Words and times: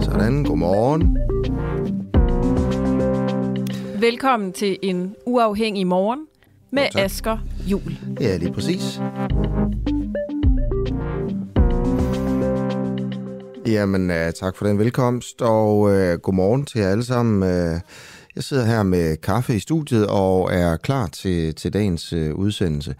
Sådan, 0.00 0.44
godmorgen. 0.44 1.18
Velkommen 4.00 4.52
til 4.52 4.78
en 4.82 5.14
uafhængig 5.26 5.86
morgen 5.86 6.26
med 6.70 6.82
tak. 6.92 7.02
Asker 7.02 7.38
Jul. 7.66 7.96
Ja, 8.20 8.36
lige 8.36 8.52
præcis. 8.52 9.00
Jamen, 13.66 14.10
uh, 14.10 14.16
tak 14.40 14.56
for 14.56 14.66
den 14.66 14.78
velkomst, 14.78 15.42
og 15.42 15.78
uh, 15.78 15.90
godmorgen 16.22 16.64
til 16.64 16.80
jer 16.80 16.88
alle 16.88 17.04
sammen. 17.04 17.42
Uh, 17.42 17.80
jeg 18.36 18.42
sidder 18.42 18.64
her 18.64 18.82
med 18.82 19.16
kaffe 19.16 19.56
i 19.56 19.58
studiet 19.58 20.06
og 20.06 20.52
er 20.52 20.76
klar 20.76 21.06
til, 21.06 21.54
til 21.54 21.72
dagens 21.72 22.12
uh, 22.12 22.30
udsendelse. 22.34 22.94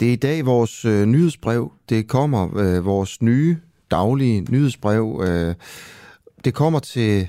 Det 0.00 0.08
er 0.08 0.12
i 0.12 0.16
dag 0.16 0.46
vores 0.46 0.84
uh, 0.84 1.04
nyhedsbrev. 1.04 1.72
Det 1.88 2.08
kommer 2.08 2.46
uh, 2.46 2.84
vores 2.84 3.22
nye 3.22 3.56
daglige 3.90 4.40
nyhedsbrev. 4.50 5.22
Øh, 5.26 5.54
det 6.44 6.54
kommer 6.54 6.78
til 6.78 7.28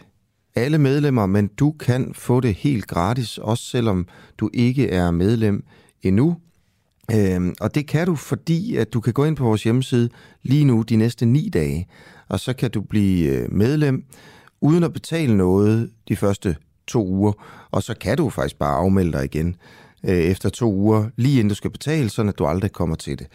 alle 0.56 0.78
medlemmer, 0.78 1.26
men 1.26 1.48
du 1.48 1.72
kan 1.72 2.14
få 2.14 2.40
det 2.40 2.56
helt 2.56 2.88
gratis, 2.88 3.38
også 3.38 3.64
selvom 3.64 4.08
du 4.38 4.50
ikke 4.54 4.90
er 4.90 5.12
medlem 5.12 5.64
endnu. 6.02 6.38
Øhm, 7.12 7.56
og 7.60 7.76
det 7.76 7.88
kan 7.88 8.08
du, 8.08 8.16
fordi 8.16 8.76
at 8.76 8.94
du 8.94 9.00
kan 9.02 9.14
gå 9.14 9.26
ind 9.26 9.36
på 9.36 9.44
vores 9.44 9.64
hjemmeside 9.64 10.10
lige 10.44 10.66
nu 10.66 10.82
de 10.82 10.96
næste 10.96 11.26
ni 11.26 11.50
dage, 11.50 11.88
og 12.28 12.40
så 12.40 12.54
kan 12.54 12.72
du 12.72 12.82
blive 12.82 13.30
øh, 13.30 13.54
medlem 13.54 14.04
uden 14.62 14.84
at 14.84 14.94
betale 14.94 15.38
noget 15.38 15.90
de 16.08 16.16
første 16.16 16.56
to 16.88 17.08
uger, 17.08 17.34
og 17.72 17.84
så 17.84 17.94
kan 18.02 18.18
du 18.18 18.30
faktisk 18.30 18.60
bare 18.60 18.78
afmelde 18.78 19.12
dig 19.12 19.26
igen 19.26 19.56
øh, 20.04 20.18
efter 20.18 20.50
to 20.50 20.74
uger, 20.74 21.10
lige 21.16 21.34
inden 21.34 21.50
du 21.50 21.56
skal 21.56 21.72
betale, 21.72 22.10
så 22.10 22.22
at 22.22 22.40
du 22.40 22.46
aldrig 22.46 22.72
kommer 22.72 22.96
til 22.96 23.20
det. 23.20 23.28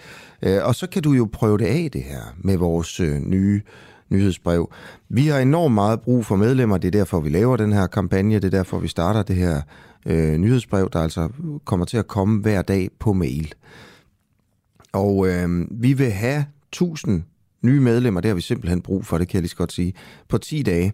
Øh, 0.43 0.59
og 0.65 0.75
så 0.75 0.87
kan 0.87 1.03
du 1.03 1.13
jo 1.13 1.29
prøve 1.33 1.59
det 1.59 1.67
af 1.67 1.89
det 1.93 2.03
her 2.03 2.35
med 2.39 2.57
vores 2.57 3.01
øh, 3.01 3.21
nye 3.21 3.63
nyhedsbrev. 4.11 4.73
Vi 5.09 5.27
har 5.27 5.39
enormt 5.39 5.75
meget 5.75 6.01
brug 6.01 6.27
for 6.27 6.37
medlemmer, 6.37 6.79
det 6.79 6.89
er 6.89 6.99
derfor, 6.99 7.21
vi 7.21 7.29
laver 7.29 7.57
den 7.57 7.73
her 7.73 7.87
kampagne, 7.87 8.35
det 8.35 8.45
er 8.45 8.51
derfor, 8.51 8.79
vi 8.79 8.89
starter 8.89 9.23
det 9.23 9.37
her 9.37 9.63
øh, 10.07 10.37
nyhedsbrev, 10.37 10.91
der 10.93 11.01
altså 11.01 11.29
kommer 11.65 11.87
til 11.87 11.97
at 11.97 12.07
komme 12.07 12.41
hver 12.41 12.63
dag 12.63 12.91
på 12.99 13.13
mail. 13.13 13.55
Og 14.93 15.29
øh, 15.29 15.67
vi 15.71 15.93
vil 15.93 16.11
have 16.11 16.47
1000 16.73 17.23
nye 17.63 17.81
medlemmer, 17.81 18.21
det 18.21 18.29
har 18.29 18.35
vi 18.35 18.41
simpelthen 18.41 18.83
brug 18.83 19.07
for, 19.07 19.19
det 19.19 19.29
kan 19.29 19.35
jeg 19.35 19.43
lige 19.43 19.51
så 19.51 19.57
godt 19.57 19.73
sige, 19.73 19.95
på 20.29 20.39
10 20.39 20.63
dage. 20.63 20.93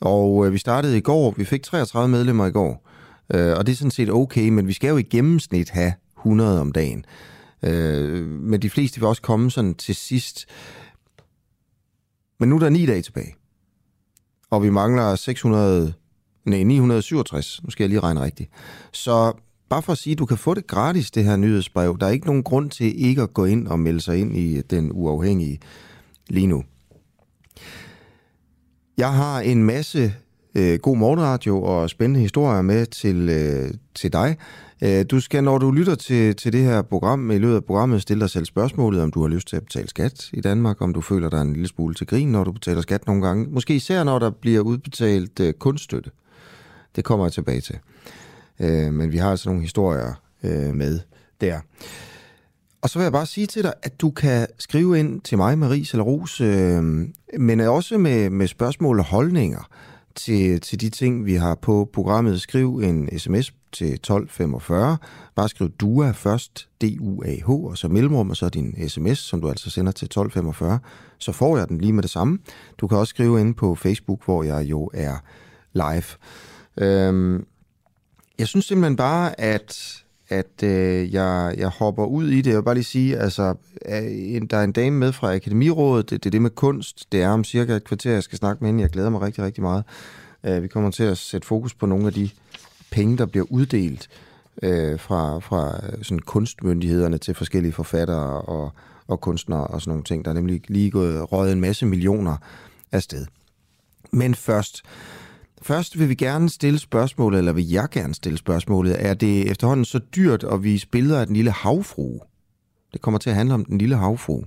Og 0.00 0.46
øh, 0.46 0.52
vi 0.52 0.58
startede 0.58 0.98
i 0.98 1.00
går, 1.00 1.34
vi 1.36 1.44
fik 1.44 1.62
33 1.62 2.08
medlemmer 2.08 2.46
i 2.46 2.50
går, 2.50 2.88
øh, 3.32 3.56
og 3.56 3.66
det 3.66 3.72
er 3.72 3.76
sådan 3.76 3.90
set 3.90 4.10
okay, 4.10 4.48
men 4.48 4.68
vi 4.68 4.72
skal 4.72 4.88
jo 4.88 4.96
i 4.96 5.02
gennemsnit 5.02 5.70
have 5.70 5.92
100 6.18 6.60
om 6.60 6.72
dagen. 6.72 7.04
Øh, 7.62 8.26
men 8.26 8.62
de 8.62 8.70
fleste 8.70 9.00
vil 9.00 9.06
også 9.06 9.22
komme 9.22 9.50
sådan 9.50 9.74
til 9.74 9.94
sidst. 9.94 10.46
Men 12.40 12.48
nu 12.48 12.54
er 12.54 12.60
der 12.60 12.68
9 12.68 12.86
dage 12.86 13.02
tilbage, 13.02 13.34
og 14.50 14.62
vi 14.62 14.70
mangler 14.70 15.16
600, 15.16 15.94
nej, 16.44 16.62
967, 16.62 17.60
nu 17.64 17.70
skal 17.70 17.84
jeg 17.84 17.88
lige 17.88 18.00
regne 18.00 18.20
rigtigt. 18.20 18.50
Så 18.92 19.32
bare 19.68 19.82
for 19.82 19.92
at 19.92 19.98
sige, 19.98 20.12
at 20.12 20.18
du 20.18 20.26
kan 20.26 20.38
få 20.38 20.54
det 20.54 20.66
gratis, 20.66 21.10
det 21.10 21.24
her 21.24 21.36
nyhedsbrev. 21.36 21.98
Der 22.00 22.06
er 22.06 22.10
ikke 22.10 22.26
nogen 22.26 22.42
grund 22.42 22.70
til 22.70 23.04
ikke 23.04 23.22
at 23.22 23.34
gå 23.34 23.44
ind 23.44 23.68
og 23.68 23.78
melde 23.78 24.00
sig 24.00 24.18
ind 24.18 24.36
i 24.36 24.60
den 24.60 24.90
uafhængige 24.92 25.60
lige 26.28 26.46
nu. 26.46 26.64
Jeg 28.96 29.12
har 29.12 29.40
en 29.40 29.64
masse 29.64 30.14
øh, 30.54 30.78
god 30.78 30.96
morgenradio 30.96 31.62
og 31.62 31.90
spændende 31.90 32.20
historier 32.20 32.62
med 32.62 32.86
til, 32.86 33.28
øh, 33.28 33.70
til 33.94 34.12
dig. 34.12 34.36
Øh, 34.82 35.04
du 35.10 35.20
skal, 35.20 35.44
når 35.44 35.58
du 35.58 35.70
lytter 35.70 35.94
til, 35.94 36.36
til 36.36 36.52
det 36.52 36.64
her 36.64 36.82
program, 36.82 37.30
i 37.30 37.38
løbet 37.38 37.54
af 37.54 37.64
programmet, 37.64 38.02
stille 38.02 38.20
dig 38.20 38.30
selv 38.30 38.44
spørgsmålet, 38.44 39.02
om 39.02 39.10
du 39.10 39.20
har 39.20 39.28
lyst 39.28 39.48
til 39.48 39.56
at 39.56 39.64
betale 39.64 39.88
skat 39.88 40.30
i 40.32 40.40
Danmark, 40.40 40.82
om 40.82 40.94
du 40.94 41.00
føler 41.00 41.30
dig 41.30 41.40
en 41.40 41.52
lille 41.52 41.68
smule 41.68 41.94
til 41.94 42.06
grin, 42.06 42.28
når 42.28 42.44
du 42.44 42.52
betaler 42.52 42.80
skat 42.80 43.06
nogle 43.06 43.26
gange. 43.26 43.46
Måske 43.50 43.74
især, 43.74 44.04
når 44.04 44.18
der 44.18 44.30
bliver 44.30 44.60
udbetalt 44.60 45.40
øh, 45.40 45.52
kunststøtte. 45.52 46.10
Det 46.96 47.04
kommer 47.04 47.26
jeg 47.26 47.32
tilbage 47.32 47.60
til. 47.60 47.78
Øh, 48.60 48.92
men 48.92 49.12
vi 49.12 49.16
har 49.16 49.30
altså 49.30 49.48
nogle 49.48 49.62
historier 49.62 50.14
øh, 50.42 50.74
med 50.74 51.00
der. 51.40 51.60
Og 52.82 52.90
så 52.90 52.98
vil 52.98 53.02
jeg 53.02 53.12
bare 53.12 53.26
sige 53.26 53.46
til 53.46 53.62
dig, 53.62 53.72
at 53.82 54.00
du 54.00 54.10
kan 54.10 54.46
skrive 54.58 54.98
ind 54.98 55.20
til 55.20 55.38
mig, 55.38 55.58
Marie 55.58 55.86
eller 55.92 56.04
Rose, 56.04 56.44
øh, 56.44 56.82
men 57.38 57.60
også 57.60 57.98
med, 57.98 58.30
med 58.30 58.46
spørgsmål 58.46 58.98
og 58.98 59.04
holdninger 59.04 59.68
til, 60.14 60.60
til 60.60 60.80
de 60.80 60.88
ting, 60.88 61.26
vi 61.26 61.34
har 61.34 61.54
på 61.54 61.90
programmet. 61.92 62.40
Skriv 62.40 62.78
en 62.84 63.18
sms 63.18 63.52
til 63.72 63.92
1245. 63.92 64.98
Bare 65.34 65.48
skriv 65.48 65.70
DUA 65.70 66.10
først, 66.10 66.68
D-U-A-H, 66.80 67.50
og 67.50 67.78
så 67.78 67.88
mellemrum, 67.88 68.30
og 68.30 68.36
så 68.36 68.48
din 68.48 68.88
sms, 68.88 69.18
som 69.18 69.40
du 69.40 69.48
altså 69.48 69.70
sender 69.70 69.92
til 69.92 70.06
1245. 70.06 70.78
Så 71.18 71.32
får 71.32 71.56
jeg 71.56 71.68
den 71.68 71.78
lige 71.78 71.92
med 71.92 72.02
det 72.02 72.10
samme. 72.10 72.38
Du 72.78 72.86
kan 72.86 72.98
også 72.98 73.10
skrive 73.10 73.40
ind 73.40 73.54
på 73.54 73.74
Facebook, 73.74 74.24
hvor 74.24 74.42
jeg 74.42 74.64
jo 74.64 74.90
er 74.94 75.16
live. 75.72 76.04
Øhm, 76.76 77.46
jeg 78.38 78.48
synes 78.48 78.64
simpelthen 78.64 78.96
bare, 78.96 79.40
at 79.40 80.01
at 80.32 80.62
øh, 80.62 81.12
jeg, 81.12 81.54
jeg 81.58 81.68
hopper 81.68 82.04
ud 82.04 82.28
i 82.28 82.36
det. 82.36 82.50
Jeg 82.50 82.56
vil 82.56 82.62
bare 82.62 82.74
lige 82.74 82.84
sige, 82.84 83.18
altså, 83.18 83.54
der 84.50 84.56
er 84.56 84.64
en 84.64 84.72
dame 84.72 84.98
med 84.98 85.12
fra 85.12 85.34
Akademirådet, 85.34 86.10
det, 86.10 86.24
det 86.24 86.28
er 86.28 86.30
det 86.30 86.42
med 86.42 86.50
kunst, 86.50 87.12
det 87.12 87.22
er 87.22 87.28
om 87.28 87.44
cirka 87.44 87.76
et 87.76 87.84
kvarter, 87.84 88.12
jeg 88.12 88.22
skal 88.22 88.38
snakke 88.38 88.64
med 88.64 88.68
hende. 88.68 88.82
Jeg 88.82 88.90
glæder 88.90 89.10
mig 89.10 89.20
rigtig, 89.20 89.44
rigtig 89.44 89.62
meget. 89.62 89.84
Uh, 90.48 90.62
vi 90.62 90.68
kommer 90.68 90.90
til 90.90 91.02
at 91.02 91.18
sætte 91.18 91.46
fokus 91.46 91.74
på 91.74 91.86
nogle 91.86 92.06
af 92.06 92.12
de 92.12 92.30
penge, 92.90 93.18
der 93.18 93.26
bliver 93.26 93.46
uddelt 93.50 94.08
uh, 94.62 95.00
fra, 95.00 95.38
fra 95.38 95.80
øh, 95.86 96.04
sådan 96.04 96.18
kunstmyndighederne 96.18 97.18
til 97.18 97.34
forskellige 97.34 97.72
forfattere 97.72 98.40
og, 98.40 98.72
og 99.08 99.20
kunstnere 99.20 99.66
og 99.66 99.80
sådan 99.80 99.90
nogle 99.90 100.04
ting. 100.04 100.24
Der 100.24 100.30
er 100.30 100.34
nemlig 100.34 100.62
lige 100.68 100.90
gået 100.90 101.32
røget 101.32 101.52
en 101.52 101.60
masse 101.60 101.86
millioner 101.86 102.36
afsted. 102.92 103.26
Men 104.12 104.34
først, 104.34 104.82
Først 105.62 105.98
vil 105.98 106.08
vi 106.08 106.14
gerne 106.14 106.50
stille 106.50 106.78
spørgsmålet, 106.78 107.38
eller 107.38 107.52
vil 107.52 107.68
jeg 107.68 107.88
gerne 107.90 108.14
stille 108.14 108.38
spørgsmålet, 108.38 109.06
er 109.06 109.14
det 109.14 109.50
efterhånden 109.50 109.84
så 109.84 109.98
dyrt 109.98 110.44
at 110.44 110.62
vise 110.62 110.88
billeder 110.88 111.20
af 111.20 111.26
den 111.26 111.36
lille 111.36 111.50
havfru? 111.50 112.18
Det 112.92 113.00
kommer 113.00 113.18
til 113.18 113.30
at 113.30 113.36
handle 113.36 113.54
om 113.54 113.64
den 113.64 113.78
lille 113.78 113.96
havfru. 113.96 114.42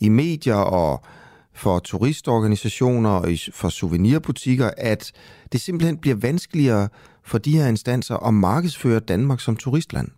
I 0.00 0.08
medier 0.08 0.54
og 0.54 1.04
for 1.52 1.78
turistorganisationer 1.78 3.10
og 3.10 3.28
for 3.52 3.68
souvenirbutikker, 3.68 4.70
at 4.76 5.12
det 5.52 5.60
simpelthen 5.60 5.98
bliver 5.98 6.16
vanskeligere 6.16 6.88
for 7.24 7.38
de 7.38 7.58
her 7.58 7.66
instanser 7.66 8.16
at 8.16 8.34
markedsføre 8.34 9.00
Danmark 9.00 9.40
som 9.40 9.56
turistland. 9.56 10.08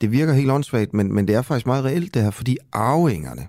Det 0.00 0.12
virker 0.12 0.32
helt 0.32 0.50
åndssvagt, 0.50 0.94
men, 0.94 1.14
men 1.14 1.28
det 1.28 1.34
er 1.34 1.42
faktisk 1.42 1.66
meget 1.66 1.84
reelt 1.84 2.14
det 2.14 2.22
her, 2.22 2.30
fordi 2.30 2.56
arvingerne 2.72 3.48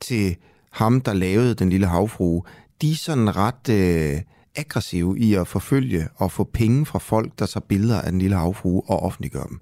til 0.00 0.36
ham, 0.70 1.00
der 1.00 1.12
lavede 1.12 1.54
den 1.54 1.70
lille 1.70 1.86
havfru, 1.86 2.42
de 2.82 2.90
er 2.90 2.96
sådan 2.96 3.36
ret... 3.36 3.68
Øh, 3.68 4.20
aggressive 4.56 5.18
i 5.18 5.34
at 5.34 5.48
forfølge 5.48 6.08
og 6.16 6.32
få 6.32 6.44
penge 6.44 6.86
fra 6.86 6.98
folk, 6.98 7.38
der 7.38 7.46
tager 7.46 7.64
billeder 7.68 8.00
af 8.00 8.10
den 8.10 8.20
lille 8.20 8.36
havfrue 8.36 8.82
og 8.86 9.02
offentliggør 9.02 9.44
dem. 9.44 9.60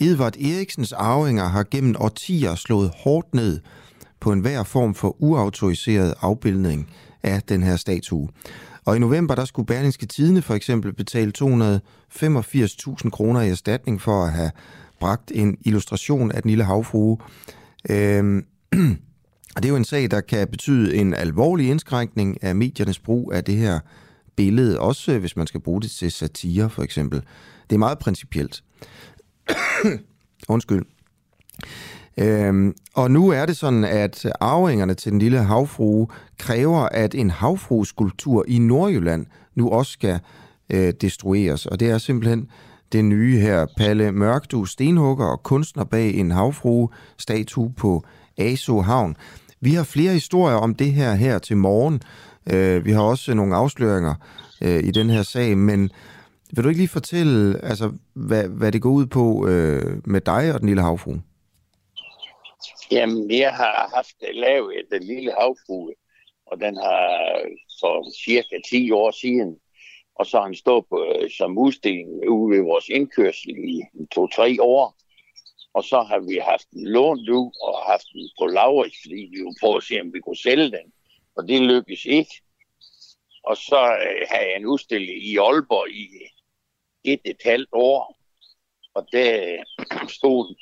Edvard 0.00 0.36
Eriksens 0.36 0.92
arvinger 0.92 1.48
har 1.48 1.64
gennem 1.70 1.96
årtier 1.98 2.54
slået 2.54 2.92
hårdt 2.96 3.34
ned 3.34 3.60
på 4.20 4.32
enhver 4.32 4.62
form 4.62 4.94
for 4.94 5.16
uautoriseret 5.22 6.14
afbildning 6.20 6.90
af 7.22 7.42
den 7.42 7.62
her 7.62 7.76
statue. 7.76 8.28
Og 8.84 8.96
i 8.96 8.98
november 8.98 9.34
der 9.34 9.44
skulle 9.44 9.66
Berlingske 9.66 10.06
Tidene 10.06 10.42
for 10.42 10.54
eksempel 10.54 10.92
betale 10.92 11.32
285.000 11.38 13.10
kroner 13.10 13.40
i 13.40 13.48
erstatning 13.48 14.00
for 14.00 14.24
at 14.24 14.32
have 14.32 14.50
bragt 15.00 15.32
en 15.34 15.56
illustration 15.64 16.32
af 16.32 16.42
den 16.42 16.48
lille 16.48 16.64
havfrue. 16.64 17.18
Øhm, 17.90 18.44
og 19.56 19.62
det 19.62 19.64
er 19.64 19.68
jo 19.68 19.76
en 19.76 19.84
sag, 19.84 20.10
der 20.10 20.20
kan 20.20 20.48
betyde 20.48 20.96
en 20.96 21.14
alvorlig 21.14 21.68
indskrænkning 21.68 22.42
af 22.42 22.54
mediernes 22.54 22.98
brug 22.98 23.32
af 23.34 23.44
det 23.44 23.56
her 23.56 23.80
billede, 24.36 24.80
også 24.80 25.12
øh, 25.12 25.20
hvis 25.20 25.36
man 25.36 25.46
skal 25.46 25.60
bruge 25.60 25.82
det 25.82 25.90
til 25.90 26.12
satire 26.12 26.70
for 26.70 26.82
eksempel. 26.82 27.22
Det 27.70 27.74
er 27.74 27.78
meget 27.78 27.98
principielt. 27.98 28.62
Undskyld. 30.48 30.84
Øhm, 32.18 32.74
og 32.94 33.10
nu 33.10 33.28
er 33.28 33.46
det 33.46 33.56
sådan, 33.56 33.84
at 33.84 34.26
arvingerne 34.40 34.94
til 34.94 35.12
den 35.12 35.18
lille 35.18 35.38
havfrue 35.38 36.08
kræver, 36.38 36.80
at 36.80 37.14
en 37.14 37.30
havfrueskulptur 37.30 38.44
i 38.48 38.58
Nordjylland 38.58 39.26
nu 39.54 39.70
også 39.70 39.92
skal 39.92 40.20
øh, 40.70 40.92
destrueres. 41.00 41.66
Og 41.66 41.80
det 41.80 41.90
er 41.90 41.98
simpelthen 41.98 42.48
det 42.92 43.04
nye 43.04 43.38
her. 43.38 43.66
Palle 43.76 44.12
Mørkdu, 44.12 44.64
stenhugger 44.64 45.26
og 45.26 45.42
kunstner 45.42 45.84
bag 45.84 46.14
en 46.14 46.30
havfrue-statue 46.30 47.72
på 47.76 48.04
Aso 48.38 48.80
Havn. 48.80 49.16
Vi 49.60 49.74
har 49.74 49.84
flere 49.84 50.12
historier 50.12 50.56
om 50.56 50.74
det 50.74 50.92
her 50.92 51.14
her 51.14 51.38
til 51.38 51.56
morgen. 51.56 52.02
Øh, 52.52 52.84
vi 52.84 52.92
har 52.92 53.02
også 53.02 53.34
nogle 53.34 53.56
afsløringer 53.56 54.14
øh, 54.62 54.84
i 54.84 54.90
den 54.90 55.10
her 55.10 55.22
sag, 55.22 55.58
men 55.58 55.90
vil 56.54 56.64
du 56.64 56.68
ikke 56.68 56.80
lige 56.80 56.88
fortælle, 56.88 57.64
altså, 57.64 57.92
hvad, 58.14 58.48
hvad 58.48 58.72
det 58.72 58.82
går 58.82 58.90
ud 58.90 59.06
på 59.06 59.48
øh, 59.48 60.00
med 60.04 60.20
dig 60.20 60.54
og 60.54 60.60
den 60.60 60.68
lille 60.68 60.82
havfru? 60.82 61.14
Jamen, 62.90 63.30
jeg 63.30 63.52
har 63.52 63.90
haft 63.94 64.16
lavet 64.34 64.74
øh, 64.76 64.98
den 64.98 65.06
lille 65.06 65.32
havfru, 65.40 65.90
og 66.46 66.60
den 66.60 66.76
har 66.76 67.08
for 67.80 68.24
cirka 68.24 68.56
10 68.70 68.90
år 68.90 69.10
siden, 69.10 69.56
og 70.14 70.26
så 70.26 70.36
har 70.36 70.44
han 70.44 70.54
stået 70.54 70.84
på, 70.90 71.06
øh, 71.22 71.30
som 71.30 71.58
udstilling 71.58 72.08
ude 72.28 72.56
ved 72.56 72.64
vores 72.64 72.88
indkørsel 72.88 73.50
i 73.50 73.82
to-tre 74.12 74.56
år. 74.60 74.96
Og 75.74 75.84
så 75.84 76.02
har 76.02 76.18
vi 76.18 76.36
haft 76.50 76.70
den 76.70 76.86
lånt 76.86 77.28
ud 77.28 77.50
og 77.62 77.74
haft 77.90 78.06
den 78.12 78.28
på 78.38 78.46
Laurits, 78.46 78.96
fordi 79.02 79.28
vi 79.32 79.38
jo 79.38 79.54
prøvede 79.60 79.76
at 79.76 79.82
se, 79.82 80.00
om 80.00 80.12
vi 80.12 80.20
kunne 80.20 80.36
sælge 80.36 80.70
den. 80.76 80.86
Og 81.36 81.48
det 81.48 81.60
lykkedes 81.60 82.04
ikke. 82.04 82.40
Og 83.44 83.56
så 83.56 83.80
øh, 84.06 84.26
havde 84.30 84.48
jeg 84.50 84.56
en 84.56 84.66
udstilling 84.66 85.24
i 85.24 85.36
Aalborg 85.36 85.90
i 85.90 86.08
et 87.04 87.20
et 87.24 87.40
halvt 87.44 87.68
år. 87.72 88.18
Og 88.94 89.08
der 89.12 89.56
øh, 89.92 90.08
stod 90.18 90.54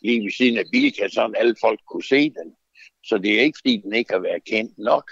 lige 0.00 0.22
ved 0.24 0.30
siden 0.30 0.58
af 0.58 0.64
Bilka, 0.72 1.08
så 1.08 1.32
alle 1.36 1.56
folk 1.60 1.80
kunne 1.86 2.04
se 2.04 2.30
den. 2.30 2.56
Så 3.04 3.18
det 3.18 3.38
er 3.38 3.42
ikke, 3.42 3.58
fordi 3.58 3.76
den 3.76 3.94
ikke 3.94 4.12
har 4.12 4.20
været 4.20 4.44
kendt 4.44 4.78
nok. 4.78 5.10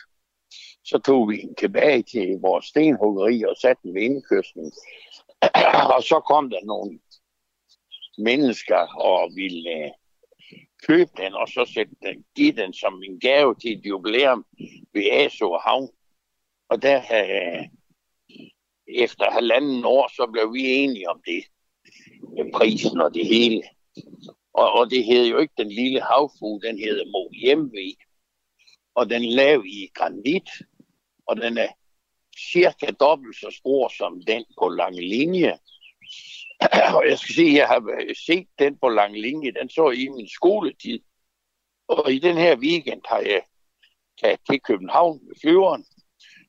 Så 0.84 0.98
tog 0.98 1.28
vi 1.28 1.36
den 1.36 1.54
tilbage 1.54 2.02
til 2.02 2.38
vores 2.40 2.66
stenhuggeri 2.66 3.42
og 3.42 3.56
satte 3.56 3.82
den 3.82 3.94
ved 3.94 4.02
indkørslen. 4.02 4.72
og 5.96 6.02
så 6.02 6.22
kom 6.26 6.50
der 6.50 6.64
nogle 6.64 6.98
mennesker 8.18 8.80
og 8.96 9.30
ville 9.34 9.70
øh, 9.70 9.90
købe 10.88 11.10
den, 11.16 11.34
og 11.34 11.48
så 11.48 11.70
sætte 11.74 11.94
den, 12.02 12.24
give 12.36 12.52
den 12.52 12.72
som 12.72 13.02
en 13.02 13.20
gave 13.20 13.54
til 13.54 13.78
et 13.78 13.86
jubilæum 13.86 14.46
ved 14.96 15.10
Aso 15.12 15.58
Havn. 15.64 15.88
Og 16.68 16.82
der, 16.82 16.98
øh, 17.18 17.62
efter 18.88 19.30
halvanden 19.30 19.84
år, 19.84 20.08
så 20.16 20.28
blev 20.32 20.54
vi 20.54 20.62
enige 20.64 21.10
om 21.10 21.20
det. 21.26 21.44
Med 22.36 22.52
prisen 22.52 23.00
og 23.00 23.14
det 23.14 23.26
hele. 23.26 23.62
Og, 24.54 24.72
og 24.72 24.90
det 24.90 25.04
hed 25.04 25.26
jo 25.26 25.38
ikke 25.38 25.54
den 25.58 25.68
lille 25.68 26.00
havfugl, 26.00 26.66
den 26.66 26.78
hedder 26.78 27.06
Mo 27.06 27.30
Hjemve. 27.40 27.94
Og 28.94 29.10
den 29.10 29.24
lav 29.24 29.64
i 29.66 29.90
granit, 29.94 30.50
og 31.26 31.36
den 31.36 31.58
er 31.58 31.68
cirka 32.52 32.86
dobbelt 32.86 33.36
så 33.36 33.50
stor 33.50 33.88
som 33.88 34.22
den 34.22 34.44
på 34.60 34.68
lange 34.68 35.00
linje. 35.00 35.58
Og 36.96 37.08
jeg 37.08 37.18
skal 37.18 37.34
sige, 37.34 37.50
at 37.50 37.56
jeg 37.56 37.68
har 37.68 38.14
set 38.26 38.48
den 38.58 38.78
på 38.78 38.88
lang 38.88 39.20
linje, 39.20 39.52
den 39.52 39.68
så 39.68 39.90
i 39.90 40.08
min 40.08 40.28
skoletid. 40.28 41.00
Og 41.88 42.12
i 42.12 42.18
den 42.18 42.36
her 42.36 42.56
weekend 42.56 43.02
har 43.08 43.18
jeg 43.18 43.42
taget 44.22 44.40
til 44.50 44.60
København 44.60 45.20
med 45.26 45.34
flyveren, 45.40 45.84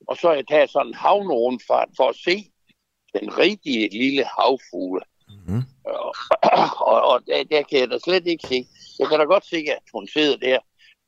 og 0.08 0.16
så 0.16 0.28
har 0.28 0.34
jeg 0.34 0.46
taget 0.48 0.70
sådan 0.70 0.86
en 0.86 0.94
havnerundfart 0.94 1.88
for 1.96 2.08
at 2.08 2.16
se 2.16 2.52
den 3.20 3.38
rigtige 3.38 3.88
lille 3.88 4.24
havfugle. 4.38 5.02
Mm. 5.28 5.62
Og, 5.84 6.14
og, 6.92 7.02
og 7.02 7.26
der, 7.26 7.44
der 7.44 7.62
kan 7.62 7.78
jeg 7.78 7.90
da 7.90 7.98
slet 7.98 8.26
ikke 8.26 8.46
se. 8.46 8.64
Jeg 8.98 9.08
kan 9.08 9.18
da 9.18 9.24
godt 9.24 9.46
se, 9.46 9.56
at 9.56 9.82
hun 9.94 10.08
sidder 10.08 10.36
der 10.36 10.58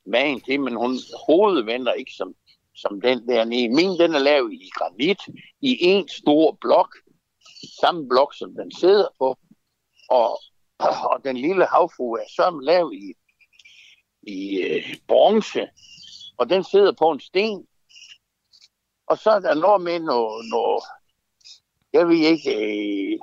med 0.06 0.20
en 0.30 0.40
til, 0.40 0.60
men 0.60 0.74
hun 0.76 0.98
hovedet 1.26 1.66
vender 1.66 1.92
ikke 1.92 2.12
som, 2.12 2.34
som 2.74 3.00
den 3.00 3.28
der 3.28 3.44
nede. 3.44 3.68
Min, 3.68 3.98
den 3.98 4.14
er 4.14 4.18
lavet 4.18 4.52
i 4.52 4.70
granit, 4.74 5.20
i 5.60 5.84
en 5.84 6.08
stor 6.08 6.58
blok, 6.60 6.96
samme 7.80 8.08
blok, 8.08 8.34
som 8.34 8.54
den 8.54 8.72
sidder 8.72 9.08
på. 9.18 9.38
Og, 10.10 10.40
og 11.10 11.24
den 11.24 11.36
lille 11.36 11.66
havfrue 11.66 12.20
er 12.20 12.28
så 12.28 12.60
lavet 12.62 12.94
i, 12.94 13.14
i 14.22 14.60
øh, 14.60 14.96
bronze, 15.08 15.68
og 16.40 16.50
den 16.50 16.64
sidder 16.64 16.92
på 16.92 17.10
en 17.10 17.20
sten. 17.20 17.66
Og 19.06 19.18
så 19.18 19.30
er 19.30 19.40
der 19.40 19.54
noget 19.54 19.82
med 19.82 20.00
noget, 20.00 20.50
noget 20.50 20.84
jeg 21.92 22.08
ved 22.08 22.16
ikke, 22.16 22.50
øh, 22.56 23.18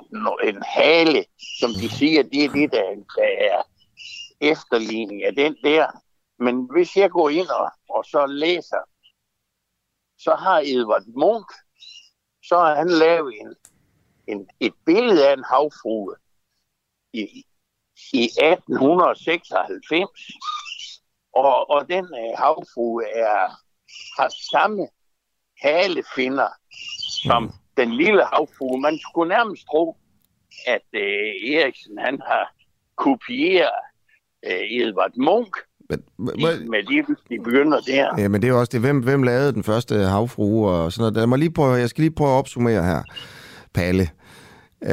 en 0.48 0.62
hale, 0.62 1.24
som 1.60 1.70
de 1.70 1.88
siger, 1.88 2.22
det 2.22 2.44
er 2.44 2.52
det, 2.52 2.72
der, 2.72 2.84
der 3.16 3.28
er 3.50 3.62
efterligning 4.40 5.24
af 5.24 5.34
den 5.34 5.56
der. 5.64 5.86
Men 6.38 6.70
hvis 6.72 6.96
jeg 6.96 7.10
går 7.10 7.28
ind 7.28 7.48
og, 7.48 7.70
og 7.88 8.04
så 8.04 8.26
læser, 8.26 8.82
så 10.18 10.34
har 10.34 10.62
Edvard 10.64 11.06
Munch, 11.06 11.54
så 12.42 12.58
har 12.58 12.74
han 12.74 12.88
lavet 12.88 13.34
en, 13.40 13.54
en, 14.26 14.48
et 14.60 14.74
billede 14.86 15.28
af 15.28 15.32
en 15.32 15.44
havfrue 15.44 16.14
i, 17.12 17.44
i 18.12 18.24
1896. 18.24 20.10
Og, 21.34 21.70
og 21.70 21.88
den 21.88 22.04
uh, 22.04 22.38
havfrue 22.38 23.04
er, 23.14 23.40
har 24.18 24.28
samme 24.52 24.88
halefinder 25.62 26.48
som 27.22 27.52
den 27.76 27.92
lille 27.92 28.24
havfrue. 28.24 28.80
Man 28.80 28.98
skulle 28.98 29.28
nærmest 29.28 29.66
tro, 29.66 29.96
at 30.66 30.88
øh, 30.94 31.52
Eriksen 31.54 31.98
han 31.98 32.20
har 32.26 32.54
kopieret 32.96 33.80
øh, 34.46 34.78
Edvard 34.78 35.16
Munch, 35.16 35.52
men, 35.90 36.02
men, 36.18 36.70
med 36.70 36.82
de, 36.82 37.14
de 37.30 37.42
begynder 37.44 37.80
der. 37.80 38.08
Ja, 38.18 38.28
men 38.28 38.42
det 38.42 38.48
er 38.48 38.52
jo 38.52 38.60
også 38.60 38.70
det. 38.72 38.80
Hvem, 38.80 38.98
hvem 39.00 39.22
lavede 39.22 39.52
den 39.52 39.64
første 39.64 39.94
havfrue 39.94 40.70
og 40.70 40.92
sådan 40.92 41.02
noget? 41.02 41.20
Jeg, 41.20 41.28
må 41.28 41.36
lige 41.36 41.52
prøve, 41.52 41.74
jeg 41.74 41.88
skal 41.88 42.02
lige 42.02 42.14
prøve 42.14 42.30
at 42.30 42.38
opsummere 42.38 42.84
her, 42.84 43.02
Palle. 43.74 44.08
Uh, 44.82 44.90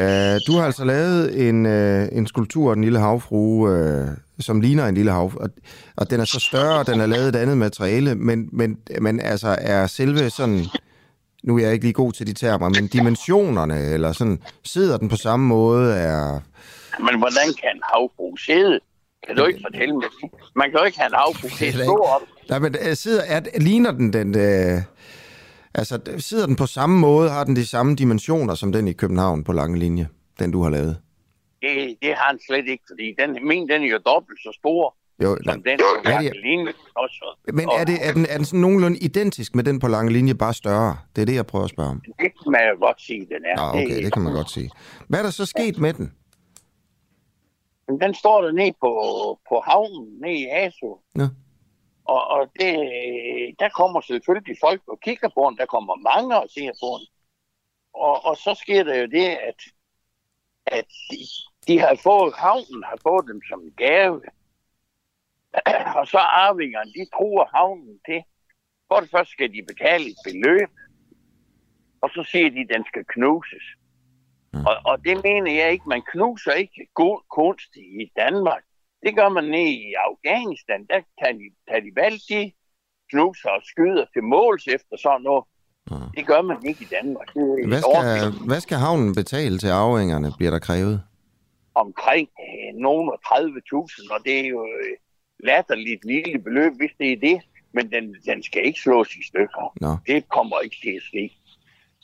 du 0.47 0.57
har 0.57 0.65
altså 0.65 0.85
lavet 0.85 1.49
en, 1.49 1.65
uh, 1.65 2.17
en 2.17 2.27
skulptur 2.27 2.69
af 2.69 2.75
den 2.75 2.83
lille 2.83 2.99
havfrue, 2.99 3.71
uh, 3.71 4.07
som 4.39 4.61
ligner 4.61 4.87
en 4.87 4.95
lille 4.95 5.11
hav, 5.11 5.31
og, 5.35 5.49
og 5.95 6.09
den 6.09 6.19
er 6.19 6.25
så 6.25 6.39
større, 6.39 6.79
og 6.79 6.87
den 6.87 6.99
er 6.99 7.05
lavet 7.05 7.27
et 7.27 7.35
andet 7.35 7.57
materiale, 7.57 8.15
men, 8.15 8.49
men, 8.51 8.77
men 9.01 9.19
altså 9.19 9.55
er 9.61 9.87
selve 9.87 10.29
sådan 10.29 10.65
nu 11.45 11.57
er 11.57 11.61
jeg 11.61 11.73
ikke 11.73 11.85
lige 11.85 11.93
god 11.93 12.11
til 12.11 12.27
de 12.27 12.33
termer, 12.33 12.69
men 12.69 12.87
dimensionerne, 12.87 13.93
eller 13.93 14.11
sådan, 14.11 14.39
sidder 14.63 14.97
den 14.97 15.09
på 15.09 15.15
samme 15.15 15.47
måde, 15.47 15.93
er... 15.93 16.39
Men 16.99 17.19
hvordan 17.19 17.47
kan 17.61 17.69
en 17.75 17.81
havbrug 17.83 18.39
sidde? 18.39 18.79
Kan 19.27 19.35
du 19.35 19.45
ikke 19.45 19.59
fortælle 19.65 19.93
mig? 19.93 20.03
Man 20.55 20.71
kan 20.71 20.79
jo 20.79 20.85
ikke 20.85 20.99
have 20.99 21.07
en 21.07 21.13
havbrug 21.13 21.51
til 21.51 21.65
at 21.65 21.73
stå 21.73 21.95
op. 21.95 22.21
Nej, 22.49 22.59
men 22.59 22.95
sidder, 22.95 23.23
er, 23.27 23.41
ligner 23.59 23.91
den 23.91 24.13
den... 24.13 24.37
Øh, 24.37 24.81
altså, 25.77 25.99
sidder 26.17 26.45
den 26.45 26.55
på 26.55 26.65
samme 26.65 26.99
måde? 26.99 27.29
Har 27.29 27.43
den 27.43 27.55
de 27.55 27.65
samme 27.65 27.95
dimensioner 27.95 28.55
som 28.55 28.71
den 28.71 28.87
i 28.87 28.93
København 28.93 29.43
på 29.43 29.53
lange 29.53 29.79
linje? 29.79 30.07
Den, 30.39 30.51
du 30.51 30.61
har 30.61 30.69
lavet? 30.69 30.97
Det, 31.61 31.97
det 32.01 32.09
har 32.15 32.27
han 32.27 32.39
slet 32.47 32.67
ikke, 32.67 32.83
fordi 32.89 33.15
den, 33.19 33.47
min 33.47 33.69
den 33.69 33.83
er 33.83 33.87
jo 33.87 33.99
dobbelt 34.05 34.39
så 34.39 34.51
stor. 34.59 34.95
Jo, 35.23 35.37
som 35.43 35.63
den 35.63 35.79
på 35.79 36.09
lange 36.09 36.29
det, 36.29 36.41
linje 36.43 36.73
også. 36.95 37.37
Men 37.53 37.69
er, 37.79 37.83
det, 37.83 37.97
er, 38.01 38.13
den, 38.13 38.25
er 38.29 38.37
den 38.37 38.45
sådan 38.45 38.59
nogenlunde 38.59 38.97
identisk 38.97 39.55
med 39.55 39.63
den 39.63 39.79
på 39.79 39.87
lange 39.87 40.13
linje, 40.13 40.33
bare 40.33 40.53
større? 40.53 40.97
Det 41.15 41.21
er 41.21 41.25
det, 41.25 41.35
jeg 41.35 41.45
prøver 41.45 41.65
at 41.65 41.71
spørge 41.71 41.89
om. 41.89 42.01
Det 42.05 42.15
kan 42.17 42.51
man 42.51 42.61
jo 42.73 42.85
godt 42.85 43.01
sige, 43.01 43.19
den 43.19 43.45
er. 43.45 43.59
Ah, 43.61 43.75
okay, 43.75 43.95
det, 43.95 44.03
det 44.03 44.13
kan 44.13 44.21
man 44.21 44.33
godt 44.33 44.51
sige. 44.51 44.69
Hvad 45.07 45.19
er 45.19 45.23
der 45.23 45.29
så 45.29 45.45
sket 45.45 45.77
med 45.77 45.93
den? 45.93 46.13
Den 48.01 48.13
står 48.13 48.41
der 48.41 48.51
nede 48.51 48.73
på, 48.81 48.89
på 49.49 49.61
havnen, 49.65 50.07
nede 50.21 50.33
i 50.33 50.45
Aso. 50.51 50.99
Ja. 51.17 51.27
Og, 52.05 52.27
og 52.27 52.51
det, 52.59 52.75
der 53.59 53.69
kommer 53.69 54.01
selvfølgelig 54.01 54.57
folk 54.61 54.81
og 54.87 54.99
kigger 54.99 55.29
på 55.29 55.49
den. 55.49 55.57
Der 55.57 55.65
kommer 55.65 55.95
mange 55.95 56.41
og 56.41 56.49
ser 56.49 56.71
på 56.83 56.89
den. 56.99 57.07
Og, 57.93 58.25
og 58.25 58.37
så 58.37 58.53
sker 58.53 58.83
der 58.83 58.95
jo 58.95 59.05
det, 59.05 59.27
at, 59.27 59.59
at 60.65 60.87
de, 61.11 61.17
de 61.67 61.79
har 61.79 61.95
fået, 62.03 62.33
havnen 62.35 62.83
har 62.83 62.99
fået 63.03 63.25
dem 63.27 63.41
som 63.49 63.61
gave. 63.77 64.21
og 65.99 66.07
så 66.07 66.17
arvingerne, 66.17 66.91
de 66.93 67.05
truer 67.15 67.45
havnen 67.55 67.99
til. 68.05 68.23
For 68.87 68.99
det 68.99 69.09
første 69.11 69.31
skal 69.31 69.53
de 69.53 69.63
betale 69.67 70.05
et 70.05 70.17
beløb, 70.23 70.69
og 72.01 72.09
så 72.09 72.23
siger 72.31 72.49
de, 72.49 72.59
at 72.59 72.69
den 72.75 72.85
skal 72.85 73.05
knuses. 73.07 73.65
Mm. 74.53 74.65
Og, 74.65 74.75
og 74.85 75.05
det 75.05 75.23
mener 75.23 75.51
jeg 75.51 75.71
ikke. 75.71 75.89
Man 75.89 76.03
knuser 76.11 76.51
ikke 76.51 76.87
god 76.93 77.19
kunst 77.29 77.75
i 77.75 78.11
Danmark. 78.17 78.63
Det 79.05 79.15
gør 79.15 79.29
man 79.29 79.43
nede 79.43 79.71
i 79.87 79.93
Afghanistan. 80.09 80.79
Der 80.89 80.99
kan 81.21 81.33
de, 81.39 81.47
Taliban, 81.71 82.11
de 82.29 82.51
knuser 83.11 83.49
og 83.49 83.61
skyder 83.71 84.05
til 84.13 84.23
måls 84.23 84.67
efter 84.67 84.95
sådan 84.97 85.21
noget. 85.21 85.43
Mm. 85.91 86.09
Det 86.17 86.25
gør 86.27 86.41
man 86.41 86.57
ikke 86.65 86.81
i 86.83 86.87
Danmark. 86.97 87.27
Det 87.33 87.67
hvad, 87.67 87.81
skal, 87.81 88.47
hvad 88.47 88.59
skal 88.59 88.77
havnen 88.77 89.15
betale 89.15 89.57
til 89.59 89.67
arvingerne, 89.67 90.31
bliver 90.37 90.51
der 90.51 90.59
krævet? 90.59 91.03
Omkring 91.75 92.29
øh, 92.45 92.81
nogle 92.81 93.11
30.000, 93.11 94.13
og 94.13 94.19
det 94.25 94.39
er 94.39 94.47
jo 94.47 94.61
øh, 94.65 94.97
latterligt 95.39 96.05
lille 96.05 96.39
beløb, 96.39 96.73
hvis 96.77 96.91
det 96.99 97.11
er 97.11 97.19
det, 97.19 97.41
men 97.73 97.91
den, 97.91 98.15
den 98.25 98.43
skal 98.43 98.65
ikke 98.65 98.79
slås 98.79 99.15
i 99.15 99.23
stykker. 99.27 99.73
No. 99.81 99.91
Det 100.07 100.29
kommer 100.29 100.59
ikke 100.59 100.77
til 100.83 100.93
at 100.99 101.03
ske. 101.03 101.37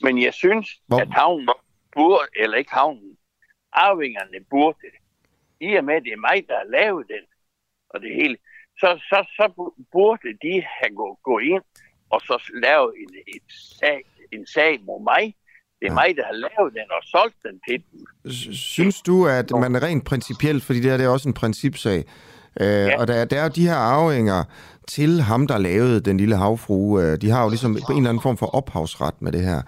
Men 0.02 0.22
jeg 0.22 0.34
synes, 0.34 0.66
Hvor- 0.86 0.98
at 1.00 1.08
havnen 1.10 1.48
burde, 1.96 2.24
eller 2.36 2.56
ikke 2.56 2.72
havnen, 2.72 3.16
arvingerne 3.72 4.44
burde, 4.50 4.78
i 5.68 5.70
og 5.80 5.84
med, 5.88 5.94
at 5.98 6.04
det 6.06 6.12
er 6.18 6.26
mig, 6.28 6.38
der 6.48 6.56
har 6.62 6.68
lavet 6.78 7.04
den, 7.14 7.24
og 7.92 7.96
det 8.04 8.10
hele, 8.20 8.36
så, 8.80 8.88
så, 9.10 9.18
så 9.36 9.44
bu- 9.56 9.76
burde 9.94 10.28
de 10.44 10.54
have 10.78 10.92
gå, 11.02 11.08
gå 11.28 11.38
ind 11.52 11.64
og 12.14 12.20
så 12.28 12.36
lave 12.66 12.86
en, 13.02 13.10
et 13.36 13.46
sag, 13.80 13.98
en 14.32 14.44
sag 14.54 14.72
mod 14.88 15.00
mig. 15.12 15.24
Det 15.80 15.86
er 15.88 15.92
Ja. 15.92 15.94
mig, 15.94 16.16
der 16.18 16.24
har 16.30 16.32
lavet 16.46 16.70
den 16.78 16.88
og 16.96 17.02
solgt 17.14 17.36
den 17.46 17.60
til 17.68 17.78
dem. 17.92 18.00
Synes 18.52 19.02
du, 19.02 19.26
at 19.26 19.50
man 19.50 19.74
er 19.74 19.82
rent 19.82 20.04
principielt, 20.04 20.62
fordi 20.64 20.80
det 20.80 20.90
her 20.90 20.96
det 20.96 21.06
er 21.06 21.10
også 21.10 21.28
en 21.28 21.34
principsag, 21.34 21.98
øh, 22.60 22.66
ja. 22.66 23.00
og 23.00 23.08
der, 23.08 23.24
der 23.24 23.38
er 23.40 23.42
jo 23.42 23.50
de 23.56 23.66
her 23.68 23.74
arvinger 23.74 24.44
til 24.88 25.20
ham, 25.20 25.46
der 25.46 25.58
lavede 25.58 26.00
den 26.00 26.16
lille 26.16 26.36
havfrue, 26.36 27.02
øh, 27.02 27.20
de 27.20 27.30
har 27.30 27.42
jo 27.42 27.48
ligesom 27.48 27.70
en 27.70 27.82
eller 27.96 28.08
anden 28.10 28.22
form 28.22 28.36
for 28.36 28.46
ophavsret 28.46 29.22
med 29.22 29.32
det 29.32 29.40
her. 29.42 29.62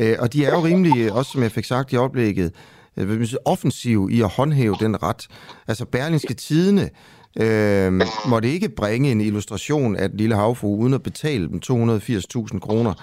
Øh, 0.00 0.16
og 0.20 0.32
de 0.32 0.44
er 0.44 0.50
jo 0.50 0.60
rimelig, 0.64 1.12
også 1.12 1.30
som 1.32 1.42
jeg 1.42 1.50
fik 1.52 1.64
sagt 1.64 1.92
i 1.92 1.96
oplægget, 1.96 2.54
Øh, 2.96 3.34
offensiv 3.44 4.08
i 4.12 4.20
at 4.20 4.28
håndhæve 4.28 4.76
den 4.80 5.02
ret. 5.02 5.28
Altså 5.68 5.84
Berlingske 5.84 6.34
Tidene 6.34 6.90
øh, 7.40 8.00
måtte 8.28 8.52
ikke 8.52 8.68
bringe 8.68 9.10
en 9.10 9.20
illustration 9.20 9.96
af 9.96 10.08
den 10.08 10.18
lille 10.18 10.34
havfru 10.34 10.76
uden 10.76 10.94
at 10.94 11.02
betale 11.02 11.48
dem 11.48 11.60
280.000 11.70 12.58
kroner. 12.58 12.94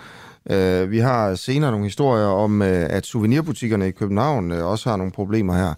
Øh, 0.50 0.92
vi 0.92 1.00
har 1.00 1.36
senere 1.36 1.72
nogle 1.72 1.86
historier 1.86 2.26
om, 2.26 2.62
øh, 2.62 2.88
at 2.90 3.06
souvenirbutikkerne 3.06 3.88
i 3.88 3.92
København 3.92 4.52
øh, 4.52 4.66
også 4.66 4.90
har 4.90 4.98
nogle 4.98 5.12
problemer 5.12 5.54
her. 5.54 5.74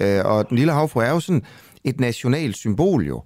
Øh, 0.00 0.24
og 0.24 0.48
den 0.48 0.56
lille 0.56 0.72
havfru 0.72 1.00
er 1.00 1.10
jo 1.10 1.20
sådan 1.20 1.42
et 1.84 2.00
nationalt 2.00 2.56
symbol 2.56 3.06
jo, 3.06 3.22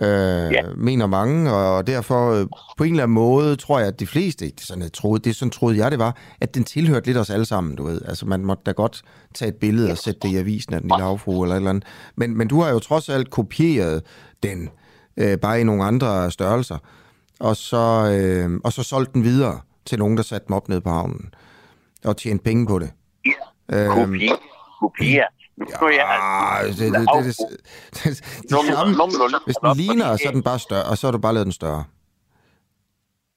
øh, 0.00 0.52
ja. 0.52 0.62
mener 0.76 1.06
mange, 1.06 1.52
og 1.52 1.86
derfor 1.86 2.32
øh, 2.32 2.46
på 2.76 2.84
en 2.84 2.90
eller 2.90 3.02
anden 3.02 3.14
måde 3.14 3.56
tror 3.56 3.78
jeg, 3.78 3.88
at 3.88 4.00
de 4.00 4.06
fleste, 4.06 4.44
det 4.44 4.60
sådan, 4.60 4.82
jeg 4.82 4.92
troede, 4.92 5.22
det 5.22 5.36
sådan 5.36 5.50
troede 5.50 5.78
jeg 5.78 5.90
det 5.90 5.98
var, 5.98 6.16
at 6.40 6.54
den 6.54 6.64
tilhørte 6.64 7.06
lidt 7.06 7.18
os 7.18 7.30
alle 7.30 7.44
sammen, 7.44 7.76
du 7.76 7.84
ved. 7.84 8.00
Altså 8.08 8.26
man 8.26 8.44
måtte 8.44 8.62
da 8.66 8.70
godt 8.70 9.02
tage 9.34 9.48
et 9.48 9.56
billede 9.56 9.90
og 9.90 9.98
sætte 9.98 10.20
det 10.22 10.28
i 10.28 10.36
avisen 10.36 10.74
af 10.74 10.80
den 10.80 10.90
lille 10.90 11.04
havfru 11.04 11.42
eller 11.42 11.54
et 11.54 11.58
eller 11.58 11.70
andet. 11.70 11.84
Men, 12.16 12.36
men 12.36 12.48
du 12.48 12.60
har 12.60 12.70
jo 12.70 12.78
trods 12.78 13.08
alt 13.08 13.30
kopieret 13.30 14.02
den, 14.42 14.68
øh, 15.16 15.38
bare 15.38 15.60
i 15.60 15.64
nogle 15.64 15.84
andre 15.84 16.30
størrelser, 16.30 16.78
og 17.40 17.56
så, 17.56 18.10
øh, 18.12 18.60
og 18.64 18.72
så 18.72 18.82
solgt 18.82 19.14
den 19.14 19.24
videre 19.24 19.60
til 19.86 19.98
nogen, 19.98 20.16
der 20.16 20.22
satte 20.22 20.48
dem 20.48 20.56
op 20.56 20.68
nede 20.68 20.80
på 20.80 20.90
havnen 20.90 21.34
og 22.04 22.16
tjente 22.16 22.44
penge 22.44 22.66
på 22.66 22.78
det. 22.78 22.90
Ja. 23.26 23.84
Øhm, 23.84 23.94
Kopier. 23.94 24.34
Kopier. 24.80 25.24
Jeg 25.60 26.06
Ah, 26.08 26.64
det, 26.66 26.78
det, 26.78 26.92
det, 26.92 27.08
det, 27.14 27.24
det, 27.94 28.04
det, 28.04 28.16
samme, 28.74 28.94
hvis 29.44 29.56
den 29.56 29.76
ligner, 29.76 30.16
så 30.16 30.28
er 30.28 30.32
den 30.32 30.42
bare 30.42 30.58
større, 30.58 30.84
og 30.84 30.98
så 30.98 31.06
har 31.06 31.12
du 31.12 31.18
bare 31.18 31.34
lavet 31.34 31.44
den 31.44 31.52
større. 31.52 31.84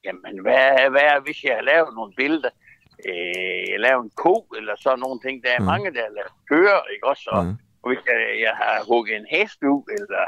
Jamen, 0.05 0.35
hvad, 0.41 0.89
hvad 0.93 1.01
er, 1.11 1.19
hvis 1.25 1.43
jeg 1.43 1.53
har 1.59 1.61
lavet 1.73 1.89
nogle 1.95 2.13
billeder? 2.21 2.49
Øh, 3.09 3.63
jeg 3.71 3.79
laver 3.79 4.01
en 4.03 4.11
ko, 4.23 4.35
eller 4.57 4.73
sådan 4.83 4.99
nogle 4.99 5.19
ting. 5.25 5.43
Der 5.43 5.49
er 5.49 5.59
Mm. 5.59 5.65
mange, 5.65 5.87
der 5.95 6.01
har 6.07 6.13
lavet 6.19 6.33
køer, 6.49 6.79
ikke 6.93 7.07
også? 7.07 7.25
Og, 7.31 7.45
Mm. 7.45 7.55
hvis 7.87 7.99
jeg, 8.11 8.19
jeg 8.45 8.53
har 8.61 8.75
hugget 8.89 9.15
en 9.15 9.27
hest 9.35 9.59
ud, 9.73 9.83
eller 9.99 10.23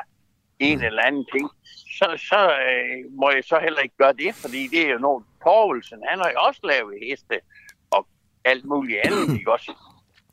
en 0.59 0.77
Mm. 0.79 0.85
eller 0.85 1.01
anden 1.03 1.25
ting, 1.33 1.49
så, 1.97 2.07
så 2.29 2.39
øh, 2.69 2.97
må 3.21 3.27
jeg 3.35 3.43
så 3.51 3.57
heller 3.65 3.79
ikke 3.85 3.97
gøre 4.03 4.13
det, 4.23 4.35
fordi 4.35 4.61
det 4.73 4.81
er 4.87 4.91
jo 4.95 4.99
noget, 5.07 5.23
Torvelsen, 5.43 5.99
han 6.09 6.17
har 6.23 6.29
jo 6.35 6.39
også 6.47 6.61
lavet 6.71 6.93
heste, 7.07 7.35
og 7.95 8.07
alt 8.45 8.65
muligt 8.65 8.99
andet, 9.05 9.23
ikke 9.39 9.51
også? 9.51 9.71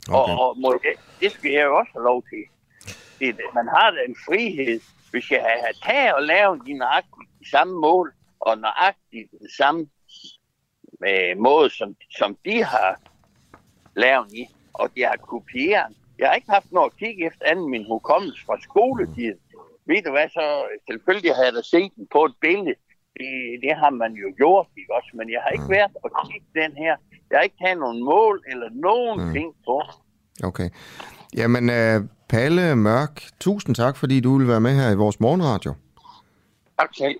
Okay. 0.09 0.33
Og, 0.33 0.49
og 0.49 0.59
må 0.59 0.81
jeg, 0.85 0.95
det 1.21 1.33
skal 1.33 1.51
jeg 1.51 1.65
jo 1.65 1.77
også 1.77 1.93
have 1.93 2.05
lov 2.05 2.23
til. 2.23 2.45
Det, 3.19 3.37
man 3.55 3.69
har 3.69 3.91
den 3.91 4.17
frihed, 4.27 4.81
hvis 5.11 5.31
jeg 5.31 5.41
har 5.43 5.91
taget 5.91 6.15
og 6.15 6.23
lavet 6.23 6.61
de 6.67 6.73
nøjagtigt 6.73 7.31
samme 7.51 7.81
mål, 7.81 8.13
og 8.41 8.59
nøjagtigt 8.59 9.31
den 9.31 9.51
samme 9.59 9.89
øh, 11.09 11.39
måde, 11.39 11.71
som, 11.71 11.97
som 12.19 12.37
de 12.45 12.65
har 12.65 13.01
lavet 13.97 14.33
i, 14.33 14.47
og 14.73 14.95
de 14.95 15.03
har 15.03 15.17
kopieret. 15.17 15.97
Jeg 16.19 16.29
har 16.29 16.35
ikke 16.35 16.51
haft 16.51 16.73
noget 16.73 16.91
at 16.91 16.99
kigge 16.99 17.27
efter 17.27 17.45
anden 17.47 17.71
min 17.71 17.87
hukommelse 17.87 18.45
fra 18.47 18.61
skoletiden. 18.61 19.39
Ved 19.87 20.03
du 20.03 20.11
hvad, 20.11 20.29
så 20.29 20.65
selvfølgelig 20.91 21.35
har 21.35 21.45
jeg 21.45 21.53
da 21.53 21.63
set 21.63 21.93
den 21.97 22.07
på 22.13 22.25
et 22.25 22.35
billede. 22.41 22.75
Det, 23.19 23.33
det 23.63 23.75
har 23.77 23.91
man 23.91 24.13
jo 24.13 24.29
gjort, 24.37 24.67
ikke 24.77 24.95
også? 24.95 25.11
Men 25.15 25.31
jeg 25.33 25.41
har 25.43 25.51
ikke 25.51 25.69
været 25.69 25.93
og 26.05 26.11
kigge 26.27 26.47
den 26.55 26.73
her. 26.77 26.97
Jeg 27.33 27.41
ikke 27.45 27.57
taget 27.65 27.79
nogen 27.79 28.05
mål 28.05 28.43
eller 28.51 28.67
nogen 28.75 29.27
Mm. 29.27 29.33
ting 29.33 29.49
på. 29.67 29.83
Okay. 30.45 30.69
Jamen, 31.37 31.71
øh, 31.71 32.01
Palle 32.29 32.77
Mørk, 32.77 33.23
tusind 33.41 33.75
tak, 33.75 33.97
fordi 33.97 34.21
du 34.21 34.39
vil 34.39 34.49
være 34.49 34.61
med 34.61 34.75
her 34.75 34.91
i 34.91 34.95
vores 34.97 35.21
morgenradio. 35.21 35.75
Tak 36.81 36.89
selv. 36.95 37.15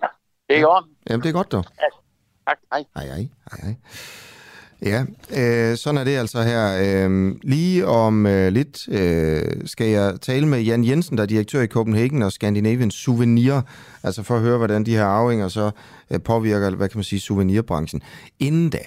Det 0.49 0.55
er 0.55 0.59
i 0.59 0.63
orden. 0.63 0.89
Jamen, 1.09 1.23
det 1.23 1.29
er 1.29 1.33
godt, 1.33 1.51
dog. 1.51 1.63
Tak, 1.65 2.57
hej. 2.71 2.83
Hej, 2.95 3.05
hej. 3.05 3.27
hej, 3.51 3.59
hej. 3.63 3.75
Ja, 4.81 5.05
øh, 5.71 5.77
sådan 5.77 5.97
er 5.97 6.03
det 6.03 6.17
altså 6.17 6.41
her. 6.41 6.77
Øh, 7.07 7.35
lige 7.43 7.87
om 7.87 8.25
øh, 8.25 8.51
lidt 8.51 8.87
øh, 8.87 9.67
skal 9.67 9.87
jeg 9.87 10.13
tale 10.21 10.47
med 10.47 10.61
Jan 10.61 10.83
Jensen, 10.85 11.17
der 11.17 11.23
er 11.23 11.27
direktør 11.27 11.61
i 11.61 11.67
Copenhagen 11.67 12.21
og 12.21 12.31
Scandinavian 12.31 12.91
Souvenir, 12.91 13.61
altså 14.03 14.23
for 14.23 14.35
at 14.35 14.41
høre, 14.41 14.57
hvordan 14.57 14.85
de 14.85 14.95
her 14.95 15.05
arvinger 15.05 15.47
så 15.47 15.71
øh, 16.11 16.21
påvirker, 16.21 16.69
hvad 16.75 16.89
kan 16.89 16.97
man 16.97 17.03
sige, 17.03 17.19
souvenirbranchen. 17.19 18.01
Inden 18.39 18.69
da, 18.69 18.79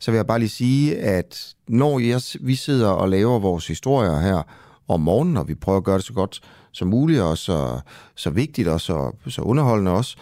så 0.00 0.10
vil 0.10 0.18
jeg 0.18 0.26
bare 0.26 0.38
lige 0.38 0.48
sige, 0.48 0.98
at 0.98 1.54
når 1.68 1.98
jeg, 1.98 2.20
vi 2.40 2.54
sidder 2.54 2.88
og 2.88 3.08
laver 3.08 3.38
vores 3.38 3.66
historier 3.66 4.20
her 4.20 4.42
om 4.88 5.00
morgenen, 5.00 5.36
og 5.36 5.48
vi 5.48 5.54
prøver 5.54 5.78
at 5.78 5.84
gøre 5.84 5.96
det 5.96 6.04
så 6.04 6.12
godt 6.12 6.40
som 6.72 6.88
muligt, 6.88 7.20
og 7.20 7.38
så, 7.38 7.80
så 8.14 8.30
vigtigt 8.30 8.68
og 8.68 8.80
så, 8.80 9.12
så 9.28 9.42
underholdende 9.42 9.90
også, 9.90 10.16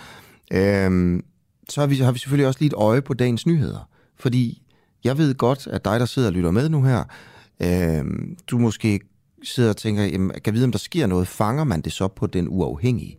øhm, 0.53 1.25
så 1.69 1.81
har 1.81 1.87
vi, 1.87 1.97
har 1.97 2.13
vi 2.13 2.19
selvfølgelig 2.19 2.47
også 2.47 2.61
lige 2.61 2.67
et 2.67 2.75
øje 2.75 3.03
på 3.03 3.15
dagens 3.15 3.47
nyheder. 3.47 3.89
Fordi 4.17 4.63
jeg 5.05 5.19
ved 5.19 5.35
godt, 5.35 5.67
at 5.67 5.85
dig, 5.85 6.01
der 6.01 6.07
sidder 6.07 6.29
og 6.29 6.33
lytter 6.33 6.51
med 6.51 6.69
nu 6.69 6.83
her, 6.83 7.05
øhm, 7.63 8.37
du 8.51 8.59
måske 8.59 9.01
sidder 9.43 9.71
og 9.71 9.77
tænker, 9.77 10.05
jamen, 10.05 10.33
kan 10.45 10.55
vide, 10.55 10.65
om 10.65 10.73
der 10.73 10.79
sker 10.79 11.07
noget? 11.07 11.29
Fanger 11.29 11.65
man 11.65 11.81
det 11.81 11.93
så 11.93 12.09
på 12.09 12.27
den 12.27 12.47
uafhængige? 12.49 13.19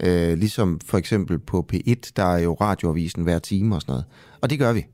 Øh, 0.00 0.38
ligesom 0.38 0.80
for 0.84 0.98
eksempel 0.98 1.38
på 1.38 1.66
P1, 1.72 2.12
der 2.16 2.24
er 2.24 2.38
jo 2.38 2.56
radioavisen 2.60 3.22
hver 3.22 3.38
time 3.38 3.74
og 3.74 3.80
sådan 3.80 3.92
noget. 3.92 4.04
Og 4.40 4.50
det 4.50 4.58
gør 4.58 4.72
vi. 4.72 4.86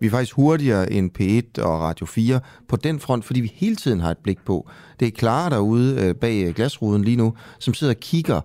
Vi 0.00 0.06
er 0.06 0.10
faktisk 0.10 0.34
hurtigere 0.34 0.92
end 0.92 1.10
P1 1.18 1.62
og 1.62 1.80
Radio 1.80 2.06
4 2.06 2.40
på 2.68 2.76
den 2.76 3.00
front, 3.00 3.24
fordi 3.24 3.40
vi 3.40 3.52
hele 3.54 3.76
tiden 3.76 4.00
har 4.00 4.10
et 4.10 4.18
blik 4.18 4.38
på. 4.44 4.70
Det 5.00 5.08
er 5.08 5.12
Clara 5.18 5.50
derude 5.50 5.96
øh, 6.00 6.14
bag 6.14 6.44
øh, 6.46 6.54
glasruden 6.54 7.04
lige 7.04 7.16
nu, 7.16 7.34
som 7.58 7.74
sidder 7.74 7.94
og 7.94 8.00
kigger 8.00 8.40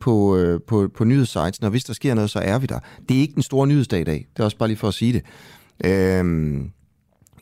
på, 0.00 0.36
øh, 0.36 0.60
på, 0.66 0.88
på 0.94 1.04
nyhedssites, 1.04 1.58
og 1.58 1.70
hvis 1.70 1.84
der 1.84 1.92
sker 1.92 2.14
noget, 2.14 2.30
så 2.30 2.38
er 2.38 2.58
vi 2.58 2.66
der. 2.66 2.78
Det 3.08 3.16
er 3.16 3.20
ikke 3.20 3.34
den 3.34 3.42
store 3.42 3.66
nyhedsdag 3.66 4.00
i 4.00 4.04
dag. 4.04 4.26
Det 4.36 4.40
er 4.40 4.44
også 4.44 4.56
bare 4.56 4.68
lige 4.68 4.78
for 4.78 4.88
at 4.88 4.94
sige 4.94 5.12
det. 5.12 5.22
Øhm, 5.84 6.70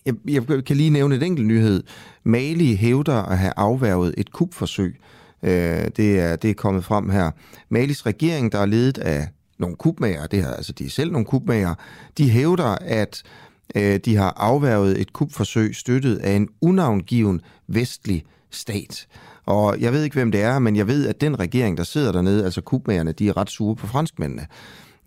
jeg, 0.06 0.14
jeg 0.28 0.64
kan 0.64 0.76
lige 0.76 0.90
nævne 0.90 1.14
et 1.14 1.22
enkelt 1.22 1.46
nyhed. 1.46 1.82
Mali 2.25 2.76
hævder 2.76 3.22
at 3.22 3.38
have 3.38 3.52
afværget 3.56 4.14
et 4.16 4.32
kupforsøg. 4.32 5.00
Øh, 5.42 5.50
det, 5.96 6.20
er, 6.20 6.37
det 6.37 6.50
er 6.50 6.54
kommet 6.54 6.84
frem 6.84 7.10
her. 7.10 7.30
Malis 7.68 8.06
regering, 8.06 8.52
der 8.52 8.58
er 8.58 8.66
ledet 8.66 8.98
af 8.98 9.28
nogle 9.58 9.76
kubmager, 9.76 10.26
det 10.26 10.42
her, 10.42 10.50
altså 10.50 10.72
de 10.72 10.84
er 10.84 10.90
selv 10.90 11.12
nogle 11.12 11.26
kubmager, 11.26 11.75
de 12.18 12.30
hævder, 12.30 12.76
at 12.80 13.22
Øh, 13.76 14.00
de 14.04 14.16
har 14.16 14.34
afværget 14.37 15.00
et 15.00 15.12
kupforsøg 15.12 15.75
støttet 15.75 16.16
af 16.16 16.32
en 16.32 16.48
unavngiven 16.60 17.40
vestlig 17.66 18.25
stat. 18.50 19.06
Og 19.46 19.80
jeg 19.80 19.92
ved 19.92 20.04
ikke, 20.04 20.14
hvem 20.14 20.32
det 20.32 20.42
er, 20.42 20.58
men 20.58 20.76
jeg 20.76 20.87
ved, 20.87 21.08
at 21.08 21.20
den 21.20 21.38
regering, 21.38 21.76
der 21.76 21.84
sidder 21.84 22.12
dernede, 22.12 22.44
altså 22.44 22.60
kubmagerne, 22.60 23.12
de 23.12 23.28
er 23.28 23.37
ret 23.37 23.50
sure 23.50 23.76
på 23.76 23.87
franskmændene. 23.87 24.46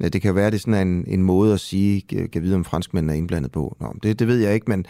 Det 0.02 0.22
kan 0.22 0.36
være, 0.36 0.52
det 0.52 0.56
er 0.56 0.60
sådan 0.60 0.88
en, 0.88 1.06
en 1.08 1.24
måde 1.24 1.54
at 1.54 1.60
sige, 1.60 2.02
kan 2.02 2.30
kan 2.30 2.42
vide, 2.42 2.56
om 2.56 2.66
franskmændene 2.66 3.14
er 3.14 3.18
indblandet 3.18 3.52
på. 3.52 3.78
Nå, 3.80 3.96
det, 4.04 4.20
det 4.20 4.28
ved 4.28 4.38
jeg 4.38 4.54
ikke, 4.54 4.66
men 4.70 4.86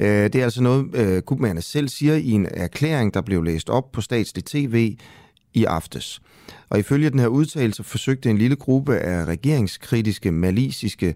øh, 0.00 0.06
det 0.08 0.34
er 0.34 0.44
altså 0.44 0.62
noget, 0.62 0.94
øh, 0.94 1.22
kubmagerne 1.22 1.62
selv 1.62 1.88
siger 1.88 2.14
i 2.14 2.30
en 2.30 2.46
erklæring, 2.50 3.14
der 3.14 3.20
blev 3.20 3.42
læst 3.42 3.70
op 3.70 3.92
på 3.92 4.00
statslig 4.00 4.44
tv 4.44 4.96
i 5.54 5.64
aftes. 5.64 6.20
Og 6.68 6.78
ifølge 6.78 7.10
den 7.10 7.18
her 7.18 7.26
udtalelse 7.26 7.82
forsøgte 7.82 8.30
en 8.30 8.38
lille 8.38 8.56
gruppe 8.56 8.98
af 8.98 9.24
regeringskritiske 9.24 10.32
malisiske 10.32 11.14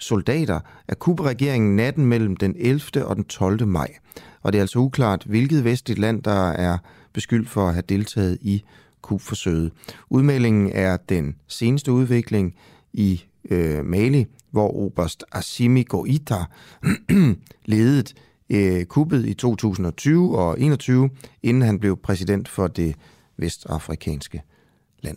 soldater 0.00 0.60
af 0.88 0.98
Kuba-regeringen 0.98 1.76
natten 1.76 2.06
mellem 2.06 2.36
den 2.36 2.54
11. 2.58 3.06
og 3.06 3.16
den 3.16 3.24
12. 3.24 3.66
maj. 3.66 3.94
Og 4.42 4.52
det 4.52 4.58
er 4.58 4.62
altså 4.62 4.78
uklart, 4.78 5.24
hvilket 5.24 5.64
vestligt 5.64 5.98
land, 5.98 6.22
der 6.22 6.50
er 6.50 6.78
beskyldt 7.12 7.48
for 7.48 7.66
at 7.68 7.72
have 7.74 7.84
deltaget 7.88 8.38
i 8.40 8.64
kupforsøget. 9.02 9.72
Udmeldingen 10.10 10.70
er 10.72 10.96
den 10.96 11.36
seneste 11.46 11.92
udvikling 11.92 12.54
i 12.92 13.24
øh, 13.50 13.84
Mali, 13.84 14.26
hvor 14.50 14.76
oberst 14.76 15.24
Assimi 15.32 15.82
Goita 15.82 16.44
ledede 17.66 18.14
øh, 18.50 18.84
kuppet 18.84 19.26
i 19.26 19.34
2020 19.34 20.38
og 20.38 20.50
2021, 20.50 21.10
inden 21.42 21.62
han 21.62 21.78
blev 21.78 21.96
præsident 21.96 22.48
for 22.48 22.66
det 22.66 22.94
vestafrikanske 23.36 24.42
land. 25.02 25.16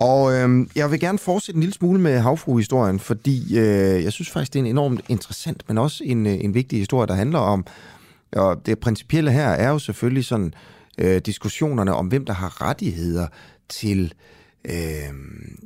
Og 0.00 0.32
øh, 0.32 0.66
jeg 0.76 0.90
vil 0.90 1.00
gerne 1.00 1.18
fortsætte 1.18 1.56
en 1.56 1.60
lille 1.60 1.74
smule 1.74 2.00
med 2.00 2.18
havfruhistorien, 2.18 2.98
fordi 2.98 3.58
øh, 3.58 4.04
jeg 4.04 4.12
synes 4.12 4.30
faktisk, 4.30 4.52
det 4.52 4.58
er 4.58 4.64
en 4.64 4.70
enormt 4.70 5.00
interessant, 5.08 5.62
men 5.68 5.78
også 5.78 6.04
en, 6.04 6.26
øh, 6.26 6.44
en 6.44 6.54
vigtig 6.54 6.78
historie, 6.78 7.06
der 7.06 7.14
handler 7.14 7.38
om, 7.38 7.66
og 8.32 8.66
det 8.66 8.78
principielle 8.78 9.32
her 9.32 9.48
er 9.48 9.68
jo 9.68 9.78
selvfølgelig 9.78 10.24
sådan 10.24 10.54
øh, 10.98 11.18
diskussionerne 11.18 11.94
om, 11.94 12.06
hvem 12.06 12.24
der 12.24 12.32
har 12.32 12.62
rettigheder 12.62 13.26
til 13.68 14.14
øh, 14.64 15.12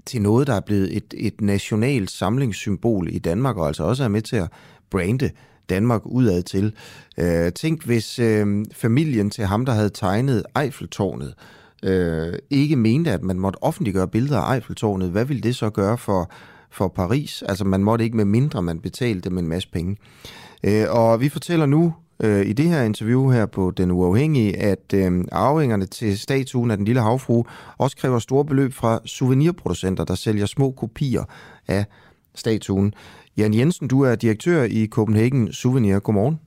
til 0.07 0.23
noget, 0.23 0.47
der 0.47 0.55
er 0.55 0.61
blevet 0.61 0.97
et, 0.97 1.15
et 1.17 1.41
nationalt 1.41 2.11
samlingssymbol 2.11 3.09
i 3.11 3.19
Danmark, 3.19 3.57
og 3.57 3.67
altså 3.67 3.85
også 3.85 4.05
er 4.05 4.09
med 4.09 4.23
til 4.23 4.37
at 4.37 4.49
brande 4.91 5.31
Danmark 5.69 6.03
udad 6.05 6.43
til. 6.43 6.75
Øh, 7.19 7.53
tænk, 7.53 7.85
hvis 7.85 8.19
øh, 8.19 8.65
familien 8.73 9.31
til 9.31 9.45
ham, 9.45 9.67
der 9.67 9.73
havde 9.73 9.91
tegnet 9.91 10.45
Eiffeltårnet, 10.61 11.29
øh, 11.29 11.64
øh, 11.85 12.39
ikke 12.51 12.77
mente, 12.77 13.11
at 13.11 13.23
man 13.23 13.39
måtte 13.39 13.63
offentliggøre 13.63 14.09
billeder 14.09 14.39
af 14.39 14.55
Eiffeltårnet, 14.55 15.11
hvad 15.11 15.25
ville 15.25 15.43
det 15.43 15.57
så 15.57 15.71
gøre 15.71 15.99
for, 15.99 16.31
for 16.71 16.89
Paris? 16.89 17.43
Altså, 17.49 17.65
man 17.65 17.85
måtte 17.85 18.05
ikke 18.05 18.17
med 18.17 18.25
mindre, 18.25 18.63
man 18.63 18.81
betalte 18.81 19.31
dem 19.31 19.39
en 19.39 19.49
masse 19.49 19.69
penge. 19.73 19.97
Øh, 20.65 20.87
og 20.91 21.21
vi 21.21 21.29
fortæller 21.29 21.67
nu 21.67 21.95
øh, 22.21 22.47
i 22.47 22.53
det 22.53 22.69
her 22.69 22.83
interview 22.83 23.31
her 23.31 23.47
på 23.47 23.73
Den 23.77 23.91
Uafhængige, 23.91 24.57
at 24.57 24.95
øh, 24.95 25.25
arvingerne 25.33 25.87
til 25.87 26.19
statuen 26.19 26.71
af 26.71 26.77
den 26.77 26.87
lille 26.87 27.01
havfru 27.01 27.45
også 27.79 27.97
kræver 27.97 28.19
store 28.19 28.45
beløb 28.45 28.73
fra 28.73 29.01
souvenirproducenter, 29.07 30.05
der 30.05 30.15
sælger 30.15 30.47
små 30.47 30.71
kopier 30.71 31.25
af 31.69 31.85
statuen. 32.35 32.95
Jan 33.37 33.55
Jensen, 33.55 33.89
du 33.89 34.01
er 34.01 34.15
direktør 34.15 34.63
i 34.63 34.87
Copenhagen 34.87 35.53
Souvenir. 35.53 35.99
Godmorgen. 35.99 36.39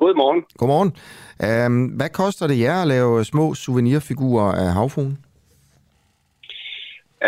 Godmorgen. 0.00 0.40
Godmorgen. 0.58 0.92
Um, 1.48 1.86
hvad 1.98 2.10
koster 2.20 2.46
det 2.46 2.60
jer 2.60 2.82
at 2.82 2.88
lave 2.94 3.24
små 3.24 3.54
souvenirfigurer 3.54 4.52
af 4.62 4.68
havfruen? 4.78 5.14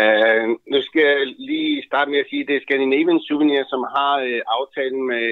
Uh, 0.01 0.45
nu 0.71 0.77
skal 0.87 1.01
jeg 1.09 1.19
lige 1.51 1.83
starte 1.89 2.11
med 2.11 2.19
at 2.19 2.29
sige, 2.29 2.41
at 2.41 2.47
det 2.47 2.55
er 2.55 2.65
Scandinavian 2.65 3.21
Souvenir, 3.27 3.63
som 3.73 3.81
har 3.95 4.13
uh, 4.29 4.39
aftalen 4.57 5.01
med 5.11 5.27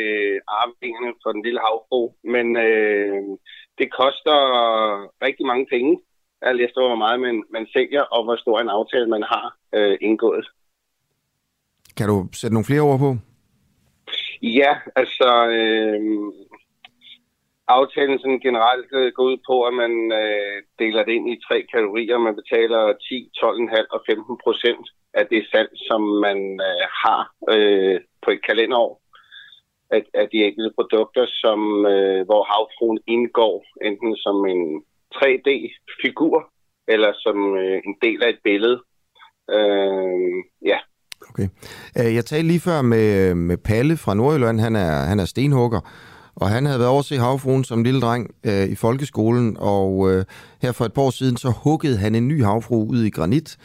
arvingerne 0.48 1.12
for 1.24 1.32
den 1.32 1.42
lille 1.48 1.62
havfru. 1.66 2.02
Men 2.36 2.48
uh, 2.66 3.38
det 3.80 3.88
koster 4.02 4.38
rigtig 5.28 5.46
mange 5.52 5.66
penge, 5.74 5.92
alt 6.42 6.62
efter 6.62 6.80
hvor 6.88 7.02
meget 7.06 7.20
man, 7.20 7.44
man 7.56 7.66
sælger, 7.74 8.04
og 8.16 8.24
hvor 8.24 8.36
stor 8.36 8.60
en 8.60 8.76
aftale 8.78 9.08
man 9.16 9.24
har 9.34 9.46
uh, 9.78 9.96
indgået. 10.02 10.46
Kan 11.98 12.08
du 12.08 12.18
sætte 12.34 12.54
nogle 12.54 12.70
flere 12.70 12.82
ord 12.90 13.00
på? 13.00 13.10
Ja, 14.42 14.74
altså... 14.96 15.30
Uh, 15.60 16.34
aftalen 17.80 18.20
sådan 18.20 18.46
generelt 18.48 18.90
øh, 19.00 19.12
går 19.16 19.26
ud 19.32 19.38
på, 19.50 19.56
at 19.70 19.74
man 19.84 19.94
øh, 20.22 20.58
deler 20.82 21.04
det 21.04 21.14
ind 21.18 21.28
i 21.30 21.44
tre 21.48 21.58
kategorier. 21.74 22.18
Man 22.18 22.36
betaler 22.42 22.82
10, 23.10 23.30
12,5 23.38 23.96
og 23.96 24.02
15 24.10 24.38
procent 24.46 24.86
af 25.20 25.26
det 25.32 25.42
salg, 25.52 25.72
som 25.90 26.02
man 26.26 26.40
øh, 26.70 26.86
har 27.04 27.22
øh, 27.54 27.98
på 28.24 28.32
et 28.36 28.42
kalenderår 28.48 28.94
af, 29.96 30.02
af 30.22 30.26
de 30.32 30.44
enkelte 30.48 30.72
produkter, 30.78 31.26
som 31.44 31.60
øh, 31.94 32.22
hvor 32.28 32.44
havfruen 32.52 33.00
indgår 33.08 33.56
enten 33.88 34.16
som 34.26 34.38
en 34.54 34.64
3D-figur 35.16 36.38
eller 36.94 37.12
som 37.24 37.38
øh, 37.62 37.78
en 37.88 37.96
del 38.02 38.24
af 38.24 38.30
et 38.30 38.42
billede. 38.44 38.78
Øh, 39.56 40.38
ja. 40.72 40.80
Okay. 41.30 41.48
Øh, 41.98 42.16
jeg 42.16 42.26
talte 42.26 42.48
lige 42.48 42.68
før 42.70 42.82
med, 42.82 43.36
med 43.36 43.58
Palle 43.58 43.98
fra 43.98 44.14
Nordjylland. 44.14 44.60
Han 44.60 44.76
er, 44.76 44.92
han 45.12 45.20
er 45.20 45.26
stenhugger. 45.26 45.82
Og 46.36 46.50
han 46.50 46.66
havde 46.66 46.80
været 46.80 46.92
over 46.92 47.02
til 47.02 47.20
havfruen 47.20 47.64
som 47.64 47.84
lille 47.84 48.02
dreng 48.02 48.30
øh, 48.44 48.66
i 48.70 48.76
folkeskolen, 48.76 49.58
og 49.60 50.12
øh, 50.12 50.26
her 50.62 50.72
for 50.72 50.86
et 50.86 50.94
par 50.94 51.02
år 51.02 51.10
siden, 51.10 51.38
så 51.38 51.54
huggede 51.64 51.98
han 51.98 52.16
en 52.16 52.28
ny 52.28 52.44
havfru 52.44 52.86
ud 52.86 53.04
i 53.04 53.10
granit. 53.10 53.58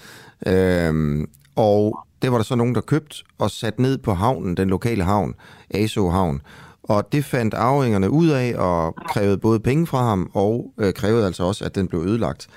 Øh, 0.47 1.25
og 1.57 1.99
det 2.23 2.33
var 2.33 2.39
der 2.39 2.45
så 2.45 2.55
nogen, 2.55 2.75
der 2.75 2.81
købte 2.81 3.17
og 3.39 3.51
satte 3.51 3.83
ned 3.83 3.99
på 3.99 4.15
havnen, 4.15 4.57
den 4.57 4.69
lokale 4.69 5.05
havn, 5.05 5.35
Aso 5.71 6.09
Havn. 6.09 6.41
Og 6.83 7.13
det 7.13 7.25
fandt 7.25 7.55
arvingerne 7.55 8.11
ud 8.11 8.29
af 8.29 8.55
og 8.59 8.95
krævede 9.09 9.39
både 9.39 9.61
penge 9.61 9.87
fra 9.87 10.03
ham 10.09 10.31
og 10.35 10.73
øh, 10.79 10.95
krævede 10.95 11.27
altså 11.27 11.43
også, 11.43 11.65
at 11.65 11.75
den 11.75 11.89
blev 11.89 12.01
ødelagt. 12.01 12.49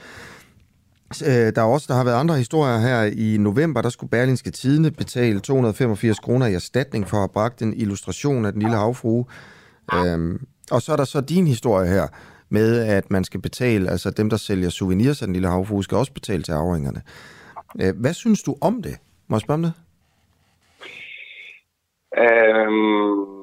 Øh, 1.25 1.55
der 1.55 1.61
er 1.61 1.65
også 1.65 1.85
der 1.89 1.93
har 1.93 2.03
været 2.03 2.19
andre 2.19 2.37
historier 2.37 2.77
her 2.77 3.03
i 3.03 3.37
november, 3.37 3.81
der 3.81 3.89
skulle 3.89 4.09
Berlinske 4.09 4.51
Tidene 4.51 4.91
betale 4.91 5.39
285 5.39 6.19
kroner 6.19 6.45
i 6.45 6.53
erstatning 6.53 7.09
for 7.09 7.17
at 7.17 7.21
have 7.21 7.29
bragt 7.29 7.61
en 7.61 7.73
illustration 7.77 8.45
af 8.45 8.53
den 8.53 8.61
lille 8.61 8.77
havfrue 8.77 9.25
Øhm, 9.93 10.47
og 10.71 10.81
så 10.81 10.91
er 10.91 10.95
der 10.95 11.03
så 11.03 11.21
din 11.21 11.47
historie 11.47 11.87
her 11.87 12.07
med, 12.49 12.87
at 12.97 13.11
man 13.11 13.23
skal 13.23 13.41
betale, 13.41 13.89
altså 13.89 14.09
dem, 14.11 14.29
der 14.29 14.37
sælger 14.37 14.69
souvenirs 14.69 15.21
af 15.21 15.25
den 15.27 15.33
lille 15.33 15.47
havfrue, 15.47 15.83
skal 15.83 15.97
også 15.97 16.13
betale 16.13 16.43
til 16.43 16.51
arvingerne. 16.51 17.01
Øh, 17.81 17.93
hvad 18.01 18.13
synes 18.13 18.43
du 18.43 18.55
om 18.61 18.81
det? 18.83 18.95
Må 19.27 19.35
jeg 19.35 19.41
spørge 19.41 19.57
om 19.57 19.63
det? 19.63 19.73
Øhm, 22.17 23.39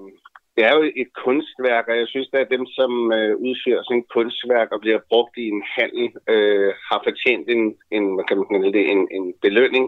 det 0.56 0.64
er 0.68 0.74
jo 0.78 0.82
et 1.02 1.10
kunstværk, 1.24 1.84
og 1.88 1.96
jeg 1.98 2.08
synes, 2.08 2.28
at 2.32 2.48
dem, 2.50 2.66
som 2.78 3.12
øh, 3.18 3.36
udfører 3.46 3.82
sådan 3.82 4.02
et 4.02 4.12
kunstværk 4.16 4.68
og 4.72 4.80
bliver 4.80 5.00
brugt 5.10 5.34
i 5.36 5.44
en 5.54 5.62
handel, 5.76 6.06
øh, 6.32 6.72
har 6.88 7.00
fortjent 7.06 7.46
en, 7.54 7.62
en, 7.96 8.04
hvad 8.14 8.24
kan 8.28 8.36
man 8.36 8.48
kalde 8.52 8.72
det, 8.78 8.84
en, 8.94 9.02
en 9.16 9.34
belønning. 9.42 9.84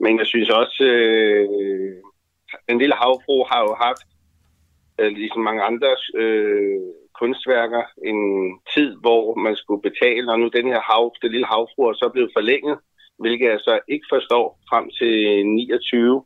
Men 0.00 0.18
jeg 0.18 0.26
synes 0.26 0.50
også, 0.50 0.82
øh, 0.84 1.96
den 2.68 2.78
lille 2.78 2.96
havfru 3.02 3.36
har 3.50 3.60
jo 3.66 3.74
haft 3.86 4.06
Øh, 5.00 5.12
ligesom 5.12 5.42
mange 5.42 5.62
andre 5.62 5.90
øh, 6.22 6.80
kunstværker, 7.20 7.82
en 8.10 8.20
tid, 8.74 8.90
hvor 9.04 9.34
man 9.34 9.56
skulle 9.56 9.82
betale, 9.88 10.32
og 10.32 10.38
nu 10.40 10.48
den 10.48 10.66
her 10.72 10.80
hav, 10.90 11.04
det 11.22 11.30
lille 11.30 11.46
havfru 11.46 11.82
er 11.82 11.92
så 11.92 12.10
blevet 12.12 12.30
forlænget, 12.36 12.76
hvilket 13.22 13.46
jeg 13.52 13.60
så 13.60 13.74
ikke 13.88 14.06
forstår 14.14 14.46
frem 14.70 14.84
til 14.98 15.14
29, 15.46 16.24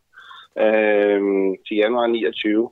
øh, 0.65 1.21
til 1.67 1.77
januar 1.83 2.07
29. 2.07 2.71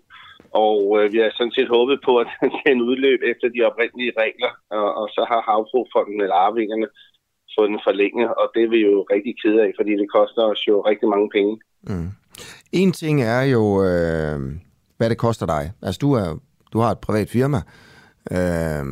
Og 0.67 0.81
øh, 0.99 1.12
vi 1.12 1.19
har 1.19 1.31
sådan 1.35 1.57
set 1.57 1.75
håbet 1.77 1.99
på, 2.05 2.12
at 2.23 2.29
den 2.67 2.79
udløb 2.88 3.21
efter 3.33 3.49
de 3.49 3.61
oprindelige 3.69 4.12
regler, 4.23 4.53
og, 4.71 4.88
og 5.01 5.07
så 5.17 5.23
har 5.31 5.41
havfrufonden 5.51 6.21
eller 6.21 6.38
arvingerne 6.47 6.88
fået 7.57 7.71
den 7.71 7.81
forlænget, 7.88 8.29
og 8.41 8.47
det 8.55 8.62
er 8.62 8.71
vi 8.77 8.81
jo 8.88 9.07
rigtig 9.15 9.35
ked 9.43 9.57
af, 9.65 9.71
fordi 9.79 9.93
det 10.01 10.09
koster 10.17 10.43
os 10.53 10.62
jo 10.69 10.77
rigtig 10.91 11.09
mange 11.09 11.29
penge. 11.37 11.55
Mm. 11.88 12.11
En 12.73 12.93
ting 12.93 13.23
er 13.23 13.43
jo, 13.55 13.65
øh, 13.91 14.38
hvad 15.03 15.11
det 15.11 15.19
koster 15.19 15.47
dig. 15.47 15.73
Altså, 15.83 15.99
du, 15.99 16.12
er, 16.12 16.38
du 16.73 16.79
har 16.79 16.91
et 16.91 16.99
privat 16.99 17.29
firma, 17.29 17.62
øh, 18.31 18.85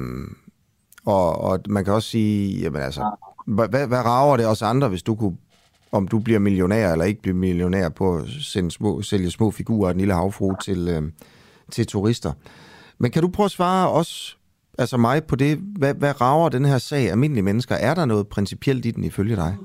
og, 1.07 1.41
og 1.41 1.61
man 1.69 1.85
kan 1.85 1.95
også 1.95 2.09
sige, 2.09 2.61
jamen 2.61 2.83
altså, 2.83 3.17
hvad, 3.47 3.69
hvad 3.87 4.05
rager 4.05 4.37
det 4.37 4.47
os 4.47 4.63
andre, 4.63 4.89
hvis 4.89 5.03
du 5.03 5.15
kunne, 5.15 5.37
om 5.93 6.09
du 6.09 6.19
bliver 6.19 6.39
millionær 6.39 6.93
eller 6.93 7.05
ikke 7.05 7.23
bliver 7.23 7.37
millionær 7.37 7.89
på 7.89 8.17
at 8.17 8.25
sende 8.29 8.71
små, 8.71 9.03
sælge 9.03 9.31
små 9.31 9.51
figurer 9.51 9.89
af 9.89 9.95
den 9.95 10.01
lille 10.01 10.15
havfru 10.15 10.55
til, 10.63 10.89
øh, 10.89 11.03
til 11.71 11.87
turister. 11.87 12.33
Men 12.99 13.11
kan 13.11 13.23
du 13.23 13.29
prøve 13.29 13.45
at 13.45 13.51
svare 13.51 13.91
os, 13.91 14.39
altså 14.79 14.97
mig, 14.97 15.25
på 15.25 15.37
det, 15.37 15.59
hvad, 15.79 15.95
hvad 15.95 16.21
rager 16.21 16.49
den 16.49 16.65
her 16.65 16.79
sag 16.79 17.11
almindelige 17.11 17.45
mennesker? 17.45 17.75
Er 17.75 17.95
der 17.95 18.05
noget 18.05 18.29
principielt 18.29 18.87
i 18.87 18.91
den 18.91 19.05
ifølge 19.05 19.37
dig? 19.37 19.57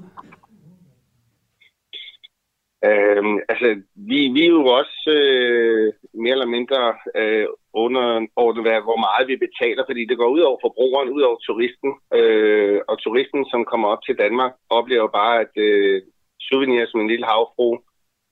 Øhm, 2.85 3.37
altså, 3.49 3.67
vi, 3.95 4.27
vi 4.27 4.43
er 4.43 4.49
jo 4.49 4.65
også 4.65 5.09
øh, 5.09 5.93
mere 6.23 6.31
eller 6.37 6.55
mindre 6.57 6.79
øh, 7.15 7.47
under, 7.73 8.27
under, 8.35 8.83
hvor 8.87 8.99
meget 9.07 9.27
vi 9.27 9.45
betaler, 9.45 9.83
fordi 9.87 10.05
det 10.05 10.17
går 10.17 10.29
ud 10.35 10.39
over 10.39 10.57
forbrugeren, 10.61 11.09
ud 11.09 11.21
over 11.21 11.37
turisten. 11.37 11.91
Øh, 12.13 12.79
og 12.87 12.95
turisten, 12.99 13.45
som 13.51 13.65
kommer 13.65 13.87
op 13.87 14.03
til 14.03 14.17
Danmark, 14.17 14.53
oplever 14.69 15.07
bare, 15.07 15.35
at 15.39 15.53
øh, 15.57 16.01
souvenirs 16.39 16.89
som 16.89 17.01
en 17.01 17.07
lille 17.07 17.25
havfru 17.25 17.69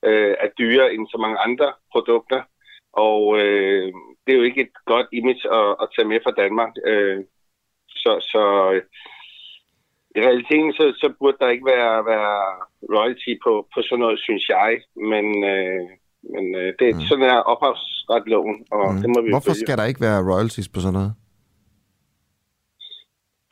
øh, 0.05 0.35
er 0.39 0.49
dyrere 0.59 0.93
end 0.93 1.07
så 1.07 1.17
mange 1.17 1.37
andre 1.37 1.73
produkter. 1.91 2.41
Og 2.93 3.39
øh, 3.39 3.87
det 4.23 4.33
er 4.33 4.37
jo 4.37 4.49
ikke 4.49 4.61
et 4.61 4.75
godt 4.85 5.07
image 5.11 5.43
at, 5.59 5.69
at 5.81 5.87
tage 5.95 6.07
med 6.07 6.19
fra 6.23 6.31
Danmark. 6.31 6.73
Øh, 6.85 7.23
så 7.87 8.11
så 8.31 8.43
i 10.15 10.19
realiteten 10.21 10.73
så, 10.73 10.93
så 11.01 11.13
burde 11.19 11.37
der 11.39 11.49
ikke 11.49 11.65
være, 11.65 12.05
være 12.05 12.37
royalty 12.95 13.33
på, 13.43 13.67
på 13.73 13.81
sådan 13.81 13.99
noget, 13.99 14.19
synes 14.19 14.49
jeg. 14.49 14.81
Men, 14.95 15.25
øh, 15.43 15.89
men 16.33 16.55
øh, 16.55 16.73
det, 16.79 16.95
mm. 16.95 17.01
sådan 17.01 17.25
er 17.33 17.39
ophavsretloven, 17.51 18.55
og 18.71 18.93
mm. 18.93 19.01
det 19.01 19.09
må 19.13 19.21
vi 19.21 19.29
Hvorfor 19.29 19.53
skal 19.53 19.77
der 19.77 19.85
ikke 19.85 20.01
være 20.01 20.25
royalties 20.31 20.69
på 20.69 20.79
sådan 20.79 20.93
noget? 20.93 21.13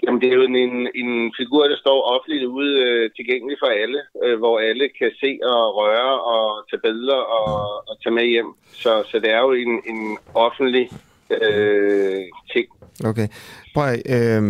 Jamen, 0.03 0.21
det 0.21 0.29
er 0.29 0.35
jo 0.39 0.41
en, 0.41 0.55
en 1.01 1.11
figur, 1.39 1.63
der 1.67 1.77
står 1.77 1.97
offentligt 2.13 2.45
ude 2.45 2.73
øh, 2.85 3.11
tilgængelig 3.17 3.57
for 3.63 3.69
alle, 3.83 4.01
øh, 4.23 4.37
hvor 4.39 4.55
alle 4.59 4.85
kan 4.99 5.11
se 5.23 5.31
og 5.53 5.61
røre 5.79 6.13
og 6.33 6.45
tage 6.69 6.81
billeder 6.85 7.21
og, 7.37 7.49
mm. 7.49 7.89
og 7.89 7.95
tage 8.03 8.13
med 8.13 8.25
hjem. 8.33 8.49
Så, 8.83 8.91
så 9.11 9.19
det 9.23 9.31
er 9.37 9.41
jo 9.47 9.51
en, 9.51 9.73
en 9.91 10.17
offentlig 10.33 10.85
øh, 11.29 12.23
ting. 12.53 12.67
Okay. 13.09 13.27
Prøv, 13.75 13.89
øh, 14.15 14.41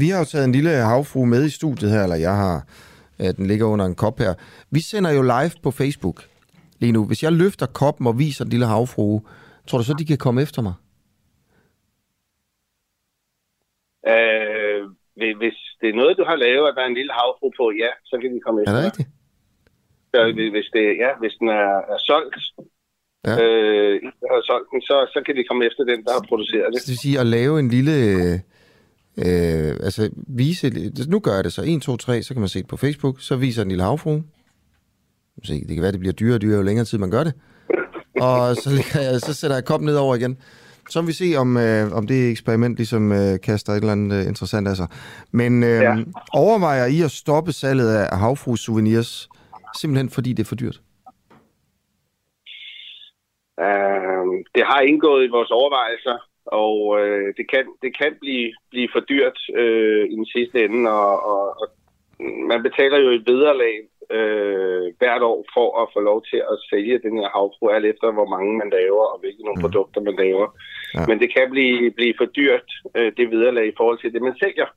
vi 0.00 0.08
har 0.08 0.18
jo 0.18 0.24
taget 0.24 0.44
en 0.44 0.52
lille 0.52 0.70
havfru 0.70 1.24
med 1.24 1.46
i 1.46 1.50
studiet 1.50 1.90
her, 1.90 2.02
eller 2.02 2.16
jeg 2.16 2.36
har. 2.36 2.56
Øh, 3.20 3.36
den 3.36 3.46
ligger 3.46 3.66
under 3.66 3.86
en 3.86 3.94
kop 3.94 4.18
her. 4.18 4.34
Vi 4.70 4.80
sender 4.80 5.10
jo 5.10 5.22
live 5.22 5.54
på 5.62 5.70
Facebook 5.70 6.24
lige 6.80 6.92
nu. 6.92 7.06
Hvis 7.06 7.22
jeg 7.22 7.32
løfter 7.32 7.66
koppen 7.66 8.06
og 8.06 8.18
viser 8.18 8.44
den 8.44 8.50
lille 8.50 8.66
havfru, 8.66 9.20
tror 9.66 9.78
du 9.78 9.84
så, 9.84 9.94
de 9.98 10.04
kan 10.04 10.18
komme 10.18 10.42
efter 10.42 10.62
mig? 10.62 10.74
Øh, 14.12 14.82
hvis 15.40 15.58
det 15.80 15.88
er 15.88 15.96
noget, 16.00 16.18
du 16.20 16.24
har 16.30 16.36
lavet, 16.36 16.68
at 16.68 16.74
der 16.76 16.82
er 16.82 16.86
en 16.86 16.98
lille 17.00 17.12
havfru 17.12 17.46
på, 17.60 17.64
ja, 17.82 17.90
så 18.04 18.14
kan 18.20 18.34
de 18.34 18.40
komme 18.40 18.62
efter 18.62 18.72
Er 18.72 18.76
det 18.76 18.84
rigtigt? 18.84 19.08
Så, 20.14 20.20
hvis, 20.56 20.68
det, 20.74 20.84
ja, 21.04 21.10
hvis 21.20 21.34
den 21.40 21.48
er, 21.48 21.70
er 21.94 22.00
solgt, 22.10 22.34
ja. 23.26 23.34
øh, 23.42 23.94
har 24.32 24.42
solgt 24.50 24.68
den, 24.72 24.80
så, 24.88 24.96
så 25.14 25.22
kan 25.26 25.36
de 25.36 25.44
komme 25.48 25.62
efter 25.68 25.84
den, 25.84 25.98
der 26.04 26.12
har 26.16 26.24
produceret 26.28 26.68
det. 26.72 26.80
Det 26.82 26.90
vil 26.92 27.04
sige 27.06 27.20
at 27.20 27.26
lave 27.26 27.54
en 27.62 27.68
lille 27.68 27.96
øh, 29.24 29.70
altså 29.86 30.10
vise, 30.26 30.66
nu 31.08 31.18
gør 31.20 31.34
jeg 31.34 31.44
det 31.44 31.52
så, 31.52 31.62
1, 31.66 31.82
2, 31.82 31.96
3, 31.96 32.22
så 32.22 32.34
kan 32.34 32.40
man 32.40 32.48
se 32.48 32.58
det 32.58 32.68
på 32.68 32.76
Facebook, 32.76 33.16
så 33.20 33.36
viser 33.36 33.62
den 33.62 33.70
lille 33.70 33.84
havfru. 33.84 34.20
Se, 35.44 35.54
det 35.54 35.74
kan 35.74 35.82
være, 35.82 35.92
det 35.92 36.00
bliver 36.00 36.12
dyrere 36.12 36.34
og 36.34 36.42
dyrere, 36.42 36.56
jo 36.56 36.62
længere 36.62 36.84
tid 36.84 36.98
man 36.98 37.10
gør 37.10 37.24
det. 37.24 37.34
Og 38.20 38.56
så, 38.56 38.70
jeg, 38.94 39.20
så 39.20 39.34
sætter 39.34 39.56
jeg 39.56 39.64
kop 39.64 39.80
ned 39.80 39.96
over 39.96 40.14
igen. 40.14 40.38
Så 40.88 41.02
vi 41.02 41.12
se, 41.12 41.28
om, 41.38 41.56
øh, 41.56 41.92
om 41.98 42.06
det 42.06 42.30
eksperiment 42.30 42.76
ligesom 42.76 43.12
øh, 43.12 43.40
kaster 43.46 43.72
et 43.72 43.76
eller 43.76 43.92
andet 43.92 44.20
øh, 44.20 44.26
interessant 44.26 44.68
af 44.68 44.76
sig. 44.76 44.88
Men 45.32 45.62
øh, 45.62 45.82
ja. 45.82 45.94
overvejer 46.34 46.86
I 46.86 47.02
at 47.02 47.10
stoppe 47.10 47.52
salget 47.52 47.88
af 47.96 48.18
havfrues 48.18 48.60
souvenirs, 48.60 49.28
simpelthen 49.80 50.10
fordi 50.10 50.30
det 50.32 50.42
er 50.42 50.48
for 50.48 50.60
dyrt? 50.62 50.80
Uh, 53.66 54.30
det 54.54 54.64
har 54.70 54.80
indgået 54.80 55.24
i 55.24 55.34
vores 55.36 55.50
overvejelser, 55.50 56.16
og 56.46 56.74
øh, 57.00 57.34
det 57.36 57.50
kan, 57.52 57.64
det 57.82 57.92
kan 58.00 58.12
blive, 58.20 58.52
blive 58.70 58.88
for 58.94 59.00
dyrt 59.00 59.38
øh, 59.62 60.04
i 60.12 60.14
den 60.20 60.26
sidste 60.26 60.64
ende, 60.64 60.90
og, 60.90 61.14
og, 61.32 61.42
og 61.60 61.66
man 62.50 62.62
betaler 62.62 62.98
jo 62.98 63.08
et 63.10 63.26
vederlag 63.26 63.74
øh, 64.16 64.84
hvert 65.00 65.22
år 65.30 65.40
for 65.54 65.68
at 65.82 65.86
få 65.94 66.00
lov 66.10 66.18
til 66.30 66.40
at 66.52 66.56
sælge 66.70 67.02
den 67.06 67.14
her 67.18 67.28
havfru, 67.36 67.64
alt 67.76 67.86
efter 67.92 68.06
hvor 68.16 68.28
mange 68.34 68.52
man 68.60 68.70
laver 68.78 69.04
og 69.12 69.18
hvilke 69.20 69.42
nogle 69.46 69.58
mm. 69.58 69.64
produkter 69.64 70.00
man 70.08 70.16
laver. 70.24 70.46
Ja. 70.94 71.06
Men 71.08 71.16
det 71.22 71.28
kan 71.36 71.46
blive, 71.54 71.90
blive 71.98 72.14
for 72.20 72.28
dyrt, 72.38 72.68
øh, 72.96 73.10
det 73.16 73.26
vederlag 73.34 73.66
i 73.68 73.76
forhold 73.78 73.98
til 74.00 74.12
det, 74.14 74.22
man 74.28 74.36
sælger. 74.44 74.68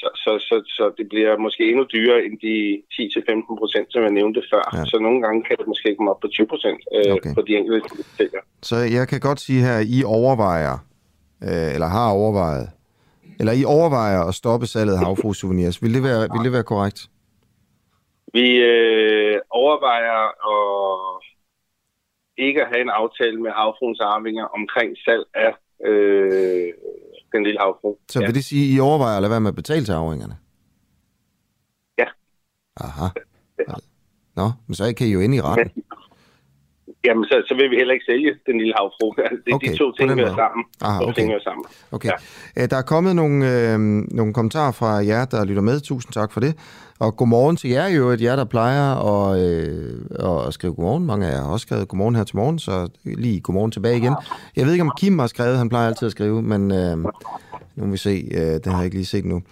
Så, 0.00 0.08
så, 0.24 0.32
så, 0.48 0.56
så 0.76 0.84
det 0.98 1.06
bliver 1.12 1.32
måske 1.46 1.62
endnu 1.70 1.84
dyrere 1.94 2.20
end 2.26 2.36
de 2.46 2.56
10-15 2.94 3.58
procent, 3.60 3.86
som 3.92 4.02
jeg 4.02 4.12
nævnte 4.20 4.40
før. 4.52 4.64
Ja. 4.76 4.84
Så 4.90 4.96
nogle 5.06 5.20
gange 5.24 5.40
kan 5.48 5.56
det 5.58 5.66
måske 5.72 5.94
komme 5.96 6.10
op 6.12 6.20
på 6.20 6.28
20 6.28 6.46
procent 6.46 6.80
øh, 6.96 7.12
okay. 7.14 7.34
på 7.34 7.42
de 7.48 7.52
enkelte 7.56 7.88
sælger. 8.16 8.42
Så 8.62 8.76
jeg 8.76 9.08
kan 9.08 9.20
godt 9.20 9.40
sige 9.40 9.60
her, 9.66 9.76
at 9.82 9.86
I 9.96 9.98
overvejer, 10.04 10.74
øh, 11.48 11.74
eller 11.74 11.86
har 11.86 12.10
overvejet, 12.10 12.68
eller 13.40 13.52
I 13.52 13.64
overvejer 13.64 14.20
at 14.28 14.34
stoppe 14.34 14.66
salget 14.66 14.94
af 14.94 14.98
havfru 14.98 15.32
souvenirs. 15.32 15.82
Vil 15.82 15.94
det 15.94 16.02
være, 16.02 16.20
vil 16.34 16.44
det 16.44 16.52
være 16.52 16.62
korrekt? 16.62 17.00
Vi 18.32 18.56
øh, 18.56 19.40
overvejer 19.50 20.20
at 20.52 21.24
ikke 22.36 22.62
at 22.62 22.68
have 22.68 22.80
en 22.80 22.90
aftale 22.90 23.40
med 23.42 23.50
havfruens 23.50 24.00
arvinger 24.00 24.44
omkring 24.44 24.96
salg 25.04 25.24
af 25.34 25.52
øh, 25.88 26.72
den 27.32 27.44
lille 27.44 27.60
havfru. 27.60 27.96
Så 28.08 28.20
ja. 28.20 28.26
vil 28.26 28.34
det 28.34 28.44
sige, 28.44 28.64
at 28.70 28.76
I 28.76 28.80
overvejer 28.80 29.16
at 29.16 29.22
lade 29.22 29.30
være 29.30 29.40
med 29.40 29.48
at 29.48 29.54
betale 29.54 29.84
til 29.84 29.92
arvingerne? 29.92 30.36
Ja. 31.98 32.06
Aha. 32.76 33.08
Nå, 34.36 34.50
men 34.66 34.74
så 34.74 34.94
kan 34.96 35.06
I 35.06 35.12
jo 35.12 35.20
ind 35.20 35.34
i 35.34 35.40
retten. 35.40 35.72
Men, 35.74 35.84
Jamen, 37.04 37.24
så, 37.24 37.42
så 37.48 37.54
vil 37.54 37.70
vi 37.70 37.76
heller 37.76 37.94
ikke 37.94 38.04
sælge 38.04 38.30
den 38.46 38.58
lille 38.58 38.74
havfru. 38.78 39.06
Det 39.44 39.50
er 39.50 39.54
okay, 39.54 39.72
de 39.72 39.76
to 39.76 39.92
ting, 39.92 40.16
vi 40.16 40.22
sammen. 40.22 40.64
Aha, 40.80 41.02
okay. 41.02 41.14
ting, 41.14 41.32
sammen. 41.42 41.64
Okay. 41.92 42.10
Ja. 42.56 42.66
Der 42.66 42.76
er 42.76 42.82
kommet 42.82 43.16
nogle, 43.16 43.36
øh, 43.52 43.78
nogle 44.18 44.34
kommentarer 44.34 44.72
fra 44.72 44.90
jer, 45.10 45.24
der 45.24 45.44
lytter 45.44 45.62
med. 45.62 45.80
Tusind 45.80 46.12
tak 46.12 46.32
for 46.32 46.40
det. 46.40 46.54
Og 47.00 47.16
godmorgen 47.16 47.56
til 47.56 47.70
jer 47.70 47.86
jo, 47.86 48.10
at 48.10 48.20
jer, 48.22 48.36
der 48.36 48.44
plejer 48.44 48.86
at, 49.12 49.40
øh, 49.46 50.46
at 50.46 50.54
skrive 50.54 50.74
godmorgen. 50.74 51.06
Mange 51.06 51.26
af 51.26 51.32
jer 51.32 51.42
har 51.42 51.52
også 51.52 51.66
skrevet 51.66 51.88
godmorgen 51.88 52.16
her 52.16 52.24
til 52.24 52.36
morgen, 52.36 52.58
så 52.58 52.88
lige 53.04 53.40
godmorgen 53.40 53.70
tilbage 53.70 53.96
igen. 53.96 54.14
Jeg 54.56 54.66
ved 54.66 54.72
ikke, 54.72 54.82
om 54.84 54.92
Kim 54.98 55.18
har 55.18 55.26
skrevet. 55.26 55.58
Han 55.58 55.68
plejer 55.68 55.86
altid 55.86 56.06
at 56.06 56.12
skrive, 56.12 56.42
men 56.42 56.70
øh, 56.70 56.96
nu 57.76 57.84
må 57.84 57.90
vi 57.90 57.96
se. 57.96 58.28
Øh, 58.30 58.40
det 58.40 58.66
har 58.66 58.76
jeg 58.76 58.84
ikke 58.84 58.96
lige 58.96 59.06
set 59.06 59.24
nu. 59.24 59.42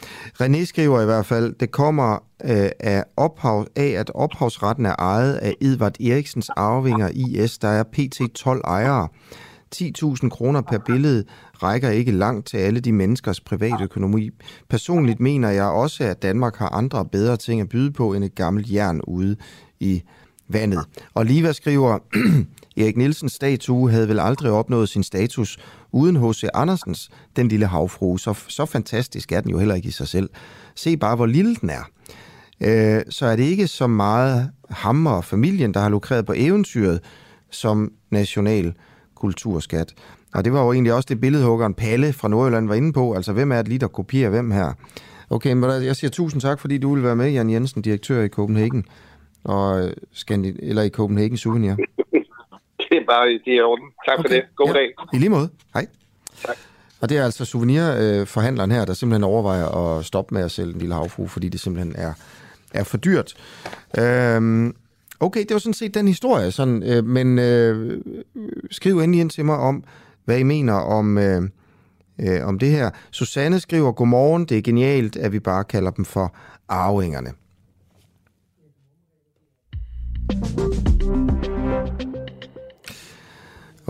René 0.43 0.65
skriver 0.65 1.03
i 1.03 1.05
hvert 1.05 1.27
fald, 1.27 1.55
det 1.61 1.71
kommer 1.71 2.15
øh, 2.45 2.71
af, 2.81 3.05
ophav, 3.17 3.67
af, 3.77 3.89
at 3.89 4.11
ophavsretten 4.15 4.87
er 4.87 4.95
ejet 4.99 5.35
af 5.35 5.55
Edvard 5.61 6.01
Eriksens 6.01 6.49
arvinger 6.49 7.09
IS. 7.15 7.59
Der 7.59 7.69
er 7.69 7.83
pt. 7.83 8.35
12 8.35 8.61
ejere. 8.65 9.09
10.000 9.75 10.29
kroner 10.29 10.61
per 10.61 10.79
billede 10.79 11.25
rækker 11.63 11.91
ikke 11.91 12.13
langt 12.13 12.47
til 12.47 12.57
alle 12.57 12.81
de 12.81 12.93
menneskers 12.93 13.41
private 13.41 13.85
økonomi. 13.85 14.31
Personligt 14.69 15.21
mener 15.21 15.51
jeg 15.51 15.65
også, 15.65 16.05
at 16.05 16.23
Danmark 16.23 16.57
har 16.57 16.69
andre 16.69 17.05
bedre 17.05 17.37
ting 17.37 17.61
at 17.61 17.69
byde 17.69 17.93
på 17.93 18.15
end 18.15 18.25
et 18.25 18.35
gammelt 18.35 18.73
jern 18.73 19.01
ude 19.01 19.37
i 19.81 20.03
vandet. 20.49 20.85
Og 21.15 21.27
Liva 21.27 21.53
skriver, 21.53 21.99
Erik 22.81 22.97
Nielsens 22.97 23.33
statue 23.33 23.91
havde 23.91 24.09
vel 24.09 24.21
aldrig 24.21 24.53
opnået 24.53 24.89
sin 24.89 25.03
status 25.03 25.59
uden 25.93 26.17
H.C. 26.17 26.45
Andersens 26.55 27.11
Den 27.37 27.49
Lille 27.49 27.67
Havfru. 27.67 28.17
Så, 28.17 28.45
så 28.49 28.67
fantastisk 28.67 29.33
er 29.33 29.41
den 29.41 29.51
jo 29.51 29.59
heller 29.59 29.75
ikke 29.75 29.89
i 29.89 29.91
sig 29.93 30.09
selv. 30.09 30.31
Se 30.75 30.97
bare, 30.97 31.17
hvor 31.17 31.27
lille 31.27 31.57
den 31.57 31.71
er. 31.71 31.91
Øh, 32.61 33.03
så 33.11 33.27
er 33.27 33.37
det 33.37 33.43
ikke 33.43 33.67
så 33.67 33.87
meget 33.87 34.51
ham 34.71 35.07
og 35.07 35.25
familien, 35.25 35.75
der 35.75 35.81
har 35.81 35.89
lukreret 35.89 36.27
på 36.27 36.35
eventyret, 36.37 37.01
som 37.51 37.93
national 38.11 38.75
kulturskat. 39.15 39.95
Og 40.35 40.45
det 40.45 40.53
var 40.53 40.65
jo 40.65 40.73
egentlig 40.73 40.93
også 40.93 41.07
det 41.09 41.21
billedhuggeren 41.21 41.75
Palle 41.75 42.13
fra 42.13 42.29
Nordjylland 42.29 42.69
var 42.69 42.75
inde 42.75 42.93
på. 42.93 43.15
Altså, 43.15 43.33
hvem 43.33 43.53
er 43.53 43.57
det 43.57 43.69
lige, 43.69 43.79
der 43.79 43.89
kopierer 43.89 44.31
hvem 44.31 44.51
her? 44.51 44.73
Okay, 45.31 45.53
men 45.53 45.71
jeg 45.71 45.97
siger 45.97 46.11
tusind 46.11 46.41
tak, 46.41 46.61
fordi 46.61 46.79
du 46.79 46.95
vil 46.95 47.03
være 47.03 47.17
med, 47.17 47.31
Jan 47.31 47.51
Jensen, 47.51 47.83
direktør 47.83 48.23
i 48.23 48.29
Copenhagen, 48.29 48.85
og 49.45 49.85
øh, 49.85 49.93
eller 50.63 50.83
i 50.83 50.89
Copenhagen 50.89 51.37
Souvenir. 51.37 51.75
Bare 53.11 53.29
det 53.45 53.55
er 53.59 53.65
orden. 53.65 53.87
Tak 54.09 54.19
okay. 54.19 54.29
for 54.29 54.35
det. 54.35 54.43
God 54.57 54.67
ja. 54.67 54.73
dag. 54.73 54.89
I 55.13 55.19
lige 55.19 55.31
måde. 55.31 55.49
Hej. 55.75 55.87
Tak. 56.47 56.57
Og 57.01 57.09
det 57.09 57.19
er 57.19 57.25
altså 57.25 57.45
souvenirforhandleren 57.45 58.71
her, 58.71 58.85
der 58.85 58.95
simpelthen 58.95 59.25
overvejer 59.25 59.67
at 59.67 60.05
stoppe 60.05 60.35
med 60.35 60.43
at 60.43 60.51
sælge 60.51 60.73
en 60.73 60.79
lille 60.79 60.95
havfru, 60.95 61.27
fordi 61.27 61.49
det 61.49 61.61
simpelthen 61.61 61.95
er, 61.97 62.13
er 62.75 62.85
for 62.85 62.97
dyrt. 62.97 63.35
Øhm, 63.99 64.77
okay, 65.21 65.41
det 65.41 65.53
var 65.53 65.59
sådan 65.59 65.75
set 65.75 65.95
den 65.95 66.09
historie, 66.09 66.51
sådan, 66.51 66.83
øh, 66.83 67.05
men 67.05 67.39
øh, 67.39 68.01
skriv 68.71 68.99
endelig 68.99 69.21
ind 69.21 69.31
til 69.31 69.45
mig 69.45 69.57
om, 69.57 69.85
hvad 70.25 70.39
I 70.39 70.43
mener 70.43 70.73
om, 70.73 71.19
øh, 71.19 71.43
øh, 72.21 72.47
om 72.47 72.59
det 72.59 72.71
her. 72.71 72.91
Susanne 73.11 73.61
skriver, 73.61 73.93
godmorgen, 73.93 74.45
det 74.45 74.59
er 74.59 74.63
genialt, 74.63 75.17
at 75.17 75.33
vi 75.33 75.41
bare 75.41 75.65
kalder 75.65 75.91
dem 75.91 76.05
for 76.05 76.35
arvingerne. 76.69 77.33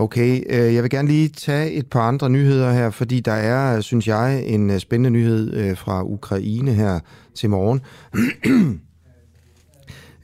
Okay, 0.01 0.43
øh, 0.49 0.73
jeg 0.73 0.83
vil 0.83 0.89
gerne 0.89 1.07
lige 1.07 1.29
tage 1.29 1.71
et 1.71 1.87
par 1.87 2.01
andre 2.01 2.29
nyheder 2.29 2.73
her, 2.73 2.89
fordi 2.89 3.19
der 3.19 3.31
er, 3.31 3.81
synes 3.81 4.07
jeg, 4.07 4.43
en 4.45 4.69
øh, 4.69 4.79
spændende 4.79 5.09
nyhed 5.09 5.53
øh, 5.53 5.77
fra 5.77 6.03
Ukraine 6.03 6.73
her 6.73 6.99
til 7.35 7.49
morgen. 7.49 7.81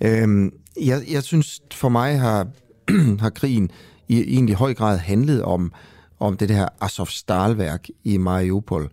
øhm, 0.05 0.53
jeg, 0.81 1.01
jeg 1.11 1.23
synes, 1.23 1.61
for 1.73 1.89
mig 1.89 2.19
har, 2.19 2.47
har 3.23 3.29
krigen 3.29 3.69
i 4.07 4.21
egentlig 4.21 4.55
høj 4.55 4.73
grad 4.73 4.97
handlet 4.97 5.43
om, 5.43 5.71
om 6.19 6.37
det 6.37 6.51
her 6.51 6.67
Azovstal-værk 6.81 7.87
i 8.03 8.17
Mariupol. 8.17 8.89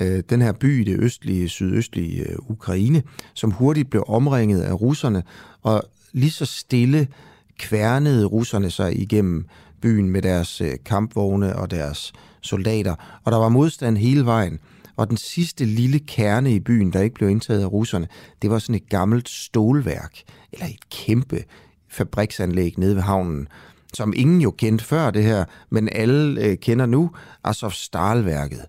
Øh, 0.00 0.22
den 0.30 0.42
her 0.42 0.52
by 0.52 0.80
i 0.80 0.92
det 0.92 1.00
østlige, 1.00 1.48
sydøstlige 1.48 2.22
øh, 2.22 2.36
Ukraine, 2.38 3.02
som 3.34 3.50
hurtigt 3.50 3.90
blev 3.90 4.04
omringet 4.06 4.60
af 4.60 4.80
russerne, 4.80 5.22
og 5.62 5.82
lige 6.12 6.30
så 6.30 6.46
stille 6.46 7.08
kværnede 7.58 8.24
russerne 8.24 8.70
sig 8.70 9.00
igennem 9.00 9.46
byen 9.84 10.10
med 10.10 10.22
deres 10.22 10.60
øh, 10.60 10.72
kampvogne 10.84 11.56
og 11.56 11.70
deres 11.70 12.12
soldater, 12.40 13.20
og 13.24 13.32
der 13.32 13.38
var 13.38 13.48
modstand 13.48 13.96
hele 13.96 14.26
vejen. 14.26 14.58
Og 14.96 15.08
den 15.08 15.16
sidste 15.16 15.64
lille 15.64 15.98
kerne 15.98 16.54
i 16.54 16.60
byen, 16.60 16.92
der 16.92 17.00
ikke 17.00 17.14
blev 17.14 17.28
indtaget 17.28 17.62
af 17.62 17.72
russerne, 17.72 18.08
det 18.42 18.50
var 18.50 18.58
sådan 18.58 18.74
et 18.74 18.88
gammelt 18.88 19.28
stålværk, 19.28 20.18
eller 20.52 20.66
et 20.66 20.90
kæmpe 20.90 21.44
fabriksanlæg 21.88 22.78
nede 22.78 22.94
ved 22.94 23.02
havnen, 23.02 23.48
som 23.94 24.12
ingen 24.16 24.40
jo 24.40 24.50
kendte 24.50 24.84
før 24.84 25.10
det 25.10 25.22
her, 25.22 25.44
men 25.70 25.88
alle 25.92 26.40
øh, 26.44 26.58
kender 26.58 26.86
nu, 26.86 27.10
Azovstal-værket. 27.44 28.64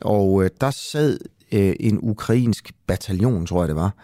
Og 0.00 0.44
øh, 0.44 0.50
der 0.60 0.70
sad 0.70 1.18
øh, 1.52 1.74
en 1.80 1.98
ukrainsk 2.02 2.72
bataljon, 2.86 3.46
tror 3.46 3.62
jeg 3.62 3.68
det 3.68 3.76
var, 3.76 3.94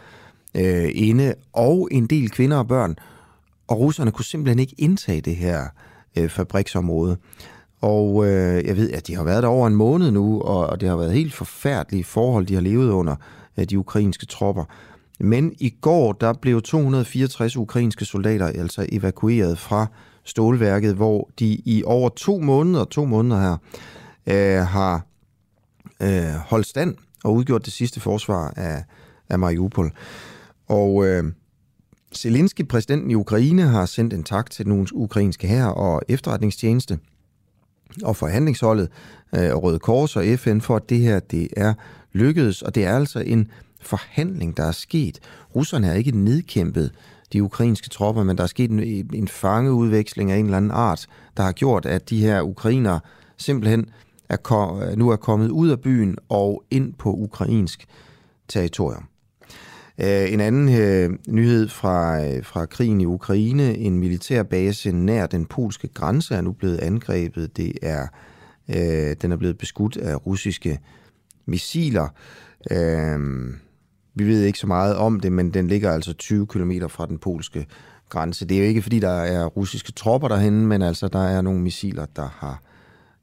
øh, 0.54 0.90
inde, 0.94 1.34
og 1.52 1.88
en 1.90 2.06
del 2.06 2.30
kvinder 2.30 2.56
og 2.56 2.68
børn, 2.68 2.96
og 3.68 3.78
russerne 3.78 4.10
kunne 4.10 4.24
simpelthen 4.24 4.58
ikke 4.58 4.74
indtage 4.78 5.20
det 5.20 5.36
her 5.36 5.66
øh, 6.16 6.28
fabriksområde. 6.28 7.16
Og 7.80 8.26
øh, 8.26 8.66
jeg 8.66 8.76
ved, 8.76 8.92
at 8.92 9.06
de 9.06 9.16
har 9.16 9.24
været 9.24 9.42
der 9.42 9.48
over 9.48 9.66
en 9.66 9.74
måned 9.74 10.10
nu, 10.10 10.40
og, 10.40 10.66
og 10.66 10.80
det 10.80 10.88
har 10.88 10.96
været 10.96 11.12
helt 11.12 11.34
forfærdelige 11.34 12.04
forhold, 12.04 12.46
de 12.46 12.54
har 12.54 12.60
levet 12.60 12.90
under, 12.90 13.16
øh, 13.58 13.64
de 13.64 13.78
ukrainske 13.78 14.26
tropper. 14.26 14.64
Men 15.20 15.54
i 15.58 15.70
går, 15.80 16.12
der 16.12 16.32
blev 16.32 16.62
264 16.62 17.56
ukrainske 17.56 18.04
soldater 18.04 18.46
altså 18.46 18.86
evakueret 18.92 19.58
fra 19.58 19.86
stålværket, 20.24 20.94
hvor 20.94 21.30
de 21.38 21.46
i 21.46 21.82
over 21.86 22.08
to 22.08 22.38
måneder, 22.38 22.84
to 22.84 23.04
måneder 23.04 23.40
her, 23.40 23.56
øh, 24.26 24.66
har 24.66 25.06
øh, 26.02 26.34
holdt 26.46 26.66
stand 26.66 26.96
og 27.24 27.34
udgjort 27.34 27.64
det 27.64 27.72
sidste 27.72 28.00
forsvar 28.00 28.52
af, 28.56 28.84
af 29.28 29.38
Mariupol. 29.38 29.92
Og 30.68 31.06
øh, 31.06 31.24
Zelensky, 32.16 32.64
præsidenten 32.68 33.10
i 33.10 33.14
Ukraine, 33.14 33.62
har 33.62 33.86
sendt 33.86 34.12
en 34.12 34.24
tak 34.24 34.50
til 34.50 34.64
den 34.64 34.88
ukrainske 34.92 35.46
hær 35.48 35.66
og 35.66 36.02
efterretningstjeneste 36.08 36.98
og 38.02 38.16
forhandlingsholdet 38.16 38.88
og 39.32 39.62
Røde 39.62 39.78
Kors 39.78 40.16
og 40.16 40.24
FN 40.36 40.60
for, 40.60 40.76
at 40.76 40.88
det 40.88 40.98
her 40.98 41.20
det 41.20 41.48
er 41.56 41.74
lykkedes, 42.12 42.62
og 42.62 42.74
det 42.74 42.84
er 42.84 42.96
altså 42.96 43.20
en 43.20 43.50
forhandling, 43.80 44.56
der 44.56 44.64
er 44.64 44.72
sket. 44.72 45.18
Russerne 45.54 45.86
har 45.86 45.94
ikke 45.94 46.18
nedkæmpet 46.18 46.92
de 47.32 47.42
ukrainske 47.42 47.88
tropper, 47.88 48.22
men 48.22 48.36
der 48.36 48.42
er 48.42 48.48
sket 48.48 48.70
en, 48.70 49.10
en 49.14 49.28
fangeudveksling 49.28 50.30
af 50.30 50.36
en 50.36 50.44
eller 50.44 50.56
anden 50.56 50.70
art, 50.70 51.06
der 51.36 51.42
har 51.42 51.52
gjort, 51.52 51.86
at 51.86 52.10
de 52.10 52.20
her 52.20 52.42
ukrainere 52.42 53.00
simpelthen 53.36 53.86
er 54.28 54.36
kom, 54.36 54.82
nu 54.96 55.10
er 55.10 55.16
kommet 55.16 55.48
ud 55.48 55.68
af 55.68 55.80
byen 55.80 56.16
og 56.28 56.64
ind 56.70 56.94
på 56.94 57.12
ukrainsk 57.12 57.86
territorium. 58.48 59.04
Øh, 59.98 60.32
en 60.32 60.40
anden 60.40 60.80
øh, 60.80 61.10
nyhed 61.28 61.68
fra, 61.68 62.24
øh, 62.24 62.44
fra 62.44 62.66
krigen 62.66 63.00
i 63.00 63.04
Ukraine. 63.04 63.76
En 63.76 63.98
militærbase 63.98 64.92
nær 64.92 65.26
den 65.26 65.46
polske 65.46 65.88
grænse 65.88 66.34
er 66.34 66.40
nu 66.40 66.52
blevet 66.52 66.78
angrebet. 66.78 67.56
Det 67.56 67.72
er, 67.82 68.06
øh, 68.68 69.16
den 69.22 69.32
er 69.32 69.36
blevet 69.36 69.58
beskudt 69.58 69.96
af 69.96 70.26
russiske 70.26 70.78
missiler. 71.46 72.08
Øh, 72.70 73.18
vi 74.14 74.24
ved 74.24 74.42
ikke 74.42 74.58
så 74.58 74.66
meget 74.66 74.96
om 74.96 75.20
det, 75.20 75.32
men 75.32 75.54
den 75.54 75.68
ligger 75.68 75.92
altså 75.92 76.12
20 76.12 76.46
km 76.46 76.72
fra 76.88 77.06
den 77.06 77.18
polske 77.18 77.66
grænse. 78.08 78.46
Det 78.46 78.54
er 78.56 78.60
jo 78.60 78.66
ikke, 78.66 78.82
fordi 78.82 78.98
der 78.98 79.10
er 79.10 79.46
russiske 79.46 79.92
tropper 79.92 80.28
derhen, 80.28 80.66
men 80.66 80.82
altså 80.82 81.08
der 81.08 81.24
er 81.24 81.42
nogle 81.42 81.60
missiler, 81.60 82.06
der 82.16 82.28
har, 82.38 82.62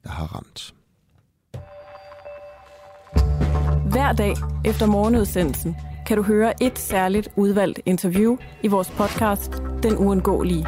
der 0.04 0.10
har 0.10 0.26
ramt. 0.26 0.74
Hver 3.92 4.12
dag 4.12 4.34
efter 4.64 4.86
morgenudsendelsen 4.86 5.76
kan 6.12 6.16
du 6.16 6.22
høre 6.22 6.62
et 6.62 6.78
særligt 6.78 7.28
udvalgt 7.36 7.80
interview 7.86 8.36
i 8.62 8.68
vores 8.68 8.90
podcast 8.90 9.62
Den 9.82 9.96
Uundgåelige. 9.96 10.66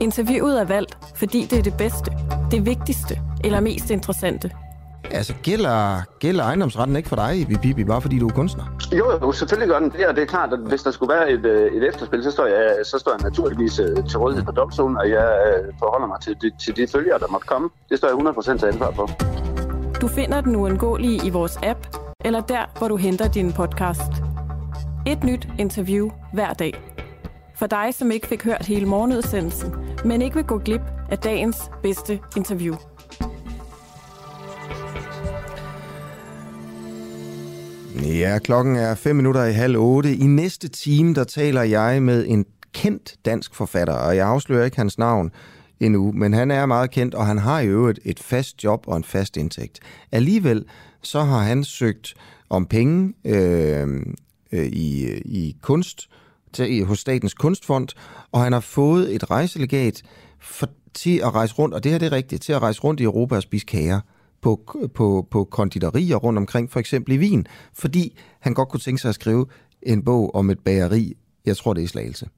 Interviewet 0.00 0.60
er 0.60 0.64
valgt, 0.64 0.98
fordi 1.14 1.46
det 1.50 1.58
er 1.58 1.62
det 1.62 1.74
bedste, 1.78 2.10
det 2.50 2.66
vigtigste 2.66 3.20
eller 3.44 3.60
mest 3.60 3.90
interessante. 3.90 4.50
Altså, 5.10 5.34
gælder, 5.42 6.02
gælder 6.18 6.44
ejendomsretten 6.44 6.96
ikke 6.96 7.08
for 7.08 7.16
dig, 7.16 7.46
Bibi, 7.62 7.84
bare 7.84 8.00
fordi 8.00 8.18
du 8.18 8.28
er 8.28 8.32
kunstner? 8.32 8.64
Jo, 8.92 9.10
jo, 9.22 9.32
selvfølgelig 9.32 9.68
gør 9.68 9.78
den 9.78 9.90
det, 9.90 10.06
og 10.06 10.16
det 10.16 10.22
er 10.22 10.26
klart, 10.26 10.52
at 10.52 10.58
hvis 10.58 10.82
der 10.82 10.90
skulle 10.90 11.14
være 11.14 11.30
et, 11.30 11.46
øh, 11.46 11.72
et 11.72 11.88
efterspil, 11.88 12.22
så 12.22 12.30
står, 12.30 12.46
jeg, 12.46 12.76
så 12.84 12.98
står 12.98 13.12
jeg 13.12 13.20
naturligvis 13.30 13.78
øh, 13.78 14.08
til 14.08 14.18
rådighed 14.18 14.44
for 14.44 14.52
domstolen, 14.52 14.96
og 14.96 15.10
jeg 15.10 15.28
øh, 15.48 15.72
forholder 15.78 16.06
mig 16.06 16.20
til 16.20 16.36
de, 16.42 16.50
til 16.64 16.76
de 16.76 16.86
følgere, 16.92 17.18
der 17.18 17.26
måtte 17.30 17.46
komme. 17.46 17.68
Det 17.88 17.98
står 17.98 18.08
jeg 18.08 18.16
100% 18.54 18.58
til 18.58 18.66
ansvar 18.66 18.92
for. 18.92 19.10
Du 20.00 20.08
finder 20.08 20.40
den 20.40 20.56
uundgåelige 20.56 21.26
i 21.26 21.30
vores 21.30 21.58
app, 21.62 21.96
eller 22.24 22.40
der, 22.40 22.78
hvor 22.78 22.88
du 22.88 22.96
henter 22.96 23.28
din 23.28 23.52
podcast. 23.52 24.29
Et 25.06 25.24
nyt 25.24 25.48
interview 25.58 26.10
hver 26.32 26.52
dag. 26.52 26.74
For 27.54 27.66
dig, 27.66 27.94
som 27.94 28.10
ikke 28.10 28.26
fik 28.26 28.44
hørt 28.44 28.66
hele 28.66 28.86
morgenudsendelsen, 28.86 29.74
men 30.04 30.22
ikke 30.22 30.36
vil 30.36 30.44
gå 30.44 30.58
glip 30.58 30.80
af 31.10 31.18
dagens 31.18 31.56
bedste 31.82 32.20
interview. 32.36 32.74
Ja, 38.02 38.38
klokken 38.38 38.76
er 38.76 38.94
5 38.94 39.16
minutter 39.16 39.44
i 39.44 39.52
halv 39.52 39.76
otte. 39.78 40.16
I 40.16 40.26
næste 40.26 40.68
time, 40.68 41.14
der 41.14 41.24
taler 41.24 41.62
jeg 41.62 42.02
med 42.02 42.24
en 42.28 42.44
kendt 42.72 43.16
dansk 43.24 43.54
forfatter, 43.54 43.94
og 43.94 44.16
jeg 44.16 44.26
afslører 44.26 44.64
ikke 44.64 44.76
hans 44.76 44.98
navn 44.98 45.30
endnu, 45.80 46.12
men 46.12 46.32
han 46.32 46.50
er 46.50 46.66
meget 46.66 46.90
kendt, 46.90 47.14
og 47.14 47.26
han 47.26 47.38
har 47.38 47.60
i 47.60 47.66
øvrigt 47.66 47.98
et 48.04 48.18
fast 48.18 48.64
job 48.64 48.84
og 48.86 48.96
en 48.96 49.04
fast 49.04 49.36
indtægt. 49.36 49.80
Alligevel 50.12 50.64
så 51.02 51.20
har 51.20 51.38
han 51.38 51.64
søgt 51.64 52.14
om 52.50 52.66
penge 52.66 53.14
øh, 53.24 53.88
øh, 54.52 54.66
i, 54.66 55.04
øh, 55.04 55.20
i 55.24 55.56
kunst 55.62 56.08
til, 56.52 56.84
hos 56.84 56.98
Statens 56.98 57.34
Kunstfond, 57.34 57.88
og 58.32 58.40
han 58.40 58.52
har 58.52 58.60
fået 58.60 59.14
et 59.14 59.30
rejselegat 59.30 60.02
for, 60.40 60.68
til 60.94 61.18
at 61.18 61.34
rejse 61.34 61.54
rundt, 61.54 61.74
og 61.74 61.84
det 61.84 61.92
her 61.92 61.98
det 61.98 62.06
er 62.06 62.12
rigtigt, 62.12 62.42
til 62.42 62.52
at 62.52 62.62
rejse 62.62 62.80
rundt 62.80 63.00
i 63.00 63.04
Europa 63.04 63.36
og 63.36 63.42
spise 63.42 63.66
kager 63.66 64.00
på, 64.40 64.60
på, 64.94 65.26
på 65.30 65.44
konditorier 65.44 66.16
rundt 66.16 66.38
omkring, 66.38 66.70
for 66.70 66.80
eksempel 66.80 67.14
i 67.14 67.18
Wien, 67.18 67.46
fordi 67.74 68.18
han 68.40 68.54
godt 68.54 68.68
kunne 68.68 68.80
tænke 68.80 69.00
sig 69.00 69.08
at 69.08 69.14
skrive 69.14 69.46
en 69.82 70.04
bog 70.04 70.34
om 70.34 70.50
et 70.50 70.58
bageri, 70.58 71.16
jeg 71.46 71.56
tror 71.56 71.74
det 71.74 71.80
er 71.80 71.84
i 71.84 71.88
Slagelse. 71.88 72.28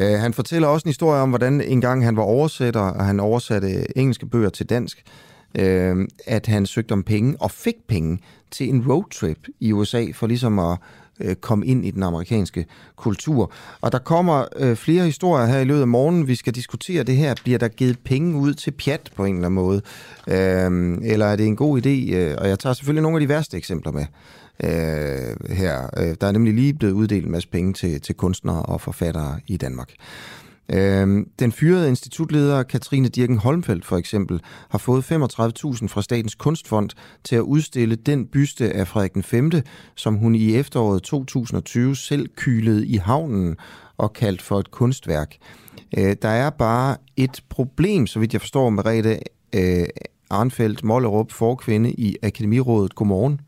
Uh, 0.00 0.06
han 0.06 0.34
fortæller 0.34 0.68
også 0.68 0.84
en 0.84 0.88
historie 0.88 1.20
om, 1.20 1.28
hvordan 1.28 1.60
en 1.60 1.80
gang 1.80 2.04
han 2.04 2.16
var 2.16 2.22
oversætter, 2.22 2.80
og 2.80 3.04
han 3.04 3.20
oversatte 3.20 3.98
engelske 3.98 4.26
bøger 4.26 4.50
til 4.50 4.66
dansk, 4.66 5.04
øh, 5.58 6.08
at 6.26 6.46
han 6.46 6.66
søgte 6.66 6.92
om 6.92 7.02
penge 7.02 7.36
og 7.40 7.50
fik 7.50 7.76
penge 7.88 8.18
til 8.50 8.68
en 8.68 8.92
roadtrip 8.92 9.38
i 9.60 9.72
USA, 9.72 10.06
for 10.14 10.26
ligesom 10.26 10.58
at 10.58 10.78
Øh, 11.20 11.34
kom 11.34 11.62
ind 11.66 11.86
i 11.86 11.90
den 11.90 12.02
amerikanske 12.02 12.66
kultur. 12.96 13.52
Og 13.80 13.92
der 13.92 13.98
kommer 13.98 14.44
øh, 14.56 14.76
flere 14.76 15.04
historier 15.04 15.46
her 15.46 15.58
i 15.58 15.64
løbet 15.64 15.80
af 15.80 15.88
morgenen. 15.88 16.28
Vi 16.28 16.34
skal 16.34 16.54
diskutere 16.54 17.02
det 17.02 17.16
her. 17.16 17.34
Bliver 17.44 17.58
der 17.58 17.68
givet 17.68 17.98
penge 18.04 18.36
ud 18.36 18.54
til 18.54 18.70
pjat 18.70 19.10
på 19.16 19.24
en 19.24 19.34
eller 19.34 19.46
anden 19.46 19.54
måde? 19.54 19.82
Uh, 20.26 21.06
eller 21.12 21.26
er 21.26 21.36
det 21.36 21.46
en 21.46 21.56
god 21.56 21.86
idé? 21.86 22.14
Øh, 22.14 22.36
og 22.38 22.48
jeg 22.48 22.58
tager 22.58 22.74
selvfølgelig 22.74 23.02
nogle 23.02 23.16
af 23.16 23.20
de 23.20 23.28
værste 23.28 23.56
eksempler 23.56 23.92
med 23.92 24.06
øh, 24.62 25.56
her. 25.56 25.90
Øh, 25.96 26.14
der 26.20 26.26
er 26.26 26.32
nemlig 26.32 26.54
lige 26.54 26.74
blevet 26.74 26.92
uddelt 26.92 27.26
en 27.26 27.32
masse 27.32 27.48
penge 27.48 27.72
til, 27.72 28.00
til 28.00 28.14
kunstnere 28.14 28.62
og 28.62 28.80
forfattere 28.80 29.40
i 29.46 29.56
Danmark. 29.56 29.90
Øh, 30.68 31.26
den 31.38 31.52
fyrede 31.52 31.88
institutleder 31.88 32.62
Katrine 32.62 33.08
Dirken 33.08 33.38
Holmfeldt 33.38 33.84
for 33.84 33.96
eksempel 33.96 34.40
har 34.68 34.78
fået 34.78 35.02
35.000 35.02 35.88
fra 35.88 36.02
Statens 36.02 36.34
Kunstfond 36.34 36.90
til 37.24 37.36
at 37.36 37.40
udstille 37.40 37.96
den 37.96 38.26
byste 38.26 38.72
af 38.72 38.88
Frederik 38.88 39.14
den 39.14 39.22
5., 39.22 39.50
som 39.94 40.14
hun 40.14 40.34
i 40.34 40.56
efteråret 40.56 41.02
2020 41.02 41.96
selv 41.96 42.28
kylede 42.36 42.86
i 42.86 42.96
havnen 42.96 43.56
og 43.96 44.12
kaldt 44.12 44.42
for 44.42 44.58
et 44.58 44.70
kunstværk. 44.70 45.36
Øh, 45.98 46.16
der 46.22 46.28
er 46.28 46.50
bare 46.50 46.96
et 47.16 47.40
problem, 47.48 48.06
så 48.06 48.18
vidt 48.18 48.32
jeg 48.32 48.40
forstår, 48.40 48.70
Merete 48.70 49.18
øh, 49.54 49.86
Arnfeldt 50.30 50.84
Mollerup, 50.84 51.32
forkvinde 51.32 51.92
i 51.92 52.16
Akademirådet. 52.22 52.94
Godmorgen. 52.94 53.40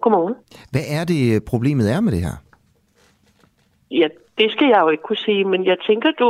Godmorgen. 0.00 0.34
Hvad 0.70 0.82
er 0.88 1.04
det, 1.04 1.44
problemet 1.44 1.92
er 1.92 2.00
med 2.00 2.12
det 2.12 2.20
her? 2.20 2.42
Ja, 3.90 4.08
det 4.38 4.52
skal 4.52 4.68
jeg 4.68 4.80
jo 4.80 4.88
ikke 4.88 5.02
kunne 5.02 5.16
sige, 5.16 5.44
men 5.44 5.64
jeg 5.64 5.76
tænker, 5.86 6.10
du, 6.10 6.28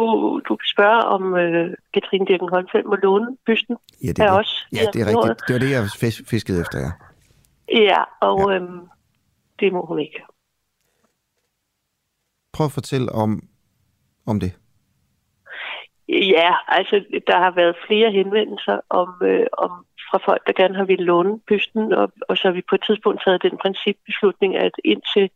du 0.49 0.57
kan 0.57 0.67
spørge, 0.75 1.03
om 1.05 1.37
øh, 1.37 1.75
Katrine 1.95 2.27
Dirken 2.27 2.49
Holmfeldt 2.49 2.87
må 2.87 2.95
låne 2.95 3.37
bysten 3.47 3.77
Ja, 4.05 4.09
det 4.09 4.19
er, 4.19 4.31
af 4.31 4.38
os. 4.38 4.69
Ja, 4.73 4.85
det 4.93 5.01
er 5.03 5.07
rigtigt. 5.07 5.49
Det 5.49 5.55
var 5.55 5.61
det, 5.61 5.71
jeg 5.71 5.83
fis- 6.03 6.25
fiskede 6.31 6.61
efter, 6.61 6.79
ja. 6.79 6.90
Ja, 7.83 8.03
og 8.21 8.51
ja. 8.51 8.57
Øhm, 8.57 8.81
det 9.61 9.73
må 9.73 9.87
hun 9.87 9.99
ikke. 9.99 10.23
Prøv 12.53 12.64
at 12.64 12.73
fortælle 12.73 13.12
om, 13.12 13.49
om 14.27 14.40
det. 14.40 14.53
Ja, 16.09 16.53
altså 16.69 17.05
der 17.27 17.38
har 17.38 17.51
været 17.51 17.77
flere 17.87 18.12
henvendelser 18.12 18.81
om, 18.90 19.09
øh, 19.23 19.47
om 19.59 19.87
fra 20.11 20.19
folk, 20.25 20.47
der 20.47 20.53
gerne 20.53 20.77
har 20.77 20.85
ville 20.85 21.05
låne 21.05 21.40
bysten, 21.49 21.93
og, 21.93 22.12
og 22.29 22.37
så 22.37 22.43
har 22.49 22.53
vi 22.53 22.62
på 22.71 22.75
et 22.75 22.85
tidspunkt 22.87 23.23
taget 23.25 23.43
den 23.43 23.59
principbeslutning, 23.62 24.57
at 24.57 24.73
indtil 24.85 25.31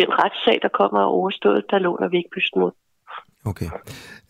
den 0.00 0.10
retssag, 0.22 0.58
der 0.62 0.68
kommer 0.68 1.00
er 1.00 1.04
overstået, 1.04 1.64
der 1.70 1.78
låner 1.78 2.08
vi 2.08 2.16
ikke 2.16 2.34
bysten 2.34 2.62
ud. 2.62 2.74
Okay. 3.50 3.70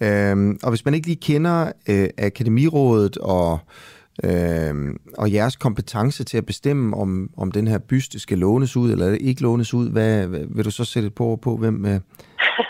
Øhm, 0.03 0.59
og 0.65 0.69
hvis 0.71 0.85
man 0.85 0.95
ikke 0.95 1.07
lige 1.07 1.25
kender 1.31 1.73
øh, 1.91 2.09
Akademirådet 2.27 3.19
og, 3.19 3.59
øh, 4.25 4.75
og 5.19 5.33
jeres 5.33 5.57
kompetence 5.57 6.25
til 6.25 6.39
at 6.39 6.47
bestemme, 6.47 6.97
om, 6.97 7.31
om 7.37 7.53
den 7.53 7.67
her 7.67 7.79
byste 7.91 8.21
skal 8.21 8.39
lånes 8.39 8.77
ud 8.77 8.93
eller 8.93 9.17
ikke 9.21 9.43
lånes 9.43 9.75
ud, 9.75 9.93
hvad, 9.93 10.27
hvad 10.27 10.45
vil 10.57 10.65
du 10.65 10.71
så 10.71 10.85
sætte 10.85 11.07
et 11.07 11.15
på, 11.15 11.39
på 11.45 11.57
hvem, 11.57 11.87
øh, 11.87 12.01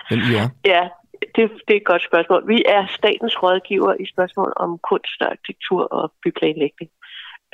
hvem 0.09 0.21
I 0.31 0.35
er? 0.43 0.49
Ja, 0.73 0.83
det, 1.35 1.43
det 1.67 1.73
er 1.75 1.81
et 1.85 1.91
godt 1.93 2.05
spørgsmål. 2.11 2.49
Vi 2.49 2.63
er 2.77 2.83
statens 2.99 3.43
rådgiver 3.43 3.95
i 4.01 4.07
spørgsmål 4.15 4.53
om 4.57 4.79
kunst, 4.91 5.21
arkitektur 5.21 5.83
og 5.99 6.13
byplanlægning. 6.23 6.91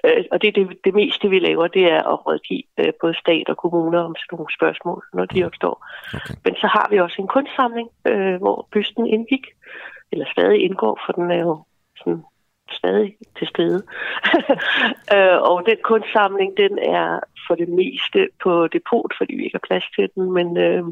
Øh, 0.05 0.25
og 0.33 0.43
det 0.43 0.49
er 0.49 0.53
det, 0.53 0.79
det 0.85 0.95
meste, 0.95 1.29
vi 1.29 1.39
laver, 1.39 1.67
det 1.67 1.85
er 1.93 2.03
at 2.13 2.27
rådgive 2.27 2.63
øh, 2.79 2.93
både 3.01 3.15
stat 3.15 3.49
og 3.49 3.57
kommuner 3.57 4.01
om 4.01 4.15
sådan 4.17 4.37
nogle 4.37 4.57
spørgsmål, 4.59 5.05
når 5.15 5.25
de 5.25 5.45
opstår. 5.45 5.87
Okay. 6.15 6.35
Men 6.45 6.55
så 6.55 6.67
har 6.67 6.87
vi 6.91 7.01
også 7.01 7.17
en 7.23 7.29
kunstsamling, 7.29 7.89
øh, 8.11 8.37
hvor 8.43 8.69
bysten 8.73 9.07
indgik, 9.07 9.47
eller 10.13 10.27
stadig 10.33 10.65
indgår, 10.65 11.01
for 11.07 11.13
den 11.13 11.31
er 11.31 11.41
jo 11.49 11.65
sådan 11.99 12.23
stadig 12.71 13.17
til 13.39 13.47
stede. 13.47 13.81
øh, 15.15 15.39
og 15.51 15.67
den 15.67 15.79
kunstsamling, 15.83 16.57
den 16.57 16.79
er 16.79 17.21
for 17.47 17.55
det 17.55 17.69
meste 17.69 18.29
på 18.43 18.69
depot, 18.69 19.13
fordi 19.19 19.35
vi 19.35 19.45
ikke 19.45 19.59
har 19.61 19.69
plads 19.69 19.87
til 19.97 20.09
den, 20.15 20.33
men, 20.33 20.57
øh, 20.57 20.85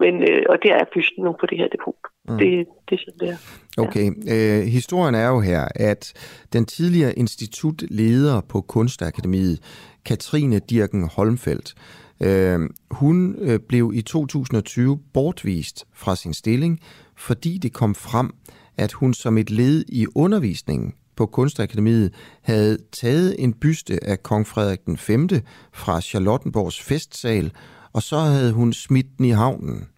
men 0.00 0.14
øh, 0.22 0.42
og 0.48 0.56
der 0.62 0.74
er 0.74 0.84
bysten 0.94 1.24
nu 1.24 1.32
på 1.40 1.46
det 1.46 1.58
her 1.58 1.68
depot. 1.68 1.94
Mm. 2.28 2.38
Det, 2.38 2.66
det 2.88 2.94
er 2.94 3.02
sådan, 3.04 3.18
det 3.20 3.28
er. 3.28 3.36
Okay. 3.84 4.06
Øh, 4.34 4.66
historien 4.66 5.14
er 5.14 5.28
jo 5.28 5.40
her, 5.40 5.68
at 5.74 6.12
den 6.52 6.64
tidligere 6.66 7.12
institutleder 7.18 8.40
på 8.40 8.60
Kunstakademiet, 8.60 9.58
Katrine 10.04 10.58
Dirken 10.58 11.08
Holmfeldt, 11.16 11.74
øh, 12.20 12.60
hun 12.90 13.36
øh, 13.38 13.60
blev 13.68 13.92
i 13.94 14.02
2020 14.02 14.98
bortvist 15.14 15.86
fra 15.94 16.16
sin 16.16 16.34
stilling, 16.34 16.80
fordi 17.16 17.58
det 17.58 17.72
kom 17.72 17.94
frem, 17.94 18.30
at 18.78 18.92
hun 18.92 19.14
som 19.14 19.38
et 19.38 19.50
led 19.50 19.84
i 19.88 20.06
undervisningen 20.14 20.94
på 21.16 21.26
Kunstakademiet 21.26 22.14
havde 22.42 22.78
taget 22.92 23.36
en 23.38 23.52
byste 23.52 24.04
af 24.04 24.22
kong 24.22 24.46
Frederik 24.46 24.84
den 24.86 24.96
5. 24.96 25.28
fra 25.72 26.00
Charlottenborgs 26.00 26.82
festsal, 26.82 27.52
og 27.94 28.02
så 28.02 28.18
havde 28.18 28.52
hun 28.52 28.72
smidt 28.72 29.06
den 29.18 29.24
i 29.24 29.30
havnen. 29.30 29.88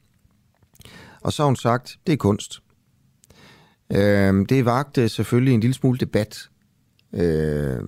Og 1.20 1.32
så 1.32 1.42
har 1.42 1.46
hun 1.46 1.56
sagt, 1.56 1.98
det 2.06 2.12
er 2.12 2.16
kunst. 2.16 2.62
Øh, 3.92 4.46
det 4.48 4.64
vagte 4.64 5.08
selvfølgelig 5.08 5.54
en 5.54 5.60
lille 5.60 5.74
smule 5.74 5.98
debat, 5.98 6.48
øh, 7.12 7.80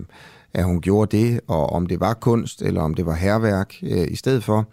at 0.53 0.63
hun 0.63 0.81
gjorde 0.81 1.17
det, 1.17 1.39
og 1.47 1.69
om 1.69 1.85
det 1.85 1.99
var 1.99 2.13
kunst, 2.13 2.61
eller 2.61 2.81
om 2.81 2.93
det 2.93 3.05
var 3.05 3.15
herværk 3.15 3.75
øh, 3.83 4.07
i 4.11 4.15
stedet 4.15 4.43
for. 4.43 4.67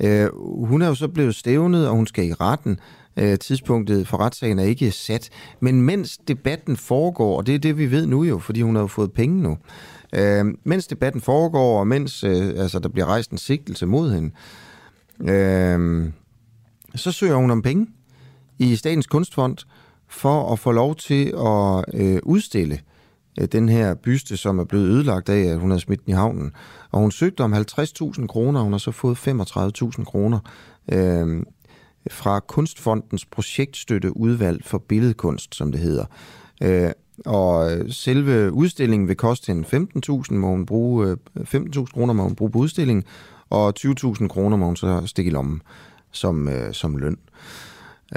Øh, 0.00 0.28
hun 0.66 0.82
er 0.82 0.86
jo 0.86 0.94
så 0.94 1.08
blevet 1.08 1.34
stævnet, 1.34 1.88
og 1.88 1.94
hun 1.94 2.06
skal 2.06 2.28
i 2.28 2.32
retten. 2.32 2.80
Øh, 3.16 3.38
tidspunktet 3.38 4.08
for 4.08 4.16
retssagen 4.16 4.58
er 4.58 4.64
ikke 4.64 4.90
sat. 4.90 5.30
Men 5.60 5.82
mens 5.82 6.18
debatten 6.28 6.76
foregår, 6.76 7.36
og 7.36 7.46
det 7.46 7.54
er 7.54 7.58
det, 7.58 7.78
vi 7.78 7.90
ved 7.90 8.06
nu 8.06 8.24
jo, 8.24 8.38
fordi 8.38 8.62
hun 8.62 8.74
har 8.74 8.82
jo 8.82 8.86
fået 8.86 9.12
penge 9.12 9.42
nu, 9.42 9.58
Øh, 10.16 10.44
mens 10.64 10.86
debatten 10.86 11.20
foregår, 11.20 11.78
og 11.78 11.86
mens 11.86 12.24
øh, 12.24 12.48
altså, 12.48 12.78
der 12.78 12.88
bliver 12.88 13.06
rejst 13.06 13.30
en 13.30 13.38
sigtelse 13.38 13.86
mod 13.86 14.12
hende, 14.12 14.28
øh, 14.28 14.34
Øhm, 15.20 16.12
så 16.94 17.12
søger 17.12 17.36
hun 17.36 17.50
om 17.50 17.62
penge 17.62 17.86
i 18.58 18.76
Statens 18.76 19.06
Kunstfond 19.06 19.56
for 20.08 20.52
at 20.52 20.58
få 20.58 20.72
lov 20.72 20.96
til 20.96 21.34
at 21.36 21.84
øh, 21.94 22.18
udstille 22.22 22.80
øh, 23.40 23.48
den 23.52 23.68
her 23.68 23.94
byste, 23.94 24.36
som 24.36 24.58
er 24.58 24.64
blevet 24.64 24.88
ødelagt 24.88 25.28
af, 25.28 25.40
at 25.40 25.58
hun 25.58 25.70
havde 25.70 25.80
smidt 25.80 26.04
den 26.04 26.10
i 26.10 26.14
havnen. 26.14 26.52
Og 26.90 27.00
hun 27.00 27.10
søgte 27.10 27.40
om 27.40 27.54
50.000 27.54 28.26
kroner, 28.26 28.60
og 28.60 28.64
hun 28.64 28.72
har 28.72 28.78
så 28.78 28.90
fået 28.90 29.28
35.000 29.28 30.04
kroner 30.04 30.38
øh, 30.92 31.42
fra 32.10 32.40
Kunstfondens 32.40 33.24
projektstøtte 33.24 34.16
udvalg 34.16 34.64
for 34.64 34.78
billedkunst, 34.78 35.54
som 35.54 35.72
det 35.72 35.80
hedder. 35.80 36.04
Øh, 36.62 36.90
og 37.26 37.72
øh, 37.72 37.92
selve 37.92 38.52
udstillingen 38.52 39.08
vil 39.08 39.16
koste 39.16 39.52
hende 39.52 39.88
15.000, 40.08 40.34
må 40.34 40.48
hun 40.48 40.66
bruge, 40.66 41.06
øh, 41.06 41.16
15.000 41.40 41.84
kroner 41.84 42.12
må 42.12 42.22
hun 42.22 42.34
bruge 42.34 42.50
på 42.50 42.58
udstillingen, 42.58 43.04
og 43.54 43.72
20.000 43.78 44.28
kroner 44.28 44.56
må 44.56 44.66
hun 44.66 44.76
så 44.76 45.06
stikke 45.06 45.28
i 45.30 45.34
lommen 45.34 45.62
som, 46.12 46.48
øh, 46.48 46.72
som 46.72 46.96
løn. 46.96 47.18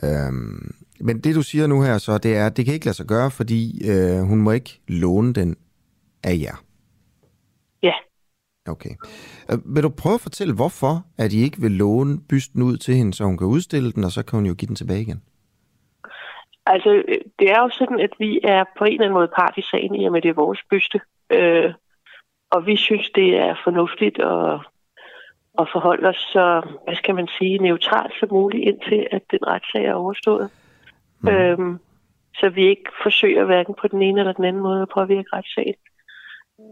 Øhm, 0.03 0.75
men 0.99 1.19
det 1.19 1.35
du 1.35 1.41
siger 1.41 1.67
nu 1.67 1.81
her 1.81 1.97
så, 1.97 2.17
det 2.17 2.37
er, 2.37 2.45
at 2.45 2.57
det 2.57 2.65
kan 2.65 2.73
ikke 2.73 2.85
lade 2.85 2.97
sig 2.97 3.05
gøre, 3.05 3.31
fordi 3.31 3.89
øh, 3.91 4.19
hun 4.29 4.41
må 4.41 4.51
ikke 4.51 4.81
låne 4.87 5.33
den 5.33 5.55
af 6.23 6.35
jer. 6.45 6.63
Ja. 7.83 7.93
Okay. 8.67 8.89
Øh, 9.51 9.75
vil 9.75 9.83
du 9.83 9.89
prøve 9.89 10.15
at 10.15 10.21
fortælle, 10.21 10.55
hvorfor 10.55 11.05
at 11.17 11.33
I 11.33 11.43
ikke 11.43 11.61
vil 11.61 11.71
låne 11.71 12.17
bysten 12.29 12.61
ud 12.61 12.77
til 12.77 12.95
hende, 12.95 13.13
så 13.13 13.23
hun 13.23 13.37
kan 13.37 13.47
udstille 13.47 13.91
den, 13.91 14.03
og 14.03 14.11
så 14.11 14.23
kan 14.23 14.37
hun 14.37 14.45
jo 14.45 14.53
give 14.53 14.67
den 14.67 14.75
tilbage 14.75 15.01
igen? 15.01 15.21
Altså, 16.65 17.03
det 17.39 17.51
er 17.51 17.59
jo 17.61 17.69
sådan, 17.69 17.99
at 17.99 18.13
vi 18.19 18.39
er 18.43 18.63
på 18.77 18.83
en 18.85 18.91
eller 18.91 19.05
anden 19.05 19.19
måde 19.19 19.31
part 19.35 19.53
i 19.57 19.61
sagen, 19.61 19.95
i 19.95 20.05
og 20.05 20.11
med 20.11 20.21
det 20.21 20.29
er 20.29 20.33
vores 20.33 20.59
byste. 20.69 20.99
Øh, 21.29 21.73
og 22.51 22.65
vi 22.65 22.75
synes, 22.75 23.09
det 23.09 23.35
er 23.35 23.55
fornuftigt 23.63 24.19
at, 24.19 24.59
at 25.59 25.67
forholde 25.73 26.07
os 26.09 26.15
så, 26.15 26.45
hvad 26.83 26.95
skal 26.95 27.15
man 27.15 27.27
sige, 27.37 27.57
neutralt 27.57 28.13
som 28.19 28.29
muligt, 28.31 28.63
indtil 28.63 29.07
at 29.11 29.21
den 29.31 29.39
retssag 29.47 29.85
er 29.85 29.93
overstået. 29.93 30.49
Mm. 31.21 31.27
Øhm, 31.29 31.79
så 32.35 32.49
vi 32.49 32.67
ikke 32.67 32.89
forsøger 33.03 33.45
hverken 33.45 33.75
på 33.81 33.87
den 33.87 34.01
ene 34.01 34.19
eller 34.19 34.33
den 34.33 34.45
anden 34.45 34.61
måde 34.61 34.81
at 34.81 34.89
påvirke 34.93 35.29
retssagen. 35.33 35.75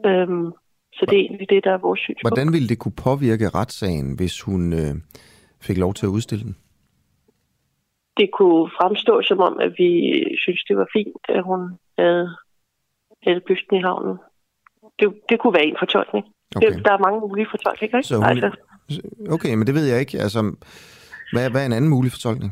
Øhm, 0.05 0.51
så 0.93 1.05
det 1.09 1.15
er 1.17 1.23
egentlig 1.23 1.49
det, 1.49 1.63
der 1.63 1.71
er 1.71 1.77
vores 1.77 1.99
synspunkt. 1.99 2.29
Hvordan 2.29 2.53
ville 2.53 2.67
det 2.67 2.79
kunne 2.79 2.99
påvirke 3.03 3.49
retssagen, 3.49 4.15
hvis 4.15 4.41
hun 4.41 4.73
øh, 4.73 4.95
fik 5.61 5.77
lov 5.77 5.93
til 5.93 6.05
at 6.05 6.09
udstille 6.09 6.43
den? 6.43 6.55
Det 8.17 8.29
kunne 8.37 8.71
fremstå 8.79 9.21
som 9.21 9.39
om, 9.39 9.59
at 9.59 9.71
vi 9.77 9.91
synes, 10.43 10.63
det 10.69 10.77
var 10.77 10.87
fint, 10.93 11.23
at 11.29 11.43
hun 11.43 11.61
havde, 11.99 12.35
havde 13.23 13.41
bysten 13.47 13.75
i 13.77 13.81
havnen. 13.81 14.17
Det, 14.99 15.13
det 15.29 15.39
kunne 15.39 15.53
være 15.53 15.65
en 15.65 15.75
fortolkning. 15.79 16.25
Okay. 16.55 16.67
Det, 16.67 16.85
der 16.85 16.91
er 16.91 16.97
mange 16.97 17.19
mulige 17.19 17.47
fortolkninger, 17.51 17.97
ikke? 17.97 18.07
Så 18.07 18.15
hun, 18.15 18.25
altså. 18.25 18.51
Okay, 19.29 19.53
men 19.53 19.67
det 19.67 19.75
ved 19.75 19.85
jeg 19.85 19.99
ikke. 19.99 20.19
Altså, 20.19 20.55
hvad, 21.33 21.49
hvad 21.49 21.61
er 21.61 21.65
en 21.65 21.73
anden 21.73 21.89
mulig 21.89 22.11
fortolkning? 22.11 22.51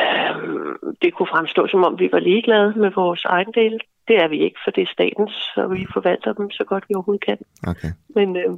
Øhm, 0.00 0.96
det 1.02 1.14
kunne 1.14 1.32
fremstå 1.34 1.66
som 1.66 1.84
om, 1.84 1.98
vi 1.98 2.08
var 2.12 2.18
ligeglade 2.18 2.72
med 2.76 2.90
vores 2.94 3.24
egen 3.24 3.52
del. 3.54 3.80
Det 4.08 4.16
er 4.16 4.28
vi 4.28 4.38
ikke, 4.46 4.58
for 4.64 4.70
det 4.70 4.82
er 4.82 4.92
statens, 4.96 5.32
så 5.54 5.60
vi 5.74 5.86
forvalter 5.92 6.32
dem 6.32 6.50
så 6.50 6.64
godt 6.64 6.84
vi 6.88 6.94
overhovedet 6.94 7.24
kan. 7.24 7.38
Okay. 7.72 7.90
Men, 8.16 8.28
øh, 8.36 8.50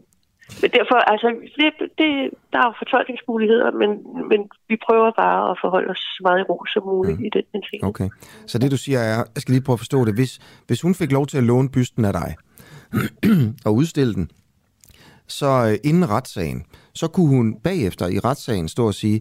men 0.62 0.70
derfor, 0.78 0.96
altså, 1.12 1.28
det, 1.58 1.68
det, 2.00 2.10
der 2.52 2.58
er 2.62 2.66
jo 2.70 2.74
fortolkningsmuligheder, 2.82 3.70
men, 3.70 3.90
men 4.30 4.40
vi 4.68 4.76
prøver 4.86 5.10
bare 5.22 5.50
at 5.50 5.56
forholde 5.64 5.90
os 5.90 6.02
så 6.16 6.20
meget 6.26 6.40
i 6.40 6.42
ro 6.50 6.58
som 6.72 6.82
muligt 6.92 7.18
mm. 7.18 7.24
i 7.24 7.30
den 7.52 7.62
ting. 7.70 7.84
Okay. 7.84 8.08
Så 8.46 8.58
det 8.58 8.70
du 8.70 8.76
siger 8.76 8.98
er, 8.98 9.16
jeg 9.34 9.40
skal 9.42 9.52
lige 9.52 9.64
prøve 9.64 9.78
at 9.78 9.84
forstå 9.84 10.04
det, 10.04 10.14
hvis, 10.14 10.32
hvis 10.66 10.80
hun 10.82 10.94
fik 10.94 11.12
lov 11.12 11.26
til 11.26 11.38
at 11.38 11.44
låne 11.44 11.68
bysten 11.74 12.04
af 12.04 12.12
dig, 12.12 12.30
og 13.66 13.74
udstille 13.74 14.14
den, 14.14 14.30
så 15.28 15.46
øh, 15.70 15.90
inden 15.90 16.10
retssagen, 16.10 16.64
så 16.94 17.08
kunne 17.08 17.28
hun 17.28 17.60
bagefter 17.60 18.06
i 18.08 18.18
retssagen 18.18 18.68
stå 18.68 18.86
og 18.86 18.94
sige, 18.94 19.20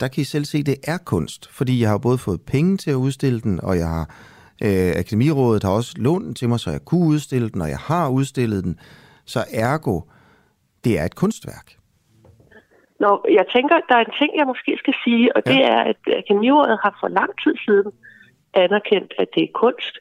der 0.00 0.08
kan 0.08 0.20
I 0.20 0.24
selv 0.24 0.44
se, 0.44 0.62
det 0.62 0.76
er 0.84 0.98
kunst, 1.06 1.50
fordi 1.52 1.80
jeg 1.80 1.88
har 1.88 1.98
både 1.98 2.18
fået 2.18 2.40
penge 2.46 2.76
til 2.76 2.90
at 2.90 2.94
udstille 2.94 3.40
den, 3.40 3.60
og 3.62 3.76
jeg 3.78 3.88
har 3.88 4.06
øh, 4.64 4.90
Akademirådet 5.00 5.62
har 5.62 5.70
også 5.70 5.94
lånt 5.96 6.24
den 6.24 6.34
til 6.34 6.48
mig, 6.48 6.60
så 6.60 6.70
jeg 6.70 6.84
kunne 6.84 7.06
udstille 7.06 7.48
den, 7.48 7.60
og 7.60 7.68
jeg 7.68 7.78
har 7.78 8.08
udstillet 8.08 8.64
den. 8.64 8.78
Så 9.24 9.40
ergo, 9.52 10.00
det 10.84 10.98
er 11.00 11.04
et 11.04 11.14
kunstværk. 11.14 11.66
Nå, 13.00 13.24
jeg 13.38 13.46
tænker, 13.54 13.76
der 13.88 13.96
er 13.96 14.04
en 14.04 14.14
ting, 14.20 14.30
jeg 14.36 14.46
måske 14.46 14.76
skal 14.78 14.94
sige, 15.04 15.36
og 15.36 15.42
ja. 15.46 15.52
det 15.52 15.60
er, 15.64 15.80
at 15.90 16.00
Akademirådet 16.20 16.78
har 16.82 16.96
for 17.00 17.08
lang 17.08 17.30
tid 17.42 17.54
siden 17.64 17.92
anerkendt, 18.54 19.14
at 19.18 19.28
det 19.34 19.42
er 19.42 19.52
kunst, 19.54 19.94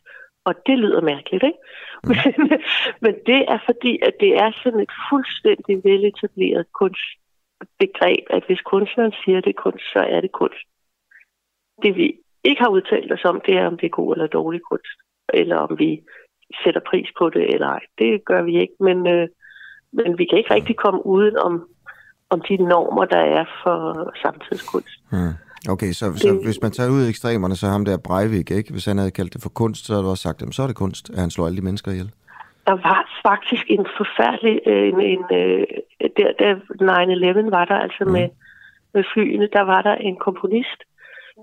og 0.45 0.53
det 0.65 0.77
lyder 0.79 1.01
mærkeligt, 1.01 1.43
ikke? 1.43 1.59
Mm. 2.03 2.15
Men, 2.49 2.59
men 3.01 3.13
det 3.25 3.41
er 3.53 3.59
fordi, 3.65 3.99
at 4.01 4.13
det 4.19 4.31
er 4.43 4.51
sådan 4.63 4.79
et 4.79 4.93
fuldstændig 5.09 5.75
veletableret 5.83 6.65
kunstbegreb, 6.79 8.23
at 8.29 8.43
hvis 8.47 8.62
kunstneren 8.62 9.13
siger, 9.23 9.41
det 9.41 9.49
er 9.55 9.62
kunst, 9.62 9.85
så 9.93 9.99
er 9.99 10.21
det 10.21 10.31
kunst. 10.31 10.65
Det 11.83 11.95
vi 11.95 12.07
ikke 12.43 12.62
har 12.62 12.69
udtalt 12.69 13.12
os 13.13 13.25
om, 13.25 13.41
det 13.45 13.57
er, 13.57 13.67
om 13.67 13.77
det 13.77 13.85
er 13.85 13.97
god 13.99 14.13
eller 14.13 14.27
dårlig 14.27 14.62
kunst, 14.71 14.97
eller 15.33 15.55
om 15.55 15.79
vi 15.79 16.01
sætter 16.63 16.81
pris 16.89 17.09
på 17.17 17.29
det 17.29 17.53
eller 17.53 17.67
ej. 17.67 17.83
Det 17.97 18.25
gør 18.25 18.41
vi 18.41 18.59
ikke, 18.59 18.73
men, 18.79 19.07
øh, 19.07 19.27
men 19.91 20.17
vi 20.17 20.25
kan 20.25 20.38
ikke 20.38 20.53
rigtig 20.53 20.75
komme 20.75 21.05
uden 21.05 21.38
om, 21.38 21.69
om 22.29 22.41
de 22.41 22.57
normer, 22.57 23.05
der 23.05 23.23
er 23.39 23.45
for 23.63 24.12
samtidskunst. 24.21 25.12
Mm. 25.12 25.33
Okay, 25.69 25.91
så, 25.91 26.06
det, 26.06 26.22
så 26.22 26.41
hvis 26.43 26.62
man 26.62 26.72
tager 26.72 26.89
ud 26.89 27.06
i 27.06 27.10
ekstremerne, 27.10 27.56
så 27.56 27.67
ham 27.67 27.86
der 27.86 27.98
Breivik, 27.98 28.52
ikke? 28.52 28.72
hvis 28.72 28.86
han 28.86 28.98
havde 28.98 29.12
kaldt 29.12 29.34
det 29.34 29.41
for 29.41 29.50
kunst, 29.50 29.86
så 29.86 29.93
havde 29.93 30.04
du 30.04 30.10
også 30.10 30.22
sagt, 30.22 30.41
at 30.41 30.54
så 30.54 30.63
er 30.63 30.67
det 30.67 30.76
kunst, 30.76 31.10
at 31.10 31.19
han 31.19 31.32
slår 31.32 31.45
alle 31.45 31.58
de 31.58 31.62
mennesker 31.62 31.91
ihjel. 31.91 32.12
Der 32.67 32.72
var 32.89 33.00
faktisk 33.30 33.65
en 33.69 33.86
forfærdelig, 33.98 34.60
øh, 34.65 34.88
en, 34.88 35.02
en, 35.02 35.24
øh, 35.39 35.65
der, 36.17 36.30
der 36.39 36.52
9-11 37.45 37.50
var 37.50 37.65
der 37.65 37.76
altså 37.76 38.04
mm. 38.06 38.12
med, 38.12 38.30
med 38.93 39.04
flyene, 39.13 39.48
der 39.54 39.62
var 39.62 39.82
der 39.82 39.95
en 39.95 40.15
komponist, 40.15 40.80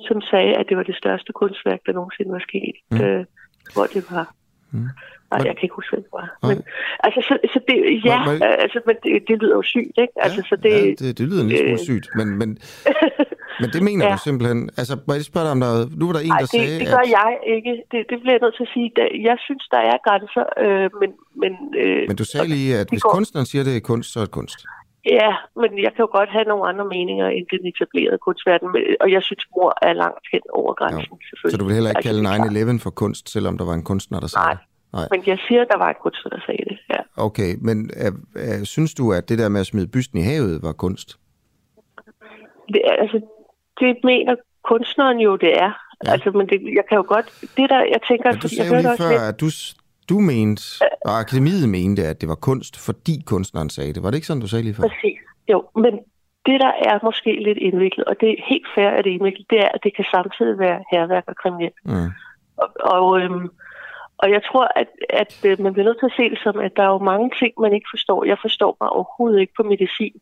som 0.09 0.21
sagde, 0.21 0.55
at 0.57 0.67
det 0.69 0.77
var 0.77 0.83
det 0.83 0.97
største 0.97 1.33
kunstværk, 1.33 1.81
der 1.87 1.93
nogensinde 1.93 2.33
var 2.33 2.45
sket, 2.49 2.77
mm. 2.91 3.01
øh, 3.01 3.25
hvor 3.75 3.87
det 3.95 4.05
var 4.11 4.35
mm. 4.71 4.89
Nej, 5.31 5.41
jeg 5.47 5.57
kan 5.57 5.63
ikke 5.63 5.75
huske, 5.75 5.91
hvad 5.91 6.03
det 6.03 6.13
var. 6.13 6.29
Men, 6.49 6.63
altså, 7.07 7.21
så, 7.29 7.35
så 7.53 7.61
det, 7.69 7.77
ja, 8.05 8.19
altså, 8.65 8.81
men 8.87 8.97
det, 9.05 9.29
det 9.29 9.39
lyder 9.43 9.57
jo 9.57 9.63
sygt, 9.63 9.97
ikke? 9.99 10.13
Altså, 10.17 10.41
ja, 10.45 10.49
så 10.49 10.57
det, 10.57 10.71
ja, 10.71 11.07
det, 11.07 11.19
det 11.19 11.29
lyder 11.29 11.43
smule 11.43 11.73
øh, 11.73 11.79
sygt, 11.79 12.09
men, 12.19 12.39
men, 12.39 12.59
men 13.61 13.69
det 13.75 13.83
mener 13.89 14.05
ja. 14.07 14.13
du 14.13 14.19
simpelthen. 14.29 14.61
Altså, 14.81 14.95
må 15.07 15.13
jeg 15.15 15.25
spørge 15.31 15.45
dig 15.47 15.53
om 15.57 15.63
noget? 15.67 15.83
Nu 15.99 16.05
var 16.09 16.15
der 16.17 16.25
en, 16.29 16.33
Ej, 16.33 16.39
der 16.39 16.47
det, 16.47 16.51
sagde, 16.57 16.79
det 16.81 16.89
gør 16.97 17.05
at... 17.09 17.17
jeg 17.19 17.31
ikke. 17.57 17.73
Det, 17.91 18.01
det 18.11 18.17
bliver 18.21 18.35
jeg 18.37 18.43
nødt 18.47 18.57
til 18.59 18.67
at 18.69 18.73
sige. 18.77 18.87
Jeg 19.29 19.37
synes, 19.47 19.65
der 19.75 19.81
er 19.91 19.97
grænser, 20.07 20.45
øh, 20.65 20.89
men... 21.01 21.11
Men, 21.43 21.53
øh, 21.83 22.03
men 22.09 22.17
du 22.23 22.25
sagde 22.33 22.49
lige, 22.57 22.71
at 22.81 22.87
hvis 22.93 23.03
går... 23.03 23.11
kunstneren 23.17 23.47
siger, 23.51 23.63
det 23.65 23.77
er 23.77 23.85
kunst, 23.93 24.09
så 24.13 24.19
er 24.21 24.25
det 24.25 24.35
kunst. 24.41 24.59
Ja, 25.19 25.31
men 25.61 25.71
jeg 25.85 25.91
kan 25.95 26.03
jo 26.07 26.11
godt 26.19 26.31
have 26.37 26.47
nogle 26.53 26.65
andre 26.71 26.85
meninger 26.85 27.27
end 27.37 27.47
den 27.55 27.63
etablerede 27.73 28.19
kunstverden, 28.27 28.69
og 29.01 29.09
jeg 29.15 29.23
synes, 29.23 29.45
mor 29.57 29.73
er 29.83 29.93
langt 29.93 30.27
hen 30.33 30.41
over 30.61 30.73
grænsen, 30.75 31.17
jo. 31.21 31.27
selvfølgelig. 31.29 31.55
Så 31.55 31.59
du 31.61 31.65
vil 31.67 31.75
heller 31.75 31.91
ikke 31.91 32.09
altså, 32.09 32.55
kalde 32.55 32.79
9-11 32.79 32.83
for 32.87 32.91
kunst, 32.91 33.25
selvom 33.35 33.59
der 33.59 33.65
var 33.65 33.75
en 33.81 33.85
kunstner, 33.91 34.21
der 34.21 34.27
sagde 34.27 34.47
Nej. 34.47 34.53
det? 34.55 34.63
Nej. 34.93 35.09
Men 35.13 35.21
jeg 35.27 35.39
siger, 35.49 35.61
at 35.63 35.69
der 35.73 35.79
var 35.85 35.89
en 35.89 36.01
kunstner, 36.03 36.31
der 36.37 36.41
sagde 36.47 36.65
det, 36.71 36.79
ja. 36.95 37.01
Okay, 37.27 37.51
men 37.61 37.91
er, 38.07 38.13
er, 38.37 38.65
synes 38.65 38.95
du, 38.95 39.13
at 39.13 39.29
det 39.29 39.39
der 39.39 39.49
med 39.49 39.61
at 39.61 39.67
smide 39.67 39.89
bysten 39.95 40.19
i 40.19 40.23
havet 40.23 40.63
var 40.63 40.73
kunst? 40.73 41.09
Det, 42.73 42.81
altså, 43.03 43.21
det 43.81 43.97
mener 44.05 44.35
kunstneren 44.65 45.19
jo, 45.19 45.37
det 45.37 45.53
er. 45.59 45.73
Ja. 46.07 46.13
Altså, 46.13 46.31
men 46.31 46.47
det, 46.49 46.59
jeg 46.79 46.85
kan 46.89 46.97
jo 46.97 47.05
godt... 47.09 47.27
Det 47.57 47.71
der, 47.71 47.81
jeg 47.95 48.01
tænker... 48.09 48.31
Ja, 48.31 48.39
du 48.43 48.49
sagde 48.49 48.75
jeg 48.75 48.85
jo 48.85 48.89
lige 48.89 49.03
før, 49.03 49.29
at 49.29 49.41
du, 49.41 49.49
du 50.11 50.21
mente, 50.21 50.63
og 51.05 51.19
akademiet 51.25 51.69
mente, 51.69 52.03
at 52.07 52.21
det 52.21 52.29
var 52.29 52.35
kunst, 52.35 52.85
fordi 52.87 53.15
kunstneren 53.27 53.71
sagde 53.71 53.93
det. 53.93 54.03
Var 54.03 54.11
det 54.11 54.17
ikke 54.17 54.27
sådan, 54.27 54.41
du 54.41 54.49
sagde 54.49 54.65
lige 54.65 54.75
før? 54.75 54.83
Præcis. 54.83 55.19
Jo, 55.53 55.59
men 55.75 55.93
det, 56.47 56.61
der 56.65 56.73
er 56.91 57.05
måske 57.09 57.33
lidt 57.49 57.59
indviklet, 57.59 58.05
og 58.05 58.15
det 58.21 58.29
er 58.31 58.37
helt 58.49 58.69
fair, 58.75 58.89
at 58.89 59.05
det 59.05 59.11
er 59.11 59.15
indviklet, 59.15 59.47
det 59.51 59.59
er, 59.59 59.69
at 59.75 59.81
det 59.85 59.97
kan 59.97 60.07
samtidig 60.15 60.59
være 60.59 60.79
herværk 60.93 61.25
og 61.27 61.37
kriminelt. 61.43 61.79
Mm. 61.85 62.11
Og, 62.63 62.69
og 62.95 63.21
øhm, 63.21 63.49
og 64.19 64.31
jeg 64.31 64.43
tror, 64.49 64.67
at, 64.81 64.91
at 65.23 65.33
øh, 65.47 65.61
man 65.61 65.73
bliver 65.73 65.87
nødt 65.89 65.99
til 66.01 66.11
at 66.13 66.19
se 66.19 66.31
det 66.31 66.41
som, 66.45 66.59
at 66.67 66.77
der 66.77 66.83
er 66.83 66.93
jo 66.97 67.09
mange 67.13 67.31
ting, 67.41 67.53
man 67.65 67.73
ikke 67.75 67.93
forstår. 67.95 68.25
Jeg 68.25 68.39
forstår 68.47 68.77
mig 68.81 68.89
overhovedet 68.91 69.41
ikke 69.41 69.57
på 69.57 69.63
medicin, 69.63 70.17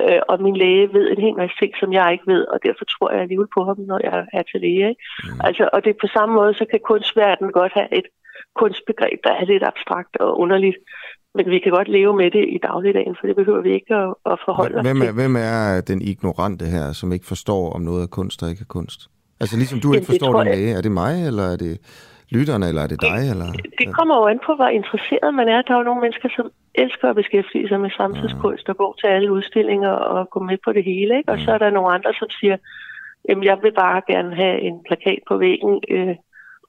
øh, 0.00 0.20
og 0.30 0.36
min 0.46 0.56
læge 0.62 0.92
ved 0.96 1.04
en 1.10 1.20
hel 1.26 1.36
masse 1.40 1.56
ting, 1.60 1.72
som 1.80 1.92
jeg 1.98 2.06
ikke 2.12 2.26
ved, 2.34 2.42
og 2.52 2.58
derfor 2.66 2.84
tror 2.84 3.10
jeg 3.12 3.20
alligevel 3.20 3.50
på 3.56 3.60
ham, 3.68 3.78
når 3.90 4.00
jeg 4.08 4.26
er 4.38 4.42
til 4.42 4.60
læge. 4.64 4.88
Ikke? 4.92 5.02
Mm. 5.24 5.40
Altså, 5.46 5.64
og 5.72 5.78
det 5.84 5.90
er 5.90 6.04
på 6.04 6.10
samme 6.16 6.32
måde, 6.40 6.52
så 6.60 6.64
kan 6.70 6.80
kunstverdenen 6.90 7.52
godt 7.60 7.72
have 7.78 7.90
et 7.98 8.06
kunstbegreb, 8.60 9.18
der 9.26 9.32
er 9.40 9.44
lidt 9.44 9.64
abstrakt 9.70 10.16
og 10.24 10.30
underligt, 10.42 10.78
men 11.34 11.44
vi 11.50 11.58
kan 11.58 11.72
godt 11.72 11.88
leve 11.88 12.16
med 12.16 12.30
det 12.30 12.44
i 12.56 12.58
dagligdagen, 12.62 13.16
for 13.18 13.26
det 13.26 13.36
behøver 13.36 13.62
vi 13.62 13.72
ikke 13.78 13.94
at, 13.94 14.14
at 14.32 14.38
forholde 14.46 14.82
hvem 14.82 15.00
os 15.00 15.02
er, 15.02 15.06
til. 15.06 15.14
Hvem 15.20 15.36
er 15.36 15.80
den 15.90 16.00
ignorante 16.02 16.64
her, 16.74 16.92
som 16.92 17.12
ikke 17.12 17.26
forstår, 17.26 17.72
om 17.76 17.80
noget 17.80 18.02
er 18.02 18.06
kunst 18.06 18.42
og 18.42 18.48
ikke 18.50 18.64
er 18.68 18.72
kunst? 18.78 19.00
Altså 19.40 19.56
ligesom 19.56 19.80
du 19.80 19.88
Jamen, 19.88 19.98
ikke 19.98 20.10
forstår 20.12 20.42
din 20.42 20.52
læge, 20.52 20.72
er 20.78 20.82
det 20.86 20.92
mig, 20.92 21.26
eller 21.26 21.42
er 21.42 21.56
det 21.56 21.74
lytterne, 22.36 22.66
eller 22.68 22.82
er 22.82 22.90
det 22.92 23.00
dig? 23.08 23.20
Eller? 23.32 23.48
Det 23.80 23.88
kommer 23.96 24.14
jo 24.20 24.24
an 24.32 24.40
på, 24.46 24.52
hvor 24.58 24.70
interesseret 24.80 25.34
man 25.40 25.48
er. 25.54 25.62
Der 25.62 25.72
er 25.74 25.78
jo 25.78 25.88
nogle 25.90 26.00
mennesker, 26.04 26.28
som 26.36 26.46
elsker 26.74 27.06
at 27.10 27.16
beskæftige 27.16 27.68
sig 27.68 27.80
med 27.80 27.90
samtidskunst 28.00 28.68
og 28.68 28.76
gå 28.82 28.88
til 29.00 29.06
alle 29.06 29.32
udstillinger 29.32 29.94
og 30.14 30.30
gå 30.30 30.40
med 30.50 30.58
på 30.64 30.70
det 30.76 30.84
hele. 30.84 31.12
Ikke? 31.18 31.32
Og 31.32 31.38
så 31.44 31.50
er 31.52 31.58
der 31.58 31.70
nogle 31.70 31.94
andre, 31.96 32.12
som 32.20 32.28
siger, 32.40 32.56
jamen 33.28 33.44
jeg 33.44 33.58
vil 33.62 33.74
bare 33.84 34.02
gerne 34.12 34.34
have 34.42 34.56
en 34.60 34.76
plakat 34.86 35.20
på 35.28 35.34
væggen, 35.44 35.74
øh, 35.90 36.16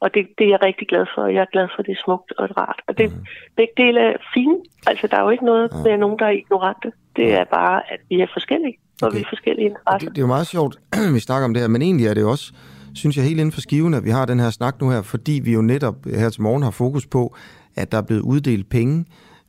Og 0.03 0.14
det, 0.14 0.24
det 0.38 0.43
er 0.45 0.49
jeg 0.55 0.64
rigtig 0.64 0.88
glad 0.88 1.05
for, 1.16 1.22
og 1.22 1.34
jeg 1.34 1.41
er 1.41 1.51
glad 1.55 1.68
for, 1.72 1.80
at 1.80 1.86
det 1.86 1.95
er 1.97 2.03
smukt 2.05 2.32
og 2.39 2.45
rart. 2.57 2.80
Og 2.88 2.97
det, 2.97 3.07
mm. 3.11 3.26
begge 3.57 3.74
dele 3.78 3.99
er 3.99 4.18
fine. 4.34 4.57
Altså, 4.89 5.07
der 5.07 5.18
er 5.18 5.24
jo 5.28 5.30
ikke 5.30 5.45
noget 5.45 5.68
ja. 5.72 5.78
med 5.86 5.97
nogen, 5.97 6.20
der 6.20 6.26
er 6.26 6.36
ignorante. 6.41 6.91
Det 7.16 7.28
er 7.39 7.43
bare, 7.43 7.78
at 7.93 7.99
vi 8.09 8.16
er 8.22 8.28
forskellige, 8.34 8.76
og 9.01 9.07
okay. 9.07 9.18
vi 9.18 9.22
er 9.22 9.30
forskellige 9.30 9.68
interesser. 9.68 10.07
Det, 10.07 10.16
det 10.16 10.22
er 10.22 10.26
jo 10.28 10.34
meget 10.36 10.47
sjovt, 10.47 10.74
vi 11.18 11.20
snakker 11.20 11.45
om 11.45 11.53
det 11.53 11.61
her, 11.64 11.70
men 11.76 11.82
egentlig 11.82 12.07
er 12.07 12.14
det 12.14 12.22
jo 12.22 12.30
også, 12.30 12.53
synes 12.93 13.17
jeg, 13.17 13.25
helt 13.25 13.39
inden 13.39 13.51
for 13.51 13.61
skiven, 13.61 13.93
at 13.93 14.03
vi 14.03 14.09
har 14.09 14.25
den 14.25 14.39
her 14.39 14.49
snak 14.49 14.81
nu 14.81 14.89
her, 14.89 15.01
fordi 15.01 15.31
vi 15.31 15.53
jo 15.53 15.61
netop 15.61 16.05
øh, 16.05 16.19
her 16.19 16.29
til 16.29 16.41
morgen 16.41 16.63
har 16.63 16.71
fokus 16.71 17.05
på, 17.07 17.35
at 17.75 17.91
der 17.91 17.97
er 17.97 18.01
blevet 18.01 18.21
uddelt 18.21 18.69
penge 18.69 19.05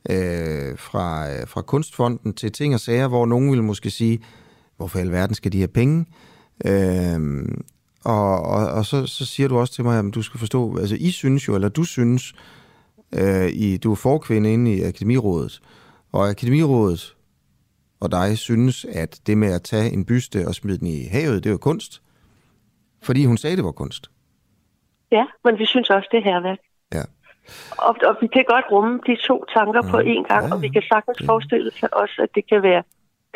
øh, 0.09 0.77
fra, 0.77 1.31
øh, 1.31 1.47
fra 1.47 1.61
Kunstfonden 1.61 2.33
til 2.33 2.51
ting 2.51 2.73
og 2.73 2.79
sager, 2.79 3.07
hvor 3.07 3.25
nogen 3.25 3.51
vil 3.51 3.63
måske 3.63 3.89
sige, 3.89 4.19
hvorfor 4.77 4.99
i 4.99 5.01
alverden 5.01 5.35
skal 5.35 5.51
de 5.51 5.57
have 5.57 5.67
penge? 5.67 6.05
Øh, 6.65 7.45
og, 8.03 8.41
og, 8.41 8.67
og 8.67 8.85
så, 8.85 9.05
så 9.05 9.25
siger 9.25 9.49
du 9.49 9.57
også 9.57 9.73
til 9.73 9.83
mig, 9.83 9.99
at 9.99 10.05
du 10.15 10.21
skal 10.21 10.39
forstå, 10.39 10.77
altså 10.77 10.95
I 10.99 11.11
synes 11.11 11.47
jo, 11.47 11.55
eller 11.55 11.69
du 11.69 11.83
synes, 11.83 12.33
øh, 13.15 13.49
I, 13.49 13.77
du 13.77 13.91
er 13.91 13.95
forkvinde 13.95 14.53
inde 14.53 14.73
i 14.73 14.81
Akademirådet, 14.81 15.61
og 16.11 16.29
Akademirådet 16.29 17.15
og 17.99 18.11
dig 18.11 18.37
synes, 18.37 18.85
at 18.89 19.19
det 19.27 19.37
med 19.37 19.47
at 19.47 19.63
tage 19.63 19.91
en 19.91 20.05
byste 20.05 20.47
og 20.47 20.55
smide 20.55 20.77
den 20.77 20.87
i 20.87 21.03
havet, 21.03 21.43
det 21.43 21.49
er 21.49 21.53
jo 21.53 21.57
kunst. 21.57 22.01
Fordi 23.05 23.25
hun 23.25 23.37
sagde, 23.37 23.55
det 23.55 23.65
var 23.65 23.71
kunst. 23.71 24.03
Ja, 25.11 25.25
men 25.45 25.59
vi 25.59 25.65
synes 25.65 25.89
også, 25.89 26.07
det 26.11 26.17
er 26.17 26.23
herværk. 26.23 26.57
Ja. 26.93 27.03
Og, 27.87 27.95
og 28.09 28.15
vi 28.21 28.27
kan 28.27 28.45
godt 28.53 28.65
rumme 28.71 28.99
de 29.07 29.15
to 29.27 29.45
tanker 29.55 29.81
ja. 29.85 29.91
på 29.91 29.97
én 29.97 30.23
gang, 30.31 30.43
ja, 30.47 30.53
og 30.53 30.61
vi 30.61 30.67
kan 30.67 30.83
sagtens 30.93 31.17
det. 31.17 31.25
forestille 31.25 31.71
sig 31.79 31.89
også, 32.01 32.15
at 32.25 32.29
det 32.35 32.43
kan 32.49 32.63
være 32.63 32.83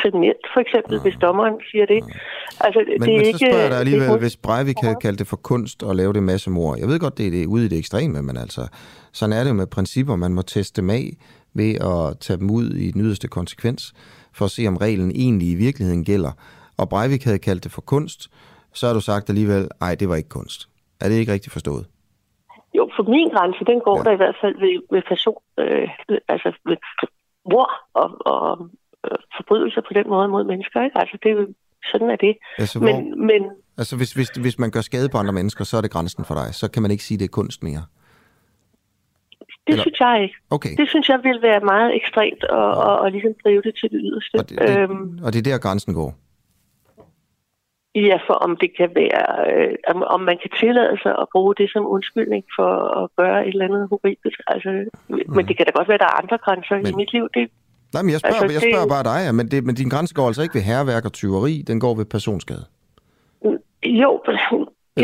kriminelt, 0.02 0.46
for 0.54 0.60
eksempel, 0.66 0.96
ja. 0.96 1.02
hvis 1.02 1.16
dommeren 1.22 1.56
siger 1.72 1.86
det. 1.86 2.02
Ja. 2.08 2.66
Altså, 2.66 2.80
men, 2.88 3.02
det 3.02 3.16
er 3.16 3.18
men 3.18 3.26
ikke, 3.26 3.40
så 3.40 3.46
spørger 3.46 3.62
jeg 3.62 3.72
dig 3.72 3.80
alligevel, 3.80 4.10
det, 4.10 4.20
hvis 4.20 4.38
Breivik 4.38 4.76
havde 4.82 4.96
kaldt 4.96 5.20
det 5.20 5.28
for 5.28 5.36
kunst 5.36 5.84
og 5.84 5.96
lave 5.96 6.14
det 6.14 6.24
masse 6.24 6.50
mor. 6.50 6.76
Jeg 6.76 6.88
ved 6.88 7.00
godt, 7.00 7.18
det 7.18 7.28
er 7.28 7.32
det, 7.32 7.46
ude 7.46 7.66
i 7.66 7.68
det 7.68 7.78
ekstreme, 7.78 8.22
men 8.22 8.38
altså, 8.38 8.68
sådan 9.12 9.34
er 9.34 9.44
det 9.44 9.50
jo 9.50 9.54
med 9.54 9.68
principper. 9.68 10.16
Man 10.16 10.34
må 10.34 10.42
teste 10.42 10.82
dem 10.82 10.90
af 10.90 11.18
ved 11.54 11.76
at 11.76 12.20
tage 12.20 12.40
dem 12.40 12.50
ud 12.52 12.70
i 12.70 12.92
den 12.92 13.02
yderste 13.02 13.28
konsekvens, 13.28 13.94
for 14.34 14.46
at 14.46 14.52
se, 14.52 14.68
om 14.68 14.78
reglen 14.78 15.12
egentlig 15.12 15.48
i 15.48 15.56
virkeligheden 15.56 16.06
gælder. 16.06 16.32
Og 16.78 16.90
Breivik 16.90 17.24
havde 17.24 17.40
kaldt 17.40 17.64
det 17.64 17.72
for 17.72 17.82
kunst, 17.82 18.30
så 18.74 18.88
har 18.88 18.94
du 18.94 19.02
sagt 19.02 19.30
alligevel, 19.30 19.70
nej, 19.80 19.96
det 19.96 20.10
var 20.10 20.16
ikke 20.16 20.30
kunst. 20.30 20.70
Er 21.02 21.10
det 21.10 21.16
ikke 21.16 21.32
rigtigt 21.32 21.54
forstået? 21.54 21.86
Jo, 22.78 22.90
for 22.96 23.04
min 23.04 23.30
grænse, 23.30 23.66
den 23.66 23.80
går 23.80 23.98
ja. 23.98 24.04
der 24.04 24.12
i 24.12 24.16
hvert 24.16 24.36
fald 24.42 24.56
ved, 24.60 24.82
ved 24.92 25.02
person, 25.08 25.42
øh, 25.58 25.90
altså 26.28 26.50
ved 26.66 26.78
mor 27.52 27.70
og, 27.94 28.10
og 28.34 28.70
øh, 29.06 29.18
forbrydelser 29.38 29.82
på 29.82 29.94
den 29.94 30.08
måde 30.10 30.28
mod 30.28 30.44
mennesker. 30.44 30.84
Ikke? 30.84 30.98
Altså, 30.98 31.18
det, 31.24 31.56
sådan 31.92 32.10
er 32.10 32.16
det. 32.16 32.38
Altså, 32.58 32.80
hvor, 32.80 32.88
men, 32.88 33.26
men, 33.28 33.42
altså 33.78 33.98
hvis, 33.98 34.14
hvis, 34.14 34.30
hvis 34.30 34.60
man 34.60 34.72
gør 34.72 34.82
skade 34.82 35.10
på 35.10 35.18
andre 35.18 35.34
mennesker, 35.34 35.64
så 35.64 35.78
er 35.78 35.82
det 35.82 35.92
grænsen 35.92 36.26
for 36.26 36.36
dig. 36.36 36.56
Så 36.56 36.72
kan 36.72 36.82
man 36.82 36.92
ikke 36.92 37.04
sige, 37.04 37.18
det 37.18 37.26
er 37.26 37.36
kunst 37.42 37.64
mere. 37.64 37.84
Det 39.68 39.74
Eller? 39.74 39.84
synes 39.84 40.00
jeg 40.00 40.24
ikke. 40.24 40.36
Okay. 40.50 40.74
Det 40.78 40.90
synes 40.90 41.10
jeg 41.10 41.20
vil 41.24 41.42
være 41.42 41.60
meget 41.60 41.96
ekstremt 41.96 42.44
og, 42.44 42.72
og, 42.72 43.00
og 43.00 43.12
ligesom 43.12 43.32
drive 43.44 43.62
det 43.62 43.74
til 43.82 43.90
det 43.92 44.00
yderste. 44.04 44.36
Og 44.40 44.50
det, 44.50 44.60
det, 44.60 44.80
øhm, 44.80 45.20
og 45.24 45.34
det 45.34 45.40
er 45.40 45.52
der, 45.52 45.58
grænsen 45.58 45.94
går? 45.94 46.14
Ja, 48.08 48.18
for 48.28 48.36
om 48.46 48.52
det 48.62 48.70
kan 48.78 48.90
være, 49.02 49.26
øh, 49.52 49.76
om, 49.92 49.98
om 50.16 50.22
man 50.30 50.38
kan 50.44 50.52
tillade 50.62 50.96
sig 51.04 51.14
at 51.22 51.28
bruge 51.34 51.54
det 51.60 51.68
som 51.74 51.84
undskyldning 51.96 52.44
for 52.58 52.72
at 53.00 53.06
gøre 53.20 53.40
et 53.48 53.54
eller 53.54 53.66
andet 53.66 53.88
horribelt. 53.90 54.42
Altså, 54.48 54.70
mm. 55.08 55.20
Men 55.36 55.48
det 55.48 55.54
kan 55.58 55.66
da 55.66 55.72
godt 55.80 55.88
være, 55.88 56.00
at 56.00 56.06
der 56.06 56.12
er 56.14 56.22
andre 56.24 56.38
grænser 56.46 56.76
men, 56.76 56.88
i 56.88 56.94
mit 57.02 57.14
liv. 57.14 57.26
Det, 57.34 57.44
nej, 57.94 58.02
men 58.04 58.12
jeg 58.12 58.20
spørger, 58.20 58.42
altså, 58.42 58.56
jeg 58.58 58.64
spørger 58.70 58.88
det, 58.90 58.96
bare 58.98 59.06
dig, 59.12 59.36
men, 59.36 59.46
det, 59.52 59.60
men 59.68 59.76
din 59.76 59.90
grænse 59.94 60.14
går 60.16 60.28
altså 60.28 60.42
ikke 60.46 60.56
ved 60.56 60.66
herværk 60.72 61.06
og 61.06 61.14
tyveri, 61.14 61.56
den 61.70 61.80
går 61.80 61.94
ved 62.00 62.06
personskade. 62.06 62.66
Jo, 64.04 64.12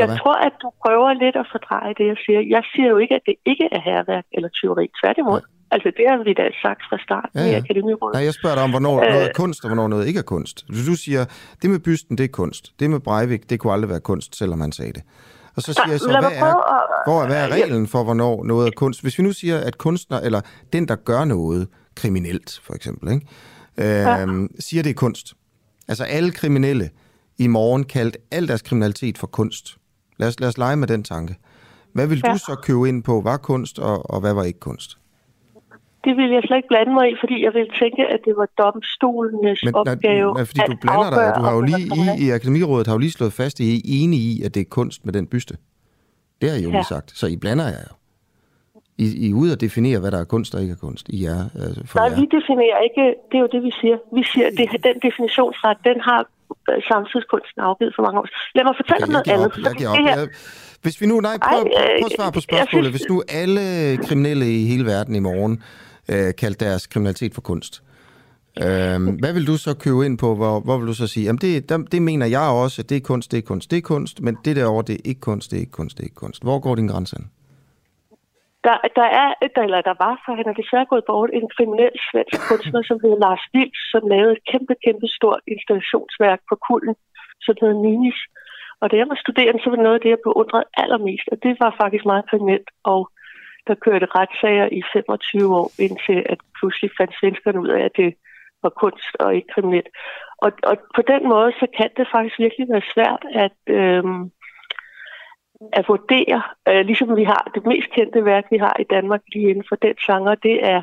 jeg 0.01 0.09
tror, 0.19 0.37
at 0.47 0.53
du 0.61 0.67
prøver 0.83 1.13
lidt 1.13 1.35
at 1.35 1.47
fordreje 1.51 1.93
det, 1.99 2.05
jeg 2.11 2.17
siger. 2.25 2.39
Jeg 2.55 2.63
siger 2.71 2.89
jo 2.93 2.97
ikke, 2.97 3.15
at 3.15 3.23
det 3.25 3.35
ikke 3.45 3.67
er 3.71 3.81
herværk 3.89 4.25
eller 4.31 4.49
tyveri. 4.49 4.85
Tværtimod. 5.01 5.39
Ja. 5.41 5.54
Altså, 5.71 5.91
det 5.97 6.05
har 6.09 6.23
vi 6.23 6.33
da 6.33 6.49
sagt 6.61 6.81
fra 6.89 6.97
starten 7.03 7.39
ja, 7.39 7.45
ja. 7.45 7.51
i 7.51 7.55
Akademirådet. 7.55 8.13
Nej, 8.13 8.23
jeg 8.23 8.33
spørger 8.33 8.55
dig 8.55 8.63
om, 8.63 8.69
hvornår 8.69 8.95
øh, 9.01 9.09
noget 9.09 9.23
er 9.29 9.33
kunst, 9.35 9.63
og 9.63 9.69
hvornår 9.69 9.87
noget 9.87 10.07
ikke 10.07 10.19
er 10.19 10.29
kunst. 10.35 10.65
Du, 10.67 10.91
du 10.91 10.95
siger, 10.95 11.25
det 11.61 11.69
med 11.69 11.79
bysten, 11.79 12.17
det 12.17 12.23
er 12.23 12.27
kunst. 12.27 12.73
Det 12.79 12.89
med 12.89 12.99
Breivik, 12.99 13.49
det 13.49 13.59
kunne 13.59 13.73
aldrig 13.73 13.89
være 13.89 13.99
kunst, 13.99 14.35
selvom 14.35 14.61
han 14.61 14.71
sagde 14.71 14.93
det. 14.93 15.03
Og 15.55 15.61
så 15.61 15.73
siger 15.73 15.91
jeg 15.91 15.99
så, 15.99 16.07
hvad 16.07 16.31
er, 16.31 17.09
hvor 17.09 17.21
er, 17.21 17.27
hvad 17.27 17.43
er 17.43 17.47
reglen 17.47 17.87
for, 17.87 18.03
hvornår 18.03 18.43
noget 18.43 18.67
er 18.67 18.71
kunst? 18.75 19.01
Hvis 19.01 19.17
vi 19.17 19.23
nu 19.23 19.31
siger, 19.31 19.57
at 19.59 19.77
kunstner, 19.77 20.19
eller 20.19 20.41
den, 20.73 20.87
der 20.87 20.95
gør 20.95 21.25
noget 21.25 21.67
kriminelt, 21.95 22.61
for 22.63 22.73
eksempel, 22.73 23.13
ikke? 23.13 23.27
Øh, 23.77 23.85
ja. 23.85 24.25
siger, 24.59 24.83
det 24.83 24.89
er 24.89 24.93
kunst. 24.93 25.33
Altså 25.87 26.03
alle 26.03 26.31
kriminelle 26.31 26.89
i 27.37 27.47
morgen 27.47 27.83
kaldt 27.83 28.17
al 28.31 28.47
deres 28.47 28.61
kriminalitet 28.61 29.17
for 29.17 29.27
kunst. 29.27 29.77
Lad 30.17 30.27
os, 30.27 30.39
lad 30.39 30.49
os 30.49 30.57
lege 30.57 30.75
med 30.75 30.87
den 30.87 31.03
tanke. 31.03 31.35
Hvad 31.93 32.07
vil 32.07 32.21
ja. 32.25 32.33
du 32.33 32.37
så 32.37 32.55
købe 32.63 32.89
ind 32.89 33.03
på, 33.03 33.21
var 33.21 33.37
kunst, 33.37 33.79
og, 33.79 34.09
og 34.11 34.19
hvad 34.19 34.33
var 34.33 34.43
ikke 34.43 34.59
kunst? 34.59 34.97
Det 36.05 36.13
vil 36.17 36.29
jeg 36.35 36.41
slet 36.47 36.57
ikke 36.57 36.71
blande 36.73 36.93
mig 36.93 37.05
i, 37.11 37.15
fordi 37.19 37.35
jeg 37.45 37.53
vil 37.57 37.67
tænke, 37.81 38.01
at 38.13 38.19
det 38.25 38.33
var 38.41 38.47
domstolenes 38.63 39.59
Men, 39.63 39.75
opgave. 39.75 40.33
Nej, 40.33 40.45
fordi 40.45 40.61
du 40.71 40.75
blander 40.81 41.09
dig. 41.19 41.27
Du 41.37 41.41
har 41.47 41.53
jo 41.57 41.61
lige 41.71 41.85
i, 41.99 42.25
i 42.25 42.29
Akademirådet 42.37 42.87
har 42.87 42.93
jo 42.93 43.01
lige 43.05 43.11
slået 43.11 43.33
fast, 43.33 43.55
at 43.59 43.65
I 43.65 43.75
er 43.75 43.81
enige 44.01 44.25
i, 44.33 44.43
at 44.45 44.53
det 44.55 44.61
er 44.61 44.69
kunst 44.79 45.05
med 45.05 45.13
den 45.13 45.27
byste. 45.27 45.53
Det 46.41 46.49
har 46.49 46.57
I 46.57 46.63
jo 46.63 46.69
ja. 46.69 46.75
lige 46.75 46.89
sagt. 46.95 47.11
Så 47.19 47.25
I 47.27 47.37
blander 47.43 47.67
jer 47.75 47.83
jo. 47.89 47.95
I, 48.97 49.05
I 49.25 49.29
er 49.31 49.35
ude 49.35 49.51
at 49.55 49.61
definere, 49.61 49.99
hvad 49.99 50.11
der 50.11 50.19
er 50.19 50.29
kunst 50.35 50.55
og 50.55 50.61
ikke 50.61 50.71
er 50.71 50.81
kunst. 50.87 51.05
I 51.09 51.19
er, 51.25 51.41
altså 51.65 51.81
for 51.85 51.99
Nej, 51.99 52.07
jer. 52.09 52.19
vi 52.19 52.25
definerer 52.37 52.79
ikke. 52.87 53.03
Det 53.29 53.35
er 53.39 53.43
jo 53.45 53.49
det, 53.55 53.61
vi 53.63 53.71
siger. 53.81 53.97
Vi 54.17 54.23
siger, 54.31 54.47
at 54.47 54.83
den 54.87 54.95
definitionsret, 55.07 55.77
den 55.89 55.97
har 56.07 56.19
øh, 56.69 56.83
samtidskunsten 56.89 57.59
afgivet 57.69 57.93
for 57.95 58.03
mange 58.05 58.17
år 58.19 58.27
Lad 58.55 58.63
mig 58.69 58.75
fortælle 58.81 59.03
okay, 59.03 59.13
noget 59.15 59.27
andet. 59.33 59.51
Jeg 59.67 59.75
giver 59.77 60.23
op. 60.23 60.29
Hvis 60.85 61.01
vi 61.01 61.05
nu, 61.11 61.15
nej, 61.29 61.37
prøv, 61.49 61.61
prøv, 61.61 61.87
prøv 61.99 62.09
at 62.11 62.15
svare 62.19 62.31
på 62.37 62.41
spørgsmålet. 62.49 62.89
Hvis 62.95 63.05
nu 63.11 63.15
alle 63.41 63.63
kriminelle 64.07 64.45
i 64.57 64.65
hele 64.71 64.85
verden 64.85 65.15
i 65.15 65.23
morgen 65.29 65.63
øh, 66.11 66.35
kaldt 66.41 66.59
deres 66.59 66.87
kriminalitet 66.87 67.33
for 67.33 67.41
kunst. 67.41 67.73
Øhm, 68.63 69.07
hvad 69.21 69.33
vil 69.33 69.47
du 69.51 69.55
så 69.65 69.71
købe 69.85 70.05
ind 70.07 70.17
på? 70.23 70.29
Hvor, 70.39 70.55
hvor 70.65 70.77
vil 70.77 70.87
du 70.91 70.97
så 71.03 71.07
sige, 71.13 71.23
jamen 71.25 71.41
det, 71.45 71.69
der, 71.69 71.77
det 71.93 72.01
mener 72.01 72.27
jeg 72.37 72.47
også, 72.63 72.81
at 72.81 72.89
det 72.89 72.97
er 72.97 73.05
kunst, 73.11 73.31
det 73.31 73.37
er 73.37 73.47
kunst, 73.51 73.71
det 73.71 73.77
er 73.77 73.87
kunst, 73.93 74.15
men 74.25 74.33
det 74.45 74.55
derovre, 74.55 74.83
det 74.89 74.95
er 74.95 75.05
ikke 75.09 75.21
kunst, 75.29 75.51
det 75.51 75.57
er 75.57 75.63
ikke 75.65 75.77
kunst, 75.79 75.97
det 75.97 76.03
er 76.03 76.09
ikke 76.09 76.23
kunst. 76.25 76.43
Hvor 76.43 76.59
går 76.65 76.75
din 76.75 76.87
grænse 76.87 77.15
hen? 77.17 77.25
Der, 78.67 78.77
der 78.99 79.07
er, 79.21 79.29
der, 79.55 79.61
eller 79.67 79.81
der 79.89 79.95
var, 80.05 80.15
for 80.23 80.31
han 80.39 80.47
er 80.51 80.55
desværre 80.61 80.91
gået 80.93 81.05
bort, 81.11 81.29
en 81.39 81.49
kriminel 81.55 81.95
svensk 82.09 82.39
kunstner, 82.49 82.81
som 82.89 82.97
hedder 83.03 83.19
Lars 83.25 83.45
Vilks, 83.53 83.81
som 83.93 84.03
lavede 84.13 84.33
et 84.37 84.43
kæmpe, 84.51 84.73
kæmpe 84.85 85.07
stort 85.17 85.41
installationsværk 85.55 86.39
på 86.49 86.55
kulden, 86.67 86.95
som 87.45 87.55
hedder 87.61 87.77
Ninis. 87.83 88.19
Og 88.81 88.85
da 88.89 88.95
jeg 89.01 89.07
var 89.11 89.19
studerende, 89.23 89.59
så 89.61 89.67
var 89.69 89.77
det 89.77 89.87
noget 89.87 89.99
af 89.99 90.03
det, 90.03 90.13
jeg 90.15 90.25
beundrede 90.27 90.65
allermest, 90.83 91.27
og 91.31 91.37
det 91.43 91.53
var 91.63 91.71
faktisk 91.81 92.05
meget 92.11 92.29
kriminelt. 92.29 92.69
Og 92.93 93.01
der 93.67 93.75
kørte 93.75 94.07
retssager 94.15 94.67
i 94.71 94.81
25 94.93 95.55
år, 95.55 95.71
indtil 95.79 96.19
at 96.29 96.39
pludselig 96.59 96.91
fandt 96.97 97.13
svenskerne 97.19 97.61
ud 97.61 97.67
af, 97.67 97.81
at 97.85 97.97
det 97.97 98.13
var 98.63 98.69
kunst 98.69 99.13
og 99.19 99.35
ikke 99.35 99.47
kriminelt. 99.53 99.89
Og, 100.37 100.51
og 100.63 100.75
på 100.95 101.01
den 101.11 101.21
måde, 101.33 101.51
så 101.59 101.67
kan 101.77 101.89
det 101.97 102.07
faktisk 102.11 102.39
virkelig 102.39 102.67
være 102.69 102.91
svært 102.93 103.23
at, 103.45 103.59
øhm, 103.77 104.31
at 105.73 105.87
vurdere, 105.87 106.41
øh, 106.69 106.85
ligesom 106.85 107.15
vi 107.15 107.23
har 107.23 107.51
det 107.55 107.65
mest 107.65 107.89
kendte 107.95 108.25
værk, 108.25 108.45
vi 108.51 108.57
har 108.57 108.75
i 108.79 108.83
Danmark 108.95 109.21
lige 109.33 109.49
inden 109.49 109.65
for 109.69 109.75
den 109.75 109.95
genre, 110.05 110.35
det 110.47 110.57
er 110.73 110.81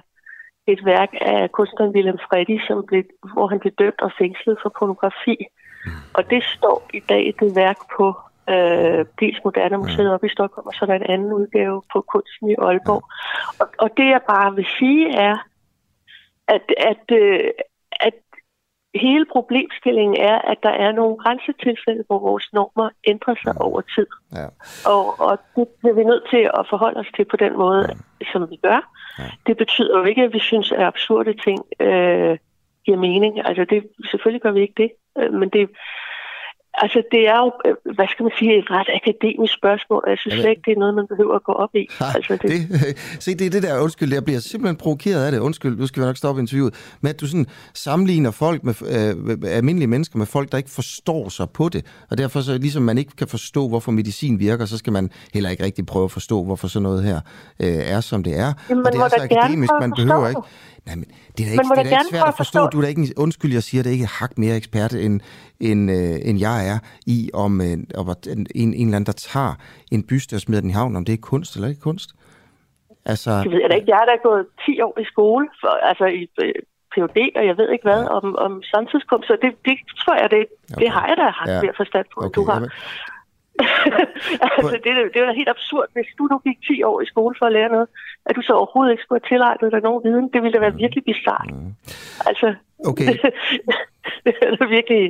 et 0.66 0.84
værk 0.84 1.12
af 1.20 1.52
kunstneren 1.52 1.94
Willem 1.94 2.18
Freddy, 2.18 2.56
som 2.66 2.86
blev, 2.86 3.04
hvor 3.34 3.46
han 3.46 3.60
blev 3.60 3.72
dømt 3.72 4.00
og 4.00 4.12
fængslet 4.18 4.58
for 4.62 4.72
pornografi. 4.78 5.36
Mm. 5.86 5.90
Og 6.14 6.30
det 6.30 6.42
står 6.44 6.90
i 6.94 7.00
dag 7.00 7.34
det 7.40 7.56
værk 7.56 7.78
på 7.96 8.14
øh, 8.50 9.04
Pils 9.18 9.40
Moderne 9.44 9.76
Museet 9.76 10.06
mm. 10.06 10.14
oppe 10.14 10.26
i 10.26 10.30
Stockholm, 10.30 10.66
og 10.66 10.74
så 10.74 10.84
er 10.84 10.86
der 10.86 10.94
en 10.94 11.10
anden 11.10 11.32
udgave 11.32 11.82
på 11.92 12.00
Kunsten 12.00 12.50
i 12.50 12.54
Aalborg. 12.58 13.02
Og, 13.60 13.66
og 13.78 13.90
det 13.96 14.06
jeg 14.14 14.20
bare 14.28 14.54
vil 14.54 14.66
sige 14.78 15.14
er, 15.16 15.36
at, 16.48 16.64
at, 16.76 17.04
øh, 17.10 17.50
at 18.00 18.14
hele 18.94 19.26
problemstillingen 19.32 20.16
er, 20.20 20.38
at 20.38 20.58
der 20.62 20.74
er 20.84 20.92
nogle 20.92 21.16
grænsetilfælde, 21.16 22.04
hvor 22.06 22.18
vores 22.18 22.52
normer 22.52 22.90
ændrer 23.06 23.34
sig 23.34 23.54
ja. 23.56 23.64
over 23.66 23.80
tid. 23.80 24.06
Ja. 24.32 24.46
Og, 24.90 25.20
og 25.20 25.38
det 25.56 25.68
bliver 25.78 25.94
vi 25.94 26.04
nødt 26.04 26.24
til 26.30 26.50
at 26.58 26.66
forholde 26.70 27.00
os 27.00 27.12
til 27.16 27.24
på 27.24 27.36
den 27.36 27.52
måde, 27.56 27.86
ja. 27.88 28.26
som 28.32 28.50
vi 28.50 28.56
gør. 28.56 28.80
Ja. 29.18 29.24
Det 29.46 29.56
betyder 29.56 29.98
jo 29.98 30.04
ikke, 30.04 30.22
at 30.22 30.32
vi 30.32 30.38
synes, 30.38 30.72
at 30.72 30.82
absurde 30.82 31.34
ting 31.34 31.60
øh, 31.80 32.38
giver 32.84 32.98
mening. 32.98 33.46
Altså 33.48 33.64
det, 33.64 33.86
selvfølgelig 34.10 34.42
gør 34.42 34.50
vi 34.52 34.60
ikke 34.60 34.82
det, 34.82 34.90
øh, 35.18 35.32
men 35.32 35.48
det, 35.48 35.70
Altså, 36.74 37.02
det 37.12 37.28
er 37.28 37.38
jo, 37.38 37.52
øh, 37.66 37.94
hvad 37.94 38.06
skal 38.10 38.22
man 38.22 38.32
sige, 38.38 38.58
et 38.58 38.70
ret 38.70 38.90
akademisk 39.00 39.54
spørgsmål, 39.54 40.04
jeg 40.08 40.18
synes 40.18 40.34
slet 40.34 40.50
ikke, 40.50 40.62
det 40.66 40.72
er 40.72 40.78
noget, 40.78 40.94
man 40.94 41.06
behøver 41.06 41.34
at 41.34 41.44
gå 41.44 41.52
op 41.52 41.74
i. 41.74 41.84
Nej, 42.00 42.12
altså, 42.14 42.32
det... 42.42 42.50
Det, 42.50 42.60
se, 43.24 43.34
det 43.34 43.46
er 43.46 43.50
det 43.50 43.62
der, 43.62 43.80
undskyld, 43.80 44.12
jeg 44.12 44.24
bliver 44.24 44.40
simpelthen 44.40 44.76
provokeret 44.76 45.24
af 45.26 45.32
det, 45.32 45.38
undskyld, 45.38 45.78
nu 45.78 45.86
skal 45.86 46.02
vi 46.02 46.06
nok 46.06 46.16
stoppe 46.16 46.40
interviewet, 46.40 46.74
med 47.00 47.10
at 47.10 47.20
du 47.20 47.26
sådan 47.26 47.46
sammenligner 47.74 48.30
folk 48.30 48.64
med, 48.64 48.74
øh, 48.96 49.52
almindelige 49.58 49.88
mennesker 49.88 50.18
med 50.18 50.26
folk, 50.26 50.52
der 50.52 50.58
ikke 50.58 50.70
forstår 50.70 51.28
sig 51.28 51.50
på 51.50 51.68
det, 51.68 51.86
og 52.10 52.18
derfor 52.18 52.40
så 52.40 52.58
ligesom 52.58 52.82
man 52.82 52.98
ikke 52.98 53.16
kan 53.16 53.28
forstå, 53.28 53.68
hvorfor 53.68 53.92
medicin 53.92 54.38
virker, 54.38 54.64
så 54.64 54.78
skal 54.78 54.92
man 54.92 55.10
heller 55.34 55.50
ikke 55.50 55.64
rigtig 55.64 55.86
prøve 55.86 56.04
at 56.04 56.10
forstå, 56.10 56.44
hvorfor 56.44 56.68
sådan 56.68 56.82
noget 56.82 57.02
her 57.02 57.20
øh, 57.60 57.68
er, 57.68 58.00
som 58.00 58.22
det 58.22 58.38
er. 58.38 58.52
Jamen, 58.70 58.86
og 58.86 58.92
det 58.92 59.00
er 59.00 59.08
så 59.08 59.28
akademisk, 59.30 59.72
man 59.80 59.92
behøver 59.96 60.28
ikke. 60.28 60.40
Nej, 60.86 60.94
men 60.94 61.04
det 61.34 61.40
er 61.42 61.48
da 61.48 61.52
ikke, 61.52 61.64
det 61.64 61.78
er 61.78 61.82
da 61.82 61.98
ikke 61.98 62.10
svært 62.10 62.28
at 62.28 62.36
forstå. 62.36 62.60
Du 62.72 62.78
er 62.78 62.82
da 62.82 62.88
ikke, 62.88 63.14
undskyld, 63.16 63.52
jeg 63.52 63.62
siger 63.62 63.82
det 63.82 63.90
ikke 63.90 64.06
hak 64.06 64.32
mere 64.38 64.56
ekspert, 64.56 64.92
end, 64.92 65.20
end, 65.60 65.90
øh, 65.90 66.28
end 66.28 66.36
jeg 66.40 66.58
er 66.72 66.78
i, 67.06 67.30
om, 67.34 67.60
øh, 67.60 67.76
om 68.00 68.06
en, 68.08 68.46
en, 68.54 68.74
en 68.74 68.86
eller 68.86 68.96
anden, 68.96 69.10
der 69.12 69.18
tager 69.32 69.54
en 69.92 70.02
byste 70.08 70.34
og 70.34 70.40
smider 70.40 70.60
den 70.60 70.70
i 70.70 70.72
havn, 70.72 70.96
om 70.96 71.04
det 71.04 71.12
er 71.12 71.22
kunst 71.30 71.56
eller 71.56 71.68
ikke 71.68 71.80
kunst. 71.80 72.10
Altså... 73.04 73.30
Det 73.44 73.50
ved 73.52 73.60
jeg 73.60 73.70
da 73.70 73.74
ikke. 73.74 73.90
Jeg 73.90 73.96
har 74.02 74.08
da 74.12 74.16
gået 74.28 74.46
10 74.66 74.80
år 74.80 74.94
i 75.00 75.04
skole, 75.04 75.48
for, 75.60 75.72
altså 75.90 76.06
i 76.20 76.22
øh, 76.42 76.54
PhD, 76.92 77.18
og 77.38 77.44
jeg 77.50 77.56
ved 77.60 77.68
ikke 77.74 77.86
hvad, 77.90 78.02
ja. 78.02 78.08
om, 78.18 78.36
om 78.46 78.52
samtidskunst, 78.72 79.26
så 79.28 79.34
det, 79.42 79.50
det 79.64 79.76
tror 80.02 80.14
jeg, 80.22 80.28
det, 80.30 80.42
okay. 80.46 80.80
det 80.80 80.88
har 80.96 81.04
jeg 81.10 81.16
da 81.22 81.26
haft 81.40 81.50
ja. 81.50 81.62
mere 81.64 81.76
forstand 81.82 82.06
på, 82.14 82.18
okay. 82.20 82.34
du 82.36 82.42
har. 82.50 82.54
Jamen, 82.54 82.70
altså, 84.56 84.76
det, 84.84 84.90
det 85.12 85.18
er 85.20 85.26
jo 85.26 85.40
helt 85.40 85.54
absurd, 85.56 85.88
hvis 85.92 86.10
du 86.18 86.22
nu 86.32 86.36
gik 86.46 86.58
10 86.68 86.82
år 86.82 87.00
i 87.00 87.06
skole 87.12 87.34
for 87.38 87.46
at 87.46 87.52
lære 87.52 87.70
noget, 87.76 87.88
at 88.26 88.36
du 88.36 88.42
så 88.42 88.52
overhovedet 88.52 88.92
ikke 88.92 89.02
skulle 89.02 89.20
have 89.20 89.28
tilegnet 89.32 89.72
dig 89.74 89.82
nogen 89.88 90.04
viden. 90.06 90.26
Det 90.32 90.42
ville 90.42 90.54
da 90.54 90.60
være 90.66 90.76
mm. 90.76 90.82
virkelig 90.84 91.04
bizart. 91.10 91.50
Mm. 91.52 91.72
Altså, 92.28 92.48
okay. 92.90 93.06
det, 94.24 94.34
er 94.42 94.56
da 94.60 94.64
virkelig 94.78 95.04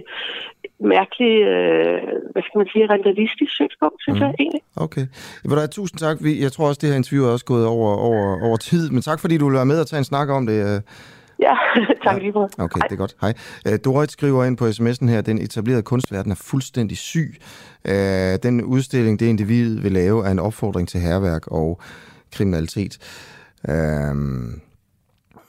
mærkelig, 0.94 1.34
øh, 1.52 2.02
hvad 2.32 2.42
skal 2.46 2.58
man 2.62 2.68
sige, 2.72 2.84
rentalistisk 2.94 3.52
synspunkt, 3.60 3.98
synes 4.02 4.18
mm. 4.18 4.24
jeg 4.26 4.34
egentlig. 4.42 4.62
Okay. 4.86 5.04
Vil 5.42 5.56
du 5.56 5.66
tusind 5.66 5.98
tak. 5.98 6.16
Jeg 6.44 6.52
tror 6.52 6.68
også, 6.68 6.80
det 6.82 6.88
her 6.90 6.96
interview 6.96 7.24
er 7.26 7.32
også 7.36 7.48
gået 7.52 7.66
over, 7.66 7.90
over, 8.08 8.26
over 8.46 8.56
tid, 8.56 8.90
men 8.90 9.02
tak 9.02 9.20
fordi 9.20 9.38
du 9.38 9.44
vil 9.46 9.58
være 9.60 9.72
med 9.72 9.80
og 9.80 9.86
tage 9.86 9.98
en 9.98 10.10
snak 10.12 10.28
om 10.28 10.46
det. 10.46 10.82
Øh. 11.42 11.48
Ja, 11.48 11.54
tak 12.10 12.20
lige 12.20 12.32
på. 12.32 12.48
Okay, 12.58 12.78
Hej. 12.80 12.88
det 12.88 12.94
er 12.94 12.98
godt. 12.98 13.16
Hej. 13.20 13.34
Uh, 13.68 13.74
Dorit 13.84 14.12
skriver 14.12 14.44
ind 14.44 14.56
på 14.56 14.68
sms'en 14.68 15.08
her, 15.08 15.20
den 15.20 15.38
etablerede 15.38 15.82
kunstverden 15.82 16.32
er 16.32 16.36
fuldstændig 16.36 16.96
syg. 16.96 17.36
Uh, 17.88 17.94
den 18.42 18.62
udstilling, 18.64 19.20
det 19.20 19.26
individ 19.26 19.80
vil 19.80 19.92
lave, 19.92 20.26
er 20.26 20.30
en 20.30 20.38
opfordring 20.38 20.88
til 20.88 21.00
herværk 21.00 21.46
og 21.46 21.80
kriminalitet. 22.32 22.98
Uh, 23.68 23.74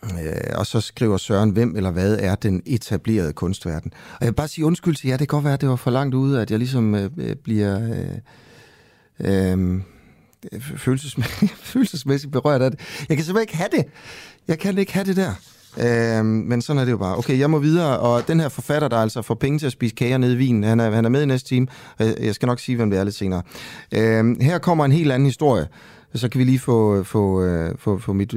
uh, 0.03 0.55
og 0.55 0.65
så 0.65 0.81
skriver 0.81 1.17
Søren, 1.17 1.49
hvem 1.49 1.75
eller 1.75 1.91
hvad 1.91 2.17
er 2.19 2.35
den 2.35 2.61
etablerede 2.65 3.33
kunstverden? 3.33 3.93
Og 4.13 4.17
jeg 4.21 4.27
vil 4.27 4.35
bare 4.35 4.47
sige 4.47 4.65
undskyld 4.65 4.95
til 4.95 5.07
jer, 5.07 5.17
det 5.17 5.29
kan 5.29 5.35
godt 5.37 5.45
være, 5.45 5.53
at 5.53 5.61
det 5.61 5.69
var 5.69 5.75
for 5.75 5.91
langt 5.91 6.15
ude, 6.15 6.41
at 6.41 6.51
jeg 6.51 6.59
ligesom 6.59 6.93
uh, 6.93 7.01
bliver... 7.43 7.77
Uh, 9.19 9.29
uh, 9.29 9.81
følelsesmæssigt, 10.59 11.51
følelsesmæssigt 11.73 12.31
berørt 12.31 12.61
af 12.61 12.71
det. 12.71 12.79
Jeg 13.09 13.17
kan 13.17 13.25
simpelthen 13.25 13.41
ikke 13.41 13.57
have 13.57 13.69
det. 13.71 13.85
Jeg 14.47 14.59
kan 14.59 14.77
ikke 14.77 14.93
have 14.93 15.05
det 15.05 15.15
der. 15.15 15.33
Øh, 15.77 16.25
men 16.25 16.61
sådan 16.61 16.79
er 16.79 16.85
det 16.85 16.91
jo 16.91 16.97
bare. 16.97 17.17
Okay, 17.17 17.39
jeg 17.39 17.49
må 17.49 17.59
videre, 17.59 17.99
og 17.99 18.27
den 18.27 18.39
her 18.39 18.49
forfatter, 18.49 18.87
der 18.87 18.97
altså 18.97 19.21
får 19.21 19.35
penge 19.35 19.59
til 19.59 19.65
at 19.65 19.71
spise 19.71 19.95
kager 19.95 20.17
nede 20.17 20.33
i 20.33 20.37
Wien, 20.37 20.63
han 20.63 20.79
er, 20.79 20.91
han 20.91 21.05
er 21.05 21.09
med 21.09 21.21
i 21.23 21.25
næste 21.25 21.49
time. 21.49 21.67
Jeg 21.99 22.35
skal 22.35 22.45
nok 22.47 22.59
sige, 22.59 22.75
hvem 22.75 22.89
det 22.89 22.99
er 22.99 23.03
lidt 23.03 23.15
senere. 23.15 23.41
Øh, 23.91 24.41
her 24.41 24.57
kommer 24.57 24.85
en 24.85 24.91
helt 24.91 25.11
anden 25.11 25.25
historie. 25.25 25.67
Så 26.15 26.29
kan 26.29 26.39
vi 26.39 26.43
lige 26.43 26.59
få, 26.59 27.03
få, 27.03 27.43
øh, 27.43 27.75
få, 27.79 27.97
få 27.97 28.11
øh, 28.11 28.17
mit, 28.17 28.33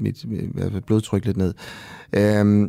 mit, 0.00 0.24
mit 0.72 0.84
blodtryk 0.86 1.24
lidt 1.24 1.36
ned. 1.36 1.54
Øh, 2.12 2.68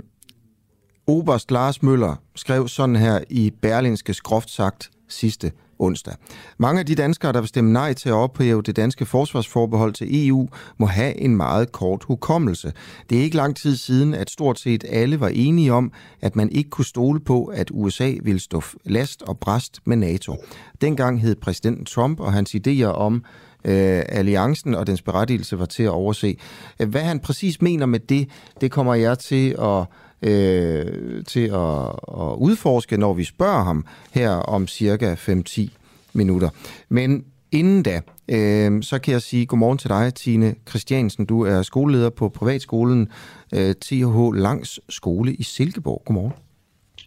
Oberst 1.07 1.51
Lars 1.51 1.83
Møller 1.83 2.15
skrev 2.35 2.67
sådan 2.67 2.95
her 2.95 3.19
i 3.29 3.53
Berlinske 3.61 4.13
Skroft 4.13 4.49
sagt 4.49 4.89
sidste 5.09 5.51
onsdag. 5.80 6.13
Mange 6.57 6.80
af 6.80 6.86
de 6.86 6.95
danskere, 6.95 7.34
der 7.34 7.39
vil 7.39 7.47
stemme 7.47 7.74
nej 7.74 7.93
til 7.93 8.09
at 8.09 8.15
ophæve 8.15 8.61
det 8.61 8.76
danske 8.76 9.05
forsvarsforbehold 9.05 9.93
til 9.93 10.28
EU, 10.28 10.47
må 10.78 10.86
have 10.86 11.17
en 11.17 11.36
meget 11.36 11.71
kort 11.71 12.03
hukommelse. 12.03 12.74
Det 13.09 13.17
er 13.17 13.21
ikke 13.21 13.36
lang 13.38 13.55
tid 13.55 13.76
siden, 13.76 14.13
at 14.13 14.30
stort 14.30 14.59
set 14.59 14.86
alle 14.89 15.19
var 15.19 15.28
enige 15.34 15.74
om, 15.74 15.91
at 16.21 16.36
man 16.36 16.49
ikke 16.51 16.69
kunne 16.69 16.86
stole 16.86 17.19
på, 17.19 17.45
at 17.45 17.71
USA 17.74 18.13
ville 18.24 18.39
stå 18.39 18.63
last 18.84 19.21
og 19.21 19.39
bræst 19.39 19.80
med 19.86 19.97
NATO. 19.97 20.36
Dengang 20.82 21.21
hed 21.21 21.36
præsidenten 21.36 21.86
Trump 21.86 22.19
og 22.19 22.34
hans 22.34 22.55
idéer 22.55 22.86
om 22.86 23.24
øh, 23.65 24.01
alliancen 24.09 24.76
og 24.76 24.88
dens 24.88 25.01
berettigelse 25.01 25.59
var 25.59 25.65
til 25.65 25.84
at 25.84 25.89
overse. 25.89 26.38
Hvad 26.78 27.01
han 27.01 27.19
præcis 27.19 27.61
mener 27.61 27.86
med 27.86 27.99
det, 27.99 28.30
det 28.61 28.71
kommer 28.71 28.95
jeg 28.95 29.19
til 29.19 29.55
at 29.61 29.86
øh, 30.24 31.26
til 31.26 31.47
at, 31.47 31.88
at 32.21 32.36
udforske, 32.38 32.97
når 32.97 33.13
vi 33.13 33.24
spørger 33.24 33.63
ham 33.63 33.86
her 34.11 34.32
om 34.32 34.67
cirka 34.67 35.15
5-10 35.15 35.67
minutter. 36.13 36.49
Men 36.89 37.26
inden 37.51 37.84
da, 37.84 38.01
øh, 38.28 38.84
så 38.84 38.99
kan 38.99 39.13
jeg 39.13 39.21
sige 39.21 39.45
godmorgen 39.45 39.78
til 39.78 39.89
dig, 39.89 40.13
Tine 40.13 40.55
Christiansen. 40.69 41.26
Du 41.26 41.41
er 41.41 41.61
skoleleder 41.61 42.09
på 42.09 42.30
privatskolen 42.30 43.11
øh, 43.53 43.76
TH 43.76 44.34
Langs 44.34 44.80
Skole 44.89 45.34
i 45.34 45.43
Silkeborg. 45.43 46.01
Godmorgen. 46.05 46.34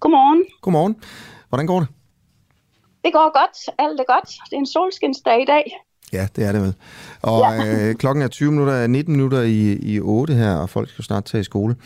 Godmorgen. 0.00 0.44
Godmorgen. 0.60 0.96
Hvordan 1.48 1.66
går 1.66 1.80
det? 1.80 1.88
Det 3.04 3.12
går 3.12 3.40
godt. 3.40 3.74
Alt 3.78 4.00
er 4.00 4.14
godt. 4.14 4.28
Det 4.50 4.52
er 4.52 4.58
en 4.58 4.66
solskinsdag 4.66 5.42
i 5.42 5.44
dag. 5.44 5.64
Ja, 6.12 6.28
det 6.36 6.44
er 6.44 6.52
det 6.52 6.62
vel. 6.62 6.74
Og 7.22 7.40
ja. 7.40 7.88
øh, 7.88 7.94
klokken 7.94 8.22
er 8.22 8.28
20 8.28 8.50
minutter, 8.50 8.86
19 8.86 9.16
minutter 9.16 9.42
i, 9.42 9.72
i 9.72 10.00
8 10.00 10.34
her, 10.34 10.54
og 10.54 10.70
folk 10.70 10.88
skal 10.88 11.04
snart 11.04 11.24
tage 11.24 11.40
i 11.40 11.44
skole. 11.44 11.76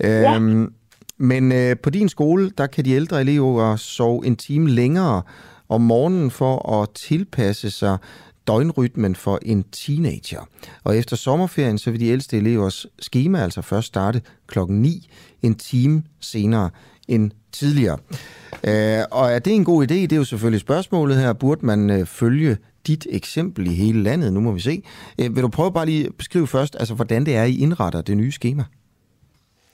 Ja. 0.00 0.38
Men 1.20 1.52
øh, 1.52 1.76
på 1.82 1.90
din 1.90 2.08
skole, 2.08 2.50
der 2.58 2.66
kan 2.66 2.84
de 2.84 2.90
ældre 2.90 3.20
elever 3.20 3.76
sove 3.76 4.26
en 4.26 4.36
time 4.36 4.70
længere 4.70 5.22
om 5.68 5.80
morgenen 5.80 6.30
for 6.30 6.82
at 6.82 6.90
tilpasse 6.90 7.70
sig 7.70 7.98
døgnrytmen 8.46 9.14
for 9.14 9.38
en 9.42 9.64
teenager. 9.72 10.48
Og 10.84 10.96
efter 10.96 11.16
sommerferien, 11.16 11.78
så 11.78 11.90
vil 11.90 12.00
de 12.00 12.06
ældste 12.06 12.36
elevers 12.36 12.86
schema 12.98 13.42
altså 13.42 13.62
først 13.62 13.86
starte 13.86 14.22
klokken 14.46 14.82
9, 14.82 15.10
en 15.42 15.54
time 15.54 16.02
senere 16.20 16.70
end 17.08 17.30
tidligere. 17.52 17.98
Øh, 18.64 19.04
og 19.10 19.30
er 19.30 19.38
det 19.38 19.54
en 19.54 19.64
god 19.64 19.82
idé? 19.82 19.94
Det 19.94 20.12
er 20.12 20.16
jo 20.16 20.24
selvfølgelig 20.24 20.60
spørgsmålet 20.60 21.16
her. 21.16 21.32
Burde 21.32 21.66
man 21.66 21.90
øh, 21.90 22.06
følge 22.06 22.56
dit 22.86 23.06
eksempel 23.10 23.66
i 23.66 23.74
hele 23.74 24.02
landet? 24.02 24.32
Nu 24.32 24.40
må 24.40 24.52
vi 24.52 24.60
se. 24.60 24.82
Øh, 25.18 25.36
vil 25.36 25.42
du 25.42 25.48
prøve 25.48 25.72
bare 25.72 25.86
lige 25.86 26.06
at 26.06 26.14
beskrive 26.14 26.46
først, 26.46 26.76
altså 26.78 26.94
hvordan 26.94 27.26
det 27.26 27.36
er, 27.36 27.44
I 27.44 27.58
indretter 27.58 28.02
det 28.02 28.16
nye 28.16 28.32
schema? 28.32 28.64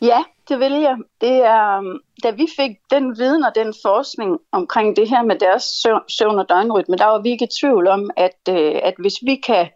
Ja, 0.02 0.24
det 0.48 0.58
vil 0.58 0.72
jeg. 0.72 0.96
Det 1.20 1.36
er, 1.44 1.76
øhm, 1.76 1.98
da 2.22 2.30
vi 2.30 2.46
fik 2.56 2.70
den 2.90 3.18
viden 3.18 3.44
og 3.44 3.54
den 3.54 3.74
forskning 3.82 4.38
omkring 4.52 4.96
det 4.96 5.08
her 5.08 5.22
med 5.22 5.36
deres 5.38 5.64
søvn 6.08 6.38
og 6.38 6.48
døgnrytme, 6.48 6.96
der 6.96 7.04
var 7.04 7.18
vi 7.18 7.30
ikke 7.30 7.44
i 7.44 7.56
tvivl 7.60 7.88
om, 7.88 8.10
at, 8.16 8.40
øh, 8.48 8.80
at 8.82 8.94
hvis 8.98 9.14
vi 9.22 9.34
kan 9.36 9.68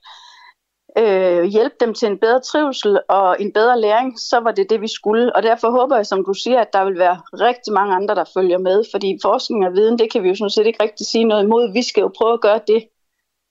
øh, 0.98 1.44
hjælpe 1.44 1.76
dem 1.80 1.94
til 1.94 2.08
en 2.08 2.18
bedre 2.18 2.40
trivsel 2.40 3.00
og 3.08 3.36
en 3.40 3.52
bedre 3.52 3.80
læring, 3.80 4.18
så 4.18 4.40
var 4.40 4.52
det 4.52 4.70
det, 4.70 4.80
vi 4.80 4.88
skulle. 4.88 5.36
Og 5.36 5.42
derfor 5.42 5.70
håber 5.70 5.96
jeg, 5.96 6.06
som 6.06 6.24
du 6.24 6.34
siger, 6.34 6.60
at 6.60 6.72
der 6.72 6.84
vil 6.84 6.98
være 6.98 7.20
rigtig 7.32 7.72
mange 7.72 7.94
andre, 7.94 8.14
der 8.14 8.24
følger 8.34 8.58
med, 8.58 8.84
fordi 8.90 9.18
forskning 9.22 9.66
og 9.66 9.72
viden, 9.72 9.98
det 9.98 10.12
kan 10.12 10.22
vi 10.22 10.28
jo 10.28 10.34
sådan 10.34 10.50
set 10.50 10.66
ikke 10.66 10.82
rigtig 10.82 11.06
sige 11.06 11.24
noget 11.24 11.44
imod. 11.44 11.72
Vi 11.72 11.82
skal 11.82 12.00
jo 12.00 12.10
prøve 12.18 12.32
at 12.32 12.40
gøre 12.40 12.60
det, 12.66 12.84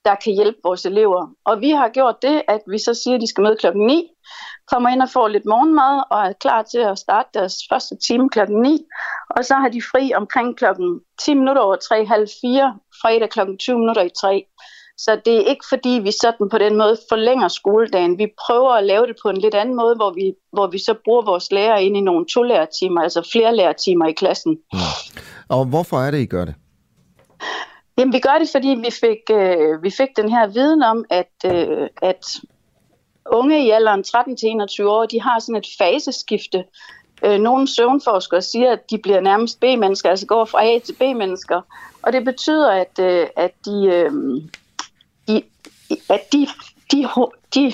der 0.05 0.15
kan 0.15 0.33
hjælpe 0.33 0.59
vores 0.63 0.85
elever. 0.85 1.27
Og 1.45 1.61
vi 1.61 1.69
har 1.69 1.89
gjort 1.89 2.21
det, 2.21 2.41
at 2.47 2.61
vi 2.67 2.77
så 2.77 2.93
siger, 2.93 3.15
at 3.15 3.21
de 3.21 3.27
skal 3.27 3.41
møde 3.41 3.55
klokken 3.55 3.85
9, 3.85 4.07
kommer 4.71 4.89
ind 4.89 5.01
og 5.01 5.09
får 5.09 5.27
lidt 5.27 5.45
morgenmad 5.45 6.03
og 6.11 6.19
er 6.27 6.33
klar 6.33 6.61
til 6.63 6.77
at 6.77 6.99
starte 6.99 7.29
deres 7.33 7.55
første 7.69 7.95
time 8.07 8.29
klokken 8.29 8.61
9. 8.61 8.85
Og 9.29 9.45
så 9.45 9.53
har 9.55 9.69
de 9.69 9.81
fri 9.91 10.13
omkring 10.15 10.57
klokken 10.57 10.99
10 11.25 11.33
minutter 11.33 11.61
over 11.61 11.75
3, 11.75 12.05
halv 12.05 12.27
4, 12.41 12.77
fredag 13.01 13.29
klokken 13.29 13.57
20 13.57 13.79
minutter 13.79 14.01
i 14.01 14.09
3. 14.21 14.45
Så 14.97 15.21
det 15.25 15.35
er 15.35 15.49
ikke 15.53 15.65
fordi, 15.69 15.89
vi 15.89 16.11
sådan 16.11 16.49
på 16.49 16.57
den 16.57 16.77
måde 16.77 16.97
forlænger 17.09 17.47
skoledagen. 17.47 18.17
Vi 18.17 18.27
prøver 18.45 18.71
at 18.71 18.83
lave 18.83 19.07
det 19.07 19.15
på 19.21 19.29
en 19.29 19.37
lidt 19.37 19.53
anden 19.53 19.75
måde, 19.75 19.95
hvor 19.95 20.11
vi, 20.13 20.33
hvor 20.51 20.67
vi 20.67 20.79
så 20.79 20.93
bruger 21.05 21.21
vores 21.21 21.51
lærere 21.51 21.83
ind 21.83 21.97
i 21.97 22.01
nogle 22.01 22.25
to 22.33 22.43
lærertimer, 22.43 23.01
altså 23.01 23.29
flere 23.31 23.55
lærertimer 23.55 24.05
i 24.07 24.11
klassen. 24.11 24.57
Ja. 24.73 24.79
Og 25.49 25.65
hvorfor 25.65 25.97
er 25.97 26.11
det, 26.11 26.19
I 26.19 26.25
gør 26.25 26.45
det? 26.45 26.55
Jamen, 27.97 28.13
vi 28.13 28.19
gør 28.19 28.37
det, 28.39 28.49
fordi 28.51 28.67
vi 28.67 28.91
fik, 28.91 29.21
øh, 29.31 29.83
vi 29.83 29.89
fik 29.89 30.09
den 30.17 30.29
her 30.29 30.47
viden 30.47 30.83
om, 30.83 31.05
at, 31.09 31.33
øh, 31.45 31.87
at 32.01 32.25
unge 33.31 33.65
i 33.65 33.69
alderen 33.69 34.03
13-21 34.07 34.83
år, 34.83 35.05
de 35.05 35.21
har 35.21 35.39
sådan 35.39 35.55
et 35.55 35.67
faseskifte. 35.77 36.63
Øh, 37.25 37.39
nogle 37.39 37.67
søvnforskere 37.67 38.41
siger, 38.41 38.71
at 38.71 38.89
de 38.89 38.97
bliver 38.97 39.19
nærmest 39.19 39.59
B-mennesker, 39.59 40.09
altså 40.09 40.25
går 40.25 40.45
fra 40.45 40.65
A 40.65 40.79
til 40.79 40.93
B-mennesker. 40.93 41.61
Og 42.01 42.13
det 42.13 42.25
betyder, 42.25 42.71
at, 42.71 42.99
øh, 42.99 43.27
at 43.37 43.51
de, 43.65 43.85
øh, 43.85 44.11
de, 45.27 45.43
at 46.09 46.33
de, 46.33 46.47
de, 46.91 47.07
de 47.53 47.73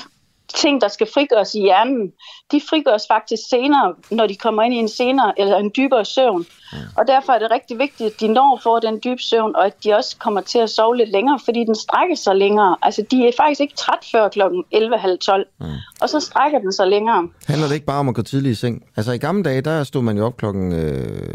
ting, 0.55 0.81
der 0.81 0.87
skal 0.87 1.07
frigøres 1.13 1.55
i 1.55 1.59
hjernen, 1.61 2.11
de 2.51 2.61
frigøres 2.69 3.03
faktisk 3.07 3.41
senere, 3.49 3.95
når 4.11 4.27
de 4.27 4.35
kommer 4.35 4.63
ind 4.63 4.73
i 4.73 4.77
en 4.77 4.89
senere 4.89 5.39
eller 5.39 5.57
en 5.57 5.71
dybere 5.77 6.05
søvn. 6.05 6.45
Ja. 6.73 6.77
Og 6.97 7.07
derfor 7.07 7.33
er 7.33 7.39
det 7.39 7.51
rigtig 7.51 7.79
vigtigt, 7.79 8.13
at 8.13 8.19
de 8.19 8.27
når 8.27 8.59
får 8.63 8.79
den 8.79 8.99
dybe 9.03 9.21
søvn, 9.21 9.55
og 9.55 9.65
at 9.65 9.83
de 9.83 9.93
også 9.93 10.17
kommer 10.19 10.41
til 10.41 10.59
at 10.59 10.69
sove 10.69 10.97
lidt 10.97 11.11
længere, 11.11 11.39
fordi 11.45 11.59
den 11.59 11.75
strækker 11.75 12.15
sig 12.15 12.35
længere. 12.35 12.77
Altså, 12.81 13.05
de 13.11 13.27
er 13.27 13.31
faktisk 13.37 13.61
ikke 13.61 13.75
træt 13.75 14.05
før 14.11 14.29
kl. 14.29 14.41
11.30, 14.41 14.45
ja. 14.75 15.75
og 16.01 16.09
så 16.09 16.19
strækker 16.19 16.59
den 16.59 16.73
sig 16.73 16.87
længere. 16.87 17.29
Handler 17.47 17.67
det 17.67 17.73
ikke 17.73 17.85
bare 17.85 17.99
om 17.99 18.09
at 18.09 18.15
gå 18.15 18.21
tidligt 18.21 18.51
i 18.51 18.55
seng? 18.55 18.83
Altså, 18.97 19.11
i 19.11 19.17
gamle 19.17 19.43
dage, 19.43 19.61
der 19.61 19.83
stod 19.83 20.01
man 20.01 20.17
jo 20.17 20.25
op 20.25 20.37
klokken 20.37 20.71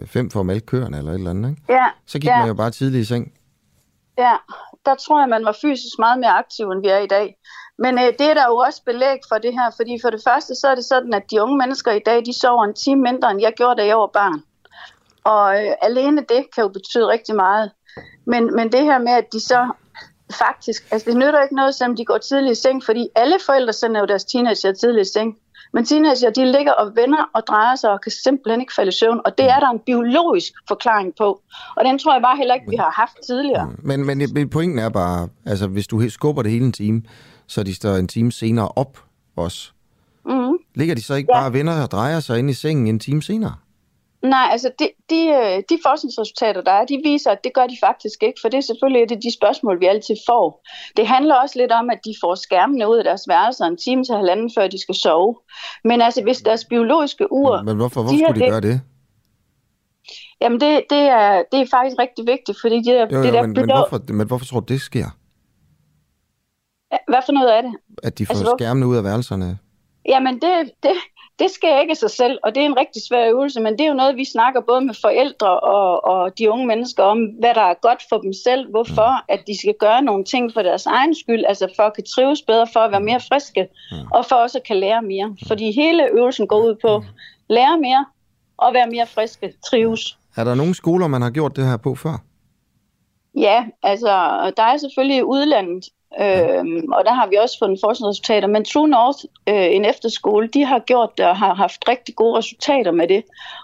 5 0.06 0.26
øh, 0.26 0.30
for 0.32 0.40
at 0.40 0.46
mælke 0.46 0.66
køerne 0.66 0.98
eller 0.98 1.10
et 1.10 1.14
eller 1.14 1.30
andet, 1.30 1.50
ikke? 1.50 1.62
Ja. 1.68 1.86
Så 2.06 2.18
gik 2.18 2.28
ja. 2.28 2.38
man 2.38 2.48
jo 2.48 2.54
bare 2.54 2.70
tidligt 2.70 3.02
i 3.02 3.04
seng. 3.04 3.32
Ja, 4.18 4.34
der 4.86 4.94
tror 4.94 5.20
jeg, 5.20 5.28
man 5.28 5.44
var 5.44 5.56
fysisk 5.62 5.98
meget 5.98 6.18
mere 6.20 6.30
aktiv, 6.30 6.70
end 6.70 6.82
vi 6.82 6.88
er 6.88 6.98
i 6.98 7.06
dag. 7.06 7.34
Men 7.84 7.98
øh, 7.98 8.10
det 8.18 8.26
er 8.30 8.34
der 8.34 8.46
jo 8.48 8.56
også 8.56 8.82
belæg 8.84 9.18
for 9.28 9.38
det 9.38 9.52
her, 9.52 9.68
fordi 9.76 9.98
for 10.02 10.10
det 10.10 10.20
første 10.28 10.54
så 10.54 10.68
er 10.68 10.74
det 10.74 10.84
sådan, 10.84 11.14
at 11.14 11.30
de 11.30 11.42
unge 11.42 11.56
mennesker 11.58 11.92
i 11.92 12.02
dag, 12.06 12.26
de 12.26 12.40
sover 12.40 12.64
en 12.64 12.74
time 12.74 13.02
mindre, 13.02 13.30
end 13.30 13.40
jeg 13.40 13.52
gjorde, 13.56 13.80
da 13.80 13.86
jeg 13.86 13.96
var 13.96 14.10
barn. 14.20 14.42
Og 15.24 15.64
øh, 15.64 15.72
alene 15.82 16.20
det 16.20 16.42
kan 16.54 16.62
jo 16.62 16.68
betyde 16.68 17.06
rigtig 17.08 17.34
meget. 17.34 17.70
Men, 18.26 18.56
men 18.56 18.72
det 18.72 18.82
her 18.82 18.98
med, 18.98 19.12
at 19.12 19.32
de 19.32 19.40
så 19.40 19.60
faktisk, 20.38 20.82
altså 20.90 21.10
det 21.10 21.16
nytter 21.18 21.42
ikke 21.42 21.56
noget, 21.56 21.74
selvom 21.74 21.96
de 21.96 22.04
går 22.04 22.18
tidligt 22.18 22.58
i 22.58 22.62
seng, 22.62 22.84
fordi 22.84 23.08
alle 23.14 23.36
forældre 23.46 23.72
sender 23.72 24.00
jo 24.00 24.06
deres 24.06 24.24
teenager 24.24 24.72
tidligt 24.72 25.08
i 25.08 25.12
seng. 25.12 25.36
Men 25.72 25.84
teenager, 25.84 26.30
de 26.30 26.52
ligger 26.52 26.72
og 26.72 26.96
vender 26.96 27.30
og 27.34 27.42
drejer 27.48 27.76
sig 27.76 27.90
og 27.90 28.00
kan 28.00 28.12
simpelthen 28.24 28.60
ikke 28.60 28.72
falde 28.76 28.88
i 28.88 28.92
søvn, 28.92 29.20
og 29.24 29.38
det 29.38 29.46
er 29.46 29.60
der 29.60 29.70
en 29.70 29.78
biologisk 29.86 30.52
forklaring 30.68 31.12
på. 31.18 31.40
Og 31.76 31.84
den 31.84 31.98
tror 31.98 32.12
jeg 32.12 32.22
bare 32.22 32.36
heller 32.36 32.54
ikke, 32.54 32.70
vi 32.70 32.76
har 32.76 32.90
haft 32.90 33.16
tidligere. 33.26 33.72
Men, 33.78 34.06
men, 34.06 34.22
men 34.34 34.48
pointen 34.48 34.78
er 34.78 34.88
bare, 34.88 35.28
altså 35.46 35.66
hvis 35.66 35.86
du 35.86 36.10
skubber 36.10 36.42
det 36.42 36.52
hele 36.52 36.64
en 36.64 36.72
time, 36.72 37.02
så 37.50 37.62
de 37.62 37.74
står 37.74 37.94
en 37.94 38.08
time 38.08 38.32
senere 38.32 38.68
op 38.76 38.98
også. 39.36 39.72
Mm. 40.26 40.58
Ligger 40.74 40.94
de 40.94 41.02
så 41.02 41.14
ikke 41.14 41.28
ja. 41.32 41.38
bare 41.38 41.46
og 41.46 41.52
vender 41.52 41.82
og 41.82 41.90
drejer 41.90 42.20
sig 42.20 42.38
ind 42.38 42.50
i 42.50 42.52
sengen 42.52 42.86
en 42.86 42.98
time 42.98 43.22
senere? 43.22 43.54
Nej, 44.22 44.48
altså 44.50 44.70
de, 44.78 44.88
de, 45.10 45.20
øh, 45.26 45.62
de 45.70 45.78
forskningsresultater, 45.86 46.62
der 46.62 46.72
er, 46.72 46.84
de 46.84 47.00
viser, 47.04 47.30
at 47.30 47.44
det 47.44 47.52
gør 47.54 47.66
de 47.66 47.76
faktisk 47.80 48.22
ikke, 48.22 48.38
for 48.42 48.48
det 48.48 48.58
er 48.58 48.60
selvfølgelig 48.60 49.02
et 49.02 49.12
af 49.12 49.20
de 49.20 49.32
spørgsmål, 49.34 49.80
vi 49.80 49.86
altid 49.86 50.16
får. 50.28 50.66
Det 50.96 51.06
handler 51.06 51.34
også 51.34 51.58
lidt 51.58 51.72
om, 51.72 51.90
at 51.90 51.98
de 52.04 52.14
får 52.22 52.34
skærmene 52.34 52.88
ud 52.90 52.96
af 52.96 53.04
deres 53.04 53.22
værelser 53.28 53.64
en 53.64 53.76
time 53.76 54.04
til 54.04 54.14
halvanden, 54.14 54.50
før 54.56 54.66
de 54.68 54.80
skal 54.80 54.94
sove. 54.94 55.34
Men 55.84 56.00
altså, 56.00 56.22
hvis 56.22 56.38
deres 56.38 56.64
biologiske 56.64 57.32
ur... 57.32 57.62
Men 57.62 57.76
hvorfor, 57.76 58.02
hvorfor 58.02 58.16
de 58.16 58.24
skulle 58.24 58.46
de 58.46 58.50
gøre 58.50 58.60
det? 58.60 58.80
Jamen, 60.40 60.60
det, 60.60 60.84
det, 60.90 60.98
er, 60.98 61.42
det 61.52 61.60
er 61.60 61.66
faktisk 61.70 61.96
rigtig 61.98 62.26
vigtigt, 62.26 62.58
fordi 62.60 62.76
det, 62.76 62.92
jo, 62.92 63.06
jo, 63.16 63.22
det 63.22 63.32
der... 63.32 63.42
Men, 63.42 63.52
men, 63.52 63.64
hvorfor, 63.64 64.12
men 64.12 64.26
hvorfor 64.26 64.46
tror 64.46 64.60
du, 64.60 64.72
det 64.72 64.80
sker? 64.80 65.06
Hvad 67.08 67.22
for 67.26 67.32
noget 67.32 67.48
af 67.48 67.62
det? 67.62 67.72
At 68.02 68.18
de 68.18 68.26
får 68.26 68.34
altså, 68.34 68.54
skærmene 68.58 68.86
ud 68.86 68.96
af 68.96 69.04
værelserne? 69.04 69.58
Jamen, 70.08 70.34
det, 70.34 70.70
det, 70.82 70.92
det 71.38 71.50
sker 71.50 71.80
ikke 71.80 71.94
sig 71.94 72.10
selv, 72.10 72.38
og 72.44 72.54
det 72.54 72.60
er 72.60 72.66
en 72.66 72.76
rigtig 72.76 73.02
svær 73.08 73.30
øvelse, 73.30 73.60
men 73.60 73.72
det 73.72 73.80
er 73.80 73.88
jo 73.88 73.94
noget, 73.94 74.16
vi 74.16 74.24
snakker 74.24 74.60
både 74.60 74.80
med 74.80 74.94
forældre 75.00 75.60
og, 75.60 76.04
og 76.04 76.38
de 76.38 76.50
unge 76.50 76.66
mennesker 76.66 77.02
om, 77.02 77.18
hvad 77.18 77.54
der 77.54 77.60
er 77.60 77.74
godt 77.82 78.02
for 78.08 78.18
dem 78.18 78.32
selv, 78.32 78.70
hvorfor 78.70 79.10
mm. 79.10 79.34
at 79.34 79.40
de 79.46 79.58
skal 79.58 79.74
gøre 79.80 80.02
nogle 80.02 80.24
ting 80.24 80.52
for 80.52 80.62
deres 80.62 80.86
egen 80.86 81.14
skyld, 81.14 81.44
altså 81.48 81.68
for 81.76 81.82
at 81.82 81.94
kan 81.94 82.04
trives 82.04 82.42
bedre, 82.42 82.66
for 82.72 82.80
at 82.80 82.90
være 82.90 83.00
mere 83.00 83.20
friske, 83.28 83.68
mm. 83.92 83.96
og 84.14 84.24
for 84.26 84.36
også 84.36 84.58
at 84.58 84.64
kan 84.64 84.76
lære 84.76 85.02
mere. 85.02 85.26
Mm. 85.26 85.36
Fordi 85.48 85.72
hele 85.72 86.08
øvelsen 86.12 86.46
går 86.46 86.58
ud 86.66 86.74
på 86.82 87.04
lære 87.48 87.80
mere 87.80 88.06
og 88.56 88.74
være 88.74 88.86
mere 88.86 89.06
friske, 89.06 89.52
trives. 89.70 90.18
Er 90.36 90.44
der 90.44 90.54
nogle 90.54 90.74
skoler, 90.74 91.06
man 91.06 91.22
har 91.22 91.30
gjort 91.30 91.56
det 91.56 91.66
her 91.66 91.76
på 91.76 91.94
før? 91.94 92.16
Ja, 93.34 93.64
altså 93.82 94.08
der 94.56 94.62
er 94.62 94.76
selvfølgelig 94.76 95.24
udlandet, 95.24 95.84
Øhm, 96.18 96.92
og 96.92 97.04
der 97.04 97.12
har 97.12 97.26
vi 97.30 97.36
også 97.36 97.58
fået 97.58 97.78
forskningsresultater. 97.80 98.48
Men 98.48 98.64
True 98.64 98.88
North, 98.88 99.18
øh, 99.48 99.76
en 99.76 99.84
efterskole, 99.84 100.48
de 100.48 100.64
har 100.64 100.78
gjort 100.78 101.10
det 101.18 101.26
og 101.26 101.36
har 101.36 101.54
haft 101.54 101.88
rigtig 101.88 102.14
gode 102.14 102.38
resultater 102.38 102.92
med 102.92 103.08
det. 103.08 103.22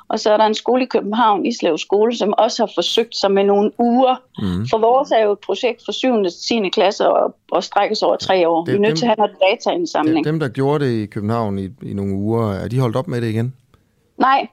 Og 0.09 0.20
så 0.20 0.32
er 0.32 0.36
der 0.36 0.44
en 0.44 0.55
skole 0.55 0.82
i 0.82 0.86
København, 0.86 1.47
Islev 1.47 1.78
Skole, 1.78 2.16
som 2.16 2.34
også 2.38 2.62
har 2.62 2.70
forsøgt 2.74 3.16
sig 3.16 3.30
med 3.30 3.44
nogle 3.44 3.70
uger. 3.78 4.16
Mm. 4.38 4.66
For 4.70 4.78
vores 4.78 5.11
er 5.11 5.18
jo 5.18 5.32
et 5.32 5.38
projekt 5.38 5.82
for 5.84 5.92
7. 5.92 6.09
og 6.09 6.32
10. 6.49 6.68
klasse 6.68 7.09
og, 7.09 7.34
og 7.53 7.64
strækkes 7.64 8.03
over 8.03 8.16
tre 8.16 8.49
år. 8.49 8.64
Det, 8.64 8.72
vi 8.72 8.76
er 8.76 8.80
nødt 8.80 8.90
dem, 8.90 8.97
til 8.97 9.05
at 9.05 9.09
have 9.09 9.16
noget 9.16 9.36
dataindsamling. 9.51 10.24
Dem, 10.24 10.40
der 10.40 10.49
gjorde 10.49 10.84
det 10.84 10.92
i 10.92 11.07
København 11.07 11.59
i, 11.59 11.68
i 11.82 11.94
nogle 11.94 12.14
uger, 12.14 12.53
er 12.53 12.68
de 12.68 12.80
holdt 12.80 12.97
op 12.97 13.09
med 13.09 13.20
det 13.20 13.28
igen? 13.28 13.55
Nej, 14.18 14.49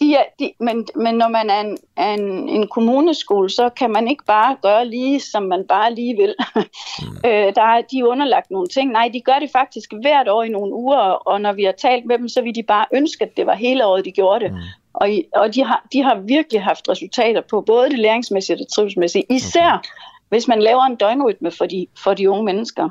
de 0.00 0.14
er, 0.14 0.24
de, 0.38 0.52
men, 0.60 0.86
men 0.96 1.14
når 1.14 1.28
man 1.28 1.50
er 1.50 1.60
en, 1.60 1.78
en, 1.98 2.48
en 2.48 2.68
kommuneskole, 2.68 3.50
så 3.50 3.68
kan 3.68 3.90
man 3.90 4.08
ikke 4.08 4.24
bare 4.24 4.56
gøre 4.62 4.88
lige, 4.88 5.20
som 5.20 5.42
man 5.42 5.64
bare 5.68 5.94
lige 5.94 6.16
vil. 6.16 6.34
Mm. 7.02 7.16
øh, 7.30 7.54
der 7.54 7.62
er 7.62 7.82
de 7.90 7.98
er 7.98 8.04
underlagt 8.04 8.50
nogle 8.50 8.68
ting. 8.68 8.92
Nej, 8.92 9.10
de 9.12 9.20
gør 9.20 9.38
det 9.40 9.50
faktisk 9.52 9.92
hvert 10.00 10.28
år 10.28 10.42
i 10.42 10.48
nogle 10.48 10.74
uger, 10.74 10.98
og 10.98 11.40
når 11.40 11.52
vi 11.52 11.64
har 11.64 11.72
talt 11.72 12.06
med 12.06 12.18
dem, 12.18 12.28
så 12.28 12.42
vil 12.42 12.54
de 12.54 12.62
bare 12.62 12.86
ønske, 12.94 13.24
at 13.24 13.36
det 13.36 13.46
var 13.46 13.54
hele 13.54 13.86
året, 13.86 14.04
de 14.04 14.12
gjorde 14.12 14.44
det. 14.44 14.52
Mm. 14.52 14.58
Og, 14.92 15.08
og 15.34 15.54
de, 15.54 15.64
har, 15.64 15.86
de 15.92 16.02
har 16.02 16.20
virkelig 16.20 16.62
haft 16.62 16.88
resultater 16.88 17.42
på 17.50 17.60
både 17.60 17.90
det 17.90 17.98
læringsmæssige 17.98 18.54
og 18.54 18.58
det 18.58 18.68
trivsmæssige. 18.68 19.24
Især 19.30 19.72
okay. 19.72 19.88
hvis 20.28 20.48
man 20.48 20.62
laver 20.62 20.82
en 20.82 20.96
døgnrytme 20.96 21.50
for 21.50 21.66
de, 21.66 21.86
for 22.04 22.14
de 22.14 22.30
unge 22.30 22.44
mennesker. 22.44 22.88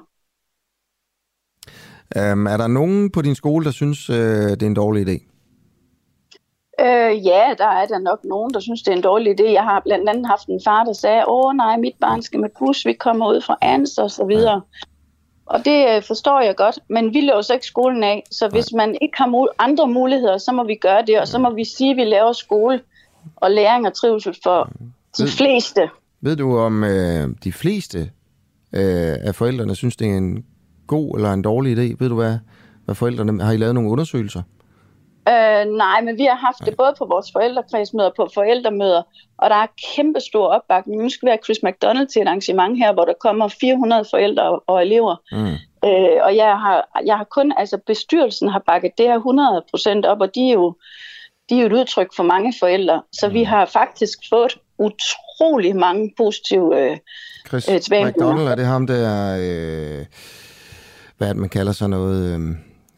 Um, 2.15 2.47
er 2.47 2.57
der 2.57 2.67
nogen 2.67 3.11
på 3.11 3.21
din 3.21 3.35
skole, 3.35 3.65
der 3.65 3.71
synes, 3.71 4.09
uh, 4.09 4.15
det 4.15 4.63
er 4.63 4.67
en 4.67 4.73
dårlig 4.73 5.07
idé? 5.07 5.34
Øh, 6.81 7.25
ja, 7.25 7.43
der 7.57 7.67
er 7.67 7.85
der 7.85 7.99
nok 7.99 8.19
nogen, 8.23 8.53
der 8.53 8.59
synes, 8.59 8.81
det 8.81 8.91
er 8.91 8.95
en 8.95 9.01
dårlig 9.01 9.39
idé. 9.39 9.51
Jeg 9.51 9.63
har 9.63 9.81
blandt 9.85 10.09
andet 10.09 10.27
haft 10.27 10.47
en 10.47 10.61
far, 10.65 10.83
der 10.83 10.93
sagde, 10.93 11.23
åh 11.27 11.55
nej, 11.55 11.77
mit 11.77 11.95
barn 12.01 12.21
skal 12.21 12.39
med 12.39 12.49
bus, 12.59 12.85
vi 12.85 12.93
kommer 12.93 13.29
ud 13.29 13.41
fra 13.41 13.57
ANS 13.61 13.97
og 13.97 14.11
så 14.11 14.25
videre. 14.25 14.61
Og 15.45 15.65
det 15.65 15.95
øh, 15.95 16.03
forstår 16.03 16.41
jeg 16.41 16.55
godt, 16.55 16.79
men 16.89 17.13
vi 17.13 17.31
så 17.41 17.53
ikke 17.53 17.65
skolen 17.65 18.03
af, 18.03 18.23
så 18.31 18.47
hvis 18.47 18.73
man 18.73 18.97
ikke 19.01 19.17
har 19.17 19.47
andre 19.59 19.87
muligheder, 19.87 20.37
så 20.37 20.51
må 20.51 20.63
vi 20.63 20.75
gøre 20.75 21.05
det, 21.07 21.19
og 21.19 21.27
så 21.27 21.39
må 21.39 21.53
vi 21.53 21.63
sige, 21.65 21.91
at 21.91 21.97
vi 21.97 22.03
laver 22.03 22.33
skole 22.33 22.81
og 23.35 23.51
læring 23.51 23.87
og 23.87 23.93
trivsel 23.93 24.35
for 24.43 24.69
de 25.17 25.23
ved, 25.23 25.27
fleste. 25.27 25.89
Ved 26.21 26.35
du 26.35 26.57
om 26.57 26.83
øh, 26.83 27.29
de 27.43 27.53
fleste 27.53 27.99
øh, 28.73 29.15
af 29.21 29.35
forældrene 29.35 29.75
synes, 29.75 29.95
det 29.95 30.07
er 30.07 30.17
en 30.17 30.45
god 30.87 31.15
eller 31.15 31.33
en 31.33 31.41
dårlig 31.41 31.77
idé? 31.77 31.95
Ved 31.99 32.09
du 32.09 32.15
hvad, 32.15 32.37
hvad 32.85 32.95
forældrene 32.95 33.43
har 33.43 33.51
I 33.51 33.57
lavet 33.57 33.75
nogle 33.75 33.89
undersøgelser? 33.89 34.41
Øh, 35.29 35.65
nej, 35.77 36.01
men 36.01 36.17
vi 36.17 36.23
har 36.23 36.35
haft 36.35 36.65
det 36.65 36.77
både 36.77 36.93
på 36.97 37.05
vores 37.05 37.31
forældrekredsmøder 37.31 38.09
og 38.09 38.15
på 38.15 38.29
forældremøder, 38.33 39.01
og 39.37 39.49
der 39.49 39.55
er 39.55 39.67
kæmpe 39.95 40.19
stor 40.19 40.47
opbakning. 40.47 41.03
Nu 41.03 41.09
skal 41.09 41.25
vi 41.25 41.29
have 41.29 41.45
Chris 41.45 41.63
McDonald 41.63 42.07
til 42.07 42.21
et 42.21 42.27
arrangement 42.27 42.77
her, 42.77 42.93
hvor 42.93 43.05
der 43.05 43.13
kommer 43.21 43.47
400 43.47 44.05
forældre 44.11 44.59
og 44.59 44.81
elever. 44.81 45.15
Mm. 45.31 45.53
Øh, 45.89 46.19
og 46.23 46.35
jeg 46.35 46.59
har, 46.59 47.01
jeg 47.05 47.17
har 47.17 47.23
kun, 47.23 47.53
altså 47.57 47.77
bestyrelsen 47.87 48.47
har 48.49 48.63
bakket 48.67 48.91
det 48.97 49.05
her 49.05 49.19
100% 50.05 50.07
op, 50.07 50.21
og 50.21 50.35
de 50.35 50.49
er 50.49 50.53
jo, 50.53 50.75
de 51.49 51.55
er 51.55 51.59
jo 51.59 51.65
et 51.65 51.73
udtryk 51.73 52.07
for 52.15 52.23
mange 52.23 52.53
forældre. 52.59 53.01
Så 53.13 53.27
mm. 53.27 53.33
vi 53.33 53.43
har 53.43 53.65
faktisk 53.65 54.19
fået 54.29 54.57
utrolig 54.77 55.75
mange 55.75 56.13
positive 56.17 56.81
øh, 56.81 56.97
Chris 57.47 57.69
øh, 57.69 58.05
McDonald, 58.05 58.47
er 58.47 58.55
det 58.55 58.65
ham, 58.65 58.87
der 58.87 58.95
er, 58.95 59.39
øh, 59.41 60.05
hvad 61.17 61.33
man 61.33 61.49
kalder 61.49 61.71
sådan 61.71 61.89
noget... 61.89 62.35
Øh 62.35 62.55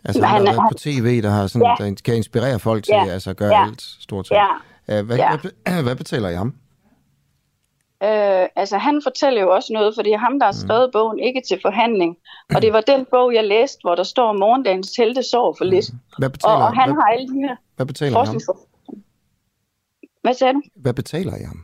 Altså 0.07 0.25
han, 0.25 0.37
han 0.37 0.47
har 0.47 0.53
været 0.53 0.71
på 0.71 0.77
tv, 0.77 1.21
der, 1.21 1.29
har 1.29 1.47
sådan, 1.47 1.75
ja. 1.79 1.85
der 1.85 1.95
kan 2.05 2.15
inspirere 2.15 2.59
folk 2.59 2.83
til 2.83 2.93
ja. 2.93 3.05
altså, 3.05 3.29
at 3.29 3.37
gøre 3.37 3.55
ja. 3.55 3.65
alt 3.65 3.81
stort 3.81 4.27
set. 4.27 4.35
Ja. 4.35 5.01
Hvad, 5.01 5.17
ja. 5.17 5.37
hvad, 5.37 5.83
hvad 5.87 5.95
betaler 5.95 6.29
I 6.29 6.35
ham? 6.35 6.53
Øh, 8.03 8.47
altså 8.55 8.77
han 8.77 9.01
fortæller 9.03 9.41
jo 9.41 9.49
også 9.49 9.73
noget, 9.73 9.95
for 9.95 10.01
det 10.01 10.13
er 10.13 10.17
ham, 10.17 10.39
der 10.39 10.45
har 10.45 10.51
mm. 10.51 10.67
skrevet 10.67 10.87
mm. 10.87 10.91
bogen 10.91 11.19
Ikke 11.19 11.41
til 11.47 11.59
forhandling. 11.61 12.17
Og 12.55 12.61
det 12.61 12.73
var 12.73 12.81
den 12.81 13.05
bog, 13.11 13.33
jeg 13.33 13.43
læste, 13.43 13.77
hvor 13.81 13.95
der 13.95 14.03
står 14.03 14.33
Morgendagens 14.33 14.95
helte 14.97 15.23
sår 15.23 15.55
for 15.57 15.65
lidt. 15.65 15.93
Mm. 15.93 15.99
Hvad 16.17 16.29
betaler, 16.29 16.55
og, 16.55 16.61
og 16.61 16.75
han 16.75 16.89
hvad, 16.89 16.95
har 16.95 17.11
alle 17.13 17.27
de 17.27 17.39
her 17.47 17.55
Hvad 17.75 17.85
betaler 17.85 18.25
ham? 18.25 18.39
Hvad 20.21 20.33
sagde 20.33 20.53
du? 20.53 20.61
Hvad 20.75 20.93
betaler 20.93 21.35
I 21.35 21.43
ham? 21.43 21.63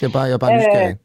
Jeg 0.00 0.08
er 0.08 0.12
bare, 0.12 0.22
jeg 0.22 0.32
er 0.32 0.38
bare 0.38 0.52
øh, 0.52 0.58
nysgerrig. 0.58 0.96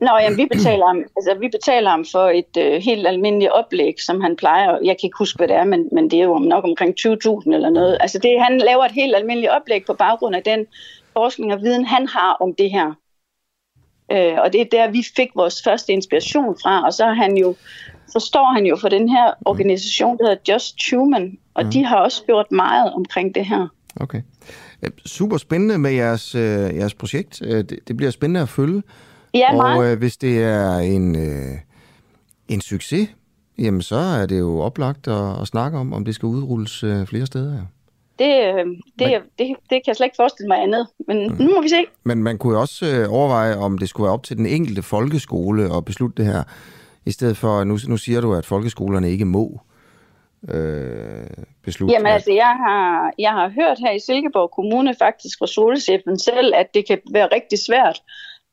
Nå, 0.00 0.10
jamen, 0.20 0.38
vi 0.38 0.46
betaler 0.46 0.86
ham, 0.86 1.02
altså, 1.16 1.34
vi 1.40 1.48
betaler 1.48 1.90
ham 1.90 2.04
for 2.12 2.26
et 2.30 2.56
øh, 2.58 2.82
helt 2.82 3.06
almindeligt 3.06 3.50
oplæg, 3.50 3.94
som 3.98 4.20
han 4.20 4.36
plejer. 4.36 4.78
Jeg 4.84 4.96
kan 4.96 5.06
ikke 5.06 5.18
huske, 5.18 5.36
hvad 5.36 5.48
det 5.48 5.56
er, 5.56 5.64
men, 5.64 5.88
men 5.92 6.10
det 6.10 6.18
er 6.18 6.24
jo 6.24 6.38
nok 6.38 6.64
omkring 6.64 6.94
20.000 7.00 7.54
eller 7.54 7.70
noget. 7.70 7.98
Altså, 8.00 8.18
det, 8.18 8.42
han 8.42 8.58
laver 8.58 8.84
et 8.84 8.92
helt 8.92 9.16
almindeligt 9.16 9.52
oplæg 9.52 9.84
på 9.86 9.94
baggrund 9.94 10.36
af 10.36 10.42
den 10.42 10.66
forskning 11.12 11.52
og 11.52 11.62
viden, 11.62 11.84
han 11.84 12.06
har 12.06 12.32
om 12.40 12.54
det 12.58 12.70
her. 12.70 12.94
Øh, 14.12 14.38
og 14.44 14.52
det 14.52 14.60
er 14.60 14.64
der, 14.72 14.90
vi 14.90 15.04
fik 15.16 15.28
vores 15.34 15.62
første 15.64 15.92
inspiration 15.92 16.56
fra, 16.62 16.86
og 16.86 16.92
så 16.92 17.04
er 17.04 17.14
han 17.14 17.36
jo, 17.36 17.54
så 18.08 18.20
står 18.20 18.54
han 18.54 18.66
jo 18.66 18.76
for 18.76 18.88
den 18.88 19.08
her 19.08 19.32
organisation, 19.44 20.18
der 20.18 20.24
hedder 20.28 20.52
Just 20.52 20.74
Human, 20.90 21.38
og 21.54 21.64
mm. 21.64 21.70
de 21.70 21.84
har 21.84 21.96
også 21.96 22.24
gjort 22.24 22.52
meget 22.52 22.92
omkring 22.92 23.34
det 23.34 23.46
her. 23.46 23.68
Okay. 24.00 24.22
Super 25.06 25.36
spændende 25.36 25.78
med 25.78 25.90
jeres, 25.90 26.34
øh, 26.34 26.76
jeres 26.76 26.94
projekt. 26.94 27.42
Øh, 27.44 27.64
det, 27.64 27.78
det 27.88 27.96
bliver 27.96 28.10
spændende 28.10 28.40
at 28.40 28.48
følge. 28.48 28.82
Ja, 29.34 29.74
og 29.76 29.84
øh, 29.84 29.98
hvis 29.98 30.16
det 30.16 30.42
er 30.42 30.78
en, 30.78 31.16
øh, 31.16 31.58
en 32.48 32.60
succes, 32.60 33.08
jamen 33.58 33.82
så 33.82 33.96
er 33.96 34.26
det 34.26 34.38
jo 34.38 34.60
oplagt 34.60 35.08
at, 35.08 35.40
at 35.40 35.46
snakke 35.46 35.78
om, 35.78 35.92
om 35.92 36.04
det 36.04 36.14
skal 36.14 36.26
udrulles 36.26 36.82
øh, 36.84 37.06
flere 37.06 37.26
steder. 37.26 37.58
Det, 38.18 38.24
øh, 38.24 38.58
det, 38.58 38.76
men, 38.98 39.10
det, 39.38 39.56
det 39.70 39.70
kan 39.70 39.82
jeg 39.86 39.96
slet 39.96 40.06
ikke 40.06 40.16
forestille 40.16 40.48
mig 40.48 40.62
andet, 40.62 40.86
men 41.08 41.28
mm. 41.28 41.36
nu 41.44 41.54
må 41.54 41.62
vi 41.62 41.68
se. 41.68 41.84
Men 42.04 42.22
man 42.22 42.38
kunne 42.38 42.54
jo 42.54 42.60
også 42.60 42.86
øh, 42.86 43.12
overveje, 43.12 43.56
om 43.56 43.78
det 43.78 43.88
skulle 43.88 44.04
være 44.04 44.12
op 44.12 44.22
til 44.22 44.36
den 44.36 44.46
enkelte 44.46 44.82
folkeskole 44.82 45.76
at 45.76 45.84
beslutte 45.84 46.22
det 46.22 46.32
her, 46.32 46.42
i 47.06 47.10
stedet 47.10 47.36
for, 47.36 47.64
nu, 47.64 47.78
nu 47.88 47.96
siger 47.96 48.20
du, 48.20 48.34
at 48.34 48.46
folkeskolerne 48.46 49.10
ikke 49.10 49.24
må 49.24 49.60
øh, 50.48 51.26
beslutte 51.64 51.94
Jamen 51.94 52.12
altså, 52.12 52.32
jeg 52.32 52.56
har, 52.66 53.12
jeg 53.18 53.30
har 53.30 53.48
hørt 53.48 53.78
her 53.78 53.92
i 53.92 53.98
Silkeborg 53.98 54.50
Kommune 54.50 54.94
faktisk 54.98 55.38
fra 55.38 55.46
skolechefen 55.46 56.18
selv, 56.18 56.52
at 56.54 56.74
det 56.74 56.86
kan 56.86 56.98
være 57.12 57.28
rigtig 57.34 57.58
svært 57.58 58.02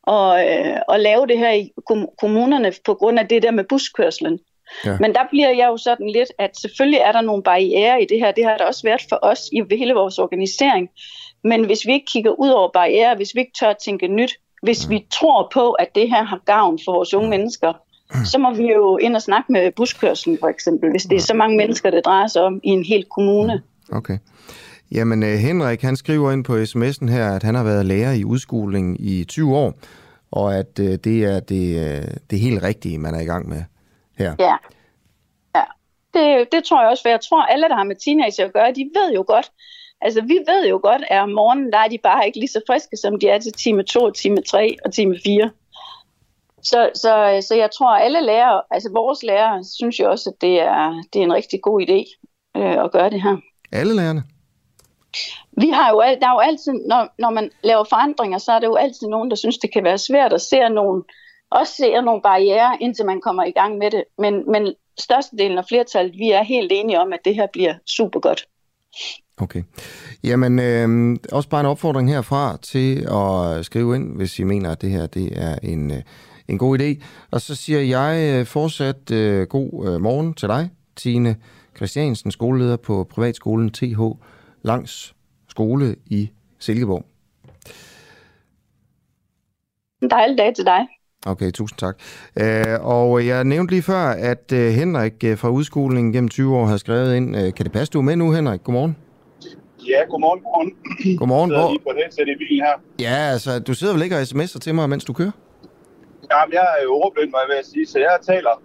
og, 0.04 0.50
øh, 0.50 0.78
og 0.88 1.00
lave 1.00 1.28
det 1.28 1.38
her 1.38 1.52
i 1.52 1.72
kommunerne 2.20 2.74
på 2.86 2.94
grund 2.94 3.20
af 3.20 3.28
det 3.28 3.44
der 3.44 3.52
med 3.52 3.64
buskørslen. 3.64 4.40
Ja. 4.86 4.98
Men 5.00 5.14
der 5.16 5.22
bliver 5.30 5.50
jeg 5.50 5.68
jo 5.68 5.78
sådan 5.78 6.10
lidt, 6.10 6.30
at 6.40 6.58
selvfølgelig 6.58 7.00
er 7.00 7.12
der 7.12 7.22
nogle 7.22 7.44
barriere 7.44 8.02
i 8.02 8.06
det 8.06 8.20
her. 8.20 8.32
Det 8.32 8.46
har 8.46 8.58
der 8.58 8.66
også 8.66 8.84
været 8.84 9.02
for 9.10 9.20
os 9.22 9.50
i 9.52 9.76
hele 9.78 9.94
vores 9.94 10.20
organisering. 10.20 10.90
Men 11.44 11.66
hvis 11.66 11.86
vi 11.86 11.94
ikke 11.94 12.06
kigger 12.14 12.32
ud 12.32 12.50
over 12.50 12.70
barriere, 12.74 13.16
hvis 13.16 13.36
vi 13.36 13.40
ikke 13.40 13.52
tør 13.60 13.70
at 13.70 13.78
tænke 13.86 14.08
nyt, 14.08 14.34
hvis 14.64 14.90
vi 14.90 15.06
tror 15.14 15.50
på, 15.54 15.72
at 15.72 15.96
det 15.96 16.10
her 16.10 16.24
har 16.24 16.42
gavn 16.46 16.80
for 16.86 16.92
vores 16.92 17.14
unge 17.14 17.30
mennesker, 17.30 17.74
så 18.26 18.38
må 18.38 18.54
vi 18.54 18.64
jo 18.64 18.98
ind 18.98 19.16
og 19.16 19.22
snakke 19.22 19.52
med 19.52 19.72
buskørslen 19.72 20.38
for 20.40 20.48
eksempel, 20.48 20.92
hvis 20.92 21.04
det 21.04 21.16
er 21.16 21.20
så 21.22 21.34
mange 21.34 21.58
mennesker, 21.58 21.90
det 21.90 22.06
drejer 22.06 22.28
sig 22.28 22.42
om 22.42 22.60
i 22.64 22.70
en 22.70 22.84
hel 22.84 23.06
kommune. 23.16 23.62
Okay. 23.92 24.18
Jamen, 24.94 25.24
øh, 25.24 25.30
Henrik, 25.30 25.82
han 25.82 25.96
skriver 25.96 26.32
ind 26.32 26.44
på 26.44 26.54
sms'en 26.54 27.12
her, 27.12 27.36
at 27.36 27.44
han 27.44 27.56
har 27.56 27.64
været 27.64 27.86
lærer 27.86 28.14
i 28.14 28.24
udskoling 28.24 29.02
i 29.02 29.24
20 29.24 29.56
år, 29.56 29.74
og 30.32 30.56
at 30.56 30.80
øh, 30.80 30.96
det 31.04 31.24
er 31.24 31.40
det, 31.40 31.66
øh, 31.86 32.08
det 32.30 32.40
helt 32.40 32.64
rigtige, 32.64 32.98
man 32.98 33.16
er 33.16 33.20
i 33.20 33.26
gang 33.26 33.50
med 33.50 33.64
her. 34.18 34.36
Ja, 34.40 34.56
ja. 35.56 35.64
Det, 36.14 36.40
det, 36.40 36.52
det 36.52 36.64
tror 36.64 36.82
jeg 36.82 36.90
også, 36.90 37.04
for 37.04 37.10
jeg 37.10 37.22
tror, 37.22 37.42
alle, 37.42 37.70
der 37.70 37.76
har 37.76 37.84
med 37.84 37.96
teenager 37.96 38.46
at 38.46 38.54
gøre, 38.54 38.74
de 38.74 38.90
ved 38.96 39.14
jo 39.14 39.24
godt, 39.28 39.52
altså 40.02 40.22
vi 40.22 40.40
ved 40.48 40.68
jo 40.70 40.80
godt, 40.84 41.04
at 41.08 41.22
om 41.22 41.30
morgenen, 41.30 41.72
der 41.72 41.78
er 41.78 41.88
de 41.88 41.98
bare 42.04 42.26
ikke 42.28 42.40
lige 42.40 42.50
så 42.50 42.62
friske, 42.68 42.98
som 42.98 43.20
de 43.20 43.30
er 43.30 43.40
til 43.40 43.54
time 43.54 43.84
2, 43.84 44.12
time 44.12 44.42
3 44.42 44.76
og 44.86 44.94
time 44.94 45.16
4. 45.26 45.50
Så, 46.64 46.90
så, 46.96 47.46
så 47.48 47.56
jeg 47.56 47.70
tror, 47.78 47.96
at 47.96 48.06
alle 48.06 48.22
lærere, 48.22 48.62
altså 48.72 48.90
vores 48.94 49.24
lærere, 49.24 49.64
synes 49.64 50.00
jo 50.00 50.10
også, 50.12 50.30
at 50.30 50.42
det 50.42 50.62
er, 50.62 51.04
det 51.14 51.20
er 51.20 51.24
en 51.24 51.34
rigtig 51.34 51.62
god 51.62 51.82
idé 51.82 52.00
øh, 52.58 52.84
at 52.84 52.92
gøre 52.92 53.10
det 53.10 53.22
her. 53.22 53.38
Alle 53.72 53.96
lærerne? 53.96 54.24
Vi 55.52 55.70
har 55.70 55.90
jo, 55.92 56.00
der 56.22 56.28
er 56.28 56.34
jo 56.34 56.40
altid, 56.40 56.74
når, 56.88 57.08
når 57.20 57.30
man 57.30 57.50
laver 57.64 57.84
forandringer, 57.84 58.38
så 58.38 58.52
er 58.52 58.60
det 58.60 58.68
jo 58.68 58.76
altid 58.76 59.08
nogen, 59.08 59.30
der 59.30 59.36
synes, 59.36 59.58
det 59.58 59.74
kan 59.74 59.84
være 59.84 59.98
svært 59.98 60.34
at 60.34 60.42
se 60.42 60.70
nogle, 60.70 61.04
også 61.52 61.74
ser 61.74 62.02
nogle 62.02 62.22
barriere, 62.22 62.78
indtil 62.82 63.06
man 63.06 63.22
kommer 63.22 63.44
i 63.44 63.52
gang 63.52 63.78
med 63.78 63.92
det. 63.92 64.04
Men, 64.18 64.52
men 64.52 64.74
størstedelen 65.00 65.58
af 65.58 65.66
flertallet, 65.66 66.14
vi 66.18 66.32
er 66.32 66.44
helt 66.44 66.72
enige 66.72 67.00
om, 67.00 67.14
at 67.14 67.20
det 67.26 67.36
her 67.36 67.48
bliver 67.54 67.74
super 67.86 68.20
godt. 68.20 68.48
Okay. 69.38 69.64
Jamen, 70.24 70.60
øh, 70.60 71.18
også 71.32 71.50
bare 71.50 71.62
en 71.62 71.66
opfordring 71.66 72.10
herfra 72.10 72.58
til 72.58 73.08
at 73.12 73.66
skrive 73.66 73.96
ind, 73.96 74.16
hvis 74.16 74.40
I 74.40 74.44
mener, 74.44 74.72
at 74.72 74.82
det 74.82 74.90
her 74.90 75.08
det 75.08 75.30
er 75.36 75.56
en, 75.64 75.92
øh, 75.92 76.02
en 76.48 76.58
god 76.58 76.80
idé. 76.80 77.04
Og 77.32 77.42
så 77.42 77.56
siger 77.56 77.80
jeg 77.80 78.40
øh, 78.40 78.46
fortsat 78.46 79.12
øh, 79.12 79.48
god 79.48 79.88
øh, 79.88 80.02
morgen 80.02 80.34
til 80.34 80.48
dig, 80.50 80.70
Tine 80.96 81.36
Christiansen, 81.76 82.32
skoleleder 82.32 82.78
på 82.78 83.08
privatskolen 83.10 83.72
TH 83.72 84.02
Langs 84.64 85.16
Skole 85.50 85.96
i 86.06 86.30
Silkeborg. 86.60 87.06
En 90.02 90.10
dejlig 90.10 90.38
dag 90.38 90.56
til 90.56 90.66
dig. 90.66 90.88
Okay, 91.26 91.52
tusind 91.52 91.78
tak. 91.78 91.96
Øh, 92.42 92.78
og 92.82 93.28
jeg 93.28 93.44
nævnte 93.44 93.74
lige 93.74 93.82
før, 93.82 94.06
at 94.32 94.52
øh, 94.54 94.72
Henrik 94.72 95.24
øh, 95.24 95.38
fra 95.38 95.50
udskolingen 95.50 96.14
gennem 96.14 96.30
20 96.30 96.58
år 96.58 96.66
har 96.66 96.78
skrevet 96.78 97.16
ind. 97.16 97.38
Øh, 97.38 97.54
kan 97.54 97.64
det 97.66 97.72
passe, 97.72 97.92
du 97.92 97.98
er 97.98 98.04
med 98.04 98.16
nu, 98.16 98.32
Henrik? 98.32 98.64
Godmorgen. 98.64 98.98
Ja, 99.90 100.00
godmorgen, 100.10 100.42
godmorgen. 100.44 101.18
Godmorgen. 101.18 101.52
Jeg 101.52 101.58
sidder 101.58 101.70
lige 101.70 101.84
på 101.84 101.90
et 101.90 101.96
headset 101.96 102.28
i 102.28 102.38
bilen 102.38 102.66
her. 102.66 102.76
Ja, 103.00 103.18
altså, 103.34 103.60
du 103.60 103.74
sidder 103.74 103.94
vel 103.94 104.04
ikke 104.04 104.16
og 104.16 104.22
sms'er 104.22 104.60
til 104.60 104.76
mig, 104.76 104.90
mens 104.90 105.06
du 105.06 105.14
kører? 105.14 105.32
Jamen, 106.32 106.54
jeg 106.54 106.68
er 106.80 106.84
jo 106.84 106.96
må 107.34 107.38
jeg 107.44 107.48
vil 107.50 107.66
sige, 107.74 107.86
så 107.86 108.00
jeg 108.00 108.18
taler. 108.22 108.62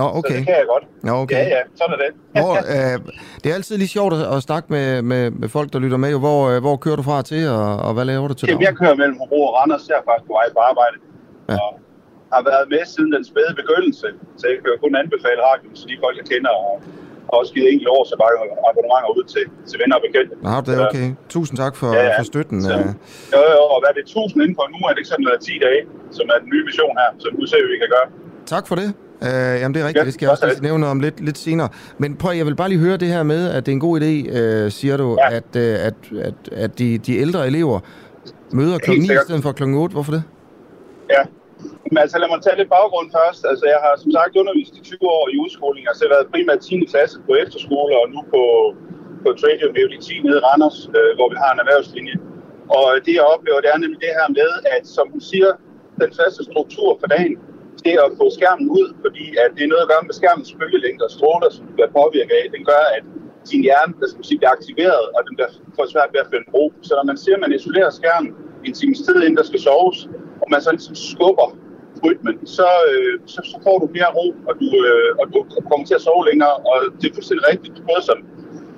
Nå, 0.00 0.04
okay. 0.18 0.28
Så 0.28 0.36
det 0.36 0.46
kan 0.46 0.56
jeg 0.62 0.66
godt. 0.74 0.84
Nå, 1.08 1.12
okay. 1.22 1.36
Ja, 1.36 1.44
ja, 1.56 1.60
sådan 1.78 1.92
er 1.96 2.00
det. 2.04 2.10
Hvor, 2.42 2.52
øh, 2.76 2.96
det 3.42 3.50
er 3.50 3.54
altid 3.58 3.74
lige 3.82 3.92
sjovt 3.98 4.14
at 4.36 4.42
snakke 4.48 4.66
med, 4.74 4.86
med, 5.10 5.30
med 5.40 5.48
folk, 5.56 5.68
der 5.72 5.78
lytter 5.84 5.96
med. 6.04 6.18
Hvor, 6.26 6.40
øh, 6.50 6.58
hvor 6.64 6.76
kører 6.84 6.98
du 7.00 7.04
fra 7.10 7.22
til, 7.22 7.42
og, 7.48 7.76
og 7.86 7.90
hvad 7.94 8.04
laver 8.04 8.28
du 8.28 8.34
til 8.34 8.46
Jamen, 8.48 8.62
jeg 8.68 8.74
kører 8.80 8.94
mellem 9.02 9.16
Hobro 9.20 9.40
og 9.48 9.52
Randers. 9.58 9.84
Jeg 9.88 9.96
er 10.02 10.06
faktisk 10.10 10.26
på 10.30 10.34
vej 10.38 10.46
på 10.56 10.60
arbejde. 10.70 10.96
Ja. 11.50 11.58
Og 11.66 11.70
har 12.34 12.42
været 12.52 12.66
med 12.74 12.82
siden 12.94 13.10
den 13.16 13.24
spæde 13.30 13.52
begyndelse. 13.62 14.06
Så 14.38 14.42
jeg 14.48 14.56
kan 14.56 14.64
kun 14.84 14.92
anbefale 15.02 15.40
radioen 15.48 15.74
til 15.80 15.86
de 15.90 15.96
folk, 16.04 16.14
jeg 16.20 16.26
kender. 16.32 16.52
Og 16.66 16.72
har 17.28 17.36
også 17.42 17.52
givet 17.56 17.68
enkelt 17.72 17.88
år, 17.96 18.02
så 18.10 18.14
bare 18.22 18.32
abonnementer 18.68 19.10
ud 19.18 19.24
til, 19.34 19.44
til 19.68 19.76
venner 19.82 19.96
og 19.98 20.02
bekendte. 20.06 20.34
Nå, 20.46 20.54
det 20.66 20.72
er 20.78 20.82
okay. 20.88 21.06
Tusind 21.34 21.56
tak 21.64 21.74
for, 21.80 21.88
ja, 21.96 22.02
ja. 22.06 22.18
for 22.18 22.24
støtten. 22.32 22.58
Så, 22.68 22.74
jo, 23.34 23.40
jo, 23.56 23.62
og 23.72 23.78
hvad 23.80 23.88
er 23.92 23.96
det 23.98 24.04
1000 24.06 24.42
inden 24.44 24.56
for 24.60 24.66
nu, 24.74 24.78
er 24.88 24.92
det 24.92 25.00
ikke 25.02 25.12
sådan, 25.14 25.28
at 25.36 25.40
10 25.50 25.66
dage, 25.66 25.80
som 26.16 26.24
er 26.34 26.38
den 26.42 26.48
nye 26.52 26.64
mission 26.68 26.94
her. 27.02 27.10
Så 27.22 27.26
nu 27.36 27.42
ser 27.50 27.60
vi, 27.64 27.68
vi 27.74 27.78
kan 27.84 27.90
gøre. 27.96 28.06
Tak 28.54 28.64
for 28.70 28.76
det. 28.80 28.88
Uh, 29.22 29.60
jamen, 29.60 29.74
det 29.74 29.80
er 29.82 29.86
rigtigt. 29.88 30.02
Ja, 30.02 30.04
det 30.04 30.14
skal 30.14 30.26
jeg 30.26 30.32
også 30.32 30.46
lige 30.46 30.62
nævne 30.62 30.86
om 30.86 31.00
lidt, 31.00 31.20
lidt 31.20 31.38
senere. 31.38 31.68
Men 31.98 32.16
prøv, 32.16 32.32
jeg 32.32 32.46
vil 32.46 32.56
bare 32.56 32.68
lige 32.68 32.82
høre 32.86 32.96
det 32.96 33.08
her 33.08 33.22
med, 33.22 33.50
at 33.50 33.66
det 33.66 33.72
er 33.72 33.76
en 33.80 33.86
god 33.88 34.00
idé, 34.00 34.14
uh, 34.38 34.70
siger 34.78 34.96
du, 34.96 35.08
ja. 35.20 35.36
at, 35.38 35.50
uh, 35.56 35.86
at, 35.88 35.94
at, 36.28 36.34
at 36.52 36.78
de, 36.78 36.98
de 36.98 37.12
ældre 37.24 37.46
elever 37.46 37.80
møder 38.58 38.78
kl. 38.78 38.90
9 38.90 38.96
i 38.96 39.18
stedet 39.26 39.42
for 39.42 39.52
kl. 39.52 39.62
8. 39.62 39.92
Hvorfor 39.96 40.12
det? 40.12 40.22
Ja, 41.14 41.22
men 41.90 41.98
altså 42.04 42.16
lad 42.22 42.28
mig 42.32 42.40
tage 42.42 42.56
lidt 42.60 42.70
baggrund 42.78 43.08
først. 43.18 43.40
Altså 43.50 43.64
jeg 43.72 43.78
har 43.84 43.92
som 44.02 44.10
sagt 44.16 44.32
undervist 44.42 44.72
i 44.80 44.82
20 44.90 44.98
år 45.16 45.24
i 45.32 45.36
udskoling. 45.44 45.80
Jeg 45.84 45.92
har 45.92 46.00
selv 46.02 46.12
været 46.16 46.26
primært 46.32 46.60
10. 46.60 46.84
klasse 46.92 47.16
på 47.26 47.32
efterskole 47.42 47.92
og 48.00 48.06
nu 48.14 48.20
på, 48.34 48.42
på 49.24 49.28
Trade 49.40 49.60
University 49.68 49.98
10 50.08 50.26
nede 50.26 50.38
i 50.40 50.44
Randers, 50.48 50.78
øh, 50.98 51.10
hvor 51.16 51.28
vi 51.32 51.36
har 51.42 51.50
en 51.52 51.60
erhvervslinje. 51.64 52.16
Og 52.78 52.86
det 53.04 53.12
jeg 53.18 53.26
oplever, 53.34 53.58
det 53.64 53.70
er 53.74 53.78
nemlig 53.84 54.00
det 54.06 54.12
her 54.18 54.28
med, 54.38 54.50
at 54.76 54.84
som 54.96 55.06
hun 55.14 55.22
siger, 55.30 55.50
den 56.02 56.10
faste 56.18 56.42
struktur 56.50 56.90
for 57.00 57.08
dagen, 57.16 57.34
det 57.86 57.94
at 58.06 58.10
få 58.20 58.26
skærmen 58.38 58.66
ud, 58.78 58.86
fordi 59.04 59.24
at 59.42 59.50
det 59.56 59.62
er 59.64 59.70
noget 59.72 59.84
at 59.84 59.90
gøre 59.92 60.04
med 60.08 60.14
skærmens 60.20 60.50
bølgelængde 60.58 61.02
og 61.08 61.12
stråler, 61.16 61.48
som 61.54 61.62
du 61.68 61.72
bliver 61.76 61.92
påvirket 62.00 62.34
af. 62.40 62.44
Den 62.56 62.64
gør, 62.70 62.84
at 62.96 63.04
din 63.50 63.62
hjerne 63.66 63.92
der 64.00 64.08
skal 64.12 64.24
sige, 64.28 64.38
bliver 64.40 64.54
aktiveret, 64.58 65.04
og 65.16 65.20
den 65.26 65.32
bliver 65.36 65.50
for 65.76 65.84
svært 65.94 66.10
ved 66.14 66.20
at 66.24 66.28
finde 66.32 66.48
ro. 66.54 66.64
Så 66.86 66.92
når 66.98 67.06
man 67.10 67.18
siger, 67.22 67.36
at 67.38 67.42
man 67.44 67.52
isolerer 67.58 67.90
skærmen 68.00 68.30
en 68.66 68.74
times 68.80 68.98
tid, 69.06 69.16
inden 69.24 69.38
der 69.40 69.46
skal 69.50 69.60
soves, 69.68 69.98
og 70.42 70.46
man 70.52 70.60
så 70.64 70.70
ligesom 70.76 70.96
skubber 71.10 71.48
rytmen, 72.04 72.36
så, 72.58 72.68
øh, 72.92 73.14
så, 73.32 73.40
så 73.52 73.56
får 73.66 73.76
du 73.82 73.86
mere 73.96 74.10
ro, 74.18 74.26
og 74.48 74.54
du, 74.60 74.66
øh, 74.90 75.10
og 75.20 75.24
du 75.34 75.38
kommer 75.70 75.86
til 75.86 75.98
at 75.98 76.04
sove 76.08 76.22
længere. 76.30 76.54
Og 76.70 76.76
det 76.98 77.06
er 77.10 77.14
fuldstændig 77.16 77.44
rigtigt, 77.52 77.76
både 77.90 78.02
som, 78.08 78.18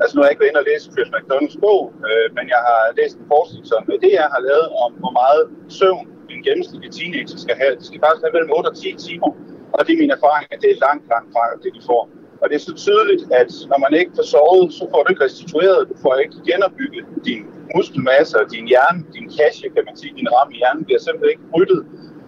altså 0.00 0.12
nu 0.12 0.18
har 0.20 0.26
jeg 0.26 0.32
ikke 0.34 0.42
været 0.42 0.52
inde 0.52 0.62
og 0.64 0.68
læse 0.70 0.92
Chris 0.94 1.10
McDonald's 1.14 1.58
bog, 1.64 1.82
øh, 2.08 2.26
men 2.36 2.44
jeg 2.54 2.60
har 2.68 2.82
læst 2.98 3.14
en 3.20 3.26
forskning, 3.34 3.62
som 3.72 3.80
øh, 3.92 3.96
det 4.04 4.12
jeg 4.20 4.28
har 4.34 4.40
lavet 4.48 4.68
om, 4.84 4.90
hvor 5.02 5.12
meget 5.22 5.42
søvn 5.78 6.06
en 6.36 6.42
gennemsnitlig 6.48 6.90
teenager 6.98 7.38
skal 7.44 7.56
have. 7.62 7.72
Det 7.78 7.86
skal 7.88 8.00
faktisk 8.04 8.22
have 8.24 8.34
mellem 8.36 8.52
8 8.58 8.68
og 8.70 8.76
10 8.76 8.94
timer, 9.08 9.30
og 9.74 9.80
det 9.84 9.92
er 9.94 10.00
min 10.04 10.12
erfaring, 10.18 10.46
at 10.54 10.58
det 10.62 10.70
er 10.74 10.78
langt, 10.86 11.04
langt 11.12 11.28
fra 11.34 11.42
det, 11.62 11.70
de 11.76 11.82
får. 11.90 12.02
Og 12.40 12.44
det 12.48 12.54
er 12.56 12.64
så 12.70 12.74
tydeligt, 12.86 13.22
at 13.40 13.50
når 13.70 13.78
man 13.84 13.92
ikke 14.00 14.12
får 14.18 14.26
sovet, 14.34 14.68
så 14.78 14.84
får 14.92 15.00
du 15.02 15.08
ikke 15.12 15.24
restitueret, 15.28 15.80
du 15.90 15.96
får 16.04 16.14
ikke 16.24 16.36
genopbygget 16.48 17.04
din 17.28 17.42
muskelmasse 17.74 18.34
og 18.42 18.46
din 18.54 18.66
hjerne, 18.72 19.00
din 19.16 19.26
cache, 19.36 19.66
kan 19.74 19.84
man 19.88 19.96
sige, 20.00 20.12
din 20.20 20.28
ramme 20.34 20.52
i 20.54 20.58
hjernen 20.60 20.84
bliver 20.86 21.00
simpelthen 21.06 21.32
ikke 21.34 21.46
ryddet. 21.56 21.82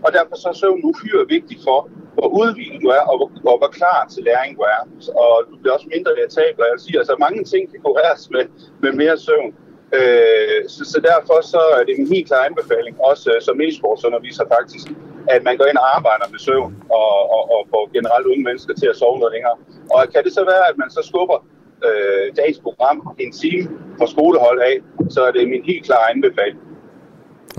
Og 0.04 0.10
derfor 0.16 0.34
så 0.42 0.46
er 0.52 0.56
søvn 0.62 0.80
uhyre 0.90 1.24
vigtig 1.34 1.58
for, 1.66 1.78
hvor 2.16 2.28
udvildet 2.40 2.78
du 2.84 2.88
er, 2.98 3.04
og 3.10 3.14
hvor, 3.18 3.28
og 3.52 3.56
hvor 3.60 3.70
klar 3.78 4.00
til 4.12 4.22
læring 4.28 4.52
du 4.58 4.62
er. 4.74 4.80
Og 5.24 5.32
du 5.50 5.54
bliver 5.60 5.74
også 5.76 5.88
mindre 5.94 6.10
irritabel. 6.18 6.60
Jeg 6.68 6.74
vil 6.74 6.84
sige, 6.86 6.98
altså 7.02 7.14
mange 7.26 7.40
ting 7.52 7.62
kan 7.70 7.80
kureres 7.86 8.22
med, 8.34 8.44
med 8.82 8.92
mere 9.00 9.16
søvn. 9.26 9.50
Øh, 9.94 10.58
så, 10.68 10.82
så 10.92 10.98
derfor 11.10 11.36
så 11.54 11.62
er 11.78 11.84
det 11.84 11.94
en 11.98 12.08
helt 12.14 12.26
klar 12.26 12.42
anbefaling, 12.50 12.94
også 13.10 13.30
uh, 13.34 13.40
som 13.46 13.60
e-sportsunderviser 13.60 14.44
faktisk, 14.56 14.86
at 15.34 15.40
man 15.48 15.56
går 15.56 15.66
ind 15.70 15.78
og 15.82 15.96
arbejder 15.96 16.26
med 16.32 16.38
søvn 16.38 16.72
og, 16.90 17.12
og, 17.36 17.42
og 17.54 17.60
får 17.72 17.84
generelt 17.96 18.26
unge 18.26 18.44
mennesker 18.48 18.74
til 18.74 18.86
at 18.92 18.96
sove 18.96 19.18
noget 19.18 19.32
længere. 19.36 19.56
Og 19.94 20.00
kan 20.14 20.24
det 20.24 20.32
så 20.32 20.42
være, 20.52 20.64
at 20.70 20.76
man 20.82 20.90
så 20.90 21.02
skubber 21.10 21.38
øh, 21.86 22.36
dagens 22.36 22.58
program 22.66 22.96
en 23.18 23.32
time 23.32 23.68
fra 23.98 24.06
skolehold 24.06 24.60
af, 24.70 24.76
så 25.14 25.20
er 25.28 25.30
det 25.30 25.48
min 25.48 25.64
helt 25.70 25.84
klare 25.84 26.10
anbefaling. 26.14 26.60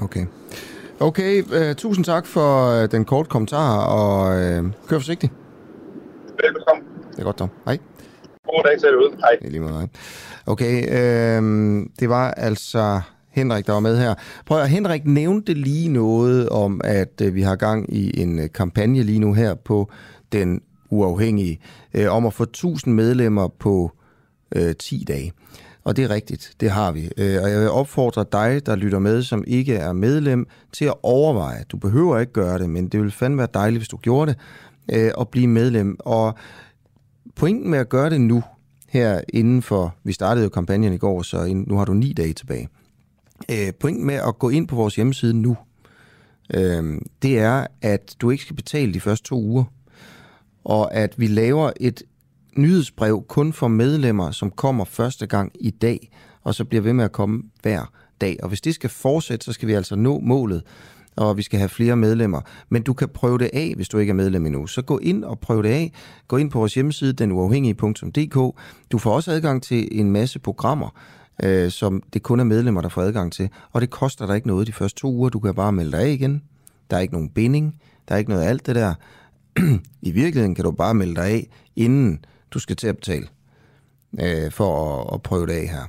Okay. 0.05 0.25
Okay, 0.99 1.43
uh, 1.57 1.75
tusind 1.75 2.05
tak 2.05 2.25
for 2.25 2.49
uh, 2.84 2.91
den 2.91 3.05
korte 3.05 3.30
kommentar, 3.30 3.86
og 3.97 4.13
uh, 4.28 4.71
kør 4.88 4.99
forsigtigt. 4.99 5.34
Velbekomme. 6.43 6.84
Det 7.11 7.19
er 7.19 7.23
godt, 7.23 7.38
Tom. 7.38 7.49
Hej. 7.65 7.78
God 8.51 8.63
dag 8.63 8.79
til 8.79 8.89
derude. 8.89 9.17
Hej. 9.19 9.35
Det 9.39 9.47
er 9.47 9.51
lige 9.51 9.61
meget. 9.61 9.89
Okay, 10.45 10.75
øh, 10.91 11.41
det 11.99 12.09
var 12.09 12.31
altså 12.31 13.01
Henrik, 13.31 13.67
der 13.67 13.73
var 13.73 13.79
med 13.79 13.97
her. 13.97 14.13
Prøv 14.45 14.61
at 14.61 14.69
Henrik 14.69 15.05
nævnte 15.05 15.53
lige 15.53 15.89
noget 15.89 16.49
om, 16.49 16.81
at 16.83 17.21
øh, 17.21 17.35
vi 17.35 17.41
har 17.41 17.55
gang 17.55 17.93
i 17.93 18.21
en 18.21 18.39
øh, 18.39 18.49
kampagne 18.53 19.03
lige 19.03 19.19
nu 19.19 19.33
her 19.33 19.53
på 19.53 19.91
den 20.31 20.61
uafhængige, 20.89 21.59
øh, 21.93 22.13
om 22.13 22.25
at 22.25 22.33
få 22.33 22.43
1000 22.43 22.95
medlemmer 22.95 23.47
på 23.47 23.91
øh, 24.55 24.75
10 24.75 25.05
dage. 25.07 25.33
Og 25.83 25.97
det 25.97 26.03
er 26.03 26.09
rigtigt, 26.09 26.53
det 26.59 26.71
har 26.71 26.91
vi. 26.91 27.09
Øh, 27.17 27.43
og 27.43 27.51
jeg 27.51 27.59
vil 27.59 27.69
opfordre 27.69 28.25
dig, 28.31 28.65
der 28.65 28.75
lytter 28.75 28.99
med, 28.99 29.23
som 29.23 29.43
ikke 29.47 29.75
er 29.75 29.93
medlem, 29.93 30.47
til 30.71 30.85
at 30.85 30.93
overveje. 31.03 31.63
Du 31.71 31.77
behøver 31.77 32.19
ikke 32.19 32.33
gøre 32.33 32.59
det, 32.59 32.69
men 32.69 32.87
det 32.87 32.99
ville 32.99 33.11
fandme 33.11 33.37
være 33.37 33.47
dejligt, 33.53 33.79
hvis 33.79 33.87
du 33.87 33.97
gjorde 33.97 34.31
det, 34.31 34.39
øh, 34.93 35.11
at 35.19 35.29
blive 35.29 35.47
medlem. 35.47 35.97
Og 35.99 36.37
pointen 37.38 37.71
med 37.71 37.79
at 37.79 37.89
gøre 37.89 38.09
det 38.09 38.21
nu, 38.21 38.43
her 38.89 39.21
inden 39.33 39.61
for, 39.61 39.95
vi 40.03 40.13
startede 40.13 40.43
jo 40.43 40.49
kampagnen 40.49 40.93
i 40.93 40.97
går, 40.97 41.21
så 41.21 41.63
nu 41.67 41.77
har 41.77 41.85
du 41.85 41.93
ni 41.93 42.13
dage 42.13 42.33
tilbage. 42.33 42.69
Øh, 43.51 43.73
pointen 43.79 44.05
med 44.05 44.15
at 44.15 44.39
gå 44.39 44.49
ind 44.49 44.67
på 44.67 44.75
vores 44.75 44.95
hjemmeside 44.95 45.33
nu, 45.33 45.57
øh, 46.53 47.01
det 47.21 47.39
er, 47.39 47.67
at 47.81 48.15
du 48.21 48.29
ikke 48.29 48.43
skal 48.43 48.55
betale 48.55 48.93
de 48.93 48.99
første 48.99 49.27
to 49.27 49.41
uger, 49.41 49.63
og 50.63 50.93
at 50.93 51.19
vi 51.19 51.27
laver 51.27 51.71
et 51.79 52.03
nyhedsbrev 52.57 53.25
kun 53.27 53.53
for 53.53 53.67
medlemmer, 53.67 54.31
som 54.31 54.51
kommer 54.51 54.85
første 54.85 55.27
gang 55.27 55.51
i 55.59 55.69
dag, 55.69 56.11
og 56.43 56.55
så 56.55 56.65
bliver 56.65 56.81
ved 56.81 56.93
med 56.93 57.05
at 57.05 57.11
komme 57.11 57.43
hver 57.61 57.91
dag. 58.21 58.38
Og 58.43 58.47
hvis 58.47 58.61
det 58.61 58.75
skal 58.75 58.89
fortsætte, 58.89 59.45
så 59.45 59.53
skal 59.53 59.67
vi 59.67 59.73
altså 59.73 59.95
nå 59.95 60.19
målet, 60.19 60.63
og 61.18 61.38
vi 61.38 61.41
skal 61.41 61.59
have 61.59 61.70
flere 61.70 61.95
medlemmer. 61.95 62.41
Men 62.70 62.82
du 62.82 62.93
kan 62.93 63.09
prøve 63.09 63.38
det 63.38 63.49
af, 63.53 63.74
hvis 63.76 63.89
du 63.89 63.97
ikke 63.97 64.09
er 64.09 64.15
medlem 64.15 64.45
endnu. 64.45 64.68
Så 64.68 64.82
gå 64.82 64.97
ind 64.97 65.24
og 65.24 65.39
prøv 65.39 65.63
det 65.63 65.70
af. 65.70 65.91
Gå 66.28 66.38
ind 66.38 66.51
på 66.51 66.59
vores 66.59 66.74
hjemmeside, 66.74 67.13
denuafhængige.dk. 67.13 68.59
Du 68.91 68.97
får 68.97 69.15
også 69.15 69.32
adgang 69.32 69.63
til 69.63 69.88
en 69.91 70.11
masse 70.11 70.39
programmer, 70.39 70.89
øh, 71.43 71.72
som 71.72 72.03
det 72.13 72.24
kun 72.24 72.39
er 72.39 72.43
medlemmer, 72.43 72.82
der 72.82 72.89
får 72.89 73.01
adgang 73.01 73.34
til. 73.34 73.49
Og 73.72 73.82
det 73.82 73.89
koster 73.89 74.26
dig 74.26 74.36
ikke 74.36 74.47
noget 74.47 74.68
de 74.68 74.74
første 74.74 75.01
to 75.01 75.11
uger. 75.13 75.30
Du 75.30 75.39
kan 75.39 75.55
bare 75.55 75.72
melde 75.72 75.91
dig 75.91 75.99
af 75.99 76.09
igen. 76.09 76.41
Der 76.91 76.97
er 76.97 77.01
ikke 77.01 77.13
nogen 77.13 77.30
binding. 77.30 77.76
Der 78.07 78.15
er 78.15 78.20
ikke 78.20 78.30
noget 78.32 78.43
af 78.43 78.49
alt 78.49 78.65
det 78.65 78.76
der. 78.76 78.93
I 80.01 80.11
virkeligheden 80.11 80.55
kan 80.55 80.63
du 80.63 80.72
bare 80.72 80.93
melde 80.93 81.15
dig 81.15 81.26
af, 81.26 81.47
inden 81.76 82.26
du 82.51 82.59
skal 82.59 82.76
til 82.76 82.88
at 82.88 82.95
betale 82.95 83.28
øh, 84.22 84.51
for 84.51 84.99
at, 85.01 85.13
at 85.13 85.22
prøve 85.22 85.47
det 85.47 85.53
af 85.53 85.68
her. 85.68 85.84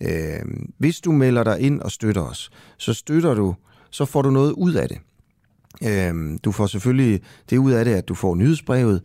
Øh, 0.00 0.44
hvis 0.78 1.00
du 1.00 1.12
melder 1.12 1.44
dig 1.44 1.60
ind 1.60 1.80
og 1.80 1.90
støtter 1.90 2.22
os, 2.22 2.50
så 2.78 2.94
støtter 2.94 3.34
du 3.34 3.54
så 3.94 4.04
får 4.04 4.22
du 4.22 4.30
noget 4.30 4.52
ud 4.52 4.74
af 4.74 4.88
det. 4.88 4.98
Øh, 5.82 6.38
du 6.44 6.52
får 6.52 6.66
selvfølgelig 6.66 7.20
det 7.50 7.58
ud 7.58 7.72
af 7.72 7.84
det, 7.84 7.94
at 7.94 8.08
du 8.08 8.14
får 8.14 8.34
nyhedsbrevet 8.34 9.02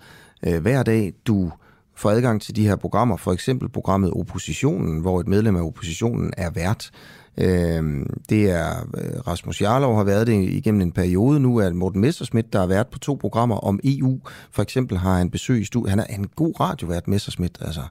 øh, 0.47 0.61
hver 0.61 0.83
dag. 0.83 1.13
Du 1.27 1.51
får 1.95 2.09
adgang 2.09 2.41
til 2.41 2.55
de 2.55 2.67
her 2.67 2.75
programmer, 2.75 3.17
for 3.17 3.33
eksempel 3.33 3.69
programmet 3.69 4.11
Oppositionen, 4.11 4.99
hvor 4.99 5.19
et 5.19 5.27
medlem 5.27 5.55
af 5.55 5.61
oppositionen 5.61 6.33
er 6.37 6.49
vært. 6.49 6.91
Øh, 7.37 8.05
det 8.29 8.51
er 8.51 8.69
øh, 8.97 9.19
Rasmus 9.27 9.61
Jarlov 9.61 9.95
har 9.95 10.03
været 10.03 10.27
det 10.27 10.43
igennem 10.43 10.81
en 10.81 10.91
periode. 10.91 11.39
Nu 11.39 11.57
er 11.57 11.73
Morten 11.73 12.01
Messerschmidt, 12.01 12.53
der 12.53 12.59
har 12.59 12.67
været 12.67 12.87
på 12.87 12.99
to 12.99 13.17
programmer 13.21 13.55
om 13.55 13.79
EU. 13.83 14.19
For 14.51 14.61
eksempel 14.61 14.97
har 14.97 15.17
han 15.17 15.29
besøg 15.29 15.61
i 15.61 15.65
studiet. 15.65 15.89
Han 15.89 15.99
er 15.99 16.05
en 16.15 16.27
god 16.27 16.59
radiovært, 16.59 17.07
Messerschmidt, 17.07 17.57
altså. 17.61 17.81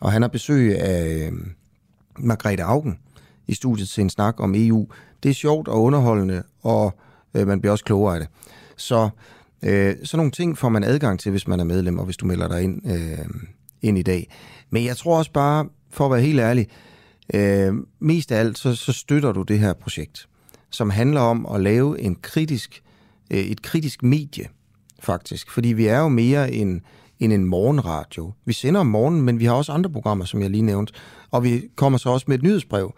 Og 0.00 0.12
han 0.12 0.22
har 0.22 0.28
besøg 0.28 0.80
af 0.80 1.30
øh, 1.30 1.32
Margrethe 2.18 2.64
Augen 2.64 2.98
i 3.46 3.54
studiet 3.54 3.88
til 3.88 4.02
en 4.02 4.10
snak 4.10 4.40
om 4.40 4.54
EU. 4.56 4.86
Det 5.22 5.30
er 5.30 5.34
sjovt 5.34 5.68
og 5.68 5.82
underholdende, 5.82 6.42
og 6.62 6.98
øh, 7.34 7.46
man 7.46 7.60
bliver 7.60 7.72
også 7.72 7.84
klogere 7.84 8.14
af 8.14 8.20
det. 8.20 8.28
Så 8.76 9.08
øh, 9.62 9.96
sådan 10.04 10.16
nogle 10.16 10.30
ting 10.30 10.58
får 10.58 10.68
man 10.68 10.84
adgang 10.84 11.20
til, 11.20 11.30
hvis 11.30 11.48
man 11.48 11.60
er 11.60 11.64
medlem, 11.64 11.98
og 11.98 12.04
hvis 12.04 12.16
du 12.16 12.26
melder 12.26 12.48
dig 12.48 12.62
ind, 12.62 12.92
øh, 12.92 13.26
ind 13.82 13.98
i 13.98 14.02
dag. 14.02 14.30
Men 14.70 14.84
jeg 14.84 14.96
tror 14.96 15.18
også 15.18 15.32
bare, 15.32 15.68
for 15.90 16.04
at 16.04 16.10
være 16.10 16.20
helt 16.20 16.40
ærlig, 16.40 16.68
øh, 17.34 17.74
mest 18.00 18.32
af 18.32 18.38
alt, 18.38 18.58
så, 18.58 18.74
så 18.74 18.92
støtter 18.92 19.32
du 19.32 19.42
det 19.42 19.58
her 19.58 19.72
projekt, 19.72 20.28
som 20.70 20.90
handler 20.90 21.20
om 21.20 21.46
at 21.54 21.60
lave 21.60 22.00
en 22.00 22.16
kritisk, 22.22 22.82
øh, 23.30 23.38
et 23.38 23.62
kritisk 23.62 24.02
medie, 24.02 24.48
faktisk. 25.00 25.50
Fordi 25.50 25.68
vi 25.68 25.86
er 25.86 25.98
jo 25.98 26.08
mere 26.08 26.52
end, 26.52 26.80
end 27.18 27.32
en 27.32 27.44
morgenradio. 27.44 28.32
Vi 28.44 28.52
sender 28.52 28.80
om 28.80 28.86
morgenen, 28.86 29.22
men 29.22 29.40
vi 29.40 29.44
har 29.44 29.54
også 29.54 29.72
andre 29.72 29.90
programmer, 29.90 30.24
som 30.24 30.42
jeg 30.42 30.50
lige 30.50 30.62
nævnte. 30.62 30.92
Og 31.32 31.44
vi 31.44 31.68
kommer 31.76 31.98
så 31.98 32.08
også 32.10 32.24
med 32.28 32.36
et 32.36 32.42
nyhedsbrev. 32.42 32.94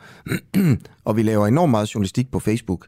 og 1.05 1.17
vi 1.17 1.23
laver 1.23 1.47
enormt 1.47 1.71
meget 1.71 1.95
journalistik 1.95 2.31
på 2.31 2.39
Facebook. 2.39 2.87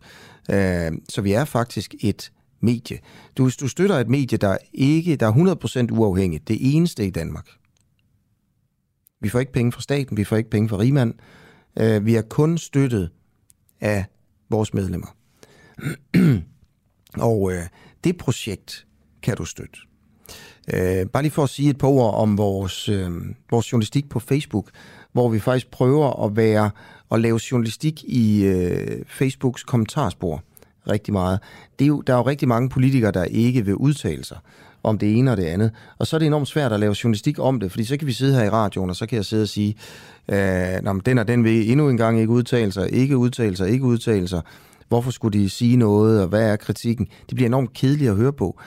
Øh, 0.51 0.93
så 1.09 1.21
vi 1.23 1.33
er 1.33 1.45
faktisk 1.45 1.95
et 2.01 2.33
medie. 2.61 2.99
Du, 3.39 3.51
du 3.61 3.69
støtter 3.69 3.97
et 3.97 4.09
medie, 4.09 4.39
der 4.39 4.57
ikke 4.73 5.17
der 5.17 5.27
er 5.27 5.89
100% 5.93 5.99
uafhængigt. 5.99 6.49
Det 6.49 6.77
eneste 6.77 7.07
i 7.07 7.11
Danmark. 7.11 7.49
Vi 9.21 9.29
får 9.29 9.41
ikke 9.41 9.53
penge 9.53 9.73
fra 9.73 9.81
staten, 9.81 10.17
vi 10.17 10.25
får 10.25 10.37
ikke 10.37 10.51
penge 10.51 10.69
fra 10.69 10.79
rigmand. 10.79 11.15
Øh, 11.79 12.07
vi 12.07 12.15
er 12.15 12.23
kun 12.23 12.59
støttet 12.59 13.11
af 13.81 14.05
vores 14.51 14.75
medlemmer. 14.75 15.17
og 17.31 17.53
øh, 17.53 17.63
det 18.05 18.19
projekt 18.19 18.87
kan 19.23 19.37
du 19.37 19.45
støtte. 19.45 19.79
Øh, 20.75 21.07
bare 21.07 21.23
lige 21.23 21.33
for 21.33 21.43
at 21.43 21.51
sige 21.51 21.71
et 21.71 21.79
par 21.79 21.89
ord 21.89 22.15
om 22.15 22.39
vores, 22.39 22.89
øh, 22.89 23.11
vores 23.51 23.73
journalistik 23.73 24.09
på 24.09 24.21
Facebook, 24.21 24.71
hvor 25.17 25.29
vi 25.29 25.39
faktisk 25.39 25.71
prøver 25.71 26.25
at 26.25 26.37
være 26.37 26.71
og 27.09 27.21
lave 27.21 27.41
journalistik 27.51 28.05
i 28.05 28.45
øh, 28.45 29.05
Facebooks 29.07 29.63
kommentarspor 29.65 30.43
rigtig 30.91 31.13
meget. 31.13 31.41
Det 31.79 31.85
er 31.85 31.89
jo, 31.89 32.01
der 32.01 32.13
er 32.13 32.17
jo 32.17 32.23
rigtig 32.23 32.49
mange 32.49 32.69
politikere, 32.69 33.11
der 33.11 33.25
ikke 33.25 33.65
vil 33.65 33.75
udtale 33.75 34.25
sig 34.25 34.39
om 34.83 34.99
det 34.99 35.19
ene 35.19 35.31
og 35.31 35.37
det 35.37 35.45
andet. 35.45 35.71
Og 35.99 36.07
så 36.07 36.17
er 36.17 36.19
det 36.19 36.27
enormt 36.27 36.49
svært 36.49 36.73
at 36.73 36.81
lave 36.81 36.97
journalistik 37.05 37.39
om 37.39 37.61
det, 37.61 37.71
fordi 37.71 37.85
så 37.85 37.97
kan 37.97 38.07
vi 38.07 38.13
sidde 38.13 38.35
her 38.35 38.45
i 38.45 38.51
radioen, 38.51 38.91
og 38.91 38.97
så 38.97 39.07
kan 39.07 39.17
jeg 39.17 39.25
sidde 39.25 39.43
og 39.43 39.49
sige, 39.49 39.77
øh, 40.29 40.99
den 41.07 41.19
og 41.19 41.29
den 41.29 41.45
vil 41.45 41.71
endnu 41.71 41.89
engang 41.89 42.21
ikke 42.21 42.33
udtale 42.33 42.73
sig, 42.73 42.93
ikke 42.93 43.17
udtale 43.17 43.57
sig, 43.57 43.71
ikke 43.71 43.85
udtale 43.85 44.29
sig. 44.29 44.43
Hvorfor 44.89 45.11
skulle 45.11 45.39
de 45.39 45.51
sige 45.51 45.77
noget, 45.77 46.23
og 46.23 46.29
hvad 46.29 46.51
er 46.51 46.57
kritikken? 46.57 47.07
Det 47.29 47.35
bliver 47.35 47.49
enormt 47.49 47.73
kedeligt 47.73 48.11
at 48.11 48.17
høre 48.17 48.33
på. 48.33 48.61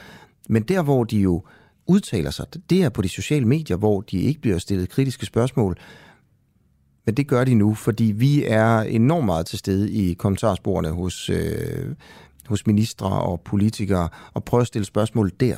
Men 0.50 0.64
der, 0.64 0.82
hvor 0.82 1.04
de 1.04 1.18
jo 1.18 1.44
udtaler 1.88 2.32
sig, 2.32 2.46
det 2.70 2.84
er 2.84 2.90
på 2.90 3.02
de 3.02 3.10
sociale 3.10 3.46
medier, 3.46 3.78
hvor 3.78 4.02
de 4.02 4.22
ikke 4.22 4.42
bliver 4.42 4.58
stillet 4.58 4.90
kritiske 4.90 5.26
spørgsmål. 5.26 5.78
Men 7.06 7.16
det 7.16 7.28
gør 7.28 7.44
de 7.44 7.56
nu, 7.56 7.74
fordi 7.74 8.04
vi 8.04 8.44
er 8.46 8.80
enormt 8.80 9.26
meget 9.26 9.46
til 9.46 9.60
stede 9.60 9.92
i 9.92 10.14
kommentarsporene 10.14 10.90
hos, 10.90 11.30
øh, 11.30 11.96
hos 12.48 12.68
ministre 12.68 13.08
og 13.08 13.42
politikere, 13.42 14.10
og 14.34 14.44
prøver 14.44 14.62
at 14.62 14.68
stille 14.68 14.86
spørgsmål 14.86 15.32
der 15.40 15.56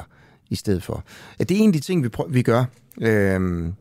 i 0.50 0.56
stedet 0.56 0.84
for. 0.84 1.04
Det 1.40 1.52
er 1.52 1.56
en 1.56 1.70
af 1.70 1.74
de 1.74 1.80
ting, 1.80 2.04
vi, 2.04 2.10
prøver, 2.10 2.30
vi 2.30 2.42
gør. 2.42 2.66
Øh, 3.02 3.72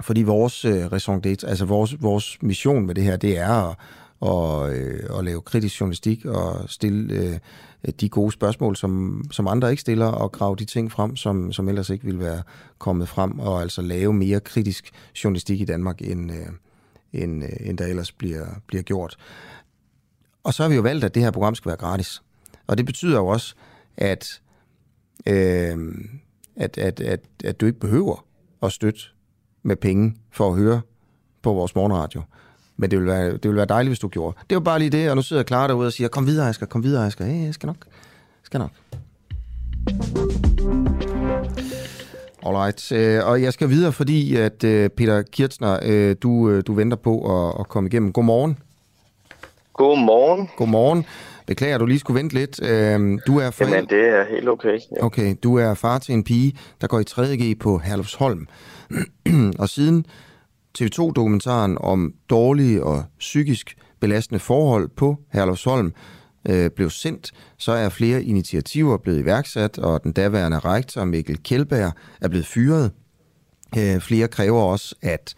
fordi 0.00 0.22
vores 0.22 0.64
øh, 0.64 0.92
raison 0.92 1.22
d'être, 1.26 1.48
altså 1.48 1.64
vores, 1.64 2.02
vores 2.02 2.38
mission 2.42 2.86
med 2.86 2.94
det 2.94 3.04
her, 3.04 3.16
det 3.16 3.38
er 3.38 3.70
at, 3.70 3.76
og, 4.20 4.74
øh, 4.74 5.18
at 5.18 5.24
lave 5.24 5.40
kritisk 5.40 5.80
journalistik 5.80 6.24
og 6.24 6.70
stille 6.70 7.14
øh, 7.14 7.38
de 8.00 8.08
gode 8.08 8.32
spørgsmål, 8.32 8.76
som, 8.76 9.24
som 9.30 9.48
andre 9.48 9.70
ikke 9.70 9.80
stiller, 9.80 10.06
og 10.06 10.32
grave 10.32 10.56
de 10.56 10.64
ting 10.64 10.92
frem, 10.92 11.16
som, 11.16 11.52
som 11.52 11.68
ellers 11.68 11.90
ikke 11.90 12.04
ville 12.04 12.20
være 12.20 12.42
kommet 12.78 13.08
frem, 13.08 13.38
og 13.38 13.62
altså 13.62 13.82
lave 13.82 14.12
mere 14.12 14.40
kritisk 14.40 14.90
journalistik 15.24 15.60
i 15.60 15.64
Danmark, 15.64 16.02
end, 16.02 16.32
øh, 16.32 16.46
end, 17.22 17.44
øh, 17.44 17.50
end 17.60 17.78
der 17.78 17.86
ellers 17.86 18.12
bliver, 18.12 18.46
bliver 18.66 18.82
gjort. 18.82 19.16
Og 20.44 20.54
så 20.54 20.62
har 20.62 20.70
vi 20.70 20.74
jo 20.74 20.82
valgt, 20.82 21.04
at 21.04 21.14
det 21.14 21.22
her 21.22 21.30
program 21.30 21.54
skal 21.54 21.68
være 21.68 21.76
gratis. 21.76 22.22
Og 22.66 22.78
det 22.78 22.86
betyder 22.86 23.16
jo 23.16 23.26
også, 23.26 23.54
at, 23.96 24.40
øh, 25.26 25.94
at, 26.56 26.78
at, 26.78 27.00
at, 27.00 27.20
at 27.44 27.60
du 27.60 27.66
ikke 27.66 27.80
behøver 27.80 28.24
at 28.62 28.72
støtte 28.72 29.00
med 29.62 29.76
penge 29.76 30.16
for 30.30 30.48
at 30.48 30.56
høre 30.56 30.80
på 31.42 31.52
vores 31.52 31.74
morgenradio. 31.74 32.22
Men 32.76 32.90
det 32.90 32.98
vil, 32.98 33.06
være, 33.06 33.32
det 33.32 33.48
vil 33.48 33.56
være 33.56 33.66
dejligt, 33.66 33.90
hvis 33.90 33.98
du 33.98 34.08
gjorde. 34.08 34.36
Det 34.50 34.56
var 34.56 34.60
bare 34.60 34.78
lige 34.78 34.90
det, 34.90 35.10
og 35.10 35.16
nu 35.16 35.22
sidder 35.22 35.40
jeg 35.40 35.46
klar 35.46 35.66
derude 35.66 35.86
og 35.86 35.92
siger, 35.92 36.08
kom 36.08 36.26
videre, 36.26 36.48
Asger, 36.48 36.66
kom 36.66 36.82
videre, 36.82 37.06
Asger. 37.06 37.24
Hey, 37.24 37.44
jeg 37.44 37.54
skal 37.54 37.66
nok. 37.66 37.86
Jeg 37.86 38.44
skal 38.44 38.58
nok. 38.58 38.70
Alright, 42.46 42.92
øh, 42.92 43.26
og 43.26 43.42
jeg 43.42 43.52
skal 43.52 43.68
videre, 43.70 43.92
fordi 43.92 44.36
at 44.36 44.64
øh, 44.64 44.90
Peter 44.90 45.22
Kirchner, 45.22 45.78
øh, 45.82 46.16
du, 46.22 46.60
du 46.60 46.72
venter 46.74 46.96
på 46.96 47.46
at, 47.48 47.60
at 47.60 47.68
komme 47.68 47.88
igennem. 47.88 48.12
Godmorgen. 48.12 48.58
Godmorgen. 49.72 50.50
Godmorgen. 50.56 51.06
Beklager, 51.46 51.78
du 51.78 51.86
lige 51.86 51.98
skulle 51.98 52.18
vente 52.18 52.34
lidt. 52.34 52.56
Du 53.26 53.38
er 53.38 53.50
forældre... 53.50 53.76
Jamen, 53.76 53.90
det 53.90 54.08
er 54.08 54.24
helt 54.30 54.48
okay. 54.48 54.78
Ja. 54.96 55.04
Okay, 55.04 55.34
du 55.42 55.56
er 55.58 55.74
far 55.74 55.98
til 55.98 56.14
en 56.14 56.24
pige, 56.24 56.56
der 56.80 56.86
går 56.86 57.00
i 57.00 57.04
3.G 57.10 57.58
på 57.58 57.78
Herlufsholm. 57.78 58.46
og 59.58 59.68
siden 59.68 60.06
TV2-dokumentaren 60.78 61.78
om 61.80 62.14
dårlige 62.30 62.84
og 62.84 63.04
psykisk 63.18 63.76
belastende 64.00 64.40
forhold 64.40 64.88
på 64.96 65.16
Herlufsholm 65.32 65.86
øh, 65.86 65.92
Øh, 66.48 66.70
blev 66.70 66.90
sendt, 66.90 67.32
så 67.58 67.72
er 67.72 67.88
flere 67.88 68.22
initiativer 68.22 68.96
blevet 68.96 69.18
iværksat, 69.18 69.78
og 69.78 70.04
den 70.04 70.12
daværende 70.12 70.58
rektor 70.58 71.04
Mikkel 71.04 71.42
Kjeldberg 71.42 71.92
er 72.20 72.28
blevet 72.28 72.46
fyret. 72.46 72.90
Øh, 73.78 74.00
flere 74.00 74.28
kræver 74.28 74.62
også, 74.62 74.94
at 75.02 75.34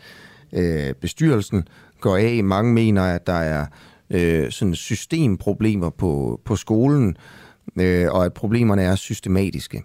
øh, 0.53 0.95
bestyrelsen 0.95 1.69
går 2.01 2.17
af. 2.17 2.45
Mange 2.45 2.73
mener, 2.73 3.03
at 3.03 3.27
der 3.27 3.33
er 3.33 3.67
øh, 4.11 4.51
sådan 4.51 4.75
systemproblemer 4.75 5.91
på, 5.91 6.41
på 6.45 6.57
skolen, 6.57 7.17
øh, 7.81 8.07
og 8.11 8.25
at 8.25 8.33
problemerne 8.33 8.83
er 8.83 8.95
systematiske. 8.95 9.83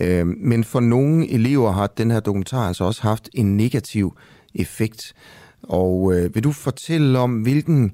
Øh, 0.00 0.26
men 0.26 0.64
for 0.64 0.80
nogle 0.80 1.30
elever 1.30 1.72
har 1.72 1.86
den 1.86 2.10
her 2.10 2.20
dokumentar 2.20 2.68
altså 2.68 2.84
også 2.84 3.02
haft 3.02 3.28
en 3.34 3.56
negativ 3.56 4.16
effekt. 4.54 5.14
Og 5.62 6.14
øh, 6.14 6.34
vil 6.34 6.44
du 6.44 6.52
fortælle 6.52 7.18
om, 7.18 7.42
hvilken 7.42 7.92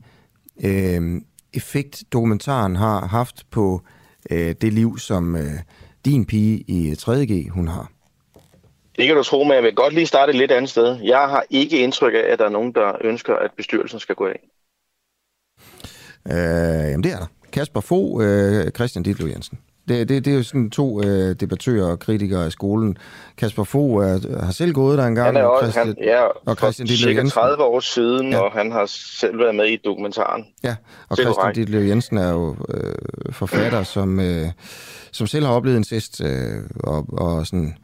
øh, 0.64 1.20
effekt 1.56 2.04
dokumentaren 2.12 2.76
har 2.76 3.06
haft 3.06 3.46
på 3.50 3.80
øh, 4.30 4.54
det 4.60 4.72
liv, 4.72 4.98
som 4.98 5.36
øh, 5.36 5.60
din 6.04 6.26
pige 6.26 6.64
i 6.68 6.92
3.G, 6.92 7.50
hun 7.50 7.68
har? 7.68 7.90
Det 8.96 9.06
kan 9.06 9.16
du 9.16 9.22
tro, 9.22 9.44
men 9.44 9.52
jeg 9.52 9.62
vil 9.62 9.74
godt 9.74 9.94
lige 9.94 10.06
starte 10.06 10.30
et 10.30 10.36
lidt 10.38 10.50
andet 10.50 10.70
sted. 10.70 10.98
Jeg 11.02 11.18
har 11.18 11.44
ikke 11.50 11.78
indtryk 11.78 12.14
af, 12.14 12.32
at 12.32 12.38
der 12.38 12.44
er 12.44 12.50
nogen, 12.50 12.72
der 12.72 12.92
ønsker, 13.04 13.36
at 13.36 13.50
bestyrelsen 13.56 14.00
skal 14.00 14.14
gå 14.14 14.26
af. 14.26 14.40
Øh, 16.28 16.90
jamen 16.90 17.04
det 17.04 17.12
er 17.12 17.18
der. 17.18 17.26
Kasper 17.52 17.80
Fo, 17.80 18.20
øh, 18.20 18.70
Christian 18.70 19.02
Ditlev 19.02 19.28
Jensen. 19.28 19.58
Det, 19.88 20.08
det, 20.08 20.24
det 20.24 20.32
er 20.32 20.36
jo 20.36 20.42
sådan 20.42 20.70
to 20.70 21.02
øh, 21.02 21.34
debattører 21.34 21.90
og 21.90 21.98
kritikere 21.98 22.46
i 22.46 22.50
skolen. 22.50 22.96
Kasper 23.38 23.64
Fo 23.64 23.96
er, 23.96 24.44
har 24.44 24.52
selv 24.52 24.72
gået 24.72 24.98
der 24.98 25.06
engang. 25.06 25.26
Han 25.26 25.36
er 25.36 25.42
også, 25.42 25.66
og 25.66 25.72
Christian, 25.72 25.86
han, 25.86 25.96
ja, 26.04 26.24
og 26.46 26.56
Christian 26.56 26.88
for 26.88 26.94
cirka 26.96 27.28
30 27.28 27.64
år 27.64 27.80
siden, 27.80 28.32
ja. 28.32 28.38
og 28.38 28.52
han 28.52 28.72
har 28.72 28.86
selv 28.86 29.38
været 29.38 29.54
med 29.54 29.66
i 29.66 29.76
dokumentaren. 29.84 30.44
Ja, 30.64 30.76
og 31.08 31.16
Christian 31.16 31.54
Ditlev 31.54 31.88
Jensen 31.88 32.18
er 32.18 32.30
jo 32.30 32.56
øh, 32.74 32.94
forfatter, 33.32 33.82
som, 33.82 34.20
øh, 34.20 34.46
som 35.12 35.26
selv 35.26 35.44
har 35.44 35.52
oplevet 35.52 35.76
incest, 35.76 36.20
øh, 36.20 36.30
og, 36.80 37.06
og 37.12 37.46
sådan 37.46 37.76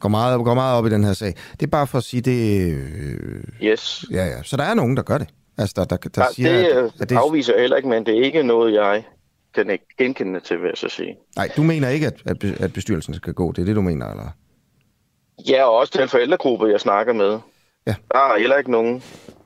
går 0.00 0.08
meget, 0.08 0.44
går 0.44 0.54
meget 0.54 0.78
op 0.78 0.86
i 0.86 0.90
den 0.90 1.04
her 1.04 1.12
sag. 1.12 1.34
Det 1.60 1.66
er 1.66 1.70
bare 1.70 1.86
for 1.86 1.98
at 1.98 2.04
sige, 2.04 2.20
det... 2.20 2.72
Øh, 2.72 3.42
yes. 3.62 4.04
Ja, 4.10 4.26
ja. 4.26 4.42
Så 4.42 4.56
der 4.56 4.64
er 4.64 4.74
nogen, 4.74 4.96
der 4.96 5.02
gør 5.02 5.18
det. 5.18 5.28
Altså, 5.58 5.74
der, 5.76 5.84
der, 5.84 5.96
der 5.96 6.22
ja, 6.22 6.32
siger, 6.32 6.52
det, 6.52 6.64
at, 6.64 6.92
at 7.00 7.10
det 7.10 7.16
afviser 7.16 7.52
jeg 7.52 7.60
heller 7.60 7.76
ikke, 7.76 7.88
men 7.88 8.06
det 8.06 8.18
er 8.18 8.24
ikke 8.24 8.42
noget, 8.42 8.74
jeg 8.74 9.04
kan 9.54 9.70
ikke 9.70 9.84
genkende 9.98 10.40
til, 10.40 10.62
vil 10.62 10.68
jeg 10.68 10.76
så 10.76 10.88
sige. 10.88 11.16
Nej, 11.36 11.48
du 11.56 11.62
mener 11.62 11.88
ikke, 11.88 12.06
at, 12.06 12.44
at 12.44 12.72
bestyrelsen 12.72 13.14
skal 13.14 13.32
gå. 13.34 13.52
Det 13.52 13.62
er 13.62 13.66
det, 13.66 13.76
du 13.76 13.82
mener, 13.82 14.10
eller? 14.10 14.30
Ja, 15.48 15.64
og 15.64 15.76
også 15.76 15.98
den 15.98 16.08
forældregruppe, 16.08 16.66
jeg 16.66 16.80
snakker 16.80 17.12
med. 17.12 17.38
Ja. 17.86 17.94
Der 18.12 18.18
er 18.18 18.38
heller 18.38 18.56
ikke 18.56 18.70
nogen... 18.70 19.02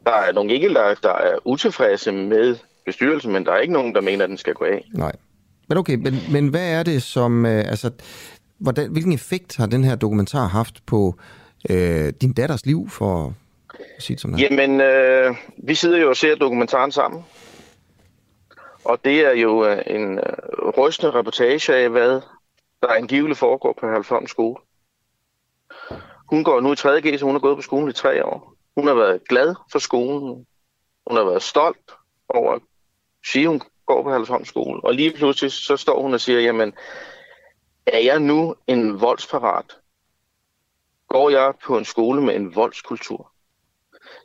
Der 0.06 0.12
er 0.12 0.32
nogle 0.32 0.54
ikke, 0.54 0.68
der, 0.68 0.94
der 1.02 1.14
er 1.14 1.38
utilfredse 1.44 2.12
med 2.12 2.56
bestyrelsen, 2.86 3.32
men 3.32 3.46
der 3.46 3.52
er 3.52 3.58
ikke 3.58 3.72
nogen, 3.72 3.94
der 3.94 4.00
mener, 4.00 4.24
at 4.24 4.28
den 4.28 4.38
skal 4.38 4.54
gå 4.54 4.64
af. 4.64 4.84
Nej. 4.94 5.12
Men 5.68 5.78
okay, 5.78 5.94
men, 5.94 6.14
men 6.30 6.48
hvad 6.48 6.72
er 6.72 6.82
det 6.82 7.02
som... 7.02 7.46
Øh, 7.46 7.58
altså, 7.58 7.90
hvordan, 8.58 8.90
hvilken 8.90 9.12
effekt 9.12 9.56
har 9.56 9.66
den 9.66 9.84
her 9.84 9.94
dokumentar 9.94 10.46
haft 10.46 10.86
på 10.86 11.14
øh, 11.70 12.12
din 12.20 12.32
datters 12.32 12.66
liv, 12.66 12.88
for 12.90 13.26
at 13.26 14.02
sige 14.02 14.14
det 14.14 14.20
som 14.20 14.32
det 14.32 14.40
Jamen, 14.40 14.80
øh, 14.80 15.36
vi 15.56 15.74
sidder 15.74 15.98
jo 15.98 16.08
og 16.08 16.16
ser 16.16 16.34
dokumentaren 16.34 16.92
sammen. 16.92 17.24
Og 18.84 19.04
det 19.04 19.20
er 19.20 19.32
jo 19.32 19.66
øh, 19.66 19.82
en 19.86 20.18
øh, 20.18 20.68
rystende 20.78 21.12
reportage 21.12 21.74
af, 21.74 21.90
hvad 21.90 22.20
der 22.82 22.88
angiveligt 22.88 23.38
foregår 23.38 23.76
på 23.80 23.86
Halvfond 23.86 24.28
skole. 24.28 24.56
Hun 26.30 26.44
går 26.44 26.60
nu 26.60 26.72
i 26.72 26.76
3.G, 26.76 27.18
så 27.18 27.24
hun 27.24 27.34
har 27.34 27.40
gået 27.40 27.56
på 27.56 27.62
skolen 27.62 27.88
i 27.88 27.92
tre 27.92 28.24
år. 28.24 28.54
Hun 28.76 28.86
har 28.86 28.94
været 28.94 29.28
glad 29.28 29.54
for 29.72 29.78
skolen. 29.78 30.46
Hun 31.06 31.16
har 31.16 31.24
været 31.24 31.42
stolt 31.42 31.92
over 32.28 32.52
at 32.52 32.62
sige, 33.26 33.42
at 33.42 33.48
hun 33.48 33.62
går 33.86 34.02
på 34.02 34.10
Halsholm 34.10 34.44
skole. 34.44 34.84
Og 34.84 34.94
lige 34.94 35.12
pludselig 35.12 35.52
så 35.52 35.76
står 35.76 36.02
hun 36.02 36.14
og 36.14 36.20
siger, 36.20 36.40
jamen, 36.40 36.72
er 37.86 37.98
jeg 37.98 38.20
nu 38.20 38.54
en 38.66 39.00
voldsparat? 39.00 39.78
Går 41.08 41.30
jeg 41.30 41.54
på 41.64 41.78
en 41.78 41.84
skole 41.84 42.22
med 42.22 42.36
en 42.36 42.54
voldskultur? 42.54 43.32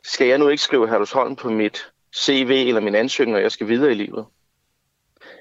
Skal 0.04 0.26
jeg 0.26 0.38
nu 0.38 0.48
ikke 0.48 0.62
skrive 0.62 0.88
Herlevsholm 0.88 1.36
på 1.36 1.50
mit 1.50 1.92
CV 2.16 2.64
eller 2.66 2.80
min 2.80 2.94
ansøgning, 2.94 3.32
når 3.32 3.40
jeg 3.40 3.52
skal 3.52 3.68
videre 3.68 3.90
i 3.90 3.94
livet? 3.94 4.26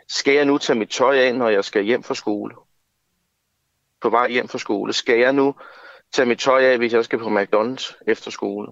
Skal 0.10 0.34
jeg 0.34 0.45
nu 0.45 0.58
tage 0.58 0.80
mit 0.80 0.89
tøj 0.89 1.18
af, 1.18 1.36
når 1.36 1.49
jeg 1.49 1.66
skal 1.66 1.84
hjem 1.84 2.03
fra 2.03 2.16
skole? 2.16 2.55
På 4.01 4.10
vej 4.10 4.30
hjem 4.30 4.47
fra 4.47 4.58
skole. 4.58 4.93
Skal 4.93 5.20
jeg 5.20 5.34
nu 5.34 5.55
tage 6.12 6.26
mit 6.26 6.39
tøj 6.39 6.64
af, 6.64 6.78
hvis 6.78 6.93
jeg 6.93 7.05
skal 7.05 7.20
på 7.20 7.30
McDonald's 7.39 7.99
efter 8.08 8.32
skole? 8.32 8.72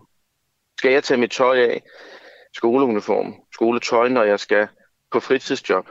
Skal 0.77 0.91
jeg 0.91 1.03
tage 1.03 1.19
mit 1.19 1.31
tøj 1.31 1.59
af, 1.59 1.83
skoleuniform, 2.53 3.35
skoletøj, 3.53 4.09
når 4.09 4.23
jeg 4.23 4.39
skal 4.39 4.67
på 5.11 5.19
fritidsjob? 5.19 5.89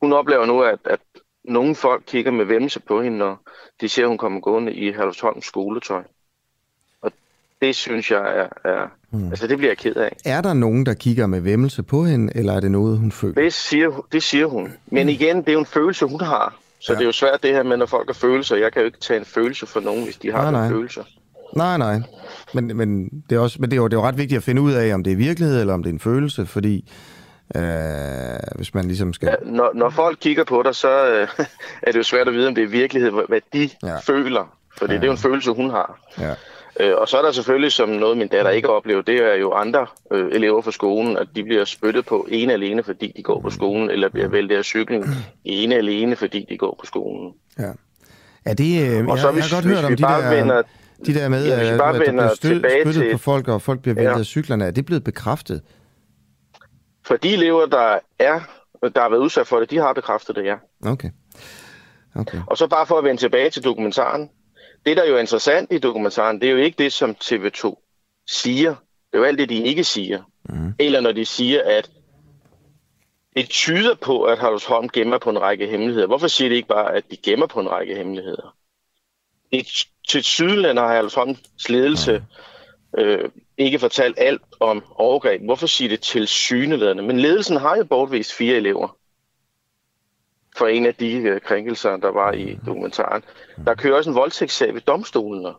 Hun 0.00 0.12
oplever 0.12 0.46
nu, 0.46 0.62
at, 0.62 0.78
at 0.84 1.00
nogle 1.44 1.74
folk 1.74 2.02
kigger 2.06 2.30
med 2.30 2.44
vemmelse 2.44 2.80
på 2.80 3.02
hende, 3.02 3.18
når 3.18 3.48
de 3.80 3.88
ser, 3.88 4.02
at 4.02 4.08
hun 4.08 4.18
kommer 4.18 4.40
gående 4.40 4.74
i 4.74 4.92
Herlevsholms 4.92 5.44
skoletøj. 5.44 6.04
Det 7.62 7.74
synes 7.74 8.10
jeg 8.10 8.20
er, 8.20 8.70
er 8.70 8.86
hmm. 9.10 9.28
altså 9.28 9.46
det 9.46 9.58
bliver 9.58 9.70
jeg 9.70 9.78
ked 9.78 9.96
af. 9.96 10.16
Er 10.24 10.40
der 10.40 10.54
nogen, 10.54 10.86
der 10.86 10.94
kigger 10.94 11.26
med 11.26 11.40
vemmelse 11.40 11.82
på 11.82 12.04
hende, 12.04 12.32
eller 12.36 12.52
er 12.52 12.60
det 12.60 12.70
noget, 12.70 12.98
hun 12.98 13.12
føler? 13.12 13.34
Det 13.34 13.52
siger, 13.52 14.06
det 14.12 14.22
siger 14.22 14.46
hun. 14.46 14.72
Men 14.86 15.02
hmm. 15.02 15.08
igen, 15.08 15.36
det 15.36 15.48
er 15.48 15.52
jo 15.52 15.58
en 15.58 15.66
følelse, 15.66 16.06
hun 16.06 16.20
har. 16.20 16.58
Så 16.80 16.92
ja. 16.92 16.96
det 16.98 17.02
er 17.02 17.06
jo 17.06 17.12
svært 17.12 17.42
det 17.42 17.50
her 17.50 17.62
med, 17.62 17.76
når 17.76 17.86
folk 17.86 18.08
har 18.08 18.14
følelser. 18.14 18.56
Jeg 18.56 18.72
kan 18.72 18.82
jo 18.82 18.86
ikke 18.86 19.00
tage 19.00 19.18
en 19.18 19.24
følelse 19.24 19.66
for 19.66 19.80
nogen, 19.80 20.04
hvis 20.04 20.16
de 20.16 20.32
har 20.32 20.50
nej, 20.50 20.50
nej. 20.50 20.68
følelser. 20.68 21.02
Nej, 21.56 21.78
nej. 21.78 22.00
Men, 22.54 22.76
men, 22.76 23.08
det 23.30 23.36
er 23.36 23.40
også, 23.40 23.56
men 23.60 23.70
det 23.70 23.76
er, 23.76 23.80
jo, 23.80 23.88
det 23.88 23.92
er 23.92 24.00
jo 24.00 24.06
ret 24.06 24.18
vigtigt 24.18 24.36
at 24.36 24.42
finde 24.42 24.62
ud 24.62 24.72
af, 24.72 24.94
om 24.94 25.04
det 25.04 25.12
er 25.12 25.16
virkelighed, 25.16 25.60
eller 25.60 25.74
om 25.74 25.82
det 25.82 25.90
er 25.90 25.94
en 25.94 26.00
følelse, 26.00 26.46
fordi 26.46 26.90
øh, 27.56 27.62
hvis 28.56 28.74
man 28.74 28.84
ligesom 28.84 29.12
skal... 29.12 29.26
Ja, 29.26 29.50
når, 29.50 29.70
når 29.74 29.90
folk 29.90 30.18
kigger 30.20 30.44
på 30.44 30.62
dig, 30.62 30.74
så 30.74 31.06
øh, 31.06 31.28
er 31.82 31.92
det 31.92 31.98
jo 31.98 32.02
svært 32.02 32.28
at 32.28 32.34
vide, 32.34 32.48
om 32.48 32.54
det 32.54 32.64
er 32.64 32.68
virkelighed, 32.68 33.10
hvad 33.28 33.40
de 33.52 33.70
ja. 33.82 33.98
føler. 33.98 34.54
Fordi 34.78 34.92
ja. 34.92 34.96
det 34.96 35.04
er 35.04 35.08
jo 35.08 35.12
en 35.12 35.18
følelse, 35.18 35.50
hun 35.50 35.70
har. 35.70 36.00
Ja. 36.18 36.34
Øh, 36.80 36.94
og 36.96 37.08
så 37.08 37.18
er 37.18 37.22
der 37.22 37.32
selvfølgelig, 37.32 37.72
som 37.72 37.88
noget 37.88 38.18
min 38.18 38.28
datter 38.28 38.50
ikke 38.50 38.68
oplever, 38.68 39.02
det 39.02 39.16
er 39.16 39.34
jo 39.34 39.52
andre 39.52 39.86
øh, 40.12 40.32
elever 40.32 40.62
fra 40.62 40.70
skolen, 40.70 41.16
at 41.16 41.28
de 41.36 41.44
bliver 41.44 41.64
spyttet 41.64 42.06
på 42.06 42.26
ene 42.30 42.52
alene, 42.52 42.82
fordi 42.82 43.12
de 43.16 43.22
går 43.22 43.40
på 43.40 43.50
skolen, 43.50 43.90
eller 43.90 44.08
bliver 44.08 44.28
væltet 44.28 44.56
af 44.56 44.64
cyklen 44.64 45.04
ene 45.44 45.74
alene, 45.74 46.16
fordi 46.16 46.46
de 46.48 46.58
går 46.58 46.76
på 46.80 46.86
skolen. 46.86 47.32
Ja. 47.58 47.72
Er 48.44 48.54
det, 48.54 48.98
øh, 49.00 49.06
og 49.06 49.18
så 49.18 49.26
jeg, 49.26 49.34
hvis, 49.34 49.52
jeg 49.52 49.56
har 49.56 49.62
godt 49.62 49.74
hørt 49.74 49.84
om 49.84 49.96
de 49.96 50.02
der, 50.02 50.36
vender, 50.36 50.62
de 51.06 51.14
der 51.14 51.28
med, 51.28 51.46
ja, 51.46 51.60
at, 51.60 51.66
at 51.66 51.78
der 51.78 51.92
bliver 51.92 52.34
stød, 52.34 52.60
spyttet 52.82 52.94
til, 52.94 53.12
på 53.12 53.18
folk, 53.18 53.48
og 53.48 53.62
folk 53.62 53.82
bliver 53.82 53.94
væltet 53.94 54.12
ja. 54.12 54.18
af 54.18 54.24
cyklerne. 54.24 54.64
Er 54.64 54.70
det 54.70 54.86
blevet 54.86 55.04
bekræftet? 55.04 55.62
For 57.06 57.16
de 57.16 57.32
elever, 57.32 57.66
der 57.66 57.98
er, 58.18 58.40
der 58.94 59.00
har 59.00 59.08
været 59.08 59.20
udsat 59.20 59.46
for 59.46 59.60
det, 59.60 59.70
de 59.70 59.78
har 59.78 59.92
bekræftet 59.92 60.36
det, 60.36 60.44
ja. 60.44 60.54
Okay. 60.86 61.10
okay. 62.14 62.38
Og 62.46 62.56
så 62.56 62.66
bare 62.66 62.86
for 62.86 62.98
at 62.98 63.04
vende 63.04 63.20
tilbage 63.20 63.50
til 63.50 63.64
dokumentaren, 63.64 64.30
det, 64.88 64.96
der 64.96 65.02
er 65.02 65.08
jo 65.08 65.16
interessant 65.16 65.72
i 65.72 65.78
dokumentaren, 65.78 66.40
det 66.40 66.46
er 66.46 66.52
jo 66.52 66.58
ikke 66.58 66.82
det, 66.82 66.92
som 66.92 67.16
TV2 67.24 67.84
siger. 68.26 68.70
Det 68.70 69.14
er 69.14 69.18
jo 69.18 69.24
alt 69.24 69.38
det, 69.38 69.48
de 69.48 69.64
ikke 69.64 69.84
siger. 69.84 70.22
Mm. 70.48 70.74
Eller 70.78 71.00
når 71.00 71.12
de 71.12 71.24
siger, 71.24 71.62
at 71.64 71.90
det 73.36 73.48
tyder 73.48 73.94
på, 73.94 74.24
at 74.24 74.38
Holm 74.38 74.88
gemmer 74.88 75.18
på 75.18 75.30
en 75.30 75.40
række 75.40 75.66
hemmeligheder. 75.66 76.06
Hvorfor 76.06 76.28
siger 76.28 76.48
de 76.48 76.54
ikke 76.54 76.68
bare, 76.68 76.94
at 76.94 77.04
de 77.10 77.16
gemmer 77.16 77.46
på 77.46 77.60
en 77.60 77.70
række 77.70 77.94
hemmeligheder? 77.94 78.56
Det 79.52 79.66
til 80.08 80.24
Sydland 80.24 80.78
har 80.78 81.14
Holms 81.16 81.68
ledelse 81.68 82.24
mm. 82.92 83.00
øh, 83.00 83.30
ikke 83.58 83.78
fortalt 83.78 84.18
alt 84.18 84.42
om 84.60 84.84
overgreb. 84.94 85.42
Hvorfor 85.44 85.66
siger 85.66 85.88
det 85.88 86.00
til 86.00 86.26
syneladende? 86.26 87.02
Men 87.02 87.20
ledelsen 87.20 87.56
har 87.56 87.76
jo 87.76 87.84
bortvist 87.84 88.32
fire 88.32 88.56
elever 88.56 88.96
for 90.58 90.66
en 90.66 90.86
af 90.86 90.94
de 90.94 91.12
øh, 91.12 91.40
krænkelser, 91.40 91.96
der 91.96 92.12
var 92.12 92.32
i 92.32 92.58
dokumentaren. 92.66 93.22
Der 93.66 93.74
kører 93.74 93.96
også 93.96 94.10
en 94.10 94.16
voldtægtssag 94.16 94.74
ved 94.74 94.80
domstolen. 94.80 95.54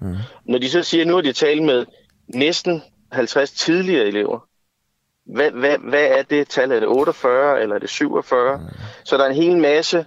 Mm. 0.00 0.16
Når 0.44 0.58
de 0.58 0.70
så 0.70 0.82
siger, 0.82 1.02
at 1.02 1.08
nu 1.08 1.14
har 1.14 1.22
de 1.22 1.32
talt 1.32 1.62
med 1.62 1.86
næsten 2.28 2.82
50 3.12 3.50
tidligere 3.50 4.06
elever, 4.06 4.48
hvad, 5.26 5.50
hvad, 5.50 5.78
hvad 5.78 6.06
er 6.06 6.22
det 6.22 6.48
tal? 6.48 6.72
Er 6.72 6.80
det 6.80 6.88
48 6.88 7.62
eller 7.62 7.74
er 7.74 7.78
det 7.78 7.90
47? 7.90 8.58
Mm. 8.58 8.64
Så 9.04 9.16
der 9.16 9.24
er 9.24 9.28
en 9.28 9.36
hel 9.36 9.56
masse 9.56 10.06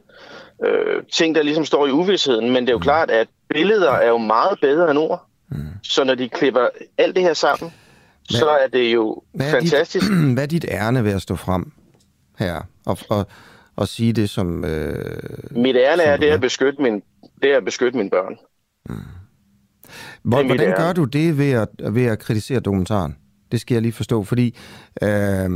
øh, 0.66 1.04
ting, 1.14 1.36
der 1.36 1.44
ligesom 1.44 1.66
står 1.66 1.88
i 1.88 1.92
uvidsheden, 1.92 2.52
men 2.52 2.64
det 2.64 2.70
er 2.70 2.74
jo 2.74 2.78
mm. 2.78 2.84
klart, 2.84 3.12
at 3.12 3.28
billeder 3.50 3.92
er 3.92 4.08
jo 4.08 4.18
meget 4.18 4.60
bedre 4.62 4.92
end 4.92 5.00
ord. 5.00 5.26
Mm. 5.50 5.58
Så 5.84 6.04
når 6.04 6.16
de 6.16 6.30
klipper 6.30 6.68
alt 6.98 7.16
det 7.16 7.24
her 7.24 7.34
sammen, 7.34 7.74
hvad, 8.30 8.40
så 8.40 8.50
er 8.50 8.68
det 8.68 8.94
jo 8.94 9.22
hvad 9.34 9.48
er 9.48 9.52
fantastisk. 9.52 10.08
Dit, 10.08 10.18
hvad 10.34 10.44
er 10.44 10.48
dit 10.48 10.66
ærne 10.70 11.04
ved 11.04 11.14
at 11.14 11.22
stå 11.22 11.36
frem 11.36 11.72
her 12.40 12.62
og, 12.86 12.98
og, 13.10 13.28
og 13.76 13.88
sige 13.88 14.14
det 14.14 14.30
som... 14.30 14.66
Øh, 14.66 14.98
mit 15.52 15.76
ærne 15.76 16.04
er 16.04 16.18
det 16.18 16.28
at 16.28 16.42
beskytte 16.42 16.82
min, 16.82 17.02
det 17.42 17.54
er 17.54 17.58
at 17.58 17.66
beskytte 17.66 17.98
mine 17.98 18.10
børn. 18.10 18.36
Mm. 18.90 18.96
Hvordan 20.24 20.58
gør 20.58 20.88
ærne. 20.88 20.94
du 20.94 21.04
det 21.04 21.38
ved 21.38 21.52
at, 21.52 21.68
ved 21.92 22.06
at 22.06 22.20
kritisere 22.20 22.60
dokumentaren? 22.60 23.18
Det 23.52 23.62
skal 23.62 23.76
jeg 23.76 23.82
lige 23.82 23.94
forstå, 23.94 24.24
fordi... 24.24 24.58
Øh, 25.02 25.50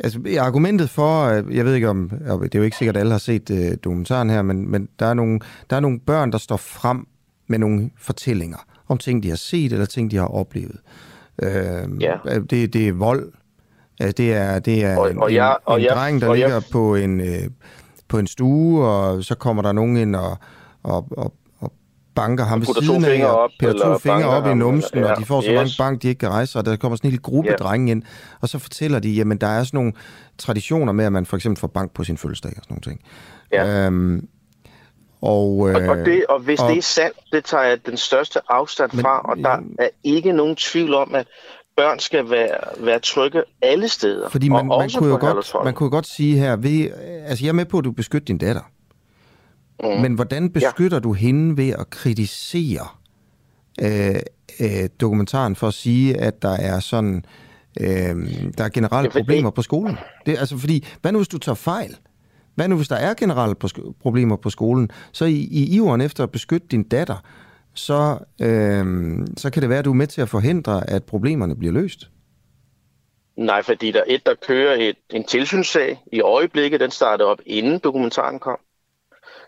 Altså, 0.00 0.20
argumentet 0.40 0.90
for, 0.90 1.26
jeg 1.30 1.64
ved 1.64 1.74
ikke 1.74 1.88
om, 1.88 2.10
det 2.42 2.54
er 2.54 2.58
jo 2.58 2.62
ikke 2.62 2.76
sikkert, 2.76 2.96
at 2.96 3.00
alle 3.00 3.12
har 3.12 3.18
set 3.18 3.50
uh, 3.50 3.56
dokumentaren 3.84 4.30
her, 4.30 4.42
men, 4.42 4.70
men 4.70 4.88
der, 4.98 5.06
er 5.06 5.14
nogle, 5.14 5.40
der 5.70 5.76
er 5.76 5.80
nogle 5.80 6.00
børn, 6.00 6.32
der 6.32 6.38
står 6.38 6.56
frem 6.56 7.06
med 7.48 7.58
nogle 7.58 7.90
fortællinger 7.98 8.58
om 8.88 8.98
ting, 8.98 9.22
de 9.22 9.28
har 9.28 9.36
set, 9.36 9.72
eller 9.72 9.86
ting, 9.86 10.10
de 10.10 10.16
har 10.16 10.26
oplevet. 10.26 10.76
Uh, 11.42 11.48
ja. 12.02 12.16
det, 12.50 12.72
det 12.72 12.88
er 12.88 12.92
vold. 12.92 13.32
Det 13.98 14.32
er, 14.32 14.58
det 14.58 14.84
er 14.84 14.98
og, 14.98 15.10
en, 15.10 15.22
og 15.22 15.34
jeg, 15.34 15.56
og 15.64 15.74
en, 15.74 15.80
en 15.80 15.86
jeg, 15.86 15.96
dreng, 15.96 16.20
der 16.20 16.28
og 16.28 16.34
ligger 16.34 16.52
jeg... 16.52 16.62
på, 16.72 16.94
en, 16.94 17.20
uh, 17.20 17.26
på 18.08 18.18
en 18.18 18.26
stue, 18.26 18.86
og 18.86 19.24
så 19.24 19.34
kommer 19.34 19.62
der 19.62 19.72
nogen 19.72 19.96
ind 19.96 20.16
og, 20.16 20.38
og, 20.82 21.06
og 21.16 21.32
banker 22.14 22.44
ham 22.44 22.60
ved 22.60 22.82
siden 22.82 23.04
af, 23.04 23.26
og 23.26 23.50
piller 23.58 23.92
to 23.92 23.98
fingre 23.98 24.28
op 24.28 24.46
i 24.46 24.54
numsen, 24.54 24.98
ja, 24.98 25.12
og 25.12 25.18
de 25.18 25.24
får 25.24 25.40
så 25.40 25.50
yes. 25.50 25.54
mange 25.54 25.70
bank, 25.78 26.02
de 26.02 26.08
ikke 26.08 26.18
kan 26.18 26.28
rejse, 26.28 26.58
og 26.58 26.64
der 26.64 26.76
kommer 26.76 26.96
sådan 26.96 27.08
en 27.08 27.10
lille 27.10 27.22
gruppe 27.22 27.48
yeah. 27.48 27.58
drenge 27.58 27.90
ind, 27.90 28.02
og 28.40 28.48
så 28.48 28.58
fortæller 28.58 28.98
de, 28.98 29.10
jamen 29.10 29.38
der 29.38 29.46
er 29.46 29.64
sådan 29.64 29.78
nogle 29.78 29.92
traditioner 30.38 30.92
med, 30.92 31.04
at 31.04 31.12
man 31.12 31.26
for 31.26 31.36
eksempel 31.36 31.60
får 31.60 31.68
bank 31.68 31.92
på 31.92 32.04
sin 32.04 32.16
fødselsdag 32.16 32.52
og 32.56 32.64
sådan 32.64 32.72
nogle 32.72 32.82
ting. 32.82 33.00
Ja. 33.52 33.86
Øhm, 33.86 34.28
og, 35.22 35.70
øh, 35.70 35.74
og, 35.74 35.88
og, 35.88 35.96
det, 35.96 36.26
og 36.28 36.40
hvis 36.40 36.60
og, 36.60 36.70
det 36.70 36.78
er 36.78 36.82
sandt, 36.82 37.16
det 37.32 37.44
tager 37.44 37.64
jeg 37.64 37.86
den 37.86 37.96
største 37.96 38.40
afstand 38.48 38.90
men, 38.92 39.02
fra, 39.02 39.20
og 39.20 39.36
der 39.36 39.58
er 39.78 39.88
ikke 40.04 40.32
nogen 40.32 40.56
tvivl 40.56 40.94
om, 40.94 41.14
at 41.14 41.26
børn 41.76 41.98
skal 41.98 42.30
være, 42.30 42.84
være 42.84 42.98
trygge 42.98 43.42
alle 43.62 43.88
steder. 43.88 44.28
Fordi 44.28 44.48
man, 44.48 44.66
man, 44.66 44.90
kunne 44.98 45.08
jo 45.08 45.18
godt, 45.20 45.64
man 45.64 45.74
kunne 45.74 45.84
jo 45.84 45.90
godt 45.90 46.06
sige 46.06 46.38
her, 46.38 46.56
ved, 46.56 46.90
altså 47.26 47.44
jeg 47.44 47.48
er 47.48 47.54
med 47.54 47.64
på, 47.64 47.78
at 47.78 47.84
du 47.84 47.92
beskytter 47.92 48.24
din 48.24 48.38
datter. 48.38 48.62
Mm. 49.82 49.88
Men 49.88 50.14
hvordan 50.14 50.50
beskytter 50.50 50.96
ja. 50.96 51.00
du 51.00 51.12
hende 51.12 51.56
ved 51.56 51.70
at 51.70 51.90
kritisere 51.90 52.86
øh, 53.82 54.14
øh, 54.60 54.88
dokumentaren 55.00 55.56
for 55.56 55.68
at 55.68 55.74
sige, 55.74 56.20
at 56.20 56.42
der 56.42 56.56
er 56.56 56.80
sådan 56.80 57.24
øh, 57.80 58.16
der 58.58 58.64
er 58.64 58.68
generelle 58.68 59.10
problemer 59.10 59.50
på 59.50 59.62
skolen? 59.62 59.96
Det, 60.26 60.38
altså 60.38 60.58
fordi, 60.58 60.86
hvad 61.02 61.12
nu 61.12 61.18
hvis 61.18 61.28
du 61.28 61.38
tager 61.38 61.56
fejl? 61.56 61.96
Hvad 62.54 62.68
nu 62.68 62.76
hvis 62.76 62.88
der 62.88 62.96
er 62.96 63.14
generelle 63.14 63.54
problemer 64.02 64.36
på 64.36 64.50
skolen? 64.50 64.90
Så 65.12 65.24
i, 65.24 65.34
i 65.34 65.74
iveren 65.74 66.00
efter 66.00 66.22
at 66.22 66.30
beskytte 66.30 66.66
din 66.70 66.82
datter, 66.82 67.16
så, 67.74 68.18
øh, 68.40 68.84
så 69.36 69.50
kan 69.52 69.62
det 69.62 69.70
være, 69.70 69.78
at 69.78 69.84
du 69.84 69.90
er 69.90 69.94
med 69.94 70.06
til 70.06 70.22
at 70.22 70.28
forhindre, 70.28 70.90
at 70.90 71.04
problemerne 71.04 71.56
bliver 71.56 71.72
løst. 71.72 72.10
Nej, 73.36 73.62
fordi 73.62 73.90
der 73.92 74.00
er 74.00 74.04
et, 74.06 74.26
der 74.26 74.34
kører 74.34 74.74
et, 74.74 74.96
en 75.10 75.24
tilsynssag 75.24 76.02
i 76.12 76.20
øjeblikket, 76.20 76.80
den 76.80 76.90
startede 76.90 77.28
op 77.28 77.40
inden 77.46 77.78
dokumentaren 77.78 78.38
kom 78.38 78.58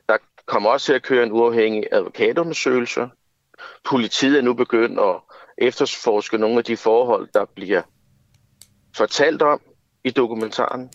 Der 0.09 0.17
kommer 0.47 0.71
også 0.71 0.87
til 0.87 0.93
at 0.93 1.03
køre 1.03 1.23
en 1.23 1.33
uafhængig 1.33 1.85
advokatundersøgelse. 1.93 3.09
Politiet 3.85 4.39
er 4.39 4.43
nu 4.43 4.55
begyndt 4.55 5.01
at 5.01 5.17
efterforske 5.59 6.39
nogle 6.39 6.59
af 6.59 6.65
de 6.65 6.77
forhold, 6.77 7.29
der 7.35 7.45
bliver 7.55 7.83
fortalt 8.97 9.43
om 9.43 9.61
i 10.05 10.11
dokumentaren. 10.11 10.91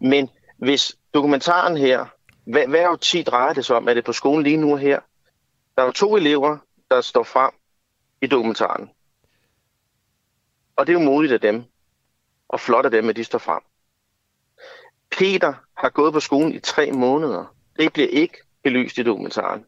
Men 0.00 0.28
hvis 0.58 0.96
dokumentaren 1.14 1.76
her, 1.76 2.04
hvad, 2.44 2.66
hvad 2.68 2.80
er 2.80 2.96
tid 2.96 3.24
drejer 3.24 3.52
det 3.52 3.64
sig 3.64 3.76
om? 3.76 3.88
Er 3.88 3.94
det 3.94 4.04
på 4.04 4.12
skolen 4.12 4.42
lige 4.42 4.56
nu 4.56 4.76
her? 4.76 5.00
Der 5.76 5.82
er 5.82 5.86
jo 5.86 5.92
to 5.92 6.16
elever, 6.16 6.58
der 6.90 7.00
står 7.00 7.22
frem 7.22 7.50
i 8.22 8.26
dokumentaren. 8.26 8.90
Og 10.76 10.86
det 10.86 10.92
er 10.92 11.00
jo 11.00 11.04
modigt 11.04 11.32
af 11.32 11.40
dem, 11.40 11.64
og 12.48 12.60
flot 12.60 12.84
af 12.84 12.90
dem, 12.90 13.08
at 13.08 13.16
de 13.16 13.24
står 13.24 13.38
frem. 13.38 13.62
Peter 15.10 15.54
har 15.76 15.90
gået 15.90 16.12
på 16.12 16.20
skolen 16.20 16.52
i 16.52 16.58
tre 16.58 16.92
måneder. 16.92 17.54
Det 17.78 17.92
bliver 17.92 18.08
ikke 18.08 18.38
belyst 18.62 18.98
i 18.98 19.02
dokumentaren. 19.02 19.64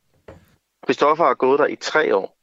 Christoffer 0.85 1.25
har 1.25 1.35
gået 1.35 1.59
der 1.59 1.67
i 1.67 1.77
tre 1.77 2.17
år. 2.17 2.39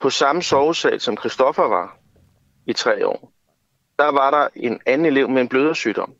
På 0.00 0.10
samme 0.10 0.42
sovesal, 0.42 1.00
som 1.00 1.16
Christoffer 1.16 1.62
var 1.62 1.98
i 2.66 2.72
tre 2.72 3.06
år, 3.06 3.32
der 3.98 4.08
var 4.08 4.30
der 4.30 4.48
en 4.54 4.80
anden 4.86 5.06
elev 5.06 5.28
med 5.28 5.42
en 5.42 5.48
blødersygdom. 5.48 6.14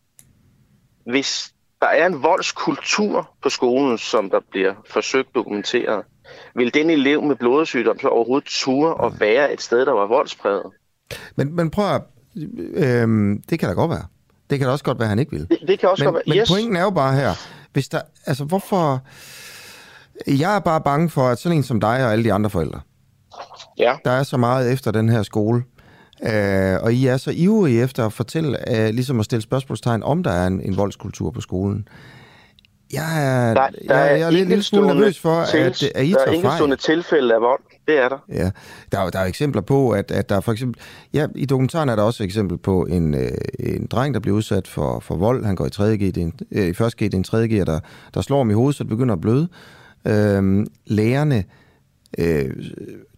Hvis 1.07 1.55
der 1.81 1.87
er 1.87 2.07
en 2.07 2.23
voldskultur 2.23 3.37
på 3.43 3.51
skolen, 3.51 3.99
som 3.99 4.31
der 4.31 4.41
bliver 4.41 4.75
forsøgt 4.87 5.35
dokumenteret, 5.35 6.05
vil 6.55 6.75
den 6.75 6.91
elev 6.91 7.23
med 7.23 7.37
blodsygdom 7.37 7.99
så 7.99 8.09
overhovedet 8.09 8.49
ture 8.49 8.95
og 8.95 9.21
være 9.21 9.53
et 9.53 9.63
sted, 9.63 9.87
der 9.87 9.93
var 9.93 10.07
voldspræget? 10.07 10.67
Men, 11.37 11.57
men 11.57 11.71
prøv 11.71 11.95
at... 11.95 12.03
Øh, 12.75 13.37
det 13.51 13.59
kan 13.59 13.69
da 13.69 13.75
godt 13.75 13.91
være. 13.91 14.05
Det 14.51 14.59
kan 14.59 14.67
da 14.67 14.73
også 14.73 14.85
godt 14.85 14.99
være, 14.99 15.07
at 15.07 15.09
han 15.09 15.19
ikke 15.19 15.33
vil. 15.33 15.49
Det, 15.49 15.59
det 15.69 15.79
kan 15.79 15.89
også 15.89 16.05
men, 16.05 16.13
godt 16.13 16.23
være. 16.27 16.35
Men 16.35 16.41
yes. 16.41 16.51
pointen 16.51 16.77
er 16.77 16.83
jo 16.83 16.91
bare 16.91 17.15
her, 17.15 17.31
hvis 17.73 17.89
der, 17.89 18.01
altså 18.27 18.45
hvorfor... 18.45 19.03
Jeg 20.27 20.57
er 20.57 20.61
bare 20.61 20.81
bange 20.81 21.11
for, 21.11 21.29
at 21.29 21.39
sådan 21.39 21.57
en 21.59 21.63
som 21.63 21.81
dig 21.81 22.05
og 22.05 22.13
alle 22.13 22.25
de 22.25 22.33
andre 22.33 22.51
forældre, 22.51 22.81
Ja. 23.79 23.97
der 24.05 24.11
er 24.11 24.23
så 24.23 24.37
meget 24.37 24.73
efter 24.73 24.91
den 24.91 25.09
her 25.09 25.23
skole, 25.23 25.63
øh, 26.23 26.83
og 26.83 26.93
I 26.93 27.07
er 27.07 27.17
så 27.17 27.31
ivrige 27.37 27.83
efter 27.83 28.07
at 28.07 28.13
fortælle, 28.13 28.71
øh, 28.77 28.95
ligesom 28.95 29.19
at 29.19 29.25
stille 29.25 29.43
spørgsmålstegn, 29.43 30.03
om 30.03 30.23
der 30.23 30.31
er 30.31 30.47
en, 30.47 30.61
en 30.61 30.77
voldskultur 30.77 31.31
på 31.31 31.41
skolen. 31.41 31.89
Jeg 32.93 33.25
er, 33.51 33.55
Der, 33.55 33.69
der 33.89 33.97
jeg, 33.99 34.19
jeg 34.21 34.27
er 34.27 34.31
lidt, 34.31 34.49
lidt 34.49 34.65
smule 34.65 34.85
enkeltstående 34.85 34.95
nervøs 34.95 35.19
for, 35.19 35.31
at, 35.31 35.83
at 35.83 35.83
I 36.07 36.11
Der 36.11 36.19
er 36.19 36.25
tager 36.25 36.25
fejl. 36.25 36.35
enkeltstående 36.35 36.77
tilfælde 36.77 37.35
af 37.35 37.41
vold. 37.41 37.61
Det 37.87 37.99
er 37.99 38.09
der. 38.09 38.19
Ja, 38.33 38.51
der 38.93 38.99
er, 39.01 39.11
der 39.11 39.19
er 39.19 39.25
eksempler 39.25 39.63
på, 39.63 39.91
at, 39.91 40.11
at 40.11 40.29
der 40.29 40.41
for 40.41 40.53
eksempel... 40.53 40.81
Ja, 41.15 41.27
i 41.35 41.47
dokumentaren 41.47 41.89
er 41.89 41.97
der 41.97 42.03
også 42.03 42.23
et 42.23 42.25
eksempel 42.27 42.59
på 42.59 42.85
en, 42.87 43.15
øh, 43.15 43.31
en 43.59 43.87
dreng, 43.87 44.15
der 44.15 44.21
bliver 44.21 44.37
udsat 44.37 44.69
for, 44.69 45.01
for 45.01 45.17
vold. 45.17 45.45
Han 45.45 45.57
går 45.57 45.67
i 45.67 45.71
3. 45.71 45.97
G, 45.97 46.01
det 46.01 46.17
er 46.17 46.21
en, 46.23 46.33
øh, 46.53 46.67
i 46.67 46.73
første 46.73 46.97
G, 46.97 47.01
det 47.07 47.15
er 47.15 47.19
en 47.19 47.25
3. 47.25 47.49
G, 47.49 47.51
der, 47.67 47.81
der 48.15 48.21
slår 48.21 48.39
ham 48.39 48.51
i 48.51 48.55
hovedet, 48.55 48.77
så 48.77 48.85
det 48.85 48.89
begynder 48.89 49.15
at 49.15 49.21
bløde. 49.21 49.49
Øhm, 50.07 50.67
lærerne 50.87 51.45
øh, 52.19 52.51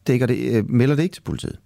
dækker 0.06 0.26
det, 0.26 0.38
øh, 0.56 0.70
melder 0.70 0.96
det 0.96 1.02
ikke 1.02 1.14
til 1.14 1.22
politiet. 1.22 1.58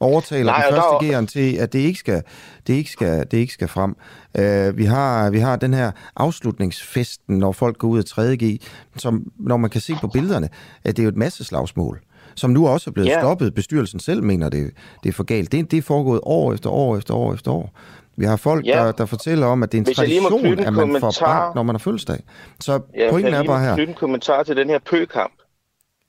Overtaler 0.00 0.44
Nej, 0.52 0.62
den 0.66 0.74
der 0.74 0.82
første 0.82 1.12
er- 1.12 1.20
G'eren 1.20 1.26
til, 1.26 1.56
at 1.56 1.72
det 1.72 1.78
ikke 1.78 1.98
skal, 1.98 2.22
det 2.66 2.74
ikke 2.74 2.90
skal, 2.90 3.26
det 3.30 3.36
ikke 3.36 3.52
skal 3.52 3.68
frem. 3.68 3.96
Øh, 4.38 4.76
vi, 4.78 4.84
har, 4.84 5.30
vi 5.30 5.38
har 5.38 5.56
den 5.56 5.74
her 5.74 5.90
afslutningsfesten, 6.16 7.38
når 7.38 7.52
folk 7.52 7.78
går 7.78 7.88
ud 7.88 7.98
af 7.98 8.04
3. 8.04 8.36
G, 8.36 8.60
som, 8.96 9.32
når 9.38 9.56
man 9.56 9.70
kan 9.70 9.80
se 9.80 9.94
på 10.00 10.08
billederne, 10.08 10.48
at 10.84 10.96
det 10.96 11.02
er 11.02 11.04
jo 11.04 11.08
et 11.08 11.16
masse 11.16 11.44
slagsmål, 11.44 12.00
som 12.34 12.50
nu 12.50 12.68
også 12.68 12.90
er 12.90 12.92
blevet 12.92 13.08
Ja. 13.08 13.20
stoppet. 13.20 13.54
Bestyrelsen 13.54 14.00
selv 14.00 14.22
mener, 14.22 14.48
det, 14.48 14.70
det 15.02 15.08
er 15.08 15.12
for 15.12 15.24
galt. 15.24 15.52
Det, 15.52 15.70
det 15.70 15.76
er 15.76 15.82
foregået 15.82 16.20
år 16.22 16.52
efter 16.54 16.70
år 16.70 16.96
efter 16.96 17.14
år 17.14 17.34
efter 17.34 17.50
år. 17.50 17.70
Vi 18.16 18.24
har 18.24 18.36
folk, 18.36 18.66
Ja. 18.66 18.78
der, 18.84 18.92
der 18.92 19.06
fortæller 19.06 19.46
om, 19.46 19.62
at 19.62 19.72
det 19.72 19.78
er 19.78 19.80
en 19.80 19.84
Hvis 19.84 19.98
jeg 19.98 20.06
tradition, 20.22 20.46
at 20.58 20.72
man 20.72 20.74
får 20.74 20.80
kommentar- 20.82 21.40
brændt, 21.42 21.54
når 21.54 21.62
man 21.62 21.74
har 21.74 21.78
fødselsdag. 21.78 22.20
Så 22.60 22.72
Ja, 22.96 23.10
pointen 23.10 23.32
jeg 23.34 23.40
er 23.40 23.44
bare 23.44 23.64
her. 23.64 23.74
knytte 23.74 23.90
en 23.90 23.96
kommentar 23.98 24.42
til 24.42 24.56
den 24.56 24.68
her 24.68 24.78
pøkamp. 24.90 25.32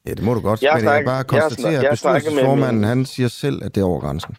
Ja, 0.06 0.14
det 0.14 0.24
må 0.24 0.34
du 0.34 0.40
godt. 0.42 0.62
Jeg 0.62 0.72
men 0.76 0.86
jeg 0.86 1.06
bare 1.06 1.14
jeg 1.14 1.16
har 1.16 1.24
konstatere, 1.24 1.68
at 1.68 1.74
jeg 1.74 1.82
med 1.82 1.90
bestyrelsesformanden, 1.92 2.84
han 2.84 3.06
siger 3.06 3.28
selv, 3.30 3.64
at 3.66 3.76
det 3.76 3.82
er 3.82 3.86
over 3.86 4.00
grænsen. 4.00 4.36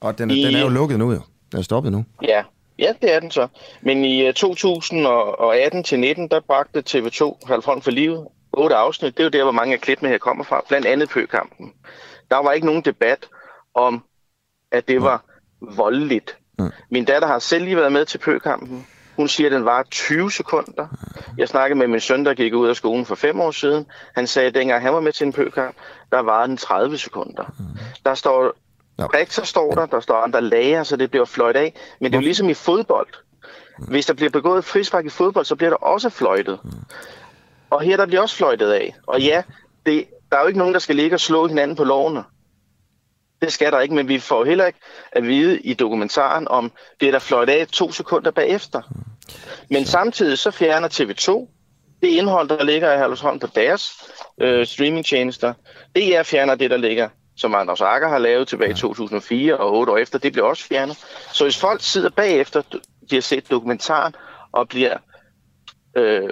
Og 0.00 0.18
den, 0.18 0.30
er- 0.30 0.34
I- 0.34 0.44
den 0.44 0.54
er 0.54 0.60
jo 0.60 0.68
lukket 0.68 0.98
nu, 0.98 1.12
jo. 1.12 1.20
Den 1.52 1.58
er 1.58 1.62
stoppet 1.62 1.92
nu. 1.92 2.04
Ja, 2.22 2.42
ja 2.78 2.92
det 3.02 3.14
er 3.14 3.20
den 3.20 3.30
så. 3.30 3.48
Men 3.82 4.04
i 4.04 4.26
øh, 4.26 4.34
2018 4.34 5.84
til 5.84 6.00
19, 6.00 6.28
der 6.28 6.40
bragte 6.40 6.82
TV2 6.90 7.38
Halvfront 7.46 7.84
for 7.84 7.90
livet 7.90 8.26
otte 8.52 8.76
afsnit. 8.76 9.16
Det 9.16 9.20
er 9.20 9.24
jo 9.24 9.30
der, 9.30 9.42
hvor 9.42 9.52
mange 9.52 9.74
af 9.74 9.80
klippene 9.80 10.10
her 10.10 10.18
kommer 10.18 10.44
fra. 10.44 10.64
Blandt 10.68 10.86
andet 10.86 11.08
pøkampen. 11.08 11.72
Der 12.30 12.36
var 12.42 12.52
ikke 12.52 12.66
nogen 12.66 12.82
debat 12.82 13.26
om, 13.74 14.04
at 14.72 14.88
det 14.88 15.02
var 15.02 15.24
voldeligt. 15.76 16.36
Mm. 16.58 16.70
Min 16.90 17.04
datter 17.04 17.28
har 17.28 17.38
selv 17.38 17.64
lige 17.64 17.76
været 17.76 17.92
med 17.92 18.04
til 18.04 18.18
pøkampen. 18.18 18.86
Hun 19.16 19.28
siger, 19.28 19.48
at 19.48 19.52
den 19.52 19.64
var 19.64 19.82
20 19.90 20.30
sekunder. 20.30 20.86
Jeg 21.38 21.48
snakkede 21.48 21.78
med 21.78 21.86
min 21.86 22.00
søn, 22.00 22.24
der 22.24 22.34
gik 22.34 22.54
ud 22.54 22.68
af 22.68 22.76
skolen 22.76 23.06
for 23.06 23.14
fem 23.14 23.40
år 23.40 23.50
siden. 23.50 23.86
Han 24.14 24.26
sagde, 24.26 24.48
at 24.48 24.54
dengang 24.54 24.82
han 24.82 24.94
var 24.94 25.00
med 25.00 25.12
til 25.12 25.26
en 25.26 25.32
pøkamp, 25.32 25.76
der 26.12 26.20
var 26.20 26.46
den 26.46 26.56
30 26.56 26.98
sekunder. 26.98 27.44
Der 28.04 28.14
står 28.14 28.54
Nå. 28.98 29.04
Rektor 29.04 29.42
står 29.42 29.70
der, 29.70 29.86
der 29.86 30.00
står 30.00 30.14
andre 30.14 30.40
læger, 30.40 30.82
så 30.82 30.96
det 30.96 31.10
bliver 31.10 31.24
fløjt 31.24 31.56
af. 31.56 31.74
Men 32.00 32.12
det 32.12 32.18
er 32.18 32.20
jo 32.20 32.24
ligesom 32.24 32.48
i 32.48 32.54
fodbold. 32.54 33.08
Hvis 33.88 34.06
der 34.06 34.14
bliver 34.14 34.30
begået 34.30 34.58
et 34.58 34.64
frispark 34.64 35.06
i 35.06 35.08
fodbold, 35.08 35.44
så 35.44 35.56
bliver 35.56 35.70
der 35.70 35.76
også 35.76 36.10
fløjtet. 36.10 36.60
Og 37.70 37.80
her 37.80 37.96
der 37.96 38.06
bliver 38.06 38.20
også 38.20 38.36
fløjtet 38.36 38.70
af. 38.72 38.94
Og 39.06 39.20
ja, 39.20 39.42
det, 39.86 40.04
der 40.30 40.36
er 40.36 40.40
jo 40.40 40.46
ikke 40.46 40.58
nogen, 40.58 40.74
der 40.74 40.80
skal 40.80 40.96
ligge 40.96 41.16
og 41.16 41.20
slå 41.20 41.46
hinanden 41.46 41.76
på 41.76 41.84
lovene. 41.84 42.24
Det 43.44 43.52
skal 43.52 43.72
der 43.72 43.80
ikke, 43.80 43.94
men 43.94 44.08
vi 44.08 44.18
får 44.18 44.44
heller 44.44 44.66
ikke 44.66 44.78
at 45.12 45.22
vide 45.22 45.60
i 45.60 45.74
dokumentaren, 45.74 46.48
om 46.48 46.72
det 47.00 47.08
er 47.08 47.12
der 47.12 47.18
fløjt 47.18 47.48
af 47.48 47.66
to 47.66 47.92
sekunder 47.92 48.30
bagefter. 48.30 48.82
Men 49.70 49.84
samtidig 49.84 50.38
så 50.38 50.50
fjerner 50.50 50.88
TV2 50.88 51.50
det 52.02 52.08
indhold, 52.08 52.48
der 52.48 52.64
ligger 52.64 52.92
i 52.92 52.98
Herlevsholm 52.98 53.38
på 53.38 53.46
deres 53.46 53.92
øh, 54.40 54.66
streamingtjenester. 54.66 55.52
DR 55.96 56.22
fjerner 56.22 56.54
det, 56.54 56.70
der 56.70 56.76
ligger, 56.76 57.08
som 57.36 57.54
Anders 57.54 57.80
Akker 57.80 58.08
har 58.08 58.18
lavet 58.18 58.48
tilbage 58.48 58.70
i 58.70 58.74
2004 58.74 59.56
og 59.56 59.78
otte 59.78 59.92
år 59.92 59.98
efter. 59.98 60.18
Det 60.18 60.32
bliver 60.32 60.46
også 60.46 60.64
fjernet. 60.64 60.96
Så 61.32 61.44
hvis 61.44 61.58
folk 61.58 61.82
sidder 61.82 62.10
bagefter, 62.10 62.62
de 63.10 63.14
har 63.14 63.20
set 63.20 63.50
dokumentaren 63.50 64.14
og 64.52 64.68
bliver, 64.68 64.96
øh, 65.96 66.30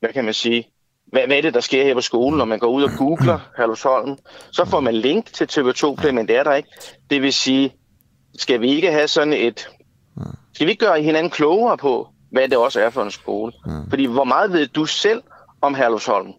hvad 0.00 0.12
kan 0.12 0.24
man 0.24 0.34
sige, 0.34 0.68
hvad, 1.12 1.26
hvad 1.26 1.36
er 1.36 1.42
det, 1.42 1.54
der 1.54 1.60
sker 1.60 1.84
her 1.84 1.94
på 1.94 2.00
skolen, 2.00 2.38
når 2.38 2.44
man 2.44 2.58
går 2.58 2.68
ud 2.68 2.82
og 2.82 2.90
googler 2.98 3.38
Herlevsholm, 3.58 4.18
så 4.52 4.64
får 4.64 4.80
man 4.80 4.94
link 4.94 5.32
til 5.32 5.44
TV2 5.44 5.94
Play, 5.94 6.10
men 6.10 6.28
det 6.28 6.36
er 6.36 6.42
der 6.42 6.54
ikke. 6.54 6.68
Det 7.10 7.22
vil 7.22 7.32
sige, 7.32 7.74
skal 8.38 8.60
vi 8.60 8.68
ikke 8.68 8.92
have 8.92 9.08
sådan 9.08 9.32
et... 9.32 9.68
Skal 10.54 10.66
vi 10.66 10.70
ikke 10.70 10.86
gøre 10.86 11.02
hinanden 11.02 11.30
klogere 11.30 11.78
på, 11.78 12.08
hvad 12.32 12.48
det 12.48 12.58
også 12.58 12.80
er 12.80 12.90
for 12.90 13.02
en 13.02 13.10
skole? 13.10 13.52
Fordi 13.88 14.04
hvor 14.04 14.24
meget 14.24 14.52
ved 14.52 14.66
du 14.66 14.84
selv 14.84 15.22
om 15.62 15.74
Herlevsholm? 15.74 16.32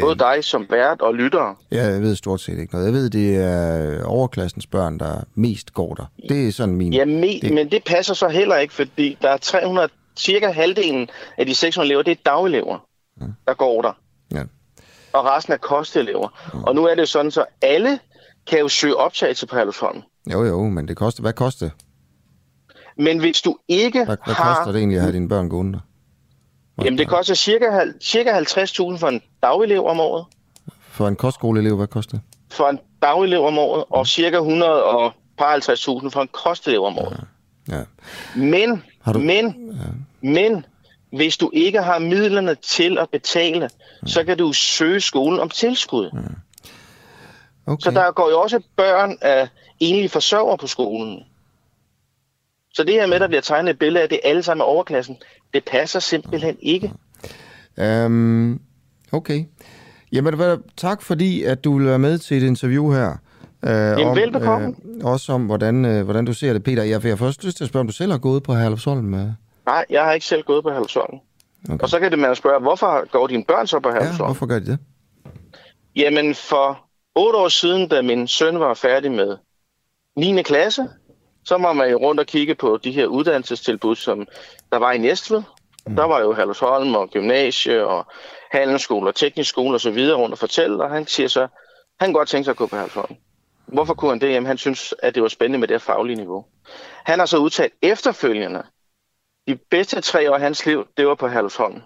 Både 0.00 0.18
dig 0.18 0.44
som 0.44 0.66
vært 0.70 1.00
og 1.00 1.14
lyttere. 1.14 1.54
Ja, 1.72 1.86
jeg 1.86 2.02
ved 2.02 2.16
stort 2.16 2.40
set 2.40 2.58
ikke 2.58 2.72
noget. 2.72 2.86
Jeg 2.86 2.94
ved, 2.94 3.10
det 3.10 3.36
er 3.36 4.04
overklassens 4.04 4.66
børn, 4.66 4.98
der 4.98 5.24
mest 5.34 5.74
går 5.74 5.94
der. 5.94 6.04
Det 6.28 6.48
er 6.48 6.52
sådan 6.52 6.74
min... 6.74 6.92
Ja, 6.92 7.04
me, 7.04 7.40
det... 7.42 7.54
men 7.54 7.70
det 7.70 7.84
passer 7.84 8.14
så 8.14 8.28
heller 8.28 8.56
ikke, 8.56 8.74
fordi 8.74 9.18
der 9.22 9.28
er 9.28 9.36
300, 9.36 9.88
cirka 10.16 10.50
halvdelen 10.50 11.08
af 11.38 11.46
de 11.46 11.54
600 11.54 11.88
elever, 11.88 12.02
det 12.02 12.10
er 12.10 12.22
dagelever, 12.30 12.78
der 13.48 13.54
går 13.54 13.82
der. 13.82 13.92
Ja. 14.34 14.42
Og 15.12 15.24
resten 15.24 15.52
er 15.52 15.56
kostelever. 15.56 16.28
Og 16.66 16.74
nu 16.74 16.84
er 16.86 16.94
det 16.94 17.08
sådan, 17.08 17.30
så 17.30 17.44
alle 17.62 17.98
kan 18.46 18.58
jo 18.58 18.68
søge 18.68 18.96
optagelse 18.96 19.46
på 19.46 19.56
Herlevsholm. 19.56 20.02
Jo, 20.32 20.44
jo, 20.44 20.62
men 20.68 20.88
det 20.88 20.96
koster... 20.96 21.20
Hvad 21.22 21.32
koster 21.32 21.66
det? 21.66 21.72
Men 22.96 23.18
hvis 23.18 23.42
du 23.42 23.56
ikke 23.68 24.04
Hvad, 24.04 24.16
hvad 24.24 24.34
har... 24.34 24.54
koster 24.54 24.72
det 24.72 24.78
egentlig 24.78 24.96
at 24.96 25.02
have 25.02 25.12
dine 25.14 25.28
børn 25.28 25.48
gående 25.48 25.72
der? 25.72 25.80
Jamen, 26.84 26.98
det 26.98 27.08
koster 27.08 27.34
cirka, 27.34 27.66
cirka 28.02 28.38
50.000 28.40 28.98
for 28.98 29.08
en 29.08 29.20
dagelev 29.42 29.86
om 29.86 30.00
året. 30.00 30.24
For 30.88 31.08
en 31.08 31.16
kostskoleelev, 31.16 31.76
hvad 31.76 31.86
koster 31.86 32.12
det? 32.18 32.20
For 32.50 32.68
en 32.68 32.78
dagelev 33.02 33.44
om 33.44 33.58
året, 33.58 33.84
og 33.90 34.06
cirka 34.06 34.36
100 34.36 34.84
og 34.84 35.12
par 35.38 35.56
50.000 35.56 36.08
for 36.10 36.20
en 36.22 36.28
kostelev 36.32 36.84
om 36.84 36.98
året. 36.98 37.20
Ja. 37.68 37.82
Men, 38.36 38.82
Har 39.02 39.12
du- 39.12 39.18
men, 39.18 39.76
men, 40.22 40.64
hvis 41.12 41.36
du 41.36 41.50
ikke 41.52 41.82
har 41.82 41.98
midlerne 41.98 42.54
til 42.54 42.98
at 42.98 43.08
betale, 43.12 43.70
så 44.06 44.24
kan 44.24 44.38
du 44.38 44.52
søge 44.52 45.00
skolen 45.00 45.40
om 45.40 45.48
tilskud. 45.48 46.10
Okay. 47.66 47.82
Så 47.82 47.90
der 47.90 48.12
går 48.12 48.30
jo 48.30 48.40
også 48.40 48.60
børn 48.76 49.18
af 49.20 49.48
enlige 49.80 50.08
forsørgere 50.08 50.58
på 50.58 50.66
skolen. 50.66 51.22
Så 52.74 52.84
det 52.84 52.94
her 52.94 53.06
med, 53.06 53.14
at 53.14 53.20
der 53.20 53.28
bliver 53.28 53.40
tegnet 53.40 53.70
et 53.70 53.78
billede 53.78 54.00
af, 54.00 54.04
at 54.04 54.10
det 54.10 54.20
alle 54.24 54.42
sammen 54.42 54.60
er 54.60 54.64
overklassen, 54.64 55.16
det 55.54 55.64
passer 55.64 56.00
simpelthen 56.00 56.56
ikke. 56.60 56.92
Um, 57.76 58.60
okay. 59.12 59.44
Jamen, 60.12 60.34
tak 60.76 61.02
fordi, 61.02 61.42
at 61.42 61.64
du 61.64 61.78
vil 61.78 61.86
være 61.86 61.98
med 61.98 62.18
til 62.18 62.36
et 62.36 62.42
interview 62.46 62.92
her. 62.92 63.10
Uh, 63.62 63.68
Jamen, 63.70 64.16
velbekomme. 64.16 64.74
Uh, 64.84 65.12
også 65.12 65.32
om, 65.32 65.46
hvordan, 65.46 65.84
uh, 65.84 66.02
hvordan 66.02 66.24
du 66.24 66.32
ser 66.32 66.52
det, 66.52 66.64
Peter. 66.64 66.82
Jeg 66.82 67.00
har 67.00 67.16
først 67.16 67.44
lyst 67.44 67.56
til 67.56 67.64
at 67.64 67.68
spørge, 67.68 67.80
om 67.80 67.86
du 67.86 67.92
selv 67.92 68.10
har 68.10 68.18
gået 68.18 68.42
på 68.42 68.54
Herlufsholm. 68.54 69.14
Uh. 69.14 69.20
Nej, 69.66 69.84
jeg 69.90 70.04
har 70.04 70.12
ikke 70.12 70.26
selv 70.26 70.42
gået 70.42 70.62
på 70.62 70.70
Halvsholm. 70.70 71.18
Okay. 71.68 71.78
Og 71.82 71.88
så 71.88 72.00
kan 72.00 72.10
det 72.10 72.18
man 72.18 72.36
spørge, 72.36 72.60
hvorfor 72.60 73.08
går 73.10 73.26
dine 73.26 73.44
børn 73.44 73.66
så 73.66 73.80
på 73.80 73.88
Ja, 73.88 73.94
Halvsholm? 73.94 74.26
hvorfor 74.28 74.46
gør 74.46 74.58
de 74.58 74.66
det? 74.66 74.78
Jamen, 75.96 76.34
for 76.34 76.84
otte 77.14 77.38
år 77.38 77.48
siden, 77.48 77.88
da 77.88 78.02
min 78.02 78.28
søn 78.28 78.60
var 78.60 78.74
færdig 78.74 79.12
med 79.12 79.36
9. 80.16 80.42
klasse, 80.42 80.88
så 81.44 81.56
var 81.58 81.72
man 81.72 81.90
jo 81.90 81.96
rundt 81.98 82.20
og 82.20 82.26
kigge 82.26 82.54
på 82.54 82.78
de 82.84 82.92
her 82.92 83.06
uddannelsestilbud, 83.06 83.96
som 83.96 84.26
der 84.72 84.78
var 84.78 84.92
i 84.92 84.98
Næstved. 84.98 85.42
Mm. 85.86 85.96
Der 85.96 86.04
var 86.04 86.20
jo 86.20 86.32
Herlevsholm 86.32 86.94
og 86.94 87.08
gymnasie 87.10 87.86
og 87.86 88.06
handelsskole 88.52 89.10
og 89.10 89.14
teknisk 89.14 89.50
skole 89.50 89.74
og 89.76 89.80
så 89.80 89.90
videre 89.90 90.16
rundt 90.18 90.32
og 90.32 90.38
fortælle, 90.38 90.84
og 90.84 90.90
han 90.90 91.06
siger 91.06 91.28
så, 91.28 91.40
han 92.00 92.08
kunne 92.08 92.18
godt 92.18 92.28
tænke 92.28 92.44
sig 92.44 92.50
at 92.52 92.56
gå 92.56 92.66
på 92.66 92.76
Herlevsholm. 92.76 93.14
Hvorfor 93.66 93.94
kunne 93.94 94.10
han 94.10 94.20
det? 94.20 94.30
Jamen, 94.32 94.46
han 94.46 94.58
synes, 94.58 94.94
at 95.02 95.14
det 95.14 95.22
var 95.22 95.28
spændende 95.28 95.58
med 95.58 95.68
det 95.68 95.74
her 95.74 95.78
faglige 95.78 96.16
niveau. 96.16 96.44
Han 97.04 97.18
har 97.18 97.26
så 97.26 97.36
udtalt 97.38 97.72
efterfølgende, 97.82 98.62
de 99.48 99.56
bedste 99.70 100.00
tre 100.00 100.30
år 100.30 100.34
af 100.34 100.40
hans 100.40 100.66
liv, 100.66 100.86
det 100.96 101.06
var 101.06 101.14
på 101.14 101.28
Herlevsholm. 101.28 101.80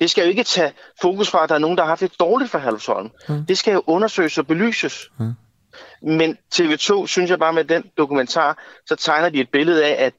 Det 0.00 0.10
skal 0.10 0.24
jo 0.24 0.30
ikke 0.30 0.44
tage 0.44 0.72
fokus 1.02 1.30
fra, 1.30 1.42
at 1.42 1.48
der 1.48 1.54
er 1.54 1.58
nogen, 1.58 1.76
der 1.76 1.82
har 1.82 1.88
haft 1.88 2.00
det 2.00 2.20
dårligt 2.20 2.50
for 2.50 2.58
Herlevsholm. 2.58 3.10
Mm. 3.28 3.46
Det 3.46 3.58
skal 3.58 3.72
jo 3.72 3.82
undersøges 3.86 4.38
og 4.38 4.46
belyses. 4.46 5.10
Mm. 5.18 5.32
Men 6.02 6.38
TV2, 6.54 7.06
synes 7.06 7.30
jeg 7.30 7.38
bare 7.38 7.52
med 7.52 7.64
den 7.64 7.84
dokumentar, 7.98 8.62
så 8.86 8.96
tegner 8.96 9.28
de 9.28 9.40
et 9.40 9.50
billede 9.50 9.84
af, 9.84 10.06
at 10.06 10.14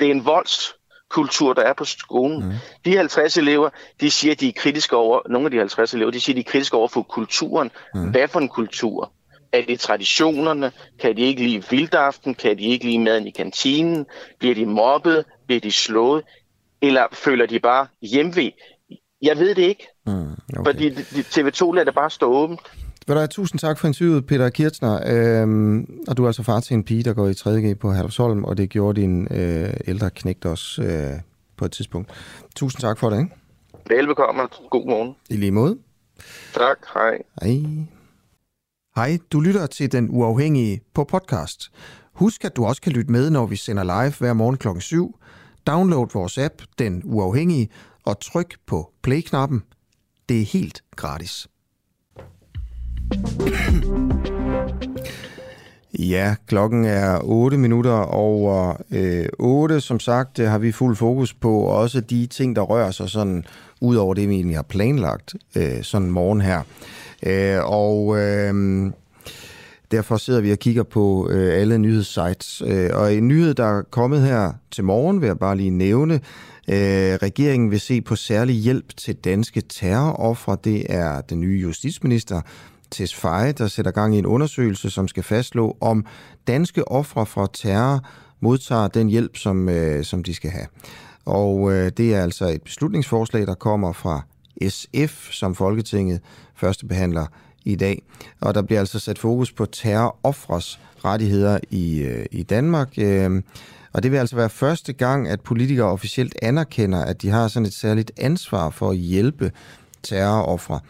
det 0.00 0.06
er 0.06 0.10
en 0.10 0.24
voldskultur, 0.24 1.52
der 1.52 1.62
er 1.62 1.72
på 1.72 1.84
skolen. 1.84 2.44
Mm. 2.44 2.52
De 2.84 2.96
50 2.96 3.36
elever, 3.36 3.70
de 4.00 4.10
siger, 4.10 4.32
at 4.32 4.40
de 4.40 4.48
er 4.48 4.52
kritiske 4.56 4.96
over, 4.96 5.20
nogle 5.28 5.46
af 5.46 5.50
de 5.50 5.58
50 5.58 5.94
elever, 5.94 6.10
de 6.10 6.20
siger, 6.20 6.34
at 6.34 6.36
de 6.36 6.48
er 6.48 6.50
kritiske 6.50 6.76
over 6.76 6.88
for 6.88 7.02
kulturen. 7.02 7.70
Mm. 7.94 8.10
Hvad 8.10 8.28
for 8.28 8.40
en 8.40 8.48
kultur? 8.48 9.12
Er 9.52 9.62
det 9.68 9.80
traditionerne? 9.80 10.72
Kan 11.00 11.16
de 11.16 11.22
ikke 11.22 11.42
lide 11.42 11.62
vildaften? 11.70 12.34
Kan 12.34 12.58
de 12.58 12.62
ikke 12.62 12.84
lide 12.84 12.98
maden 12.98 13.26
i 13.26 13.30
kantinen? 13.30 14.06
Bliver 14.38 14.54
de 14.54 14.66
mobbet? 14.66 15.24
Bliver 15.46 15.60
de 15.60 15.72
slået? 15.72 16.24
Eller 16.82 17.06
føler 17.12 17.46
de 17.46 17.60
bare 17.60 17.86
hjemve? 18.02 18.52
Jeg 19.22 19.38
ved 19.38 19.54
det 19.54 19.62
ikke. 19.62 19.86
Mm, 20.06 20.30
okay. 20.32 20.64
Fordi 20.64 20.90
TV2 20.90 21.72
lader 21.72 21.84
det 21.84 21.94
bare 21.94 22.10
stå 22.10 22.26
åbent. 22.26 22.60
Ved 23.08 23.16
du, 23.16 23.26
tusind 23.26 23.58
tak 23.58 23.78
for 23.78 23.88
interviewet, 23.88 24.26
Peter 24.26 24.50
Kirchner. 24.50 25.00
Øhm, 25.06 26.02
og 26.08 26.16
du 26.16 26.22
er 26.22 26.26
altså 26.26 26.42
far 26.42 26.60
til 26.60 26.74
en 26.74 26.84
pige, 26.84 27.02
der 27.02 27.14
går 27.14 27.28
i 27.28 27.32
3.G 27.32 27.78
på 27.78 27.92
Herlufsholm, 27.92 28.44
og 28.44 28.56
det 28.56 28.70
gjorde 28.70 29.00
din 29.00 29.28
øh, 29.30 29.74
ældre 29.86 30.10
knægt 30.10 30.46
også 30.46 30.82
øh, 30.82 31.20
på 31.56 31.64
et 31.64 31.72
tidspunkt. 31.72 32.10
Tusind 32.56 32.80
tak 32.80 32.98
for 32.98 33.10
det, 33.10 33.18
ikke? 33.18 33.30
Velbekomme. 33.88 34.42
God 34.70 34.86
morgen. 34.86 35.16
I 35.30 35.36
lige 35.36 35.52
måde. 35.52 35.78
Tak. 36.54 36.78
Hej. 36.94 37.18
Hej. 37.42 37.86
Hej, 38.96 39.18
du 39.32 39.40
lytter 39.40 39.66
til 39.66 39.92
Den 39.92 40.08
Uafhængige 40.10 40.80
på 40.94 41.04
podcast. 41.04 41.70
Husk, 42.12 42.44
at 42.44 42.56
du 42.56 42.64
også 42.64 42.82
kan 42.82 42.92
lytte 42.92 43.12
med, 43.12 43.30
når 43.30 43.46
vi 43.46 43.56
sender 43.56 43.84
live 43.84 44.14
hver 44.18 44.32
morgen 44.32 44.56
klokken 44.56 44.80
7. 44.80 45.18
Download 45.66 46.08
vores 46.14 46.38
app, 46.38 46.54
Den 46.78 47.02
Uafhængige, 47.04 47.68
og 48.04 48.20
tryk 48.20 48.54
på 48.66 48.92
play-knappen. 49.02 49.62
Det 50.28 50.40
er 50.40 50.44
helt 50.44 50.82
gratis. 50.96 51.48
Ja, 55.98 56.34
klokken 56.46 56.84
er 56.84 57.18
8 57.22 57.58
minutter 57.58 57.98
over 58.00 58.76
øh, 58.90 59.28
8. 59.38 59.80
Som 59.80 60.00
sagt 60.00 60.38
øh, 60.38 60.48
har 60.48 60.58
vi 60.58 60.72
fuld 60.72 60.96
fokus 60.96 61.34
på 61.34 61.60
også 61.60 62.00
de 62.00 62.26
ting, 62.26 62.56
der 62.56 62.62
rører 62.62 62.90
sig 62.90 63.10
sådan 63.10 63.44
ud 63.80 63.96
over 63.96 64.14
det, 64.14 64.28
vi 64.28 64.34
egentlig 64.34 64.56
har 64.56 64.62
planlagt 64.62 65.34
øh, 65.56 65.82
sådan 65.82 66.06
en 66.06 66.12
morgen 66.12 66.40
her. 66.40 66.62
Øh, 67.22 67.58
og 67.64 68.18
øh, 68.18 68.54
derfor 69.90 70.16
sidder 70.16 70.40
vi 70.40 70.52
og 70.52 70.58
kigger 70.58 70.82
på 70.82 71.28
øh, 71.30 71.60
alle 71.60 71.78
nyhedssites. 71.78 72.62
Øh, 72.66 72.90
og 72.92 73.14
en 73.14 73.28
nyhed, 73.28 73.54
der 73.54 73.78
er 73.78 73.82
kommet 73.82 74.22
her 74.22 74.52
til 74.70 74.84
morgen, 74.84 75.20
vil 75.20 75.26
jeg 75.26 75.38
bare 75.38 75.56
lige 75.56 75.70
nævne. 75.70 76.14
Øh, 76.68 77.14
regeringen 77.22 77.70
vil 77.70 77.80
se 77.80 78.00
på 78.00 78.16
særlig 78.16 78.54
hjælp 78.54 78.96
til 78.96 79.14
danske 79.14 79.60
terroroffre. 79.60 80.56
Det 80.64 80.86
er 80.88 81.20
den 81.20 81.40
nye 81.40 81.60
justitsminister, 81.60 82.40
Tesfaye, 82.90 83.52
der 83.52 83.66
sætter 83.66 83.90
gang 83.90 84.14
i 84.14 84.18
en 84.18 84.26
undersøgelse, 84.26 84.90
som 84.90 85.08
skal 85.08 85.22
fastslå, 85.22 85.76
om 85.80 86.06
danske 86.46 86.88
ofre 86.88 87.26
for 87.26 87.46
terror 87.46 88.04
modtager 88.40 88.88
den 88.88 89.08
hjælp, 89.08 89.36
som, 89.36 89.68
øh, 89.68 90.04
som 90.04 90.22
de 90.24 90.34
skal 90.34 90.50
have. 90.50 90.66
Og 91.24 91.72
øh, 91.72 91.92
det 91.96 92.14
er 92.14 92.22
altså 92.22 92.46
et 92.46 92.62
beslutningsforslag, 92.62 93.46
der 93.46 93.54
kommer 93.54 93.92
fra 93.92 94.22
SF, 94.68 95.30
som 95.30 95.54
Folketinget 95.54 96.20
første 96.56 96.86
behandler 96.86 97.26
i 97.64 97.74
dag. 97.74 98.02
Og 98.40 98.54
der 98.54 98.62
bliver 98.62 98.80
altså 98.80 98.98
sat 98.98 99.18
fokus 99.18 99.52
på 99.52 99.66
terroroffres 99.66 100.80
rettigheder 101.04 101.58
i, 101.70 101.98
øh, 101.98 102.26
i 102.30 102.42
Danmark. 102.42 102.98
Øh, 102.98 103.42
og 103.92 104.02
det 104.02 104.12
vil 104.12 104.18
altså 104.18 104.36
være 104.36 104.50
første 104.50 104.92
gang, 104.92 105.28
at 105.28 105.40
politikere 105.40 105.86
officielt 105.86 106.34
anerkender, 106.42 107.04
at 107.04 107.22
de 107.22 107.28
har 107.28 107.48
sådan 107.48 107.66
et 107.66 107.74
særligt 107.74 108.12
ansvar 108.16 108.70
for 108.70 108.90
at 108.90 108.96
hjælpe 108.96 109.52
terroroffre. 110.02 110.80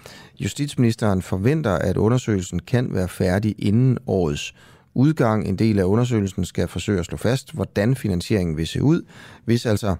Justitsministeren 0.40 1.22
forventer, 1.22 1.72
at 1.72 1.96
undersøgelsen 1.96 2.58
kan 2.58 2.94
være 2.94 3.08
færdig 3.08 3.54
inden 3.58 3.98
årets 4.06 4.54
udgang. 4.94 5.48
En 5.48 5.56
del 5.56 5.78
af 5.78 5.84
undersøgelsen 5.84 6.44
skal 6.44 6.68
forsøge 6.68 6.98
at 6.98 7.06
slå 7.06 7.16
fast, 7.16 7.52
hvordan 7.52 7.96
finansieringen 7.96 8.56
vil 8.56 8.66
se 8.66 8.82
ud, 8.82 9.02
hvis 9.44 9.66
altså 9.66 9.96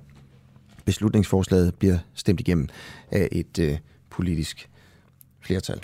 beslutningsforslaget 0.84 1.74
bliver 1.74 1.98
stemt 2.14 2.40
igennem 2.40 2.68
af 3.10 3.28
et 3.32 3.58
øh, 3.58 3.78
politisk 4.10 4.68
flertal 5.46 5.80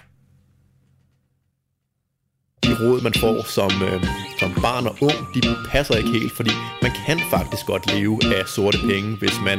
de 2.72 2.76
råd, 2.80 3.00
man 3.02 3.14
får 3.14 3.44
som, 3.48 3.72
øh, 3.82 4.04
som 4.40 4.50
barn 4.62 4.86
og 4.86 4.96
ung, 5.00 5.18
de 5.34 5.40
passer 5.68 5.94
ikke 5.94 6.10
helt, 6.10 6.32
fordi 6.32 6.50
man 6.82 6.92
kan 7.06 7.20
faktisk 7.30 7.66
godt 7.66 7.94
leve 7.94 8.18
af 8.36 8.46
sorte 8.46 8.78
penge, 8.78 9.16
hvis 9.16 9.36
man 9.44 9.58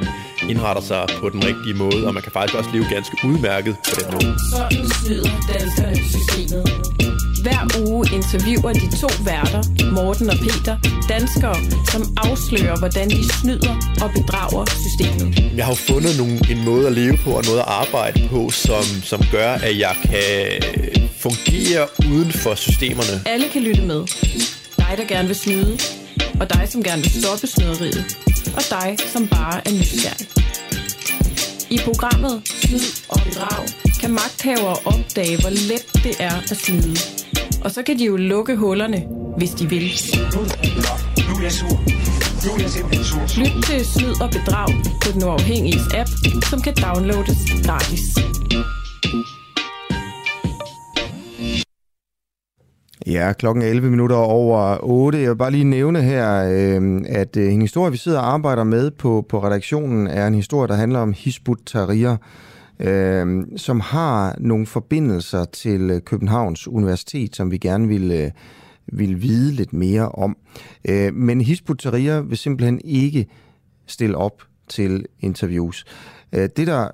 indretter 0.50 0.82
sig 0.82 1.06
på 1.22 1.30
den 1.30 1.44
rigtige 1.44 1.74
måde, 1.74 2.08
og 2.08 2.14
man 2.14 2.24
kan 2.24 2.32
faktisk 2.32 2.58
også 2.60 2.70
leve 2.74 2.86
ganske 2.90 3.18
udmærket 3.30 3.76
på 3.90 3.96
den 4.00 4.08
måde. 4.14 4.36
Sådan 4.52 4.90
snyder 4.90 5.30
danskerne 5.54 5.96
systemet. 6.14 7.13
Hver 7.44 7.62
uge 7.88 8.08
interviewer 8.18 8.74
de 8.74 8.88
to 9.02 9.10
værter, 9.26 9.62
Morten 9.92 10.30
og 10.30 10.38
Peter, 10.46 10.76
danskere, 11.10 11.56
som 11.92 12.02
afslører, 12.18 12.78
hvordan 12.80 13.10
de 13.10 13.24
snyder 13.40 13.76
og 14.04 14.10
bedrager 14.18 14.66
systemet. 14.84 15.54
Jeg 15.58 15.66
har 15.66 15.74
fundet 15.74 16.18
nogle, 16.18 16.36
en 16.52 16.66
måde 16.66 16.88
at 16.88 16.94
leve 16.94 17.18
på 17.18 17.32
og 17.32 17.44
noget 17.44 17.60
at 17.60 17.66
arbejde 17.68 18.28
på, 18.30 18.50
som, 18.50 18.84
som 19.04 19.22
gør, 19.32 19.52
at 19.52 19.80
jeg 19.80 19.96
kan 20.04 20.24
fungerer 21.26 21.86
uden 22.12 22.32
for 22.32 22.56
systemerne. 22.56 23.22
Alle 23.26 23.46
kan 23.54 23.62
lytte 23.62 23.82
med. 23.82 24.02
Dig, 24.78 24.94
der 24.98 25.06
gerne 25.08 25.28
vil 25.28 25.36
snyde, 25.36 25.78
og 26.40 26.54
dig, 26.54 26.68
som 26.70 26.84
gerne 26.84 27.02
vil 27.02 27.12
stoppe 27.24 27.48
snyderiet, 27.48 28.18
og 28.58 28.64
dig, 28.70 28.98
som 29.14 29.28
bare 29.28 29.58
er 29.68 29.72
nysgerrig. 29.72 30.28
I 31.70 31.80
programmet 31.86 32.42
Snyd 32.46 32.86
og 33.10 33.20
Bedrag 33.26 33.66
kan 34.02 34.12
magthavere 34.12 34.78
opdage, 34.86 35.42
hvor 35.42 35.50
let 35.50 36.04
det 36.04 36.16
er 36.20 36.36
at 36.52 36.58
snyde. 36.58 37.23
Og 37.64 37.72
så 37.72 37.84
kan 37.84 38.00
de 38.00 38.06
jo 38.06 38.16
lukke 38.16 38.56
hullerne, 38.56 39.04
hvis 39.38 39.52
de 39.52 39.70
vil. 39.70 39.82
Lyt 43.38 43.64
til 43.64 43.86
Snyd 43.86 44.22
og 44.22 44.30
Bedrag 44.32 44.68
på 45.06 45.12
den 45.14 45.24
uafhængige 45.24 45.80
app, 46.00 46.10
som 46.50 46.62
kan 46.62 46.74
downloades 46.74 47.38
gratis. 47.66 48.02
Ja, 53.08 53.34
klokken 53.34 53.64
11 53.64 53.90
minutter 53.90 54.16
over 54.16 54.78
8. 54.82 55.22
Jeg 55.22 55.30
vil 55.30 55.36
bare 55.36 55.52
lige 55.52 55.64
nævne 55.64 56.02
her, 56.02 56.50
øhm, 56.52 57.06
at 57.10 57.38
øh, 57.38 57.54
en 57.54 57.62
historie, 57.62 57.92
vi 57.92 57.98
sidder 57.98 58.20
og 58.20 58.34
arbejder 58.34 58.64
med 58.64 58.92
på, 58.92 59.26
på 59.30 59.44
redaktionen, 59.44 60.08
er 60.08 60.28
en 60.28 60.36
historie, 60.36 60.68
der 60.68 60.76
handler 60.76 61.00
om 61.00 61.14
Hizbut 61.18 61.60
Tahrir, 61.66 62.16
øh, 62.80 63.44
som 63.58 63.80
har 63.80 64.36
nogle 64.40 64.66
forbindelser 64.66 65.46
til 65.46 65.92
øh, 65.92 66.02
Københavns 66.02 66.68
Universitet, 66.68 67.36
som 67.36 67.52
vi 67.52 67.58
gerne 67.58 67.88
vil, 67.88 68.12
øh, 68.12 68.32
vil 68.88 69.22
vide 69.22 69.52
lidt 69.52 69.74
mere 69.74 70.10
om. 70.10 70.38
Øh, 70.90 71.14
men 71.14 71.42
Hisputeria 71.42 72.20
vil 72.20 72.38
simpelthen 72.38 72.82
ikke 72.84 73.28
stille 73.86 74.18
op 74.18 74.42
til 74.68 75.06
interviews. 75.20 75.86
Øh, 76.34 76.50
det, 76.58 76.68
der, 76.68 76.88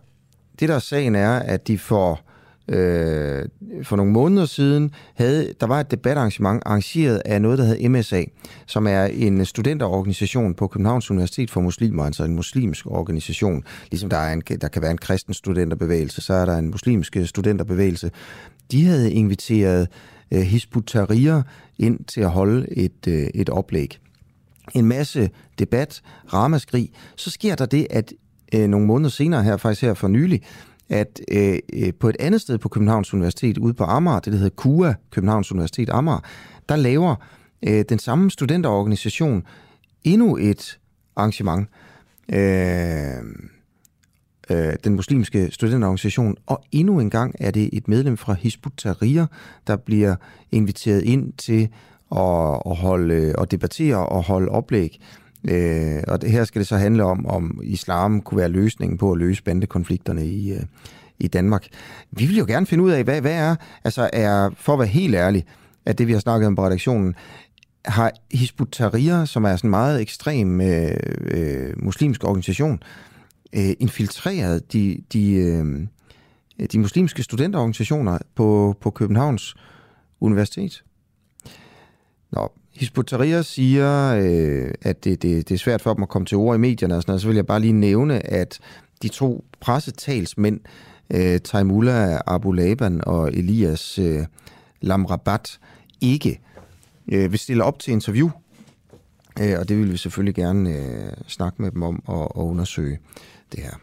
det 0.60 0.69
der 0.69 0.80
sagen 0.80 1.15
er, 1.15 1.39
at 1.39 1.68
de 1.68 1.77
får 1.77 2.28
øh, 2.70 3.46
for 3.84 3.96
nogle 3.96 4.12
måneder 4.12 4.46
siden, 4.46 4.91
havde, 5.16 5.54
der 5.60 5.68
var 5.68 5.80
et 5.80 5.91
debatarrangement 5.91 6.64
arrangeret 6.66 7.22
af 7.26 7.41
noget, 7.41 7.58
der 7.58 7.66
hedder 7.66 7.90
MSA, 7.90 8.24
som 8.66 8.88
er 8.88 9.06
en 9.06 9.46
studenterorganisation 9.46 10.54
på 10.54 10.68
Københavns 10.68 11.12
Universitet 11.12 11.52
for 11.52 11.62
Muslimer, 11.62 12.04
altså 12.04 12.24
en 12.24 12.36
muslimsk 12.36 12.86
organisation. 12.86 13.64
Ligesom 13.91 14.10
der, 14.10 14.18
er 14.18 14.34
en, 14.34 14.41
der 14.62 14.68
kan 14.68 14.82
være 14.82 14.91
en 14.91 14.98
kristen 14.98 15.34
studenterbevægelse, 15.34 16.22
så 16.22 16.34
er 16.34 16.46
der 16.46 16.58
en 16.58 16.70
muslimsk 16.70 17.18
studenterbevægelse. 17.26 18.12
De 18.72 18.86
havde 18.86 19.12
inviteret 19.12 19.88
øh, 20.32 20.41
Hizbut 20.41 20.86
Tahrir 20.86 21.41
ind 21.78 22.06
til 22.06 22.22
at 22.22 22.30
holde 22.30 22.78
et, 22.78 23.08
øh, 23.08 23.28
et 23.36 23.50
oplæg. 23.50 24.00
En 24.74 24.86
masse 24.86 25.30
debat, 25.60 26.02
ramaskrig. 26.34 26.91
Så 27.16 27.30
sker 27.30 27.56
der 27.56 27.66
det, 27.66 27.88
at 27.90 28.14
øh, 28.56 28.68
nogle 28.68 28.88
måneder 28.88 29.10
senere 29.10 29.44
her, 29.44 29.58
faktisk 29.58 29.82
her 29.82 29.94
for 29.94 30.08
nylig, 30.08 30.41
at 30.90 31.22
øh, 31.32 31.60
øh, 31.74 31.94
på 31.99 32.10
et 32.10 32.16
andet 32.20 32.41
sted 32.41 32.57
på 32.57 32.70
Københavns 32.70 33.14
Universitet, 33.14 33.57
ude 33.57 33.74
på 33.74 33.84
Amager, 33.84 34.20
det 34.20 34.34
der 34.34 34.40
hedder 34.40 34.56
KUA, 34.56 34.94
Københavns 35.11 35.52
Universitet 35.52 35.90
Amager, 35.90 36.20
der 36.70 36.76
laver 36.76 37.16
øh, 37.68 37.86
den 37.90 37.99
samme 37.99 38.32
studenterorganisation 38.32 39.44
endnu 40.03 40.38
et 40.38 40.80
arrangement. 41.16 41.68
Øh, 42.34 42.40
øh, 44.49 44.74
den 44.84 44.95
muslimske 44.95 45.52
studenterorganisation, 45.52 46.36
og 46.45 46.64
endnu 46.72 46.99
en 46.99 47.10
gang 47.10 47.36
er 47.40 47.52
det 47.52 47.70
et 47.74 47.88
medlem 47.88 48.18
fra 48.18 48.34
Hizbut 48.34 48.74
Tahrir, 48.78 49.26
der 49.68 49.76
bliver 49.76 50.16
inviteret 50.52 51.03
ind 51.03 51.34
til 51.34 51.70
at, 52.16 52.61
at 52.66 52.76
holde 52.76 53.14
øh, 53.16 53.34
og 53.38 53.52
debattere 53.52 54.07
og 54.07 54.24
holde 54.24 54.49
oplæg 54.49 54.99
Øh, 55.44 56.03
og 56.07 56.22
det, 56.22 56.32
her 56.32 56.44
skal 56.44 56.60
det 56.60 56.68
så 56.68 56.78
handle 56.78 57.03
om, 57.03 57.26
om 57.26 57.60
islam 57.64 58.22
kunne 58.22 58.38
være 58.38 58.49
løsningen 58.49 58.98
på 58.98 59.11
at 59.11 59.18
løse 59.18 59.44
bandekonflikterne 59.44 60.26
i, 60.26 60.52
øh, 60.53 60.61
i 61.20 61.28
Danmark. 61.28 61.68
Vi 62.11 62.26
vil 62.26 62.38
jo 62.38 62.45
gerne 62.45 62.66
finde 62.66 62.84
ud 62.84 62.91
af, 62.91 63.03
hvad, 63.03 63.22
hvad 63.22 63.34
er, 63.34 63.56
altså 63.84 64.10
er, 64.14 64.49
for 64.57 64.74
at 64.74 64.80
være 64.80 64.88
helt 64.88 65.16
ærlig, 65.16 65.45
at 65.86 65.98
det 65.98 66.07
vi 66.07 66.14
har 66.14 66.20
snakket 66.20 66.48
om 66.48 66.56
på 66.56 66.66
redaktionen, 66.66 67.16
har 67.86 68.11
Hizbut 68.32 68.68
Tahrir, 68.72 69.26
som 69.26 69.44
er 69.44 69.56
sådan 69.56 69.68
en 69.68 69.72
meget 69.72 70.02
ekstrem 70.02 70.61
øh, 70.61 70.91
øh, 71.22 71.74
muslimsk 71.84 72.24
organisation, 72.24 72.84
øh, 73.53 73.72
infiltreret 73.80 74.74
de, 74.74 75.03
de, 75.14 75.34
øh, 75.34 75.88
de 76.72 76.80
muslimske 76.80 77.24
studenterorganisationer 77.24 78.18
på, 78.36 78.78
på 78.82 78.90
Københavns 78.90 79.56
Universitet. 80.22 80.84
Nå, 82.31 82.51
Hizbut 82.72 83.14
siger, 83.45 84.15
øh, 84.15 84.72
at 84.81 85.03
det, 85.03 85.22
det, 85.22 85.49
det 85.49 85.56
er 85.56 85.60
svært 85.60 85.81
for 85.81 85.93
dem 85.93 86.03
at 86.03 86.10
komme 86.10 86.26
til 86.26 86.38
ord 86.38 86.56
i 86.56 86.60
medierne 86.60 86.95
og 86.95 87.01
sådan 87.01 87.11
noget, 87.11 87.22
så 87.22 87.27
vil 87.27 87.35
jeg 87.35 87.45
bare 87.45 87.60
lige 87.60 87.73
nævne, 87.73 88.31
at 88.31 88.60
de 89.01 89.07
to 89.07 89.45
pressetalsmænd, 89.60 90.60
øh, 91.14 91.39
Taimula 91.39 92.19
Abu 92.27 92.51
Laban 92.51 93.01
og 93.07 93.27
Elias 93.27 93.99
øh, 93.99 94.26
Lamrabat, 94.81 95.60
ikke 96.01 96.39
øh, 97.11 97.31
vil 97.31 97.39
stille 97.39 97.64
op 97.64 97.80
til 97.80 97.91
interview. 97.91 98.30
Øh, 99.41 99.60
og 99.60 99.69
det 99.69 99.77
vil 99.77 99.91
vi 99.91 99.97
selvfølgelig 99.97 100.35
gerne 100.35 100.69
øh, 100.69 101.11
snakke 101.27 101.61
med 101.61 101.72
dem 101.72 101.84
om 101.84 102.03
og, 102.06 102.38
og 102.38 102.47
undersøge 102.47 102.99
det 103.51 103.64
her. 103.64 103.73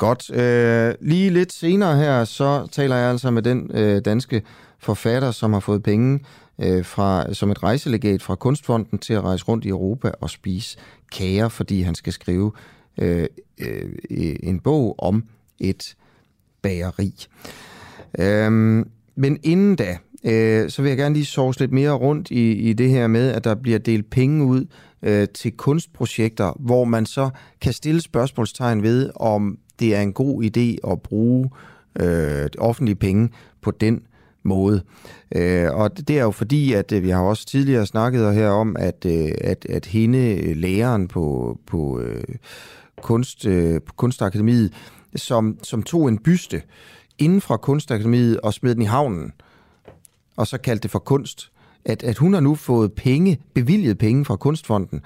Godt. 0.00 0.30
Øh, 0.34 0.94
lige 1.00 1.30
lidt 1.30 1.52
senere 1.52 1.96
her, 1.96 2.24
så 2.24 2.68
taler 2.72 2.96
jeg 2.96 3.10
altså 3.10 3.30
med 3.30 3.42
den 3.42 3.70
øh, 3.74 4.00
danske 4.04 4.42
forfatter, 4.78 5.30
som 5.30 5.52
har 5.52 5.60
fået 5.60 5.82
penge 5.82 6.20
øh, 6.58 6.84
fra, 6.84 7.34
som 7.34 7.50
et 7.50 7.62
rejselegat 7.62 8.22
fra 8.22 8.34
Kunstfonden 8.34 8.98
til 8.98 9.14
at 9.14 9.24
rejse 9.24 9.44
rundt 9.44 9.64
i 9.64 9.68
Europa 9.68 10.10
og 10.20 10.30
spise 10.30 10.78
kager, 11.12 11.48
fordi 11.48 11.82
han 11.82 11.94
skal 11.94 12.12
skrive 12.12 12.52
øh, 12.98 13.26
øh, 13.60 14.36
en 14.42 14.60
bog 14.60 14.94
om 14.98 15.24
et 15.58 15.96
bageri. 16.62 17.26
Øh, 18.18 18.52
men 19.14 19.38
inden 19.42 19.76
da, 19.76 19.98
øh, 20.24 20.70
så 20.70 20.82
vil 20.82 20.88
jeg 20.88 20.98
gerne 20.98 21.14
lige 21.14 21.26
sove 21.26 21.54
lidt 21.58 21.72
mere 21.72 21.92
rundt 21.92 22.30
i, 22.30 22.52
i 22.52 22.72
det 22.72 22.90
her 22.90 23.06
med, 23.06 23.30
at 23.30 23.44
der 23.44 23.54
bliver 23.54 23.78
delt 23.78 24.10
penge 24.10 24.44
ud 24.44 24.66
øh, 25.02 25.28
til 25.34 25.52
kunstprojekter, 25.52 26.52
hvor 26.58 26.84
man 26.84 27.06
så 27.06 27.30
kan 27.60 27.72
stille 27.72 28.00
spørgsmålstegn 28.00 28.82
ved, 28.82 29.10
om 29.16 29.58
det 29.80 29.94
er 29.94 30.00
en 30.00 30.12
god 30.12 30.44
idé 30.44 30.90
at 30.90 31.02
bruge 31.02 31.50
øh, 32.00 32.48
offentlige 32.58 32.96
penge 32.96 33.28
på 33.60 33.70
den 33.70 34.02
måde. 34.42 34.82
Øh, 35.34 35.72
og 35.72 36.08
det 36.08 36.18
er 36.18 36.22
jo 36.22 36.30
fordi, 36.30 36.72
at 36.72 36.92
øh, 36.92 37.02
vi 37.02 37.10
har 37.10 37.20
også 37.20 37.46
tidligere 37.46 37.86
snakket 37.86 38.34
her 38.34 38.48
om, 38.48 38.76
at, 38.78 39.06
øh, 39.06 39.30
at, 39.40 39.66
at 39.68 39.86
hende, 39.86 40.18
øh, 40.18 40.56
læreren 40.56 41.08
på, 41.08 41.58
på, 41.66 42.00
øh, 42.00 42.24
kunst, 43.02 43.46
øh, 43.46 43.80
på 43.82 43.94
Kunstakademiet, 43.94 44.72
som, 45.16 45.58
som 45.62 45.82
tog 45.82 46.08
en 46.08 46.18
byste 46.18 46.62
inden 47.18 47.40
fra 47.40 47.56
Kunstakademiet 47.56 48.40
og 48.40 48.54
smed 48.54 48.74
den 48.74 48.82
i 48.82 48.86
havnen, 48.86 49.32
og 50.36 50.46
så 50.46 50.58
kaldte 50.58 50.82
det 50.82 50.90
for 50.90 50.98
kunst, 50.98 51.50
at, 51.84 52.02
at 52.02 52.18
hun 52.18 52.34
har 52.34 52.40
nu 52.40 52.54
fået 52.54 52.92
penge, 52.92 53.40
bevilget 53.54 53.98
penge 53.98 54.24
fra 54.24 54.36
Kunstfonden, 54.36 55.00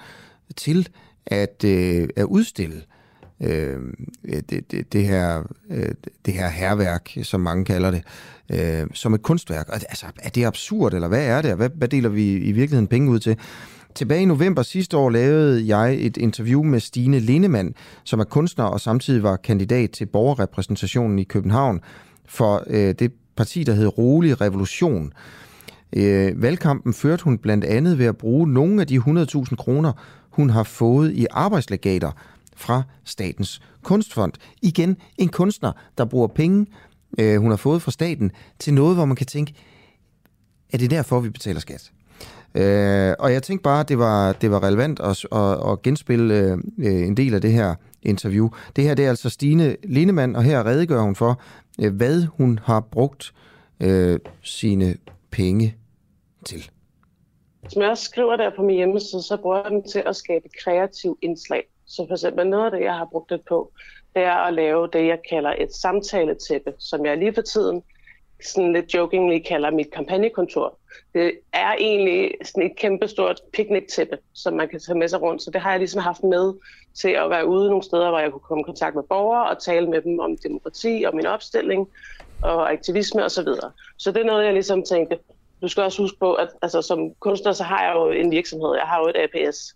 til 0.55 0.89
at, 1.25 1.63
øh, 1.63 2.09
at 2.15 2.23
udstille 2.23 2.75
øh, 2.75 2.94
Øh, 3.41 3.79
øh, 4.23 4.41
det, 4.49 4.71
det, 4.71 4.93
det, 4.93 5.07
her, 5.07 5.43
øh, 5.69 5.89
det 6.25 6.33
her 6.33 6.49
herværk, 6.49 7.17
som 7.23 7.41
mange 7.41 7.65
kalder 7.65 7.91
det, 7.91 8.03
øh, 8.49 8.87
som 8.93 9.13
et 9.13 9.21
kunstværk. 9.21 9.67
Altså, 9.69 10.05
er 10.19 10.29
det 10.29 10.45
absurd, 10.45 10.93
eller 10.93 11.07
hvad 11.07 11.25
er 11.25 11.41
det? 11.41 11.55
Hvad, 11.55 11.69
hvad 11.75 11.87
deler 11.87 12.09
vi 12.09 12.37
i 12.37 12.51
virkeligheden 12.51 12.87
penge 12.87 13.11
ud 13.11 13.19
til? 13.19 13.37
Tilbage 13.95 14.21
i 14.21 14.25
november 14.25 14.61
sidste 14.61 14.97
år 14.97 15.09
lavede 15.09 15.77
jeg 15.77 15.97
et 15.99 16.17
interview 16.17 16.63
med 16.63 16.79
Stine 16.79 17.19
Lindemann, 17.19 17.73
som 18.03 18.19
er 18.19 18.23
kunstner 18.23 18.65
og 18.65 18.81
samtidig 18.81 19.23
var 19.23 19.35
kandidat 19.35 19.91
til 19.91 20.05
borgerrepræsentationen 20.05 21.19
i 21.19 21.23
København 21.23 21.81
for 22.25 22.63
øh, 22.67 22.95
det 22.99 23.11
parti, 23.35 23.63
der 23.63 23.73
hed 23.73 23.97
Rolig 23.97 24.41
Revolution. 24.41 25.13
Øh, 25.95 26.41
valgkampen 26.41 26.93
førte 26.93 27.23
hun 27.23 27.37
blandt 27.37 27.65
andet 27.65 27.97
ved 27.97 28.05
at 28.05 28.17
bruge 28.17 28.53
nogle 28.53 28.81
af 28.81 28.87
de 28.87 28.97
100.000 28.97 29.55
kroner, 29.55 29.91
hun 30.29 30.49
har 30.49 30.63
fået 30.63 31.11
i 31.11 31.27
arbejdslegater 31.31 32.11
fra 32.55 32.83
Statens 33.03 33.61
Kunstfond. 33.83 34.33
Igen 34.61 34.97
en 35.17 35.29
kunstner, 35.29 35.71
der 35.97 36.05
bruger 36.05 36.27
penge, 36.27 36.65
øh, 37.19 37.37
hun 37.37 37.49
har 37.49 37.57
fået 37.57 37.81
fra 37.81 37.91
staten, 37.91 38.31
til 38.59 38.73
noget, 38.73 38.95
hvor 38.95 39.05
man 39.05 39.15
kan 39.15 39.27
tænke, 39.27 39.53
er 40.73 40.77
det 40.77 40.91
derfor, 40.91 41.19
vi 41.19 41.29
betaler 41.29 41.59
skat? 41.59 41.91
Øh, 42.55 43.13
og 43.19 43.33
jeg 43.33 43.43
tænkte 43.43 43.63
bare, 43.63 43.79
at 43.79 43.89
det 43.89 43.97
var, 43.97 44.33
det 44.33 44.51
var 44.51 44.63
relevant 44.63 44.99
at, 44.99 45.25
at, 45.31 45.71
at 45.71 45.81
genspille 45.81 46.33
øh, 46.33 46.57
øh, 46.77 47.07
en 47.07 47.17
del 47.17 47.33
af 47.33 47.41
det 47.41 47.51
her 47.51 47.75
interview. 48.03 48.49
Det 48.75 48.83
her 48.83 48.95
det 48.95 49.05
er 49.05 49.09
altså 49.09 49.29
Stine 49.29 49.75
Lindemann, 49.83 50.35
og 50.35 50.43
her 50.43 50.65
redegør 50.65 51.01
hun 51.01 51.15
for, 51.15 51.41
øh, 51.81 51.95
hvad 51.95 52.23
hun 52.23 52.59
har 52.63 52.79
brugt 52.79 53.33
øh, 53.79 54.19
sine 54.41 54.95
penge 55.31 55.75
til. 56.45 56.69
Som 57.69 57.81
jeg 57.81 57.89
også 57.89 58.03
skriver 58.03 58.35
der 58.35 58.51
på 58.55 58.61
min 58.61 58.75
hjemmeside, 58.75 59.23
så 59.23 59.37
bruger 59.37 59.61
jeg 59.61 59.71
den 59.71 59.83
til 59.83 60.03
at 60.05 60.15
skabe 60.15 60.49
kreativ 60.63 61.17
indslag. 61.21 61.63
Så 61.87 62.05
for 62.07 62.13
eksempel 62.13 62.47
noget 62.47 62.65
af 62.65 62.71
det, 62.71 62.81
jeg 62.81 62.93
har 62.93 63.07
brugt 63.11 63.29
det 63.29 63.41
på, 63.49 63.71
det 64.15 64.23
er 64.23 64.35
at 64.35 64.53
lave 64.53 64.89
det, 64.93 65.07
jeg 65.07 65.19
kalder 65.29 65.53
et 65.57 65.73
samtaletæppe, 65.73 66.73
som 66.79 67.05
jeg 67.05 67.17
lige 67.17 67.33
for 67.33 67.41
tiden 67.41 67.83
sådan 68.43 68.73
lidt 68.73 68.93
jokingly 68.93 69.39
kalder 69.39 69.71
mit 69.71 69.91
kampagnekontor. 69.91 70.77
Det 71.13 71.31
er 71.53 71.73
egentlig 71.73 72.31
sådan 72.43 72.71
et 72.71 72.77
kæmpestort 72.77 73.41
picnic-tæppe, 73.53 74.17
som 74.33 74.53
man 74.53 74.69
kan 74.69 74.79
tage 74.79 74.97
med 74.97 75.07
sig 75.07 75.21
rundt. 75.21 75.41
Så 75.41 75.51
det 75.51 75.61
har 75.61 75.71
jeg 75.71 75.79
ligesom 75.79 76.01
haft 76.01 76.23
med 76.23 76.53
til 76.93 77.09
at 77.09 77.29
være 77.29 77.47
ude 77.47 77.67
nogle 77.67 77.83
steder, 77.83 78.09
hvor 78.09 78.19
jeg 78.19 78.31
kunne 78.31 78.47
komme 78.47 78.61
i 78.61 78.63
kontakt 78.63 78.95
med 78.95 79.03
borgere 79.03 79.49
og 79.49 79.61
tale 79.61 79.89
med 79.89 80.01
dem 80.01 80.19
om 80.19 80.37
demokrati 80.37 81.03
og 81.07 81.15
min 81.15 81.25
opstilling 81.25 81.89
og 82.41 82.71
aktivisme 82.71 83.23
osv. 83.23 83.29
Så, 83.29 83.43
videre. 83.43 83.71
så 83.97 84.11
det 84.11 84.21
er 84.21 84.25
noget, 84.25 84.45
jeg 84.45 84.53
ligesom 84.53 84.83
tænkte, 84.83 85.19
du 85.61 85.67
skal 85.67 85.83
også 85.83 86.01
huske 86.01 86.19
på, 86.19 86.33
at 86.33 86.49
altså, 86.61 86.81
som 86.81 87.13
kunstner, 87.19 87.51
så 87.51 87.63
har 87.63 87.85
jeg 87.85 87.95
jo 87.95 88.09
en 88.09 88.31
virksomhed. 88.31 88.75
Jeg 88.75 88.85
har 88.85 88.99
jo 88.99 89.07
et 89.07 89.15
APS. 89.15 89.75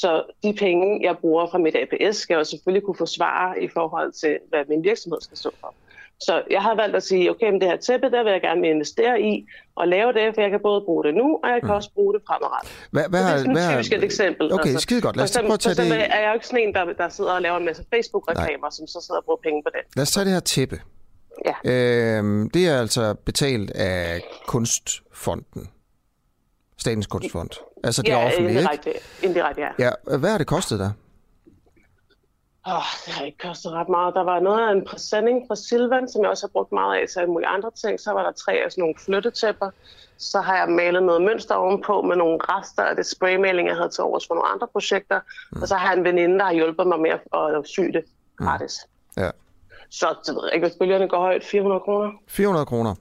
Så 0.00 0.22
de 0.42 0.52
penge, 0.52 1.00
jeg 1.02 1.18
bruger 1.18 1.46
fra 1.46 1.58
mit 1.58 1.76
APS, 1.76 2.16
skal 2.16 2.36
jeg 2.36 2.46
selvfølgelig 2.46 2.84
kunne 2.86 2.96
forsvare 2.96 3.62
i 3.62 3.68
forhold 3.68 4.12
til, 4.12 4.38
hvad 4.48 4.64
min 4.68 4.84
virksomhed 4.84 5.20
skal 5.20 5.36
stå 5.36 5.50
for. 5.60 5.74
Så 6.20 6.42
jeg 6.50 6.62
har 6.62 6.74
valgt 6.74 6.96
at 6.96 7.02
sige, 7.02 7.30
okay, 7.30 7.50
men 7.50 7.60
det 7.60 7.68
her 7.68 7.76
tæppe, 7.76 8.10
der 8.10 8.22
vil 8.22 8.32
jeg 8.32 8.40
gerne 8.40 8.68
investere 8.68 9.20
i 9.20 9.46
og 9.76 9.88
lave 9.88 10.12
det, 10.12 10.34
for 10.34 10.40
jeg 10.40 10.50
kan 10.50 10.60
både 10.60 10.80
bruge 10.80 11.04
det 11.04 11.14
nu, 11.14 11.40
og 11.42 11.50
jeg 11.50 11.60
kan 11.60 11.68
mm. 11.68 11.78
også 11.78 11.90
bruge 11.94 12.14
det 12.14 12.22
fremadrettet. 12.26 12.88
Hvad, 12.90 13.04
hvad, 13.08 13.20
så 13.20 13.26
det 13.26 13.34
er 13.34 13.38
sådan 13.38 13.52
hvad, 13.52 13.68
et 13.68 13.74
typisk 13.74 13.92
et 13.92 14.04
eksempel. 14.04 14.52
Okay, 14.52 14.68
altså, 14.68 14.78
skide 14.78 15.00
godt. 15.00 15.16
Lad 15.16 15.24
os 15.24 15.32
for 15.32 15.40
eksempel, 15.40 15.48
prøve 15.48 15.54
at 15.54 15.60
tage 15.60 15.88
for 15.88 15.94
det... 15.94 16.14
er 16.16 16.20
jeg 16.20 16.28
jo 16.28 16.34
ikke 16.34 16.46
sådan 16.46 16.68
en, 16.68 16.74
der, 16.74 16.84
der 16.92 17.08
sidder 17.08 17.32
og 17.32 17.42
laver 17.42 17.56
en 17.56 17.64
masse 17.64 17.84
Facebook-reklamer, 17.94 18.70
som 18.70 18.86
så 18.86 18.98
sidder 19.06 19.20
og 19.20 19.24
bruger 19.24 19.40
penge 19.42 19.62
på 19.62 19.70
det. 19.74 19.82
Lad 19.96 20.02
os 20.02 20.12
tage 20.12 20.24
det 20.24 20.32
her 20.32 20.40
tæppe. 20.40 20.80
Ja. 21.48 21.54
Øhm, 21.72 22.50
det 22.50 22.68
er 22.68 22.80
altså 22.80 23.14
betalt 23.24 23.70
af 23.70 24.20
Kunstfonden. 24.46 25.68
Statens 26.84 27.06
Kunstfond. 27.06 27.50
Altså 27.84 28.02
det 28.02 28.08
ja, 28.08 28.20
er 28.20 28.26
offentligt, 28.26 28.58
indirekte, 28.58 28.90
ikke? 28.90 29.06
indirekte, 29.22 29.60
ja. 29.62 29.70
Ja, 29.78 30.18
hvad 30.18 30.30
har 30.30 30.38
det 30.38 30.46
kostet 30.46 30.78
dig? 30.78 30.92
Oh, 32.66 32.88
det 33.06 33.14
har 33.14 33.24
ikke 33.24 33.38
kostet 33.38 33.72
ret 33.72 33.88
meget. 33.88 34.14
Der 34.14 34.24
var 34.24 34.40
noget 34.40 34.68
af 34.68 34.72
en 34.72 34.84
præsending 34.84 35.38
fra 35.48 35.56
Silvan, 35.56 36.08
som 36.08 36.22
jeg 36.22 36.30
også 36.30 36.46
har 36.46 36.52
brugt 36.56 36.72
meget 36.72 36.92
af 36.98 37.04
til 37.08 37.18
alle 37.20 37.32
mulige 37.32 37.48
andre 37.48 37.70
ting. 37.82 38.00
Så 38.00 38.10
var 38.12 38.22
der 38.22 38.32
tre 38.32 38.52
af 38.52 38.70
sådan 38.72 38.82
nogle 38.82 38.94
flyttetæpper. 39.04 39.70
Så 40.18 40.40
har 40.40 40.56
jeg 40.56 40.68
malet 40.68 41.02
noget 41.02 41.22
mønster 41.22 41.54
ovenpå 41.54 42.02
med 42.02 42.16
nogle 42.16 42.38
rester 42.42 42.82
af 42.82 42.96
det 42.96 43.06
spraymaling, 43.06 43.68
jeg 43.68 43.76
havde 43.76 43.88
til 43.88 44.04
overs 44.04 44.26
for 44.26 44.34
nogle 44.34 44.48
andre 44.48 44.66
projekter. 44.72 45.20
Mm. 45.52 45.62
Og 45.62 45.68
så 45.68 45.74
har 45.74 45.88
jeg 45.90 45.98
en 45.98 46.04
veninde, 46.04 46.38
der 46.38 46.44
har 46.44 46.52
hjulpet 46.52 46.86
mig 46.86 47.00
med 47.00 47.10
at 47.10 47.68
sy 47.68 47.80
det 47.80 48.04
gratis. 48.36 48.74
Mm. 49.16 49.22
Ja. 49.22 49.30
Så 49.90 50.06
det 50.26 50.34
ved 50.34 50.42
jeg 50.44 50.54
ikke, 50.54 50.66
hvis 50.66 50.76
bølgerne 50.78 51.08
går 51.08 51.18
højt, 51.18 51.44
400 51.44 51.80
kroner. 51.80 52.10
400 52.28 52.66
kroner, 52.66 52.94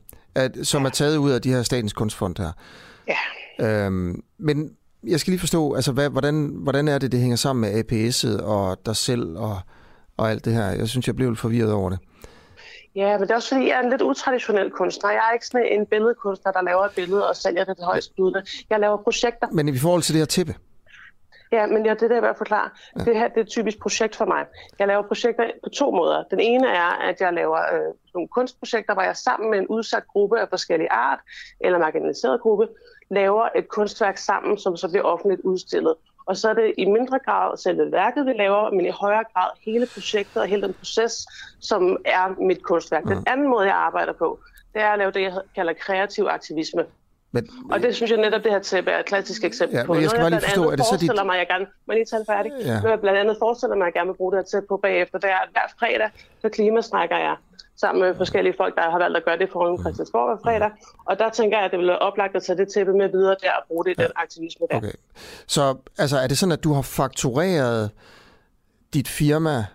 som 0.63 0.81
ja. 0.81 0.87
er 0.87 0.91
taget 0.91 1.17
ud 1.17 1.31
af 1.31 1.41
de 1.41 1.53
her 1.53 1.63
statens 1.63 1.93
kunstfond 1.93 2.35
her. 2.37 2.51
Ja. 3.07 3.17
Øhm, 3.59 4.23
men 4.37 4.77
jeg 5.07 5.19
skal 5.19 5.31
lige 5.31 5.39
forstå, 5.39 5.73
altså, 5.73 5.91
hvad, 5.91 6.09
hvordan, 6.09 6.51
hvordan 6.63 6.87
er 6.87 6.97
det, 6.97 7.11
det 7.11 7.19
hænger 7.19 7.37
sammen 7.37 7.61
med 7.61 7.79
APS'et 7.79 8.43
og 8.43 8.77
dig 8.85 8.95
selv 8.95 9.37
og, 9.37 9.59
og 10.17 10.31
alt 10.31 10.45
det 10.45 10.53
her? 10.53 10.65
Jeg 10.65 10.87
synes, 10.87 11.07
jeg 11.07 11.15
blev 11.15 11.29
lidt 11.29 11.39
forvirret 11.39 11.73
over 11.73 11.89
det. 11.89 11.99
Ja, 12.95 13.17
men 13.17 13.21
det 13.21 13.31
er 13.31 13.35
også 13.35 13.49
fordi, 13.49 13.67
jeg 13.67 13.77
er 13.79 13.83
en 13.83 13.89
lidt 13.89 14.01
utraditionel 14.01 14.71
kunstner. 14.71 15.11
Jeg 15.11 15.23
er 15.29 15.33
ikke 15.33 15.47
sådan 15.47 15.67
en 15.71 15.85
billedkunstner, 15.85 16.51
der 16.51 16.61
laver 16.61 16.85
et 16.85 16.91
billede 16.95 17.29
og 17.29 17.35
sælger 17.35 17.63
det 17.63 17.77
til 17.77 17.85
højst 17.85 18.15
budende. 18.15 18.43
Jeg 18.69 18.79
laver 18.79 18.97
projekter. 18.97 19.47
Men 19.51 19.67
i 19.69 19.77
forhold 19.77 20.01
til 20.01 20.13
det 20.13 20.21
her 20.21 20.25
tippe? 20.25 20.55
Ja, 21.51 21.65
men 21.65 21.85
ja, 21.85 21.93
det 21.93 22.03
er 22.03 22.07
det, 22.07 22.15
jeg 22.15 22.23
vil 22.23 22.29
forklare. 22.37 22.69
Ja. 22.99 23.03
Det 23.03 23.15
her 23.15 23.27
det 23.27 23.37
er 23.37 23.41
et 23.41 23.47
typisk 23.47 23.79
projekt 23.79 24.15
for 24.15 24.25
mig. 24.25 24.45
Jeg 24.79 24.87
laver 24.87 25.03
projekter 25.07 25.43
på 25.63 25.69
to 25.69 25.91
måder. 25.91 26.23
Den 26.31 26.39
ene 26.39 26.67
er, 26.67 26.91
at 27.09 27.21
jeg 27.21 27.33
laver 27.33 27.59
øh, 27.73 27.93
nogle 28.13 28.27
kunstprojekter, 28.27 28.93
hvor 28.93 29.03
jeg 29.03 29.17
sammen 29.17 29.51
med 29.51 29.59
en 29.59 29.67
udsat 29.67 30.03
gruppe 30.07 30.39
af 30.39 30.49
forskellige 30.49 30.91
art, 30.91 31.19
eller 31.59 31.79
marginaliseret 31.79 32.41
gruppe, 32.41 32.67
laver 33.09 33.49
et 33.55 33.67
kunstværk 33.67 34.17
sammen, 34.17 34.57
som 34.57 34.77
så 34.77 34.89
bliver 34.89 35.03
offentligt 35.03 35.41
udstillet. 35.41 35.95
Og 36.25 36.37
så 36.37 36.49
er 36.49 36.53
det 36.53 36.73
i 36.77 36.85
mindre 36.85 37.19
grad 37.25 37.57
selve 37.57 37.91
værket, 37.91 38.25
vi 38.25 38.33
laver, 38.33 38.69
men 38.69 38.85
i 38.85 38.89
højere 38.89 39.23
grad 39.33 39.49
hele 39.65 39.87
projektet 39.93 40.41
og 40.41 40.47
hele 40.47 40.61
den 40.61 40.73
proces, 40.73 41.27
som 41.59 41.97
er 42.05 42.41
mit 42.41 42.63
kunstværk. 42.63 43.03
Den 43.03 43.23
anden 43.27 43.47
måde, 43.49 43.65
jeg 43.65 43.75
arbejder 43.75 44.13
på, 44.13 44.39
det 44.73 44.81
er 44.81 44.89
at 44.89 44.99
lave 44.99 45.11
det, 45.11 45.21
jeg 45.21 45.33
kalder 45.55 45.73
kreativ 45.73 46.23
aktivisme. 46.29 46.85
Men, 47.31 47.49
og 47.71 47.79
det 47.83 47.95
synes 47.95 48.11
jeg 48.11 48.19
netop, 48.19 48.43
det 48.43 48.51
her 48.51 48.59
tæppe 48.59 48.91
er 48.91 48.99
et 48.99 49.05
klassisk 49.05 49.43
eksempel 49.43 49.77
ja, 49.77 49.85
på. 49.85 49.93
Men 49.93 50.01
jeg 50.01 50.09
skal 50.09 50.21
bare 50.21 50.29
lige 50.29 50.41
forstå, 50.41 50.71
er 50.71 50.75
det 50.75 50.85
så 50.85 50.97
dit... 51.01 51.25
mig, 51.25 51.37
jeg 51.37 51.47
gerne... 51.47 51.65
Må 51.87 51.93
lige 51.93 52.05
tale 52.05 52.25
færdig? 52.29 52.51
Ja. 52.59 52.65
Noget, 52.65 52.89
jeg 52.89 52.99
blandt 52.99 53.19
andet 53.19 53.35
forestiller 53.39 53.75
mig, 53.75 53.85
at 53.85 53.87
jeg 53.89 53.93
gerne 53.93 54.09
vil 54.11 54.17
bruge 54.17 54.31
det 54.31 54.37
her 54.39 54.43
tæppe 54.43 54.67
på 54.67 54.77
bagefter, 54.77 55.17
det 55.19 55.29
er, 55.29 55.39
at 55.45 55.49
hver 55.51 55.67
fredag, 55.79 56.09
så 56.41 56.49
klimasnakker 56.49 57.17
jeg 57.17 57.35
sammen 57.83 57.99
med 58.05 58.15
forskellige 58.23 58.55
folk, 58.61 58.73
der 58.75 58.81
har 58.93 58.99
valgt 59.03 59.17
at 59.17 59.25
gøre 59.27 59.37
det 59.37 59.49
for 59.53 59.61
Christiansborg 59.83 60.25
hver 60.29 60.39
fredag. 60.45 60.71
Og 61.09 61.19
der 61.19 61.29
tænker 61.29 61.57
jeg, 61.57 61.65
at 61.65 61.71
det 61.71 61.79
vil 61.79 61.87
være 61.87 61.99
oplagt 62.09 62.35
at 62.35 62.43
tage 62.43 62.57
det 62.57 62.67
tæppe 62.73 62.93
med 62.93 63.07
videre 63.15 63.35
der 63.43 63.51
og 63.59 63.63
bruge 63.67 63.83
det 63.85 63.91
i 63.91 63.95
ja. 63.97 64.03
den 64.03 64.11
aktivisme 64.15 64.63
der. 64.71 64.77
Okay. 64.77 64.91
Så 65.47 65.75
altså, 65.97 66.17
er 66.23 66.27
det 66.27 66.37
sådan, 66.37 66.51
at 66.57 66.63
du 66.63 66.73
har 66.73 66.81
faktureret 66.81 67.91
dit 68.93 69.07
firma 69.07 69.65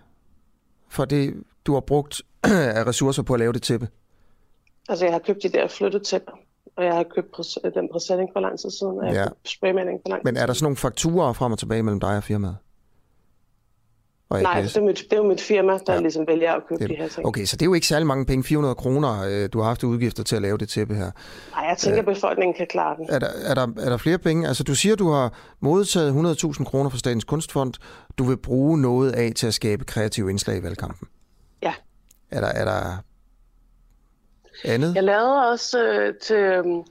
for 0.89 1.05
det, 1.05 1.35
du 1.67 1.73
har 1.75 1.81
brugt 1.81 2.23
af 2.79 2.87
ressourcer 2.87 3.23
på 3.23 3.33
at 3.35 3.41
lave 3.41 3.53
det 3.53 3.63
tæppe? 3.63 3.89
Altså, 4.89 5.05
jeg 5.05 5.15
har 5.15 5.19
købt 5.21 5.43
de 5.43 5.49
der 5.49 5.69
flyttetæpper, 5.69 6.33
og 6.77 6.85
jeg 6.85 6.95
har 6.95 7.03
købt 7.03 7.37
den 7.75 7.89
præsending 7.93 8.31
for 8.33 8.41
lang 8.41 8.59
tid 8.59 8.71
siden, 8.71 8.99
og 8.99 9.07
jeg 9.07 9.15
Ja. 9.15 9.21
har 9.21 9.29
købt 9.29 9.49
spraymaling 9.49 10.01
for 10.05 10.09
lang 10.09 10.21
tid 10.21 10.33
Men 10.33 10.37
er 10.43 10.47
der 10.47 10.53
sådan 10.53 10.65
nogle 10.65 10.77
fakturer 10.77 11.33
frem 11.33 11.53
og 11.53 11.59
tilbage 11.59 11.83
mellem 11.83 12.01
dig 12.01 12.17
og 12.17 12.23
firmaet? 12.25 12.57
Og 14.31 14.43
Nej, 14.43 14.61
det 14.61 14.77
er, 14.77 14.81
mit, 14.81 14.97
det 14.99 15.13
er 15.13 15.17
jo 15.17 15.29
mit 15.29 15.41
firma, 15.41 15.79
der 15.87 15.93
Ja. 15.95 16.01
ligesom 16.01 16.27
vælger 16.29 16.53
at 16.53 16.63
købe 16.69 16.83
Det- 16.83 16.91
de 16.91 16.95
her 16.95 17.09
ting. 17.09 17.27
Okay, 17.27 17.45
så 17.45 17.57
det 17.57 17.63
er 17.63 17.67
jo 17.67 17.75
ikke 17.75 17.87
særlig 17.87 18.07
mange 18.07 18.27
penge, 18.27 18.45
400 18.45 18.75
kroner, 18.75 19.23
øh, 19.29 19.49
du 19.53 19.59
har 19.61 19.67
haft 19.69 19.85
udgifter 19.85 20.23
til 20.23 20.37
at 20.37 20.43
lave 20.43 20.59
det 20.59 20.69
tæppe 20.69 20.95
her. 20.95 21.11
Nej, 21.51 21.65
jeg 21.69 21.77
tænker, 21.79 21.99
at 21.99 22.05
befolkningen 22.07 22.55
kan 22.55 22.67
klare 22.67 22.97
den. 22.97 23.07
Er 23.09 23.19
der, 23.19 23.29
er, 23.45 23.55
der, 23.55 23.63
er 23.63 23.89
der 23.89 23.97
flere 23.97 24.19
penge? 24.19 24.49
Altså, 24.49 24.63
du 24.65 24.75
siger, 24.75 24.97
du 24.97 25.11
har 25.11 25.33
modtaget 25.61 26.13
100.000 26.13 26.65
kroner 26.65 26.91
fra 26.91 26.99
Statens 26.99 27.25
Kunstfond. 27.25 27.75
Du 28.19 28.25
vil 28.25 28.37
bruge 28.37 28.81
noget 28.81 29.13
af 29.13 29.33
til 29.37 29.47
at 29.47 29.55
skabe 29.55 29.85
kreative 29.85 30.31
indslag 30.31 30.57
i 30.59 30.63
valgkampen. 30.63 31.09
Ja. 31.63 31.73
Er 32.31 32.41
der, 32.41 32.49
er 32.49 32.65
der 32.65 32.97
andet? 34.65 34.95
Jeg 34.95 35.05
lavede 35.05 35.51
også 35.51 35.85
øh, 35.85 36.15
til, 36.23 36.37
øhm, 36.37 36.83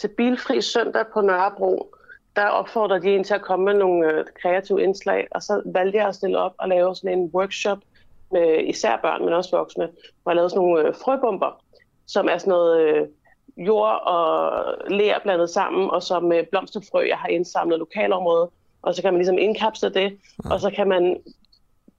til 0.00 0.08
Bilfri 0.16 0.62
Søndag 0.62 1.04
på 1.14 1.20
Nørrebro. 1.20 1.94
Der 2.38 2.46
opfordrede 2.48 3.02
de 3.02 3.14
en 3.14 3.24
til 3.24 3.34
at 3.34 3.42
komme 3.42 3.64
med 3.64 3.74
nogle 3.74 4.12
øh, 4.12 4.24
kreative 4.42 4.82
indslag, 4.82 5.28
og 5.30 5.42
så 5.42 5.62
valgte 5.64 5.98
jeg 5.98 6.08
at 6.08 6.14
stille 6.14 6.38
op 6.38 6.54
og 6.58 6.68
lave 6.68 6.94
sådan 6.94 7.18
en 7.18 7.30
workshop 7.34 7.78
med 8.30 8.64
især 8.64 8.96
børn, 9.02 9.24
men 9.24 9.34
også 9.34 9.56
voksne, 9.56 9.88
hvor 10.22 10.32
jeg 10.32 10.36
lavede 10.36 10.50
sådan 10.50 10.62
nogle 10.62 10.88
øh, 10.88 10.94
frøbomber, 10.94 11.62
som 12.06 12.28
er 12.28 12.38
sådan 12.38 12.50
noget 12.50 12.80
øh, 12.80 13.06
jord 13.56 14.02
og 14.06 14.64
ler 14.88 15.18
blandet 15.22 15.50
sammen, 15.50 15.90
og 15.90 16.02
så 16.02 16.20
med 16.20 16.44
blomsterfrø, 16.50 17.06
jeg 17.08 17.18
har 17.18 17.28
indsamlet 17.28 17.78
lokalområdet, 17.78 18.50
og 18.82 18.94
så 18.94 19.02
kan 19.02 19.12
man 19.12 19.18
ligesom 19.18 19.38
indkapsle 19.38 19.94
det, 19.94 20.18
og 20.50 20.60
så 20.60 20.70
kan 20.70 20.88
man 20.88 21.16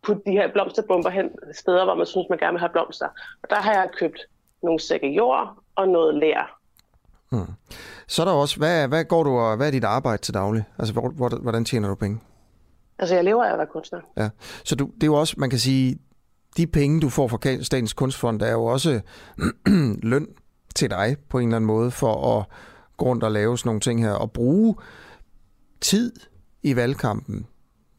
putte 0.02 0.22
de 0.26 0.32
her 0.32 0.52
blomsterbomber 0.52 1.10
hen 1.10 1.30
steder, 1.54 1.86
hvor 1.86 1.96
man 1.96 2.06
synes, 2.06 2.30
man 2.30 2.40
gerne 2.40 2.54
vil 2.54 2.60
have 2.60 2.70
blomster. 2.70 3.08
Og 3.44 3.50
der 3.50 3.56
har 3.56 3.74
jeg 3.74 3.90
købt 4.00 4.20
nogle 4.64 4.80
sække 4.80 5.08
jord 5.08 5.58
og 5.76 5.88
noget 5.88 6.16
lær. 6.16 6.59
Så 8.08 8.22
er 8.22 8.26
der 8.26 8.32
også, 8.32 8.58
hvad, 8.58 8.88
hvad 8.88 9.06
går 9.06 9.24
du 9.24 9.30
og 9.30 9.58
hvad 9.58 9.68
er 9.68 9.72
dit 9.72 9.84
arbejde 9.84 10.22
til 10.22 10.34
daglig? 10.34 10.64
Altså, 10.80 10.94
hvor, 10.94 11.10
hvor, 11.10 11.30
hvordan 11.30 11.66
tjener 11.66 11.90
du 11.90 11.96
penge? 11.96 12.20
Altså, 13.00 13.16
jeg 13.16 13.24
lever 13.24 13.44
af 13.44 13.52
at 13.52 13.58
være 13.58 13.68
kunstner. 13.68 14.00
Ja. 14.18 14.30
Så 14.66 14.76
du, 14.76 14.86
det 14.96 15.04
er 15.04 15.08
jo 15.08 15.14
også, 15.14 15.36
man 15.38 15.50
kan 15.50 15.60
sige, 15.60 16.00
de 16.58 16.68
penge, 16.68 17.02
du 17.02 17.10
får 17.10 17.28
fra 17.28 17.64
Statens 17.64 17.94
Kunstfond, 17.94 18.42
er 18.42 18.52
jo 18.52 18.66
også 18.66 19.02
løn 20.12 20.28
til 20.76 20.90
dig 20.90 21.18
på 21.30 21.40
en 21.40 21.48
eller 21.48 21.56
anden 21.56 21.68
måde 21.68 21.92
for 21.92 22.38
at 22.38 22.46
gå 22.98 23.06
rundt 23.06 23.24
og 23.24 23.32
lave 23.32 23.58
sådan 23.58 23.68
nogle 23.68 23.82
ting 23.82 24.04
her, 24.04 24.12
og 24.12 24.32
bruge 24.32 24.76
tid 25.82 26.14
i 26.64 26.76
valgkampen. 26.76 27.48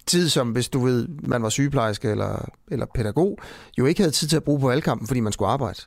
Tid, 0.06 0.28
som 0.28 0.50
hvis 0.50 0.68
du 0.68 0.78
ved, 0.78 1.08
man 1.08 1.42
var 1.42 1.48
sygeplejerske 1.48 2.10
eller, 2.10 2.48
eller 2.68 2.86
pædagog, 2.94 3.38
jo 3.78 3.86
ikke 3.86 4.00
havde 4.00 4.12
tid 4.12 4.28
til 4.28 4.36
at 4.36 4.44
bruge 4.44 4.60
på 4.60 4.68
valgkampen, 4.68 5.06
fordi 5.06 5.20
man 5.20 5.32
skulle 5.32 5.48
arbejde. 5.48 5.80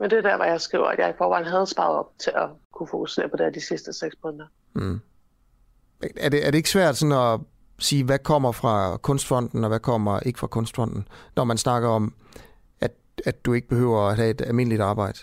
Men 0.00 0.10
det 0.10 0.18
er 0.18 0.22
der, 0.22 0.36
hvor 0.36 0.44
jeg 0.44 0.60
skriver, 0.60 0.86
at 0.86 0.98
jeg 0.98 1.10
i 1.10 1.12
forvejen 1.18 1.46
havde 1.46 1.66
sparet 1.66 1.98
op 1.98 2.10
til 2.18 2.32
at 2.34 2.48
kunne 2.72 2.88
fokusere 2.88 3.28
på 3.28 3.36
det 3.36 3.46
her 3.46 3.52
de 3.52 3.60
sidste 3.60 3.92
seks 3.92 4.16
måneder. 4.24 4.46
Er 6.16 6.28
det, 6.28 6.46
er 6.46 6.50
det 6.50 6.58
ikke 6.58 6.70
svært 6.70 6.96
sådan 6.96 7.34
at 7.34 7.40
sige, 7.78 8.04
hvad 8.04 8.18
kommer 8.18 8.52
fra 8.52 8.96
Kunstfonden, 8.96 9.64
og 9.64 9.68
hvad 9.68 9.80
kommer 9.80 10.20
ikke 10.20 10.38
fra 10.38 10.46
Kunstfonden, 10.46 11.08
når 11.36 11.44
man 11.44 11.58
snakker 11.58 11.88
om, 11.88 12.14
at, 12.80 12.92
at 13.24 13.44
du 13.44 13.52
ikke 13.52 13.68
behøver 13.68 14.08
at 14.08 14.16
have 14.16 14.30
et 14.30 14.40
almindeligt 14.40 14.82
arbejde? 14.82 15.18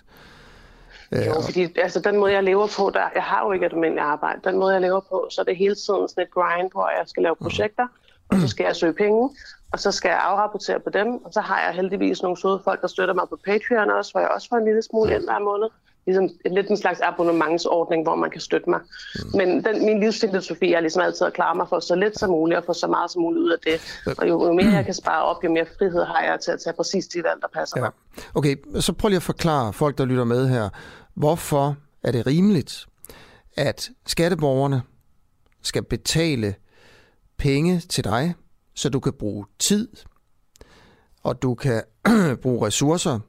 Jo, 1.11 1.41
fordi 1.41 1.79
altså, 1.79 1.99
den 1.99 2.17
måde, 2.17 2.33
jeg 2.33 2.43
lever 2.43 2.67
på, 2.77 2.91
der, 2.93 3.09
jeg 3.15 3.23
har 3.23 3.45
jo 3.45 3.51
ikke 3.51 3.65
et 3.65 3.73
almindeligt 3.73 4.05
arbejde. 4.05 4.41
Den 4.43 4.59
måde, 4.59 4.73
jeg 4.73 4.81
lever 4.81 4.99
på, 4.99 5.27
så 5.31 5.41
er 5.41 5.45
det 5.45 5.57
hele 5.57 5.75
tiden 5.75 6.07
sådan 6.09 6.23
et 6.23 6.31
grind, 6.31 6.71
hvor 6.71 6.89
jeg 6.97 7.03
skal 7.07 7.23
lave 7.23 7.35
projekter, 7.35 7.87
og 8.29 8.37
så 8.37 8.47
skal 8.47 8.63
jeg 8.63 8.75
søge 8.75 8.93
penge, 8.93 9.29
og 9.73 9.80
så 9.80 9.91
skal 9.91 10.10
jeg 10.10 10.19
afrapportere 10.19 10.80
på 10.80 10.89
dem, 10.89 11.07
og 11.26 11.34
så 11.34 11.41
har 11.41 11.61
jeg 11.65 11.73
heldigvis 11.76 12.22
nogle 12.22 12.38
søde 12.38 12.61
folk, 12.64 12.81
der 12.81 12.88
støtter 12.88 13.14
mig 13.14 13.26
på 13.30 13.38
Patreon 13.45 13.89
også, 13.91 14.11
hvor 14.11 14.22
jeg 14.22 14.30
også 14.30 14.48
får 14.49 14.57
en 14.57 14.65
lille 14.65 14.81
smule 14.81 15.15
ind 15.15 15.23
hver 15.23 15.39
måned. 15.39 15.68
Ligesom 16.06 16.30
en 16.45 16.53
lidt 16.53 16.68
en 16.69 16.77
slags 16.77 17.02
abonnementsordning, 17.02 18.03
hvor 18.03 18.15
man 18.15 18.30
kan 18.30 18.41
støtte 18.41 18.69
mig. 18.69 18.80
Men 19.34 19.65
den, 19.65 19.85
min 19.85 19.99
livsfilosofi 19.99 20.73
er 20.73 20.80
ligesom 20.80 21.02
altid 21.02 21.26
at 21.27 21.34
klare 21.34 21.56
mig 21.56 21.69
for 21.69 21.80
så 21.80 21.95
lidt 21.95 22.19
som 22.19 22.30
muligt, 22.30 22.57
og 22.57 22.65
få 22.65 22.73
så 22.73 22.88
meget 22.88 23.11
som 23.11 23.22
muligt 23.22 23.41
ud 23.44 23.49
af 23.52 23.57
det. 23.65 24.03
Og 24.18 24.30
jo, 24.30 24.45
jo 24.45 24.53
mere 24.53 24.65
jeg 24.73 24.85
kan 24.85 24.94
spare 24.94 25.23
op, 25.23 25.44
jo 25.44 25.52
mere 25.52 25.65
frihed 25.77 26.03
har 26.06 26.22
jeg 26.23 26.39
til 26.39 26.52
at 26.52 26.60
tage 26.64 26.73
præcis 26.73 27.07
de 27.07 27.23
valg, 27.23 27.41
der 27.41 27.48
passer 27.53 27.77
Ja. 27.77 27.81
mig. 27.81 27.91
Okay, 28.35 28.56
så 28.80 28.94
prøv 28.94 29.10
lige 29.10 29.15
at 29.18 29.23
forklare 29.23 29.73
folk, 29.73 29.98
der 29.98 30.06
lytter 30.06 30.23
med 30.23 30.48
her, 30.48 30.69
hvorfor 31.15 31.76
er 32.03 32.11
det 32.11 32.27
rimeligt, 32.27 32.85
at 33.57 33.89
skatteborgerne 34.06 34.81
skal 35.64 35.84
betale 35.84 36.56
penge 37.38 37.80
til 37.80 38.03
dig, 38.03 38.35
så 38.77 38.89
du 38.89 38.99
kan 38.99 39.13
bruge 39.13 39.45
tid, 39.59 39.87
og 41.23 41.41
du 41.41 41.55
kan 41.55 41.83
bruge 42.43 42.67
ressourcer 42.67 43.19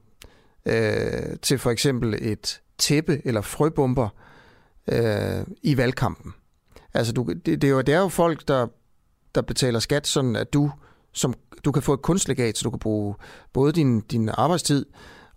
øh, 0.67 1.37
til 1.43 1.59
for 1.59 1.71
eksempel 1.71 2.15
et 2.21 2.61
tæppe 2.79 3.23
eller 3.25 3.41
frøbomber 3.41 4.09
øh, 4.89 5.47
i 5.63 5.77
valgkampen. 5.77 6.35
Altså, 6.95 7.13
du, 7.13 7.33
det, 7.47 7.63
det, 7.63 7.65
er 7.65 7.69
jo, 7.69 7.81
det 7.81 7.95
er 7.95 7.99
jo 7.99 8.09
folk, 8.09 8.49
der, 8.49 8.67
der 9.35 9.43
betaler 9.43 9.79
skat, 9.79 10.07
sådan 10.07 10.37
at 10.37 10.53
du, 10.53 10.73
som, 11.13 11.35
du 11.65 11.73
kan 11.73 11.83
få 11.83 11.95
et 11.95 12.03
kunstlegat, 12.03 12.59
så 12.59 12.63
du 12.65 12.71
kan 12.71 12.79
bruge 12.79 13.15
både 13.53 13.73
din, 13.73 14.01
din 14.01 14.29
arbejdstid 14.29 14.87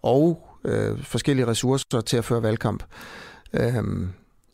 og 0.02 0.48
øh, 0.66 1.04
forskellige 1.04 1.48
ressourcer 1.48 2.02
til 2.02 2.18
at 2.18 2.26
føre 2.26 2.44
valgkamp. 2.44 2.84
Øh, 3.54 3.84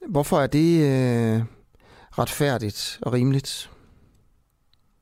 hvorfor 0.10 0.40
er 0.40 0.48
det 0.48 0.82
øh, 0.82 1.44
retfærdigt 2.20 3.00
og 3.02 3.14
rimeligt? 3.14 3.70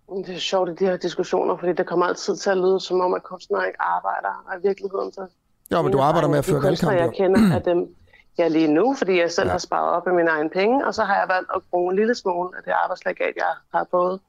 Det 0.10 0.36
er 0.36 0.40
sjovt 0.40 0.70
i 0.70 0.74
de 0.74 0.86
her 0.86 0.98
diskussioner, 0.98 1.58
fordi 1.58 1.74
det 1.74 1.86
kommer 1.88 2.06
altid 2.06 2.36
til 2.36 2.50
at 2.50 2.58
lyde 2.58 2.80
som 2.80 3.02
om, 3.02 3.14
at 3.14 3.24
kunstnere 3.24 3.68
ikke 3.68 3.82
arbejder, 3.82 4.44
og 4.48 4.60
i 4.60 4.68
virkeligheden 4.68 5.12
så... 5.14 5.28
Jo, 5.72 5.82
men 5.82 5.92
du 5.92 6.00
arbejder 6.00 6.28
med 6.28 6.38
at 6.38 6.46
føre 6.46 6.64
valgkamp. 6.64 6.94
jeg 6.94 7.12
kender, 7.14 7.56
er 7.56 7.60
dem, 7.72 7.96
jeg 8.38 8.52
lige 8.52 8.68
nu, 8.68 8.96
fordi 8.98 9.20
jeg 9.20 9.32
selv 9.32 9.46
Ja. 9.46 9.50
ja. 9.50 9.52
har 9.52 9.58
sparet 9.58 9.90
op 9.96 10.08
af 10.08 10.14
mine 10.14 10.30
egne 10.30 10.50
penge, 10.50 10.88
og 10.88 10.94
så 10.94 11.04
har 11.04 11.16
jeg 11.16 11.26
valgt 11.30 11.50
at 11.56 11.62
bruge 11.72 11.92
en 11.92 11.96
lille 12.00 12.16
smule 12.16 12.50
af 12.58 12.64
det 12.64 12.72
arbejdslegat, 12.84 13.34
jeg 13.36 13.52
har 13.74 13.88
fået 13.92 14.20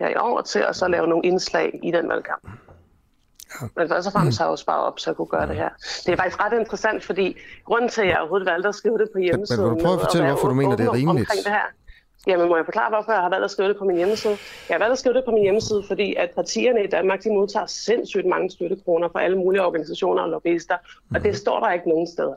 her 0.00 0.08
i 0.08 0.16
år 0.16 0.40
til, 0.40 0.58
at 0.58 0.76
så 0.76 0.88
lave 0.88 1.06
nogle 1.06 1.24
indslag 1.26 1.80
i 1.82 1.90
den 1.90 2.08
valgkamp. 2.08 2.42
Ja. 3.60 3.66
Men 3.76 3.88
først 3.88 4.06
og 4.06 4.12
fremmest 4.12 4.38
har 4.38 4.44
jeg 4.46 4.50
jo 4.50 4.56
sparet 4.56 4.84
op, 4.86 4.98
så 4.98 5.10
jeg 5.10 5.16
kunne 5.16 5.26
gøre 5.26 5.46
det 5.46 5.56
her. 5.56 5.68
Det 6.06 6.12
er 6.12 6.16
faktisk 6.16 6.40
ret 6.44 6.52
interessant, 6.60 7.04
fordi 7.04 7.36
grunden 7.64 7.90
til, 7.90 8.02
at 8.02 8.08
jeg 8.08 8.18
overhovedet 8.18 8.46
valgte 8.46 8.68
at 8.68 8.74
skrive 8.74 8.98
det 8.98 9.08
på 9.12 9.18
hjemmesiden... 9.18 9.64
vil 9.64 9.70
du 9.70 9.84
prøve 9.84 9.94
at 9.94 10.00
fortælle, 10.00 10.26
hvorfor 10.26 10.48
du 10.48 10.54
mener, 10.54 10.76
det 10.76 10.86
er 10.86 10.92
rimeligt? 10.92 11.30
Det 11.44 11.52
her. 11.52 11.66
Jamen, 12.26 12.48
må 12.48 12.56
jeg 12.56 12.64
forklare, 12.64 12.90
hvorfor 12.90 13.12
jeg 13.12 13.20
har 13.20 13.28
valgt 13.28 13.44
at 13.44 13.50
skrive 13.50 13.68
det 13.68 13.76
på 13.76 13.84
min 13.84 13.96
hjemmeside? 13.96 14.36
Jeg 14.68 14.74
har 14.74 14.78
valgt 14.78 14.92
at 14.92 14.98
skrive 14.98 15.14
det 15.14 15.24
på 15.24 15.30
min 15.30 15.42
hjemmeside, 15.42 15.82
fordi 15.86 16.14
at 16.14 16.30
partierne 16.30 16.84
i 16.84 16.86
Danmark, 16.86 17.22
de 17.24 17.28
modtager 17.30 17.66
sindssygt 17.66 18.26
mange 18.26 18.50
støttekroner 18.50 19.08
fra 19.08 19.22
alle 19.22 19.38
mulige 19.38 19.62
organisationer 19.64 20.22
og 20.22 20.28
lobbyister, 20.28 20.76
og 21.14 21.24
det 21.24 21.36
står 21.36 21.60
der 21.60 21.72
ikke 21.72 21.88
nogen 21.88 22.06
steder. 22.06 22.34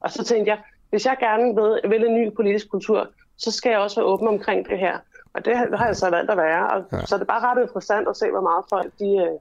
Og 0.00 0.10
så 0.10 0.24
tænkte 0.24 0.50
jeg, 0.50 0.58
hvis 0.90 1.06
jeg 1.06 1.16
gerne 1.20 1.44
vil, 1.54 1.90
vil 1.90 2.06
en 2.08 2.14
ny 2.14 2.34
politisk 2.34 2.70
kultur, 2.70 3.08
så 3.38 3.50
skal 3.50 3.70
jeg 3.70 3.78
også 3.78 4.00
være 4.00 4.06
åben 4.06 4.28
omkring 4.28 4.68
det 4.68 4.78
her. 4.78 4.98
Og 5.34 5.44
det 5.44 5.56
har 5.56 5.86
jeg 5.86 5.96
så 5.96 6.10
valgt 6.10 6.30
at 6.30 6.36
være. 6.36 6.70
Og 6.70 6.84
Ja. 6.92 7.06
Så 7.06 7.14
er 7.14 7.18
det 7.18 7.26
bare 7.26 7.40
ret 7.40 7.62
interessant 7.62 8.08
at 8.08 8.16
se, 8.16 8.30
hvor 8.30 8.40
meget 8.40 8.64
folk 8.70 8.92
de, 8.98 9.16
øh, 9.16 9.38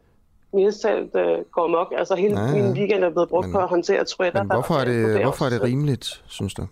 mildest 0.53 0.82
talt 0.82 1.15
øh, 1.15 1.40
går 1.52 1.68
mok. 1.68 1.94
Altså 1.98 2.15
hele 2.15 2.40
Ja, 2.40 2.45
ja, 2.45 2.52
min 2.53 2.72
weekend 2.73 3.03
er 3.03 3.10
blevet 3.10 3.30
brugt 3.30 3.45
Men- 3.48 3.53
på 3.53 3.60
at 3.60 3.68
håndtere 3.68 4.06
Twitter. 4.06 4.44
Men 4.44 4.52
hvorfor 4.52 4.73
er 4.76 4.86
det, 4.86 5.22
hvorfor 5.23 5.45
er 5.45 5.49
det 5.49 5.61
rimeligt, 5.64 6.23
synes 6.28 6.53
du? 6.53 6.68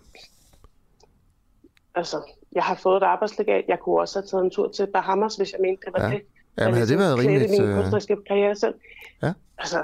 Altså, 1.94 2.16
jeg 2.52 2.62
har 2.62 2.74
fået 2.74 2.96
et 2.96 3.02
arbejdslegat. 3.02 3.64
Jeg 3.68 3.78
kunne 3.78 4.00
også 4.00 4.18
have 4.18 4.26
taget 4.26 4.44
en 4.44 4.50
tur 4.50 4.68
til 4.68 4.86
Bahamas, 4.86 5.36
hvis 5.36 5.52
jeg 5.52 5.60
mente, 5.60 5.82
det 5.86 5.92
var 5.92 6.02
Ja. 6.04 6.08
ja. 6.10 6.14
det. 6.14 6.22
Jamen, 6.58 6.74
havde 6.74 6.86
det 6.88 6.98
været 6.98 7.18
rimeligt? 7.18 7.50
min 7.50 7.62
øh, 7.62 7.76
kunstneriske 7.76 8.16
karriere 8.28 8.54
selv. 8.56 8.74
Ja. 9.22 9.32
Altså, 9.58 9.78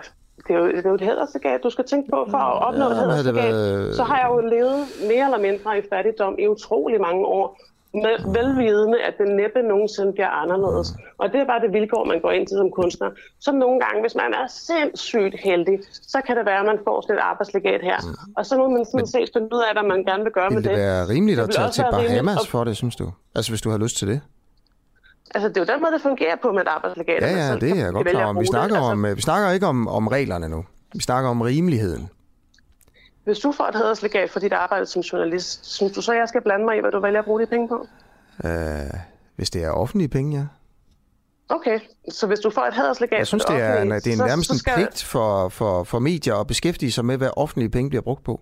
det 0.48 0.55
er, 0.55 0.59
jo, 0.59 0.66
det 0.66 0.84
er 0.86 0.88
jo 0.88 0.94
et 0.94 1.01
hæderslegat, 1.01 1.60
du 1.62 1.70
skal 1.70 1.84
tænke 1.84 2.10
på 2.10 2.26
for 2.30 2.38
at 2.38 2.62
opnå 2.68 2.84
Ja, 2.84 2.90
et 2.90 2.97
men 2.97 3.01
hæderslegat. 3.10 3.55
været- 3.55 3.97
Så 3.97 4.02
har 4.02 4.18
jeg 4.18 4.28
jo 4.30 4.48
levet 4.48 4.86
mere 5.09 5.24
eller 5.24 5.38
mindre 5.38 5.78
i 5.78 5.82
fattigdom 5.93 6.36
i 6.38 6.47
utrolig 6.48 7.01
mange 7.01 7.26
år. 7.26 7.60
Med 8.05 8.14
velvidende, 8.39 8.98
at 9.09 9.14
det 9.20 9.28
næppe 9.40 9.60
nogensinde 9.73 10.12
bliver 10.16 10.32
anderledes. 10.43 10.89
Og 11.20 11.27
det 11.32 11.39
er 11.40 11.47
bare 11.52 11.60
det 11.64 11.70
vilkår, 11.78 12.02
man 12.12 12.20
går 12.24 12.31
ind 12.36 12.47
til 12.47 12.56
som 12.62 12.70
kunstner. 12.81 13.09
Så 13.44 13.51
nogle 13.52 13.77
gange, 13.85 13.98
hvis 14.05 14.14
man 14.23 14.31
er 14.40 14.47
sindssygt 14.68 15.35
heldig, 15.47 15.77
så 16.14 16.18
kan 16.27 16.36
det 16.39 16.44
være, 16.51 16.60
at 16.64 16.66
man 16.73 16.78
får 16.86 16.97
sådan 17.01 17.16
et 17.16 17.23
arbejdslegat 17.31 17.81
her. 17.90 17.98
Og 18.36 18.47
så 18.48 18.56
må 18.60 18.68
man 18.77 18.85
sådan 18.93 19.06
set 19.14 19.28
finde 19.35 19.48
ud 19.56 19.62
af, 19.68 19.73
hvad 19.77 19.86
man 19.93 20.01
gerne 20.10 20.23
vil 20.27 20.32
gøre 20.39 20.51
med 20.51 20.56
Ville 20.56 20.68
det 20.70 20.77
det. 20.78 20.85
være 20.86 21.02
rimeligt 21.14 21.40
at 21.40 21.51
tage 21.51 21.70
til 21.70 21.85
Bahamas 21.90 22.47
for 22.48 22.64
det, 22.64 22.77
synes 22.77 22.97
du? 22.97 23.06
Altså, 23.36 23.51
hvis 23.52 23.62
du 23.62 23.70
har 23.70 23.78
lyst 23.78 23.97
til 24.01 24.09
det? 24.09 24.20
Altså, 25.35 25.48
det 25.48 25.56
er 25.56 25.60
jo 25.60 25.68
den 25.74 25.81
måde, 25.82 25.93
det 25.93 26.02
fungerer 26.02 26.36
på 26.43 26.52
med 26.52 26.60
et 26.60 26.68
arbejdslegat. 26.68 27.23
Ja, 27.23 27.31
ja, 27.47 27.55
det 27.62 27.70
er 27.70 27.85
jeg 27.85 27.93
godt 27.93 28.09
klar 28.09 28.24
om. 28.24 28.40
Vi 28.40 28.47
snakker, 28.47 28.77
Altså, 28.77 28.90
om, 28.93 29.05
øh, 29.05 29.16
vi 29.16 29.23
snakker 29.23 29.51
ikke 29.51 29.66
om, 29.66 29.89
om 29.89 30.09
reglerne 30.09 30.48
nu. 30.48 30.64
Vi 30.94 31.01
snakker 31.01 31.31
om 31.31 31.40
rimeligheden. 31.40 32.09
Hvis 33.27 33.39
du 33.39 33.53
får 33.53 33.65
et 33.65 33.74
hæderslegat 33.74 34.31
for 34.31 34.40
dit 34.40 34.53
arbejde 34.53 34.86
som 34.86 35.01
journalist, 35.03 35.66
synes 35.74 35.93
du 35.93 36.03
så, 36.03 36.12
jeg 36.12 36.28
skal 36.28 36.43
blande 36.43 36.65
mig 36.65 36.77
i, 36.77 36.81
hvad 36.81 36.90
du 36.93 37.01
vælger 37.01 37.19
at 37.19 37.24
bruge 37.24 37.40
de 37.40 37.47
penge 37.47 37.69
på? 37.69 37.86
Øh, 38.44 38.51
hvis 39.36 39.51
det 39.51 39.65
er 39.65 39.70
offentlige 39.70 40.09
penge, 40.09 40.39
ja. 40.39 40.44
Okay, 41.48 41.81
så 42.11 42.27
hvis 42.27 42.39
du 42.39 42.51
får 42.51 42.62
et 42.62 42.74
hæderslegat 42.74 43.19
Jeg 43.19 43.27
synes, 43.27 43.44
det 43.44 43.57
er, 43.61 43.82
en, 43.82 43.90
det 43.90 44.07
er 44.07 44.16
så- 44.16 44.27
nærmest 44.27 44.47
så 44.48 44.53
en 44.55 44.59
skal- 44.59 44.74
pligt 44.74 45.03
for, 45.05 45.48
for, 45.48 45.85
for 45.85 45.98
medier 45.98 46.35
at 46.35 46.47
beskæftige 46.47 46.93
sig 46.93 47.05
med, 47.05 47.16
hvad 47.16 47.31
offentlige 47.36 47.69
penge 47.70 47.89
bliver 47.89 48.03
brugt 48.03 48.24
på. 48.24 48.40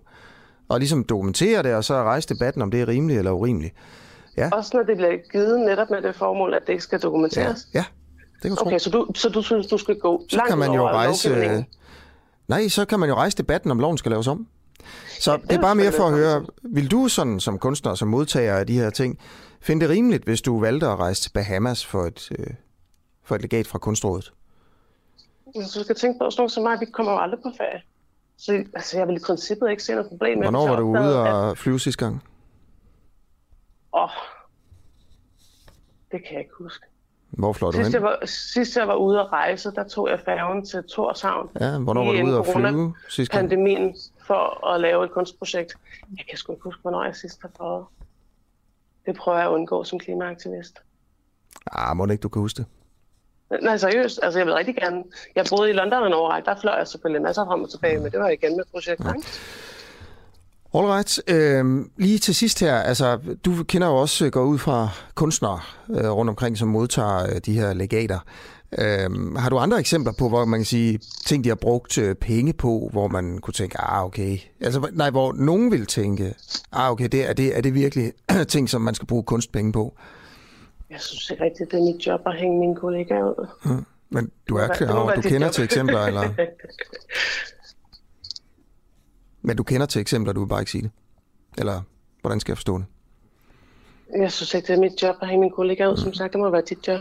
Og 0.69 0.79
ligesom 0.79 1.03
dokumentere 1.03 1.63
det, 1.63 1.75
og 1.75 1.83
så 1.83 1.93
rejse 2.03 2.29
debatten, 2.29 2.61
om 2.61 2.71
det 2.71 2.81
er 2.81 2.87
rimeligt 2.87 3.17
eller 3.17 3.31
urimeligt. 3.31 3.75
Også 4.51 4.71
når 4.77 4.83
det 4.83 4.97
bliver 4.97 5.11
givet 5.31 5.59
netop 5.59 5.89
med 5.89 6.01
det 6.01 6.15
formål, 6.15 6.53
at 6.53 6.61
det 6.67 6.73
ikke 6.73 6.83
skal 6.83 6.97
Ja, 6.97 7.07
dokumenteres. 7.07 7.67
ja 7.73 7.85
det 8.43 8.57
kan. 8.57 8.67
Okay, 8.67 8.79
så 8.79 8.89
du, 8.89 9.07
så 9.15 9.29
du 9.29 9.41
synes, 9.41 9.67
du 9.67 9.77
skal 9.77 9.99
gå 9.99 10.21
så 10.29 10.35
langt 10.37 10.49
kan 10.49 10.57
man 10.57 10.71
jo 10.73 10.87
rejse... 10.87 11.65
Nej, 12.47 12.67
så 12.67 12.85
kan 12.85 12.99
man 12.99 13.09
jo 13.09 13.15
rejse 13.15 13.37
debatten, 13.37 13.71
om 13.71 13.79
loven 13.79 13.97
skal 13.97 14.11
laves 14.11 14.27
om. 14.27 14.47
Så 15.19 15.37
det, 15.37 15.51
er 15.51 15.61
bare 15.61 15.75
mere 15.75 15.91
for 15.91 16.03
at 16.03 16.13
høre, 16.13 16.45
vil 16.63 16.91
du 16.91 17.07
sådan 17.07 17.39
som 17.39 17.59
kunstner, 17.59 17.95
som 17.95 18.07
modtager 18.07 18.55
af 18.55 18.67
de 18.67 18.73
her 18.73 18.89
ting, 18.89 19.19
finde 19.61 19.81
det 19.81 19.89
rimeligt, 19.89 20.23
hvis 20.23 20.41
du 20.41 20.59
valgte 20.59 20.87
at 20.87 20.99
rejse 20.99 21.21
til 21.21 21.29
Bahamas 21.33 21.85
for 21.85 22.03
et, 22.03 22.31
øh, 22.39 22.47
for 23.23 23.35
et 23.35 23.41
legat 23.41 23.67
fra 23.67 23.79
Kunstrådet? 23.79 24.33
Altså, 25.55 25.79
du 25.79 25.83
skal 25.83 25.95
tænke 25.95 26.19
på, 26.19 26.25
at 26.25 26.33
sådan 26.33 26.41
nogen 26.41 26.49
som 26.49 26.63
mig, 26.63 26.79
vi 26.79 26.85
kommer 26.85 27.11
jo 27.11 27.17
aldrig 27.19 27.39
på 27.43 27.51
ferie. 27.57 27.81
Så 28.37 28.63
altså, 28.75 28.97
jeg 28.97 29.07
vil 29.07 29.15
i 29.15 29.19
princippet 29.25 29.69
ikke 29.71 29.83
se 29.83 29.91
noget 29.91 30.09
problem 30.09 30.37
med, 30.37 30.45
Hvornår 30.45 30.59
hvis 30.59 30.69
var 30.69 30.75
jeg 30.75 30.81
du 30.81 31.05
ude 31.09 31.27
at- 31.27 31.33
og 31.33 31.57
flyve 31.57 31.79
sidste 31.79 32.05
gang? 32.05 32.23
Åh, 33.93 34.09
det 36.11 36.23
kan 36.23 36.31
jeg 36.33 36.39
ikke 36.39 36.53
huske. 36.59 36.85
Hvor 37.29 37.53
fløj 37.53 37.71
du 37.71 37.77
Sidst 37.77 37.93
jeg, 37.93 37.99
hen? 37.99 38.03
var, 38.03 38.25
sidst 38.25 38.77
jeg 38.77 38.87
var 38.87 38.95
ude 38.95 39.19
at 39.19 39.31
rejse, 39.31 39.71
der 39.71 39.83
tog 39.87 40.09
jeg 40.09 40.19
færgen 40.25 40.65
til 40.65 40.83
Torshavn. 40.83 41.49
Ja, 41.59 41.79
hvornår 41.79 42.05
var 42.05 42.11
du 42.11 42.27
ude 42.27 42.37
at 42.39 42.45
flyve 42.45 42.93
sidste 43.09 43.37
gang? 43.37 43.49
Pandemien 43.49 43.95
for 44.27 44.67
at 44.67 44.81
lave 44.81 45.05
et 45.05 45.11
kunstprojekt. 45.11 45.75
Jeg 46.17 46.25
kan 46.29 46.37
sgu 46.37 46.53
ikke 46.53 46.63
huske, 46.63 46.81
hvornår 46.81 47.03
jeg 47.03 47.15
sidst 47.15 47.41
har 47.41 47.51
fløjet. 47.55 47.85
Det 49.05 49.15
prøver 49.15 49.37
jeg 49.37 49.47
at 49.47 49.51
undgå 49.51 49.83
som 49.83 49.99
klimaaktivist. 49.99 50.81
Ah, 51.71 51.97
må 51.97 52.05
ikke, 52.05 52.21
du 52.21 52.29
kan 52.29 52.41
huske 52.41 52.57
det? 52.57 52.65
Nej, 53.63 53.77
seriøst. 53.77 54.19
Altså, 54.23 54.39
jeg 54.39 54.45
vil 54.45 54.53
rigtig 54.53 54.75
gerne... 54.75 55.03
Jeg 55.35 55.45
boede 55.49 55.69
i 55.69 55.73
London 55.73 56.07
en 56.07 56.13
årrække. 56.13 56.45
Der 56.45 56.55
fløj 56.61 56.73
jeg 56.77 56.87
selvfølgelig 56.87 57.21
masser 57.21 57.45
frem 57.45 57.63
og 57.63 57.69
tilbage, 57.69 57.99
men 57.99 58.11
det 58.11 58.19
var 58.19 58.29
igen 58.29 58.55
med 58.57 58.63
projekter, 58.71 59.13
ikke? 59.13 59.27
Alright. 60.73 61.21
Øh, 61.27 61.85
lige 61.97 62.19
til 62.19 62.35
sidst 62.35 62.59
her, 62.59 62.75
altså, 62.75 63.19
du 63.45 63.63
kender 63.63 63.87
jo 63.87 63.95
også, 63.95 64.25
øh, 64.25 64.31
går 64.31 64.43
ud 64.43 64.57
fra 64.57 64.89
kunstnere 65.15 65.59
øh, 65.89 66.09
rundt 66.09 66.29
omkring, 66.29 66.57
som 66.57 66.67
modtager 66.67 67.23
øh, 67.23 67.41
de 67.45 67.53
her 67.53 67.73
legater. 67.73 68.19
Øh, 68.77 69.35
har 69.35 69.49
du 69.49 69.57
andre 69.57 69.79
eksempler 69.79 70.13
på, 70.19 70.29
hvor 70.29 70.45
man 70.45 70.59
kan 70.59 70.65
sige, 70.65 70.99
ting, 71.25 71.43
de 71.43 71.49
har 71.49 71.55
brugt 71.55 71.97
øh, 71.97 72.15
penge 72.15 72.53
på, 72.53 72.89
hvor 72.91 73.07
man 73.07 73.37
kunne 73.37 73.53
tænke, 73.53 73.81
ah, 73.81 74.05
okay. 74.05 74.37
Altså, 74.61 74.89
nej, 74.93 75.09
hvor 75.09 75.33
nogen 75.33 75.71
vil 75.71 75.85
tænke, 75.85 76.35
ah, 76.71 76.91
okay, 76.91 77.07
det, 77.07 77.29
er, 77.29 77.33
det, 77.33 77.57
er 77.57 77.61
det 77.61 77.73
virkelig 77.73 78.13
ting, 78.47 78.69
som 78.69 78.81
man 78.81 78.95
skal 78.95 79.07
bruge 79.07 79.23
kunstpenge 79.23 79.71
på? 79.71 79.95
Jeg 80.89 81.01
synes 81.01 81.29
ikke 81.29 81.43
rigtigt, 81.43 81.71
det 81.71 81.79
er 81.79 81.83
mit 81.83 82.07
job 82.07 82.21
at 82.25 82.35
hænge 82.37 82.59
mine 82.59 82.75
kollegaer 82.75 83.23
ud. 83.23 83.47
Hmm. 83.65 83.85
Men 84.09 84.31
du 84.49 84.55
er 84.55 84.67
Det 84.67 84.77
klar 84.77 84.95
over, 84.95 85.13
det 85.15 85.23
du 85.23 85.29
kender 85.29 85.49
til 85.49 85.63
eksempler, 85.63 85.99
eller? 85.99 86.29
Men 89.41 89.57
du 89.57 89.63
kender 89.63 89.85
til 89.85 90.01
eksempler, 90.01 90.33
du 90.33 90.39
vil 90.39 90.47
bare 90.47 90.61
ikke 90.61 90.71
sige 90.71 90.81
det? 90.81 90.91
Eller 91.57 91.81
hvordan 92.21 92.39
skal 92.39 92.51
jeg 92.51 92.57
forstå 92.57 92.77
det? 92.77 92.85
Jeg 94.17 94.31
synes 94.31 94.53
ikke, 94.53 94.67
det 94.67 94.75
er 94.75 94.79
mit 94.79 95.03
job 95.03 95.15
at 95.21 95.27
hænge 95.27 95.39
mine 95.39 95.51
kollegaer 95.51 95.87
ud. 95.87 95.97
Som 95.97 96.13
sagt, 96.13 96.33
det 96.33 96.39
må 96.39 96.49
være 96.49 96.63
dit 96.69 96.87
job. 96.87 96.99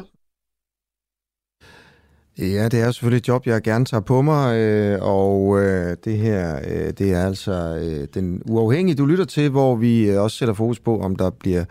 Ja, 2.38 2.68
det 2.68 2.80
er 2.80 2.90
selvfølgelig 2.90 3.18
et 3.18 3.28
job, 3.28 3.46
jeg 3.46 3.62
gerne 3.62 3.84
tager 3.84 4.00
på 4.00 4.22
mig, 4.22 4.56
øh, 4.58 4.98
og 5.02 5.62
øh, 5.62 5.96
det 6.04 6.18
her, 6.18 6.60
øh, 6.66 6.92
det 6.98 7.12
er 7.12 7.26
altså 7.26 7.52
øh, 7.52 8.08
den 8.14 8.42
uafhængige, 8.44 8.94
du 8.94 9.06
lytter 9.06 9.24
til, 9.24 9.50
hvor 9.50 9.76
vi 9.76 10.10
øh, 10.10 10.22
også 10.22 10.36
sætter 10.36 10.54
fokus 10.54 10.80
på, 10.80 11.00
om 11.00 11.16
der 11.16 11.30
bliver 11.30 11.64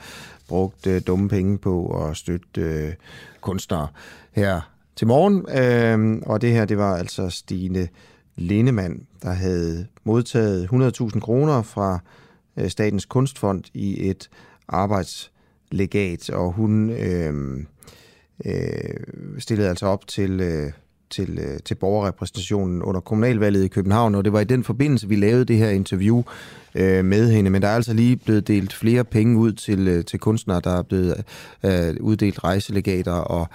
brugt 0.48 0.88
øh, 0.88 1.02
dumme 1.08 1.30
penge 1.30 1.58
på 1.58 2.06
at 2.06 2.18
støtte 2.18 2.62
øh, 2.62 2.94
kunstnere 3.42 3.88
her 4.32 4.62
til 4.96 5.08
morgen. 5.08 5.46
Øh, 5.50 6.22
og 6.26 6.42
det 6.42 6.52
her, 6.52 6.66
det 6.66 6.78
var 6.78 6.96
altså 6.96 7.30
Stine 7.30 7.88
Lindemann, 8.36 9.08
der 9.24 9.32
havde 9.32 9.88
modtaget 10.04 10.68
100.000 11.02 11.20
kroner 11.20 11.62
fra 11.62 12.00
øh, 12.58 12.70
Statens 12.70 13.06
Kunstfond 13.06 13.64
i 13.74 14.10
et 14.10 14.30
arbejdslegat, 14.68 16.30
og 16.30 16.52
hun... 16.52 16.90
Øh, 16.90 17.64
øh, 18.46 19.40
stillede 19.40 19.70
altså 19.70 19.86
op 19.86 20.08
til, 20.08 20.42
øh, 20.42 20.72
til, 21.10 21.40
øh, 21.40 21.60
til 21.66 21.76
borgerrepræsentationen 21.76 22.84
under 22.84 23.02
kommunalvalget 23.02 23.64
i 23.64 23.68
København, 23.68 24.16
og 24.16 24.26
det 24.26 24.34
var 24.34 24.40
i 24.40 24.44
den 24.44 24.64
forbindelse, 24.64 25.08
vi 25.08 25.16
lavede 25.16 25.46
det 25.46 25.58
her 25.58 25.70
interview 25.70 26.24
øh, 26.76 27.06
med 27.06 27.32
hende. 27.32 27.50
Men 27.50 27.62
der 27.62 27.68
er 27.68 27.76
altså 27.76 27.94
lige 27.94 28.16
blevet 28.16 28.48
delt 28.48 28.74
flere 28.74 29.04
penge 29.04 29.38
ud 29.38 29.52
til, 29.52 29.88
øh, 29.88 30.06
til 30.06 30.20
kunstnere, 30.20 30.62
der 30.64 30.78
er 30.78 30.82
blevet 30.82 31.24
øh, 31.64 31.96
uddelt 32.02 32.44
rejselegater 32.44 33.14
og 33.14 33.48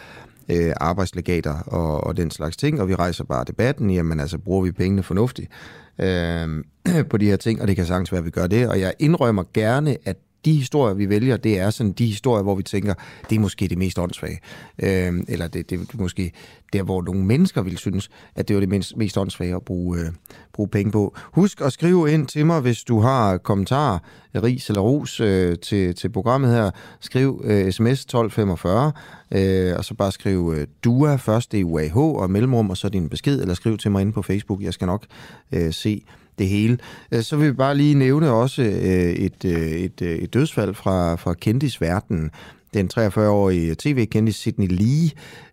øh, 0.49 0.73
arbejdslegater 0.77 1.55
og, 1.61 2.05
og 2.05 2.17
den 2.17 2.31
slags 2.31 2.57
ting, 2.57 2.81
og 2.81 2.89
vi 2.89 2.95
rejser 2.95 3.25
bare 3.25 3.45
debatten, 3.45 3.91
jamen 3.91 4.21
altså 4.21 4.39
bruger 4.39 4.65
vi 4.65 4.73
pengene 4.73 5.03
fornuftigt 5.03 5.51
øh, 5.99 6.65
på 7.11 7.17
de 7.17 7.27
her 7.27 7.37
ting, 7.37 7.63
og 7.63 7.69
det 7.69 7.77
kan 7.77 7.87
sagtens 7.87 8.13
være, 8.13 8.19
at 8.19 8.25
vi 8.25 8.31
gør 8.31 8.47
det, 8.47 8.69
og 8.69 8.81
jeg 8.81 8.95
indrømmer 8.99 9.45
gerne, 9.55 9.97
at 10.05 10.17
de 10.49 10.57
historier, 10.57 10.95
vi 10.95 11.09
vælger, 11.09 11.37
det 11.37 11.59
er 11.59 11.71
sådan 11.71 11.93
de 11.93 12.07
historier, 12.07 12.43
hvor 12.43 12.55
vi 12.55 12.63
tænker, 12.63 12.95
det 13.31 13.37
er 13.37 13.41
måske 13.41 13.69
det 13.69 13.79
mest 13.79 13.99
åndssvage. 13.99 14.41
Øh, 14.79 15.13
eller 15.29 15.49
det, 15.49 15.71
det 15.71 15.81
er 15.81 15.85
måske 15.95 16.33
der, 16.73 16.83
hvor 16.83 17.03
nogle 17.03 17.25
mennesker 17.25 17.63
vil 17.63 17.79
synes, 17.79 18.11
at 18.35 18.49
det 18.49 18.57
var 18.57 18.61
det 18.61 18.69
mest, 18.69 18.97
mest 18.97 19.19
åndssvage 19.19 19.55
at 19.55 19.63
bruge, 19.63 19.99
øh, 19.99 20.07
bruge 20.53 20.69
penge 20.69 20.93
på. 20.93 21.17
Husk 21.33 21.61
at 21.61 21.73
skrive 21.73 22.13
ind 22.13 22.27
til 22.27 22.47
mig, 22.47 22.61
hvis 22.61 22.85
du 22.85 23.01
har 23.01 23.39
kommentarer, 23.39 23.99
ris 24.35 24.69
eller 24.69 24.81
ros 24.81 25.21
øh, 25.21 25.59
til, 25.59 25.95
til 25.95 26.09
programmet 26.09 26.51
her. 26.51 26.71
Skriv 27.01 27.43
øh, 27.45 27.73
sms 27.73 28.01
1245, 28.01 28.93
øh, 29.33 29.77
og 29.77 29.85
så 29.85 29.95
bare 29.95 30.13
skriv 30.13 30.55
øh, 30.57 30.67
DUA 30.85 31.17
først, 31.17 31.53
det 31.53 31.61
er 31.61 31.65
UAH, 31.65 31.97
og 31.97 32.31
mellemrum, 32.31 32.71
og 32.71 32.77
så 32.77 32.89
din 32.89 33.09
besked, 33.09 33.41
eller 33.41 33.55
skriv 33.55 33.79
til 33.79 33.91
mig 33.91 34.01
inde 34.01 34.13
på 34.13 34.23
Facebook. 34.23 34.63
Jeg 34.63 34.75
skal 34.75 34.87
nok 34.87 35.07
øh, 35.53 35.73
se 35.73 36.05
det 36.39 36.49
hele. 36.49 36.79
Øh, 37.13 37.23
så 37.23 37.37
vil 37.37 37.49
vi 37.49 37.53
bare 37.53 37.77
lige 37.77 37.95
nævne 37.95 38.31
også 38.31 38.63
øh, 38.63 39.13
et, 39.13 39.45
øh, 39.45 39.71
et, 39.71 40.03
et 40.03 40.35
dødsfald 40.35 40.75
fra, 40.75 41.15
fra 41.15 41.35
kendis 41.35 41.81
verden. 41.81 42.31
Den 42.75 42.91
43-årige 42.99 43.75
tv-kendis 43.79 44.37
Sidney 44.37 44.69
Lee 44.71 45.11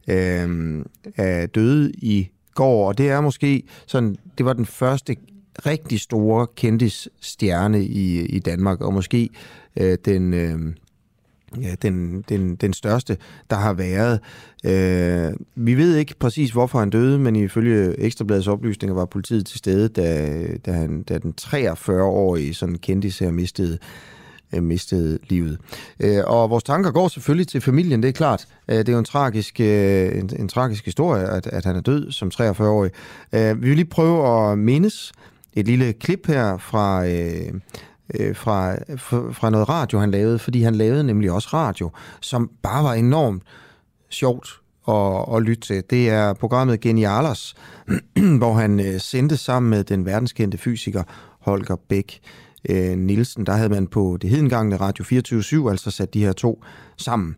øh, 0.08 0.86
er 1.16 1.46
døde 1.46 1.92
i 1.92 2.30
går, 2.54 2.88
og 2.88 2.98
det 2.98 3.10
er 3.10 3.22
måske 3.22 3.64
sådan, 3.88 4.16
det 4.38 4.46
var 4.46 4.54
den 4.54 4.66
første 4.66 5.16
rigtig 5.66 6.00
store 6.00 6.48
kendis 6.56 7.10
stjerne 7.22 7.84
i, 7.84 8.26
i 8.26 8.40
Danmark, 8.40 8.82
og 8.82 8.94
måske 8.94 9.30
øh, 9.78 9.98
den... 10.06 10.34
Øh, 10.34 10.60
ja, 11.62 11.76
den, 11.82 12.22
den, 12.30 12.56
den 12.56 12.74
største, 12.74 13.18
der 13.50 13.56
har 13.56 13.74
været. 13.74 14.20
Øh, 14.66 15.34
vi 15.56 15.76
ved 15.76 15.96
ikke 15.96 16.16
præcis, 16.20 16.52
hvorfor 16.52 16.80
han 16.80 16.90
døde, 16.90 17.20
men 17.20 17.36
ifølge 17.36 18.00
Ekstrabladets 18.00 18.48
oplysninger 18.48 18.96
var 18.96 19.06
politiet 19.06 19.46
til 19.46 19.58
stede, 19.58 19.90
da, 19.90 20.48
da, 20.66 20.72
han, 20.72 21.04
da 21.04 21.18
den 21.18 21.34
43-årige 21.42 22.54
sådan 22.54 22.76
kendis 22.76 23.20
her 23.20 23.32
mistede, 23.32 23.78
øh, 24.54 24.64
mistede 24.64 25.20
livet. 25.30 25.58
Øh, 26.00 26.24
og 26.28 26.50
vores 26.50 26.64
tanker 26.64 26.92
går 26.92 27.08
selvfølgelig 27.08 27.48
til 27.48 27.62
familien, 27.62 28.04
det 28.04 28.10
er 28.10 28.14
klart. 28.14 28.48
Øh, 28.68 28.78
det 28.78 28.90
er 28.90 28.94
jo 28.94 29.00
en 29.00 29.06
tragisk, 29.06 29.60
øh, 29.60 30.18
en, 30.18 30.30
en 30.40 30.48
tragisk 30.48 30.86
historie, 30.86 31.24
at, 31.24 31.48
at 31.48 31.66
han 31.66 31.76
er 31.76 31.82
død 31.82 32.12
som 32.12 32.32
43-årig. 32.34 32.92
Øh, 33.34 33.62
vi 33.62 33.68
vil 33.68 33.76
lige 33.76 33.86
prøve 33.86 34.52
at 34.52 34.58
mindes 34.58 35.14
et 35.54 35.66
lille 35.66 35.94
klip 35.94 36.28
her 36.28 36.58
fra... 36.58 37.08
Øh, 37.08 37.54
øh, 38.14 38.36
fra, 38.36 38.76
fra, 39.32 39.50
noget 39.50 39.70
radio, 39.70 40.00
han 40.00 40.12
lavede, 40.12 40.40
fordi 40.40 40.62
han 40.62 40.76
lavede 40.76 41.04
nemlig 41.04 41.32
også 41.32 41.50
radio, 41.54 41.92
som 42.22 42.52
bare 42.64 42.84
var 42.84 42.94
enormt 42.94 43.44
sjovt 44.10 44.62
at, 44.88 45.36
at 45.36 45.42
lytte 45.42 45.62
til. 45.62 45.84
Det 45.90 46.10
er 46.10 46.34
programmet 46.34 46.80
Genialers, 46.80 47.56
hvor 48.40 48.54
han 48.54 48.80
øh, 48.80 49.00
sendte 49.00 49.38
sammen 49.38 49.70
med 49.70 49.84
den 49.84 50.06
verdenskendte 50.06 50.58
fysiker 50.58 51.04
Holger 51.40 51.76
Bæk 51.90 52.20
øh, 52.70 52.98
Nielsen. 52.98 53.46
Der 53.46 53.54
havde 53.54 53.70
man 53.70 53.88
på 53.88 54.18
det 54.22 54.30
hedengangne 54.30 54.76
Radio 54.76 55.04
24-7 55.68 55.70
altså 55.70 55.92
sat 55.92 56.14
de 56.14 56.26
her 56.26 56.34
to 56.34 56.64
sammen 56.98 57.36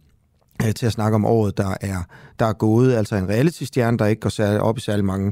øh, 0.65 0.73
til 0.73 0.85
at 0.85 0.91
snakke 0.91 1.15
om 1.15 1.25
året, 1.25 1.57
der 1.57 1.73
er, 1.81 2.03
der 2.39 2.45
er 2.45 2.53
gået. 2.53 2.93
Altså 2.93 3.15
en 3.15 3.29
reality-stjerne, 3.29 3.97
der 3.97 4.05
ikke 4.05 4.19
går 4.19 4.29
særlig 4.29 4.61
op 4.61 4.77
i 4.77 4.81
særlig 4.81 5.05
mange 5.05 5.31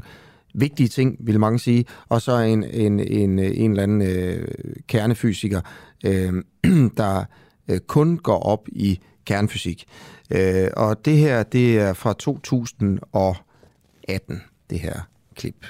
vigtige 0.56 0.88
ting, 0.88 1.16
vil 1.20 1.40
mange 1.40 1.58
sige, 1.58 1.84
og 2.08 2.22
så 2.22 2.38
en, 2.38 2.64
en, 2.64 3.00
en, 3.00 3.38
en 3.38 3.70
eller 3.70 3.82
anden 3.82 4.02
øh, 4.02 4.48
kernefysiker, 4.86 5.60
øh, 6.06 6.44
der 7.00 7.24
øh, 7.70 7.80
kun 7.80 8.18
går 8.18 8.38
op 8.38 8.68
i 8.68 9.00
kernefysik. 9.24 9.84
Øh, 10.30 10.68
og 10.76 11.04
det 11.04 11.16
her, 11.16 11.42
det 11.42 11.78
er 11.78 11.92
fra 11.92 12.12
2018, 12.12 14.42
det 14.70 14.80
her 14.80 15.00
klip. 15.34 15.66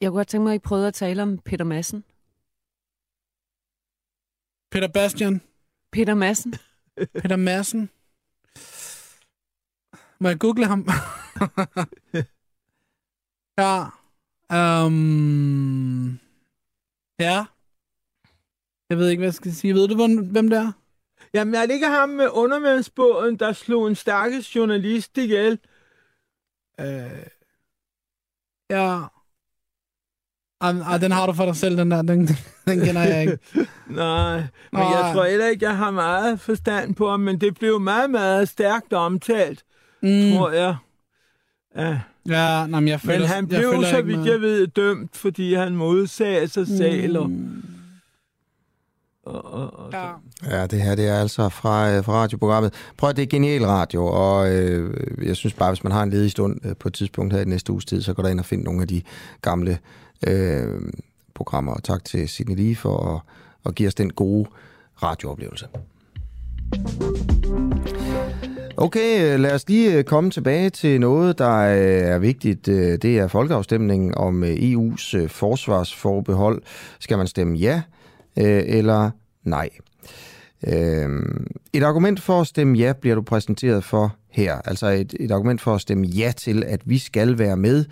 Jeg 0.00 0.10
kunne 0.10 0.18
godt 0.18 0.28
tænke 0.28 0.42
mig, 0.42 0.52
at 0.52 0.56
I 0.56 0.58
prøvede 0.58 0.88
at 0.88 0.94
tale 0.94 1.22
om 1.22 1.38
Peter 1.38 1.64
Madsen. 1.64 2.04
Peter 4.70 4.88
Bastian. 4.88 5.40
Peter 5.92 6.14
Madsen. 6.14 6.54
Peter 7.22 7.36
Madsen. 7.36 7.90
Må 10.20 10.28
jeg 10.28 10.38
google 10.38 10.66
ham? 10.66 10.88
ja. 13.60 13.84
Um, 14.84 16.18
ja. 17.18 17.46
Jeg 18.90 18.98
ved 18.98 19.08
ikke, 19.08 19.20
hvad 19.20 19.26
jeg 19.26 19.34
skal 19.34 19.54
sige. 19.54 19.74
Ved 19.74 19.88
du, 19.88 20.22
hvem 20.32 20.50
det 20.50 20.58
er? 20.58 20.72
Jamen, 21.34 21.54
er 21.54 21.66
det 21.66 21.74
ikke 21.74 21.86
ham 21.88 22.08
med 22.08 22.28
undervandsbåden, 22.32 23.36
der 23.36 23.52
slog 23.52 23.88
en 23.88 23.94
stakkels 23.94 24.56
journalist 24.56 25.18
ihjel? 25.18 25.58
Øh, 26.80 27.26
ja. 28.70 29.06
Ah, 30.60 31.00
den 31.00 31.12
har 31.12 31.26
du 31.26 31.32
for 31.32 31.44
dig 31.44 31.56
selv, 31.56 31.76
den 31.76 31.90
der. 31.90 32.02
Den, 32.02 32.26
den 32.66 32.80
kender 32.80 33.02
jeg 33.02 33.20
ikke. 33.20 33.38
Nej, 33.86 34.36
men 34.40 34.48
Nej. 34.72 34.82
jeg 34.82 35.14
tror 35.14 35.24
heller 35.24 35.46
ikke, 35.46 35.64
jeg 35.64 35.76
har 35.76 35.90
meget 35.90 36.40
forstand 36.40 36.94
på 36.94 37.10
ham, 37.10 37.20
men 37.20 37.40
det 37.40 37.54
blev 37.54 37.80
meget, 37.80 38.10
meget 38.10 38.48
stærkt 38.48 38.92
omtalt, 38.92 39.64
Mm. 40.02 40.36
tror 40.36 40.50
jeg. 40.50 40.76
Ja. 41.76 41.98
Ja, 42.28 42.66
nej, 42.66 42.80
men 42.80 42.88
jeg 42.88 43.00
føler, 43.00 43.18
Men 43.18 43.28
han 43.28 43.36
jeg 43.50 43.60
blev, 43.60 43.72
føler 43.72 43.88
så 43.88 44.02
vidt 44.02 44.26
jeg 44.26 44.40
ved, 44.40 44.66
dømt, 44.66 45.16
fordi 45.16 45.54
han 45.54 45.76
modsagde 45.76 46.48
sig 46.48 46.66
selv. 46.66 47.18
Og, 47.18 47.30
Mm. 47.30 47.62
og, 49.22 49.44
og, 49.44 49.78
og 49.78 49.92
Ja. 49.92 50.10
Ja, 50.58 50.66
det 50.66 50.82
her 50.82 50.94
det 50.94 51.08
er 51.08 51.20
altså 51.20 51.48
fra, 51.48 51.90
øh, 51.90 52.04
fra 52.04 52.12
radioprogrammet. 52.12 52.74
Prøv 52.96 53.10
at 53.10 53.16
det 53.16 53.22
er 53.22 53.26
genial 53.26 53.64
radio, 53.66 54.06
og 54.06 54.54
øh, 54.54 54.94
jeg 55.26 55.36
synes 55.36 55.54
bare, 55.54 55.70
hvis 55.70 55.84
man 55.84 55.92
har 55.92 56.02
en 56.02 56.10
ledig 56.10 56.30
stund 56.30 56.66
øh, 56.66 56.76
på 56.76 56.88
et 56.88 56.94
tidspunkt 56.94 57.32
her 57.34 57.40
i 57.40 57.44
næste 57.44 57.72
uges 57.72 57.84
tid, 57.84 58.02
så 58.02 58.14
går 58.14 58.22
der 58.22 58.30
ind 58.30 58.40
og 58.40 58.46
find 58.46 58.62
nogle 58.64 58.82
af 58.82 58.88
de 58.88 59.02
gamle 59.42 59.78
øh, 60.26 60.80
programmer. 61.34 61.72
Og 61.72 61.82
tak 61.82 62.04
til 62.04 62.28
Sidney 62.28 62.56
Lee 62.56 62.76
for 62.76 63.14
at, 63.14 63.20
at 63.66 63.74
give 63.74 63.86
os 63.86 63.94
den 63.94 64.10
gode 64.12 64.48
radiooplevelse. 65.02 65.66
Okay, 68.80 69.34
øh, 69.34 69.40
lad 69.40 69.54
os 69.54 69.68
lige 69.68 69.94
øh, 69.94 70.04
komme 70.04 70.30
tilbage 70.30 70.70
til 70.70 71.00
noget, 71.00 71.38
der 71.38 71.56
øh, 71.58 72.12
er 72.12 72.18
vigtigt. 72.18 72.66
Det 72.66 73.04
er 73.04 73.28
folkeafstemningen 73.28 74.14
om 74.14 74.44
EU's 74.44 75.26
forsvarsforbehold. 75.26 76.62
Skal 77.00 77.18
man 77.18 77.26
stemme 77.26 77.56
ja 77.56 77.82
eller 78.36 79.10
nej? 79.44 79.68
Øhm, 80.66 81.46
et 81.72 81.82
argument 81.82 82.20
for 82.20 82.40
at 82.40 82.46
stemme 82.46 82.78
ja 82.78 82.92
bliver 82.92 83.14
du 83.14 83.22
præsenteret 83.22 83.84
for 83.84 84.16
her. 84.30 84.60
Altså 84.64 84.86
et, 84.86 85.14
et 85.20 85.30
argument 85.30 85.60
for 85.60 85.74
at 85.74 85.80
stemme 85.80 86.06
ja 86.06 86.32
til, 86.36 86.64
at 86.66 86.80
vi 86.84 86.98
skal 86.98 87.38
være 87.38 87.56
med 87.56 87.84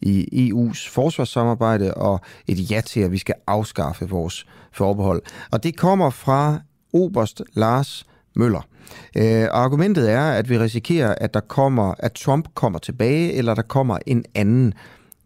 i 0.00 0.50
EU's 0.52 0.90
forsvarssamarbejde, 0.90 1.94
og 1.94 2.20
et 2.46 2.70
ja 2.70 2.80
til, 2.80 3.00
at 3.00 3.12
vi 3.12 3.18
skal 3.18 3.34
afskaffe 3.46 4.08
vores 4.08 4.46
forbehold. 4.72 5.22
Og 5.50 5.62
det 5.62 5.76
kommer 5.76 6.10
fra 6.10 6.58
Oberst 6.92 7.42
Lars 7.54 8.06
Møller. 8.36 8.66
Øh, 9.16 9.48
argumentet 9.50 10.10
er, 10.10 10.30
at 10.30 10.50
vi 10.50 10.58
risikerer, 10.58 11.14
at 11.20 11.34
der 11.34 11.40
kommer, 11.40 11.94
at 11.98 12.12
Trump 12.12 12.48
kommer 12.54 12.78
tilbage, 12.78 13.32
eller 13.32 13.54
der 13.54 13.62
kommer 13.62 13.98
en 14.06 14.24
anden 14.34 14.74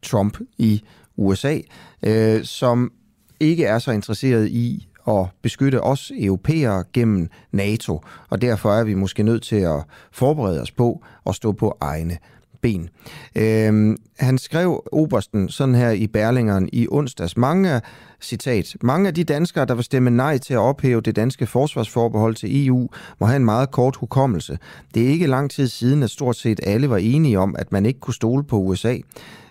Trump 0.03 0.39
i 0.59 0.83
USA, 1.17 1.59
øh, 2.03 2.45
som 2.45 2.93
ikke 3.41 3.65
er 3.65 3.79
så 3.79 3.91
interesseret 3.91 4.49
i 4.49 4.89
at 5.09 5.27
beskytte 5.43 5.81
os 5.81 6.13
europæere 6.19 6.85
gennem 6.93 7.29
NATO, 7.53 8.01
og 8.31 8.43
derfor 8.43 8.73
er 8.73 8.85
vi 8.85 8.95
måske 8.95 9.23
nødt 9.23 9.43
til 9.43 9.57
at 9.57 9.83
forberede 10.13 10.63
os 10.63 10.71
på 10.71 11.03
at 11.27 11.35
stå 11.35 11.53
på 11.53 11.77
egne 11.81 12.19
ben. 12.63 12.89
Øhm, 13.37 13.97
han 14.19 14.39
skrev 14.39 14.83
Obersten 14.93 15.49
sådan 15.49 15.75
her 15.75 15.91
i 15.91 16.07
Berlingeren 16.07 16.69
i 16.73 16.87
onsdags. 16.91 17.37
Mange 17.37 17.81
citat, 18.21 18.77
mange 18.83 19.09
af 19.09 19.15
de 19.15 19.25
danskere, 19.25 19.65
der 19.65 19.75
vil 19.75 19.85
stemme 19.85 20.11
nej 20.11 20.39
til 20.39 20.55
at 20.55 20.59
ophæve 20.59 21.01
det 21.01 21.17
danske 21.17 21.47
forsvarsforbehold 21.47 22.35
til 22.35 22.67
EU, 22.67 22.89
må 23.21 23.27
have 23.27 23.37
en 23.37 23.45
meget 23.45 23.71
kort 23.71 23.97
hukommelse. 23.97 24.59
Det 24.95 25.05
er 25.05 25.09
ikke 25.09 25.27
lang 25.27 25.51
tid 25.51 25.69
siden, 25.69 26.03
at 26.03 26.11
stort 26.11 26.37
set 26.37 26.61
alle 26.63 26.91
var 26.91 26.97
enige 26.97 27.39
om, 27.39 27.57
at 27.59 27.73
man 27.73 27.87
ikke 27.87 28.01
kunne 28.01 28.15
stole 28.15 28.45
på 28.45 28.57
USA 28.57 28.97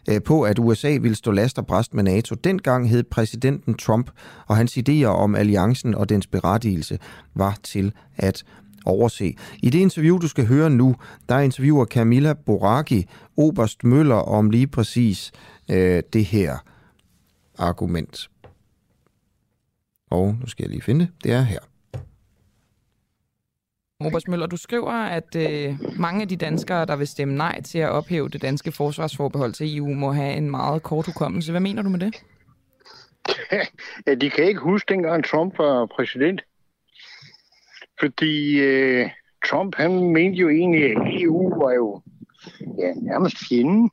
øh, 0.10 0.22
på, 0.22 0.42
at 0.42 0.60
USA 0.60 0.98
ville 1.02 1.16
stå 1.16 1.32
last 1.32 1.58
og 1.58 1.68
bræst 1.68 1.94
med 1.94 2.04
NATO. 2.04 2.36
Dengang 2.36 2.90
hed 2.90 3.04
præsidenten 3.04 3.74
Trump, 3.74 4.12
og 4.48 4.58
hans 4.58 4.78
idéer 4.78 5.06
om 5.06 5.36
alliancen 5.36 5.96
og 5.96 6.10
dens 6.10 6.28
berettigelse 6.28 7.00
var 7.36 7.58
til 7.64 7.92
at 8.18 8.44
overse. 8.88 9.36
I 9.64 9.70
det 9.70 9.80
interview, 9.80 10.18
du 10.18 10.28
skal 10.28 10.48
høre 10.48 10.70
nu, 10.70 10.96
der 11.30 11.40
interviewer 11.40 11.86
Camilla 11.86 12.34
Boraki 12.34 13.08
Oberst 13.38 13.84
Møller 13.84 14.16
om 14.16 14.50
lige 14.50 14.68
præcis 14.68 15.32
øh, 15.72 16.04
det 16.14 16.26
her 16.26 16.58
argument. 17.58 18.30
Og 20.12 20.36
nu 20.42 20.48
skal 20.48 20.64
jeg 20.64 20.70
lige 20.70 20.82
finde 20.82 21.00
det. 21.00 21.14
Det 21.24 21.32
er 21.32 21.42
her. 21.42 21.60
Robert 24.06 24.28
Møller, 24.28 24.48
du 24.48 24.58
skriver, 24.58 24.92
at 24.92 25.36
øh, 25.36 25.76
mange 26.00 26.22
af 26.22 26.28
de 26.28 26.36
danskere, 26.36 26.86
der 26.86 26.96
vil 26.96 27.08
stemme 27.08 27.36
nej 27.36 27.62
til 27.62 27.80
at 27.80 27.90
ophæve 27.90 28.30
det 28.30 28.42
danske 28.42 28.72
forsvarsforbehold 28.72 29.54
til 29.54 29.78
EU, 29.78 29.88
må 29.88 30.12
have 30.12 30.34
en 30.34 30.52
meget 30.52 30.84
kort 30.84 31.06
hukommelse. 31.06 31.52
Hvad 31.52 31.62
mener 31.62 31.82
du 31.82 31.90
med 31.90 32.00
det? 32.00 32.16
Ja, 34.08 34.16
de 34.16 34.30
kan 34.30 34.44
ikke 34.44 34.60
huske 34.60 34.94
dengang 34.94 35.26
Trump 35.26 35.58
var 35.58 35.86
præsident. 35.86 36.42
Fordi 38.00 38.60
øh, 38.60 39.10
Trump, 39.50 39.76
han 39.76 40.14
mente 40.14 40.38
jo 40.38 40.50
egentlig, 40.50 40.84
at 40.84 41.22
EU 41.22 41.60
var 41.64 41.74
jo 41.74 42.02
ja, 42.78 42.94
nærmest 42.94 43.38
fjenden. 43.50 43.92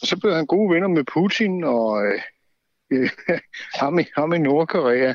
Og 0.00 0.06
så 0.06 0.18
blev 0.20 0.34
han 0.34 0.46
gode 0.46 0.74
venner 0.74 0.88
med 0.88 1.04
Putin 1.04 1.64
og 1.64 2.06
øh, 2.90 3.10
ham, 3.80 3.98
i, 3.98 4.04
ham 4.16 4.32
i 4.32 4.38
Nordkorea. 4.38 5.14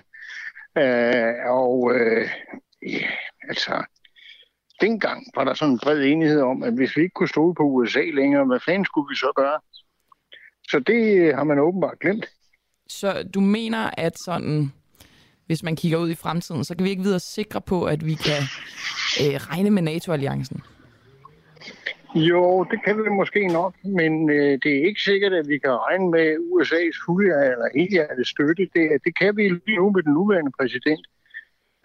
Øh, 0.77 1.51
og 1.51 1.91
øh, 1.95 2.29
ja, 2.87 3.07
altså, 3.49 3.83
dengang 4.81 5.25
var 5.35 5.43
der 5.43 5.53
sådan 5.53 5.73
en 5.73 5.79
bred 5.83 6.01
enighed 6.03 6.41
om, 6.41 6.63
at 6.63 6.73
hvis 6.73 6.97
vi 6.97 7.01
ikke 7.01 7.13
kunne 7.13 7.29
stole 7.29 7.55
på 7.55 7.63
USA 7.63 8.03
længere, 8.13 8.45
hvad 8.45 8.59
fanden 8.65 8.85
skulle 8.85 9.09
vi 9.09 9.15
så 9.15 9.31
gøre? 9.35 9.59
Så 10.69 10.79
det 10.79 11.17
øh, 11.17 11.35
har 11.35 11.43
man 11.43 11.59
åbenbart 11.59 11.99
glemt. 11.99 12.25
Så 12.89 13.23
du 13.33 13.39
mener, 13.39 13.89
at 13.97 14.19
sådan, 14.19 14.73
hvis 15.45 15.63
man 15.63 15.75
kigger 15.75 15.97
ud 15.97 16.09
i 16.09 16.15
fremtiden, 16.15 16.63
så 16.63 16.75
kan 16.75 16.83
vi 16.83 16.89
ikke 16.89 17.03
videre 17.03 17.19
sikre 17.19 17.61
på, 17.61 17.85
at 17.85 18.05
vi 18.05 18.13
kan 18.13 18.41
øh, 19.21 19.35
regne 19.35 19.69
med 19.69 19.81
NATO-alliancen? 19.81 20.63
Jo, 22.15 22.63
det 22.71 22.79
kan 22.85 22.97
vi 22.97 23.09
måske 23.09 23.47
nok, 23.47 23.75
men 23.83 24.29
øh, 24.29 24.59
det 24.63 24.71
er 24.77 24.85
ikke 24.85 25.01
sikkert, 25.01 25.33
at 25.33 25.47
vi 25.47 25.57
kan 25.57 25.71
regne 25.71 26.11
med 26.11 26.27
USA's 26.51 27.05
fulde 27.05 27.29
eller 27.29 27.67
helhjertet 27.75 28.27
støtte. 28.27 28.63
Det, 28.75 29.01
det 29.05 29.17
kan 29.19 29.37
vi 29.37 29.41
lige 29.43 29.77
nu 29.77 29.91
med 29.91 30.03
den 30.03 30.13
nuværende 30.13 30.51
præsident. 30.59 31.07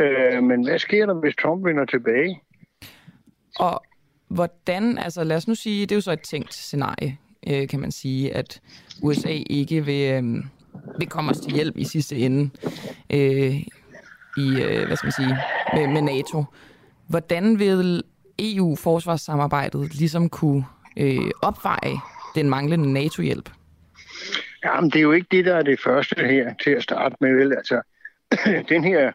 Øh, 0.00 0.42
men 0.42 0.68
hvad 0.68 0.78
sker 0.78 1.06
der, 1.06 1.14
hvis 1.14 1.36
Trump 1.36 1.64
vender 1.64 1.84
tilbage? 1.84 2.42
Og 3.58 3.82
hvordan, 4.28 4.98
altså 4.98 5.24
lad 5.24 5.36
os 5.36 5.48
nu 5.48 5.54
sige, 5.54 5.80
det 5.80 5.92
er 5.92 5.96
jo 5.96 6.00
så 6.00 6.12
et 6.12 6.20
tænkt 6.20 6.54
scenarie, 6.54 7.18
øh, 7.50 7.68
kan 7.68 7.80
man 7.80 7.92
sige, 7.92 8.34
at 8.34 8.60
USA 9.02 9.38
ikke 9.50 9.84
vil, 9.84 10.24
øh, 10.24 10.44
vil 10.98 11.08
komme 11.08 11.30
os 11.30 11.40
til 11.40 11.52
hjælp 11.52 11.76
i 11.76 11.84
sidste 11.84 12.16
ende 12.16 12.50
øh, 13.10 13.54
i, 14.36 14.62
øh, 14.62 14.86
hvad 14.86 14.96
skal 14.96 15.06
man 15.06 15.12
sige, 15.12 15.38
med, 15.74 15.86
med 15.92 16.02
NATO. 16.02 16.44
Hvordan 17.08 17.58
vil 17.58 18.02
EU-forsvarssamarbejdet 18.38 19.94
ligesom 19.94 20.28
kunne 20.28 20.64
øh, 20.96 21.30
opveje 21.42 21.96
den 22.34 22.50
manglende 22.50 22.92
NATO-hjælp? 22.92 23.50
Jamen, 24.64 24.90
det 24.90 24.98
er 24.98 25.02
jo 25.02 25.12
ikke 25.12 25.26
det, 25.30 25.44
der 25.44 25.56
er 25.56 25.62
det 25.62 25.80
første 25.80 26.26
her 26.26 26.54
til 26.62 26.70
at 26.70 26.82
starte 26.82 27.16
med. 27.20 27.34
Vel? 27.34 27.52
Altså, 27.52 27.80
den 28.74 28.84
her 28.84 29.12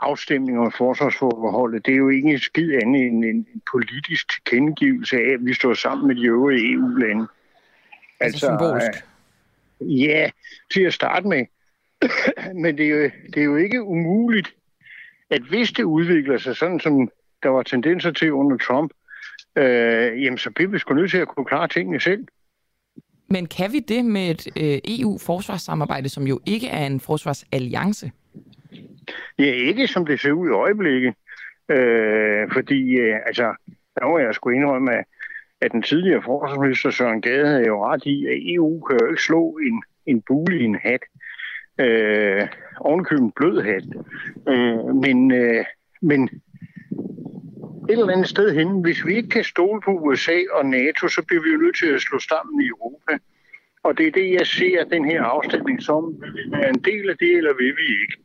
afstemning 0.00 0.58
om 0.58 0.72
forsvarsforbeholdet, 0.72 1.86
det 1.86 1.92
er 1.92 1.98
jo 1.98 2.08
ikke 2.08 2.28
en 2.28 2.38
skid 2.38 2.72
andet 2.82 3.02
end 3.02 3.24
en 3.24 3.46
politisk 3.72 4.32
tilkendegivelse 4.32 5.16
af, 5.16 5.32
at 5.34 5.46
vi 5.46 5.54
står 5.54 5.74
sammen 5.74 6.06
med 6.08 6.16
de 6.16 6.26
øvrige 6.26 6.72
EU-lande. 6.72 7.26
Altså 8.20 8.38
symbolsk? 8.38 9.04
Ja, 9.80 10.30
til 10.72 10.82
at 10.82 10.94
starte 10.94 11.28
med. 11.28 11.46
Men 12.62 12.78
det 12.78 12.86
er, 12.86 12.90
jo, 12.90 13.10
det 13.34 13.40
er 13.40 13.44
jo 13.44 13.56
ikke 13.56 13.82
umuligt, 13.82 14.54
at 15.30 15.42
hvis 15.42 15.72
det 15.72 15.82
udvikler 15.82 16.38
sig 16.38 16.56
sådan, 16.56 16.80
som 16.80 17.10
der 17.42 17.48
var 17.48 17.62
tendenser 17.62 18.10
til 18.10 18.32
under 18.32 18.56
Trump, 18.56 18.92
øh, 19.56 20.22
jamen 20.22 20.38
så 20.38 20.50
bliver 20.50 20.70
vi 20.70 20.78
sgu 20.78 20.94
nødt 20.94 21.10
til 21.10 21.18
at 21.18 21.28
kunne 21.28 21.46
klare 21.46 21.68
tingene 21.68 22.00
selv. 22.00 22.26
Men 23.30 23.46
kan 23.46 23.72
vi 23.72 23.80
det 23.80 24.04
med 24.04 24.30
et 24.30 24.46
øh, 24.56 24.98
EU-forsvarssamarbejde, 25.00 26.08
som 26.08 26.26
jo 26.26 26.40
ikke 26.46 26.68
er 26.68 26.86
en 26.86 27.00
forsvarsalliance? 27.00 28.12
Ja, 29.38 29.52
ikke 29.52 29.86
som 29.86 30.06
det 30.06 30.20
ser 30.20 30.32
ud 30.32 30.48
i 30.48 30.52
øjeblikket. 30.52 31.14
Øh, 31.70 32.52
fordi, 32.52 32.96
øh, 32.96 33.16
altså, 33.26 33.54
der 33.94 34.08
må 34.08 34.18
jeg 34.18 34.34
sgu 34.34 34.50
indrømme, 34.50 34.94
at, 34.94 35.04
at 35.60 35.72
den 35.72 35.82
tidligere 35.82 36.22
forsvarsminister 36.22 36.90
Søren 36.90 37.22
Gade 37.22 37.46
havde 37.46 37.66
jo 37.66 37.84
ret 37.84 38.06
i, 38.06 38.26
at 38.26 38.54
EU 38.54 38.80
kan 38.80 38.98
jo 39.00 39.06
ikke 39.10 39.22
slå 39.22 39.58
en, 39.62 39.82
en 40.06 40.22
bule 40.22 40.60
i 40.60 40.64
en 40.64 40.78
hat. 40.82 41.00
Øh, 41.80 42.48
ovenkøben 42.80 43.32
blød 43.32 43.62
hat. 43.62 43.84
Øh, 44.48 44.94
men, 44.94 45.32
øh, 45.32 45.64
men 46.02 46.22
et 47.88 47.98
eller 47.98 48.12
andet 48.12 48.28
sted 48.28 48.54
hen, 48.54 48.80
hvis 48.80 49.06
vi 49.06 49.14
ikke 49.16 49.28
kan 49.28 49.44
stole 49.44 49.80
på 49.80 49.90
USA 49.90 50.38
og 50.52 50.66
NATO, 50.66 51.08
så 51.08 51.22
bliver 51.26 51.42
vi 51.42 51.50
jo 51.50 51.58
nødt 51.58 51.76
til 51.76 51.86
at 51.86 52.00
slå 52.00 52.18
sammen 52.18 52.64
i 52.64 52.68
Europa. 52.68 53.18
Og 53.82 53.98
det 53.98 54.06
er 54.06 54.10
det, 54.10 54.32
jeg 54.32 54.46
ser 54.46 54.84
den 54.84 55.04
her 55.04 55.22
afstemning 55.22 55.82
som. 55.82 56.20
Vil 56.20 56.32
vi 56.34 56.50
være 56.50 56.68
en 56.68 56.82
del 56.84 57.10
af 57.10 57.16
det, 57.18 57.36
eller 57.36 57.54
vil 57.54 57.74
vi 57.76 57.86
ikke? 58.02 58.16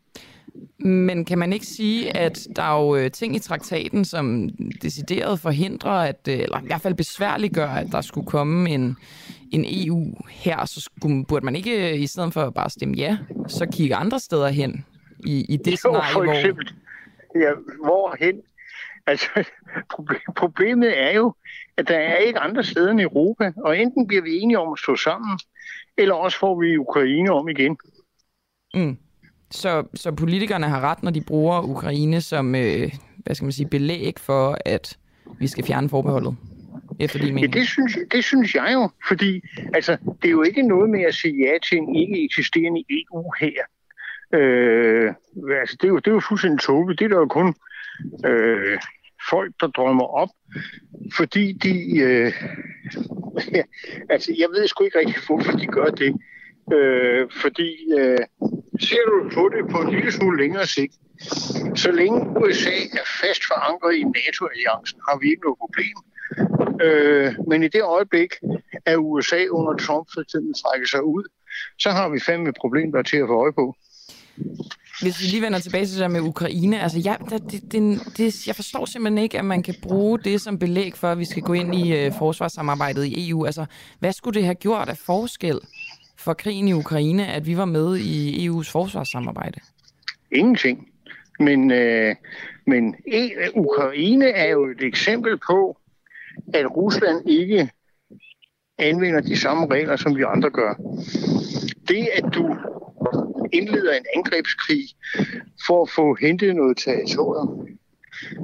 Men 0.79 1.25
kan 1.25 1.39
man 1.39 1.53
ikke 1.53 1.65
sige, 1.65 2.17
at 2.17 2.47
der 2.55 2.63
er 2.63 2.81
jo 2.81 2.95
øh, 2.95 3.11
ting 3.11 3.35
i 3.35 3.39
traktaten, 3.39 4.05
som 4.05 4.49
decideret 4.81 5.39
forhindrer, 5.39 5.91
at, 5.91 6.27
øh, 6.29 6.39
eller 6.39 6.59
i 6.59 6.65
hvert 6.65 6.81
fald 6.81 6.93
besværliggør, 6.93 7.67
at 7.67 7.87
der 7.91 8.01
skulle 8.01 8.27
komme 8.27 8.69
en, 8.69 8.97
en 9.51 9.65
EU 9.67 10.13
her, 10.29 10.65
så 10.65 10.81
skulle, 10.81 11.25
burde 11.25 11.45
man 11.45 11.55
ikke, 11.55 11.93
øh, 11.93 12.01
i 12.01 12.07
stedet 12.07 12.33
for 12.33 12.49
bare 12.49 12.69
stemme 12.69 12.95
ja, 12.95 13.17
så 13.47 13.65
kigge 13.71 13.95
andre 13.95 14.19
steder 14.19 14.47
hen 14.47 14.85
i, 15.25 15.45
i 15.49 15.57
det 15.57 15.71
Jo, 15.71 15.75
scenarie, 15.75 16.13
for 16.13 16.23
hvor... 16.23 16.33
eksempel. 16.33 16.73
Ja, 17.35 17.51
hvorhen? 17.83 18.41
Altså, 19.07 19.27
proble- 19.93 20.33
problemet 20.35 21.01
er 21.01 21.11
jo, 21.11 21.33
at 21.77 21.87
der 21.87 21.97
er 21.97 22.17
ikke 22.17 22.39
andre 22.39 22.63
steder 22.63 22.91
end 22.91 23.01
Europa, 23.01 23.51
og 23.57 23.79
enten 23.79 24.07
bliver 24.07 24.23
vi 24.23 24.37
enige 24.39 24.59
om 24.59 24.73
at 24.73 24.79
stå 24.79 24.95
sammen, 24.95 25.39
eller 25.97 26.15
også 26.15 26.39
får 26.39 26.59
vi 26.61 26.77
Ukraine 26.77 27.31
om 27.31 27.49
igen. 27.49 27.77
Mm. 28.73 28.97
Så, 29.53 29.83
så 29.93 30.11
politikerne 30.11 30.69
har 30.69 30.81
ret, 30.81 31.03
når 31.03 31.11
de 31.11 31.21
bruger 31.21 31.61
Ukraine 31.61 32.21
som, 32.21 32.55
øh, 32.55 32.91
hvad 33.17 33.35
skal 33.35 33.45
man 33.45 33.51
sige, 33.51 33.69
belæg 33.69 34.13
for, 34.19 34.57
at 34.65 34.97
vi 35.39 35.47
skal 35.47 35.65
fjerne 35.65 35.89
forbeholdet, 35.89 36.35
efter 36.99 37.19
din 37.19 37.27
Ja, 37.27 37.33
mening? 37.33 37.53
det 37.53 37.67
synes, 37.67 37.97
det 38.11 38.23
synes 38.23 38.55
jeg 38.55 38.69
jo, 38.73 38.89
fordi 39.07 39.41
altså, 39.73 39.97
det 40.21 40.27
er 40.27 40.31
jo 40.31 40.41
ikke 40.43 40.61
noget 40.67 40.89
med 40.89 41.01
at 41.01 41.13
sige 41.13 41.35
ja 41.45 41.53
til 41.69 41.77
en 41.77 41.95
ikke 41.95 42.23
eksisterende 42.25 42.83
EU 42.89 43.31
her. 43.39 43.61
Øh, 44.33 45.13
altså, 45.61 45.77
det, 45.81 45.87
er 45.87 45.89
jo, 45.89 45.97
det 45.97 46.07
er 46.07 46.11
jo 46.11 46.19
fuldstændig 46.19 46.59
tåbeligt. 46.59 46.99
Det 46.99 47.05
er 47.05 47.09
der 47.09 47.17
jo 47.17 47.27
kun 47.27 47.55
øh, 48.25 48.79
folk, 49.29 49.53
der 49.61 49.67
drømmer 49.67 50.05
op, 50.05 50.29
fordi 51.13 51.53
de... 51.53 51.97
Øh, 51.99 52.33
ja, 53.55 53.63
altså, 54.09 54.35
jeg 54.37 54.47
ved 54.55 54.67
sgu 54.67 54.83
ikke 54.83 54.99
rigtig, 54.99 55.15
hvorfor 55.27 55.51
de 55.51 55.65
gør 55.67 55.85
det. 55.85 56.15
Øh, 56.71 57.29
fordi 57.41 57.71
øh, 57.99 58.17
ser 58.79 59.03
du 59.09 59.29
på 59.33 59.49
det 59.53 59.71
på 59.71 59.77
en 59.81 59.89
lille 59.95 60.11
smule 60.11 60.37
længere 60.43 60.67
sigt, 60.67 60.93
så 61.75 61.91
længe 61.91 62.19
USA 62.43 62.77
er 62.99 63.07
fast 63.21 63.41
forankret 63.51 63.95
i 63.95 64.03
NATO-alliancen, 64.03 64.99
har 65.07 65.17
vi 65.21 65.27
ikke 65.29 65.43
noget 65.47 65.59
problem. 65.63 65.97
Øh, 66.85 67.33
men 67.49 67.63
i 67.63 67.67
det 67.67 67.83
øjeblik, 67.83 68.31
at 68.85 68.97
USA 68.97 69.45
under 69.49 69.73
Trump 69.85 70.07
for 70.13 70.21
eksempel 70.21 70.53
trækker 70.63 70.87
sig 70.87 71.03
ud, 71.03 71.23
så 71.79 71.89
har 71.91 72.09
vi 72.09 72.19
fandme 72.19 72.49
et 72.49 72.55
problem, 72.61 72.91
der 72.91 72.99
er 72.99 73.03
til 73.03 73.17
at 73.17 73.27
få 73.27 73.41
øje 73.43 73.53
på. 73.53 73.75
Hvis 75.01 75.21
vi 75.21 75.25
lige 75.25 75.41
vender 75.41 75.59
tilbage 75.59 75.85
til 75.85 75.93
det 75.93 76.01
der 76.01 76.07
med 76.07 76.21
Ukraine, 76.21 76.81
altså 76.81 77.01
jeg, 77.03 77.17
det, 77.29 77.71
det, 77.71 77.99
det, 78.17 78.47
jeg 78.47 78.55
forstår 78.55 78.85
simpelthen 78.85 79.23
ikke, 79.23 79.39
at 79.39 79.45
man 79.45 79.63
kan 79.63 79.75
bruge 79.81 80.19
det 80.19 80.41
som 80.41 80.59
belæg 80.59 80.93
for, 80.95 81.07
at 81.07 81.19
vi 81.19 81.25
skal 81.25 81.43
gå 81.43 81.53
ind 81.53 81.75
i 81.75 82.07
uh, 82.07 82.13
forsvarssamarbejdet 82.17 83.05
i 83.05 83.29
EU. 83.29 83.45
Altså, 83.45 83.65
hvad 83.99 84.13
skulle 84.13 84.35
det 84.39 84.45
have 84.45 84.55
gjort 84.55 84.89
af 84.89 84.97
forskel 84.97 85.59
for 86.23 86.33
krigen 86.33 86.67
i 86.67 86.73
Ukraine, 86.73 87.27
at 87.27 87.45
vi 87.47 87.57
var 87.57 87.65
med 87.65 87.97
i 87.97 88.47
EU's 88.47 88.71
forsvarssamarbejde? 88.71 89.59
Ingenting. 90.31 90.89
Men, 91.39 91.71
øh, 91.71 92.15
men 92.67 92.95
e, 93.07 93.29
Ukraine 93.55 94.29
er 94.29 94.49
jo 94.49 94.65
et 94.65 94.81
eksempel 94.81 95.39
på, 95.47 95.77
at 96.53 96.75
Rusland 96.75 97.29
ikke 97.29 97.69
anvender 98.77 99.21
de 99.21 99.37
samme 99.37 99.67
regler, 99.67 99.95
som 99.95 100.17
vi 100.17 100.23
andre 100.23 100.49
gør. 100.49 100.73
Det, 101.87 102.09
at 102.13 102.33
du 102.33 102.57
indleder 103.53 103.93
en 103.93 104.05
angrebskrig 104.15 104.83
for 105.67 105.83
at 105.83 105.89
få 105.89 106.15
hentet 106.21 106.55
noget 106.55 106.77
territorium, 106.77 107.67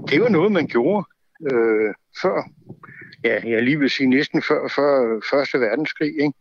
det 0.09 0.21
var 0.21 0.29
noget, 0.29 0.51
man 0.51 0.67
gjorde 0.67 1.05
øh, 1.51 1.93
før. 2.21 2.49
Ja, 3.23 3.49
jeg 3.49 3.63
lige 3.63 3.79
vil 3.79 3.89
sige 3.89 4.09
næsten 4.09 4.41
før, 4.41 4.67
før 4.75 5.19
Første 5.31 5.59
Verdenskrig. 5.59 6.11
Ikke? 6.21 6.33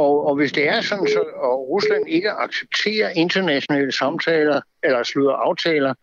Og, 0.00 0.26
og 0.26 0.34
hvis 0.36 0.52
det 0.52 0.68
er 0.68 0.80
sådan, 0.80 1.08
så 1.08 1.24
og 1.34 1.68
Rusland 1.68 2.08
ikke 2.08 2.30
accepterer 2.30 3.10
internationale 3.10 3.92
samtaler, 3.92 4.60
eller 4.82 5.02
slutter 5.02 5.32
aftaler, 5.32 5.94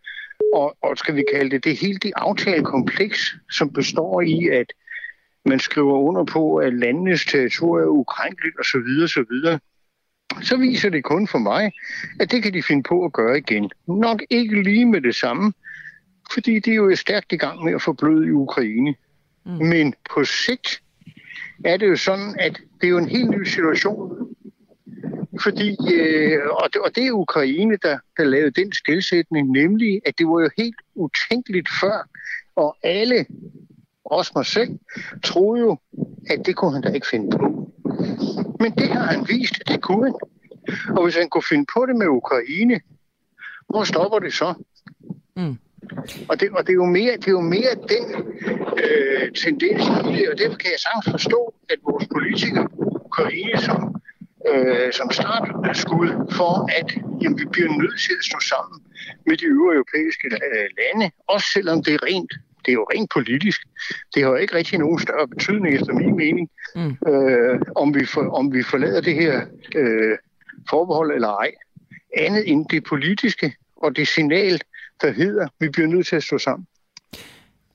og, 0.54 0.76
og 0.82 0.98
skal 0.98 1.14
vi 1.14 1.24
kalde 1.34 1.50
det, 1.50 1.64
det 1.64 1.76
hele 1.76 1.98
det 1.98 2.12
aftalekompleks, 2.16 3.34
som 3.50 3.72
består 3.72 4.20
i, 4.20 4.48
at 4.48 4.72
man 5.44 5.60
skriver 5.60 5.98
under 5.98 6.24
på, 6.24 6.56
at 6.56 6.74
landenes 6.74 7.24
territorium 7.24 7.88
er 7.88 7.98
ukrænkeligt 8.00 8.56
osv. 8.60 8.88
osv., 9.04 9.58
så 10.42 10.56
viser 10.56 10.90
det 10.90 11.04
kun 11.04 11.28
for 11.28 11.38
mig, 11.38 11.72
at 12.20 12.30
det 12.30 12.42
kan 12.42 12.54
de 12.54 12.62
finde 12.62 12.82
på 12.82 13.04
at 13.04 13.12
gøre 13.12 13.38
igen. 13.38 13.70
Nok 13.86 14.22
ikke 14.30 14.62
lige 14.62 14.86
med 14.86 15.00
det 15.00 15.14
samme, 15.14 15.52
fordi 16.32 16.58
det 16.58 16.70
er 16.70 16.74
jo 16.74 16.96
stærkt 16.96 17.32
i 17.32 17.36
gang 17.36 17.64
med 17.64 17.74
at 17.74 17.82
forbløde 17.82 18.26
i 18.26 18.30
Ukraine. 18.30 18.94
Mm. 19.46 19.52
Men 19.52 19.94
på 20.14 20.24
sigt 20.24 20.82
er 21.64 21.76
det 21.76 21.88
jo 21.88 21.96
sådan, 21.96 22.36
at 22.38 22.60
det 22.80 22.86
er 22.86 22.90
jo 22.90 22.98
en 22.98 23.08
helt 23.08 23.30
ny 23.30 23.44
situation. 23.44 24.28
Fordi, 25.42 25.76
øh, 25.94 26.40
og, 26.50 26.68
det, 26.72 26.82
og 26.82 26.96
det 26.96 27.06
er 27.06 27.12
Ukraine, 27.12 27.76
der, 27.82 27.98
der 28.16 28.24
lavede 28.24 28.50
den 28.50 28.72
skilsætning, 28.72 29.50
nemlig 29.50 30.00
at 30.06 30.18
det 30.18 30.26
var 30.26 30.40
jo 30.40 30.50
helt 30.56 30.76
utænkeligt 30.94 31.68
før, 31.80 32.08
og 32.56 32.76
alle, 32.82 33.26
også 34.04 34.32
mig 34.34 34.46
selv, 34.46 34.78
troede 35.24 35.60
jo, 35.60 35.78
at 36.30 36.46
det 36.46 36.56
kunne 36.56 36.72
han 36.72 36.82
da 36.82 36.88
ikke 36.88 37.06
finde 37.06 37.30
på. 37.30 37.72
Men 38.60 38.72
det 38.72 38.88
har 38.88 39.04
han 39.04 39.28
vist, 39.28 39.60
at 39.60 39.68
det 39.68 39.82
kunne 39.82 40.04
han. 40.04 40.14
Og 40.96 41.04
hvis 41.04 41.16
han 41.16 41.28
kunne 41.28 41.48
finde 41.48 41.66
på 41.74 41.86
det 41.86 41.96
med 41.96 42.06
Ukraine, 42.06 42.80
hvor 43.68 43.84
stopper 43.84 44.18
det 44.18 44.32
så? 44.32 44.54
Mm. 45.36 45.58
Og, 46.28 46.40
det, 46.40 46.50
og 46.50 46.66
det, 46.66 46.72
er 46.72 46.80
jo 46.84 46.84
mere, 46.84 47.12
det 47.16 47.28
er 47.28 47.38
jo 47.40 47.40
mere 47.56 47.72
den 47.94 48.04
øh, 48.84 49.32
tendens 49.44 49.82
i 50.08 50.12
det, 50.16 50.28
og 50.30 50.38
derfor 50.38 50.56
kan 50.62 50.70
jeg 50.74 50.80
sagtens 50.86 51.08
forstå, 51.10 51.54
at 51.72 51.78
vores 51.88 52.06
politikere 52.14 52.68
bruger 52.68 53.04
Ukraine 53.04 53.58
som, 53.68 53.78
øh, 54.50 54.92
som 54.92 55.10
startskud 55.10 56.08
for, 56.38 56.52
at 56.78 56.88
jamen, 57.22 57.38
vi 57.38 57.46
bliver 57.52 57.70
nødt 57.82 58.00
til 58.06 58.14
at 58.20 58.24
stå 58.30 58.38
sammen 58.52 58.78
med 59.26 59.36
de 59.36 59.44
øvrige 59.44 59.76
europæiske 59.80 60.26
øh, 60.46 60.66
lande, 60.78 61.06
også 61.26 61.46
selvom 61.54 61.82
det 61.84 61.94
er 61.94 62.02
rent 62.02 62.32
det 62.68 62.72
er 62.72 62.78
jo 62.82 62.86
rent 62.94 63.10
politisk. 63.10 63.60
Det 64.14 64.22
har 64.22 64.30
jo 64.30 64.36
ikke 64.36 64.54
rigtig 64.54 64.78
nogen 64.78 64.98
større 64.98 65.28
betydning, 65.28 65.74
efter 65.74 65.92
min 65.92 66.16
mening, 66.16 66.50
mm. 66.76 66.96
øh, 67.10 67.60
om, 67.76 67.94
vi 67.94 68.04
for, 68.06 68.22
om 68.38 68.54
vi 68.54 68.62
forlader 68.62 69.00
det 69.00 69.14
her 69.14 69.46
øh, 69.74 70.16
forbehold 70.70 71.14
eller 71.14 71.28
ej. 71.28 71.50
Andet 72.16 72.50
end 72.50 72.66
det 72.70 72.84
politiske 72.84 73.54
og 73.76 73.96
det 73.96 74.08
signal, 74.08 74.60
der 75.00 75.10
hedder, 75.10 75.44
at 75.44 75.50
vi 75.60 75.68
bliver 75.68 75.88
nødt 75.88 76.06
til 76.06 76.16
at 76.16 76.22
stå 76.22 76.38
sammen. 76.38 76.66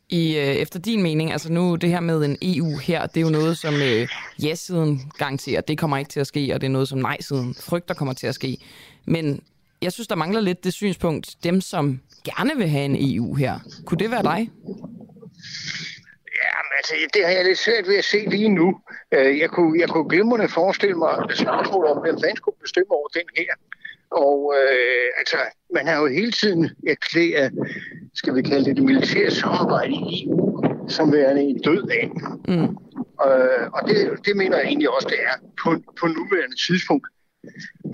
I, 0.09 0.37
øh, 0.37 0.43
efter 0.43 0.79
din 0.79 1.03
mening, 1.03 1.31
altså 1.31 1.51
nu 1.51 1.75
det 1.75 1.89
her 1.89 1.99
med 1.99 2.25
en 2.25 2.37
EU 2.41 2.77
her, 2.77 3.05
det 3.05 3.17
er 3.17 3.21
jo 3.21 3.29
noget, 3.29 3.57
som 3.57 3.73
øh, 3.73 4.07
ja-siden 4.43 5.11
garanterer, 5.17 5.61
det 5.61 5.77
kommer 5.77 5.97
ikke 5.97 6.09
til 6.09 6.19
at 6.19 6.27
ske, 6.27 6.51
og 6.53 6.61
det 6.61 6.67
er 6.67 6.71
noget, 6.71 6.87
som 6.87 6.99
nej-siden 6.99 7.55
frygter 7.55 7.93
kommer 7.93 8.13
til 8.13 8.27
at 8.27 8.35
ske. 8.35 8.57
Men 9.05 9.43
jeg 9.81 9.91
synes, 9.91 10.07
der 10.07 10.15
mangler 10.15 10.41
lidt 10.41 10.63
det 10.63 10.73
synspunkt, 10.73 11.35
dem 11.43 11.61
som 11.61 12.01
gerne 12.25 12.51
vil 12.55 12.67
have 12.67 12.85
en 12.85 12.95
EU 12.99 13.35
her. 13.35 13.59
Kunne 13.85 13.97
det 13.97 14.11
være 14.11 14.23
dig? 14.23 14.49
Ja, 16.43 16.55
altså, 16.77 16.93
det 17.13 17.25
har 17.25 17.31
jeg 17.31 17.45
lidt 17.45 17.59
svært 17.59 17.87
ved 17.87 17.97
at 17.97 18.05
se 18.05 18.17
lige 18.29 18.49
nu. 18.49 18.79
Øh, 19.11 19.39
jeg 19.39 19.49
kunne, 19.49 19.79
jeg 19.81 19.89
kunne 19.89 20.09
glimrende 20.09 20.49
forestille 20.49 20.95
mig 20.95 21.13
spørgsmål 21.43 21.85
om, 21.85 21.97
hvem 22.01 22.15
fanden 22.21 22.37
skulle 22.37 22.57
bestemme 22.61 22.91
over 22.91 23.07
den 23.07 23.27
her. 23.37 23.51
Og 24.14 24.53
øh, 24.57 25.07
altså, 25.18 25.38
man 25.73 25.88
har 25.88 25.98
jo 26.02 26.07
hele 26.07 26.31
tiden 26.31 26.69
erklæret, 26.88 27.52
skal 28.14 28.35
vi 28.35 28.41
kalde 28.41 28.65
det 28.65 28.76
det 28.76 28.85
militære 28.85 29.31
samarbejde 29.31 29.94
i 29.94 30.26
EU, 30.26 30.64
som 30.88 31.14
værende 31.14 31.41
en 31.41 31.61
død 31.61 31.84
af. 31.99 32.11
Mm. 32.48 32.69
Øh, 33.26 33.65
og 33.76 33.81
det, 33.88 33.98
det 34.26 34.34
mener 34.38 34.57
jeg 34.57 34.65
egentlig 34.65 34.90
også, 34.90 35.07
det 35.07 35.19
er 35.30 35.35
på, 35.64 35.69
på 35.99 36.06
nuværende 36.07 36.57
tidspunkt. 36.68 37.07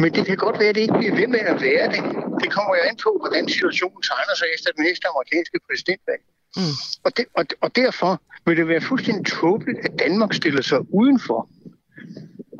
Men 0.02 0.10
det 0.16 0.26
kan 0.26 0.38
godt 0.38 0.60
være, 0.60 0.70
at 0.70 0.76
det 0.76 0.82
ikke 0.82 0.98
bliver 1.00 1.16
ved 1.16 1.28
med 1.28 1.40
at 1.40 1.62
være 1.62 1.86
det. 1.94 2.02
Det 2.44 2.50
kommer 2.56 2.72
jo 2.78 2.82
an 2.90 2.98
på, 3.06 3.12
hvordan 3.22 3.50
situationen 3.50 4.02
tegner 4.10 4.36
sig 4.40 4.48
efter 4.56 4.70
den 4.76 4.84
næste 4.88 5.06
amerikanske 5.14 5.58
præsidentvalg. 5.68 6.24
Mm. 6.58 6.76
Og, 7.06 7.18
det, 7.18 7.26
og, 7.38 7.46
og 7.62 7.76
derfor 7.76 8.12
vil 8.46 8.58
det 8.58 8.68
være 8.68 8.82
fuldstændig 8.82 9.26
tåbeligt, 9.26 9.80
at 9.86 9.94
Danmark 10.00 10.34
stiller 10.34 10.62
sig 10.62 10.80
udenfor. 11.02 11.50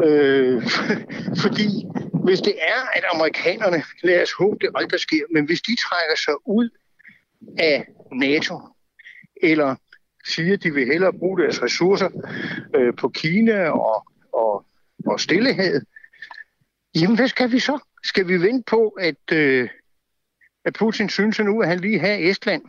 Øh, 0.04 0.62
fordi 1.44 1.68
hvis 2.24 2.40
det 2.40 2.56
er, 2.62 2.82
at 2.94 3.04
amerikanerne, 3.14 3.84
lad 4.04 4.22
os 4.22 4.32
håbe, 4.32 4.58
det 4.62 4.70
aldrig 4.76 5.00
sker, 5.00 5.24
men 5.34 5.46
hvis 5.46 5.62
de 5.62 5.76
trækker 5.76 6.16
sig 6.16 6.34
ud 6.48 6.70
af 7.58 7.88
NATO, 8.12 8.60
eller 9.44 9.76
siger, 10.26 10.54
at 10.54 10.64
de 10.64 10.74
vil 10.74 10.86
hellere 10.86 11.14
bruge 11.14 11.40
deres 11.40 11.62
ressourcer 11.62 12.10
øh, 12.76 12.94
på 12.96 13.10
Kina 13.10 13.70
og, 13.70 14.08
og, 14.34 14.66
og 15.06 15.20
Stillehavet, 15.20 15.84
jamen 16.96 17.16
hvad 17.16 17.28
skal 17.28 17.52
vi 17.52 17.60
så? 17.60 17.80
Skal 18.04 18.28
vi 18.28 18.42
vente 18.42 18.64
på, 18.68 18.88
at, 18.88 19.32
øh, 19.34 19.70
at 20.66 20.74
Putin 20.74 21.10
synes 21.10 21.40
nu, 21.40 21.62
at 21.62 21.68
han 21.68 21.80
lige 21.80 22.00
har 22.00 22.18
Estland? 22.20 22.62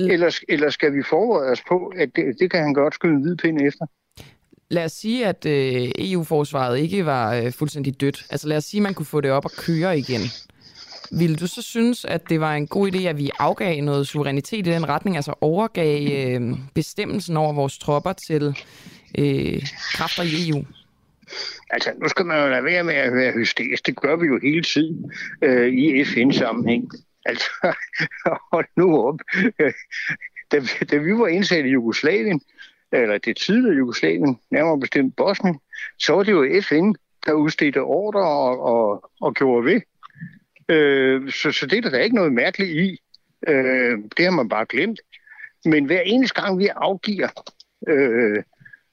Eller, 0.00 0.40
eller 0.48 0.70
skal 0.70 0.94
vi 0.94 1.02
forberede 1.02 1.50
os 1.50 1.62
på, 1.68 1.92
at 1.96 2.16
det, 2.16 2.36
det 2.40 2.50
kan 2.50 2.62
han 2.62 2.74
godt 2.74 2.94
skyde 2.94 3.12
en 3.12 3.22
hvid 3.22 3.36
pind 3.36 3.60
efter? 3.60 3.86
Lad 4.68 4.84
os 4.84 4.92
sige, 4.92 5.26
at 5.26 5.46
øh, 5.46 5.90
EU-forsvaret 5.98 6.78
ikke 6.78 7.06
var 7.06 7.34
øh, 7.34 7.52
fuldstændig 7.52 8.00
dødt. 8.00 8.26
Altså 8.30 8.48
lad 8.48 8.56
os 8.56 8.64
sige, 8.64 8.78
at 8.78 8.82
man 8.82 8.94
kunne 8.94 9.06
få 9.06 9.20
det 9.20 9.30
op 9.30 9.44
og 9.44 9.50
køre 9.50 9.98
igen. 9.98 10.20
Vil 11.12 11.40
du 11.40 11.46
så 11.46 11.62
synes, 11.62 12.04
at 12.04 12.28
det 12.28 12.40
var 12.40 12.54
en 12.54 12.66
god 12.66 12.92
idé, 12.92 13.02
at 13.02 13.18
vi 13.18 13.30
afgav 13.38 13.82
noget 13.82 14.08
suverænitet 14.08 14.66
i 14.66 14.70
den 14.70 14.88
retning, 14.88 15.16
altså 15.16 15.34
overgav 15.40 16.08
øh, 16.12 16.58
bestemmelsen 16.74 17.36
over 17.36 17.52
vores 17.52 17.78
tropper 17.78 18.12
til 18.12 18.58
øh, 19.18 19.62
kræfter 19.92 20.22
i 20.22 20.50
EU? 20.50 20.64
Altså, 21.70 21.90
nu 22.02 22.08
skal 22.08 22.26
man 22.26 22.42
jo 22.42 22.48
lade 22.48 22.64
være 22.64 22.84
med 22.84 22.94
at 22.94 23.14
være 23.14 23.32
hysterisk. 23.32 23.86
Det 23.86 23.96
gør 23.96 24.16
vi 24.16 24.26
jo 24.26 24.38
hele 24.42 24.62
tiden 24.62 25.12
øh, 25.42 25.68
i 25.68 26.04
FN-sammenhæng. 26.04 26.90
Altså, 27.24 27.50
hold 28.52 28.66
nu 28.76 29.06
op. 29.08 29.20
Da, 30.52 30.60
da 30.90 30.96
vi 30.96 31.12
var 31.12 31.26
indsat 31.26 31.64
i 31.64 31.68
Jugoslavien, 31.68 32.40
eller 32.92 33.18
det 33.18 33.36
tidligere 33.36 33.76
Jugoslavien, 33.76 34.40
nærmere 34.50 34.80
bestemt 34.80 35.16
Bosnien, 35.16 35.58
så 35.98 36.12
var 36.12 36.22
det 36.22 36.32
jo 36.32 36.60
FN, 36.62 36.92
der 37.26 37.32
udstedte 37.32 37.82
ordre 37.82 38.20
og, 38.20 38.60
og, 38.60 39.10
og 39.20 39.34
gjorde 39.34 39.64
ved. 39.64 39.80
Øh, 40.68 41.32
så, 41.32 41.52
så 41.52 41.66
det 41.66 41.84
er 41.84 41.90
der 41.90 41.98
ikke 41.98 42.16
noget 42.16 42.32
mærkeligt 42.32 42.70
i. 42.70 43.00
Øh, 43.48 43.98
det 44.16 44.24
har 44.24 44.30
man 44.30 44.48
bare 44.48 44.66
glemt. 44.66 45.00
Men 45.64 45.84
hver 45.84 46.00
eneste 46.00 46.42
gang 46.42 46.58
vi 46.58 46.66
afgiver 46.66 47.28
øh, 47.88 48.42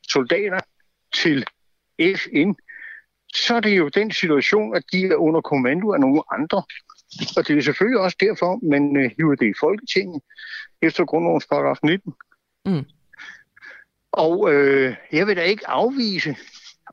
soldater 0.10 0.60
til 1.14 1.45
FN, 1.99 2.53
så 3.34 3.56
er 3.56 3.60
det 3.60 3.78
jo 3.78 3.88
den 3.88 4.11
situation, 4.11 4.76
at 4.76 4.84
de 4.91 5.06
er 5.06 5.15
under 5.15 5.41
kommando 5.41 5.91
af 5.91 5.99
nogle 5.99 6.22
andre. 6.32 6.64
Og 7.38 7.48
det 7.48 7.57
er 7.57 7.61
selvfølgelig 7.61 7.99
også 7.99 8.18
derfor, 8.20 8.60
man 8.70 8.98
øh, 8.98 9.11
hiver 9.18 9.36
det 9.36 9.48
i 9.49 9.60
Folketinget 9.60 10.22
efter 10.82 11.06
grundlovens 11.06 11.48
paragraf 11.48 11.78
19. 11.84 12.14
Mm. 12.65 12.86
Og 14.14 14.53
øh, 14.53 14.95
jeg 15.11 15.27
vil 15.27 15.38
da 15.38 15.41
ikke 15.41 15.69
afvise, 15.69 16.35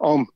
om 0.01 0.33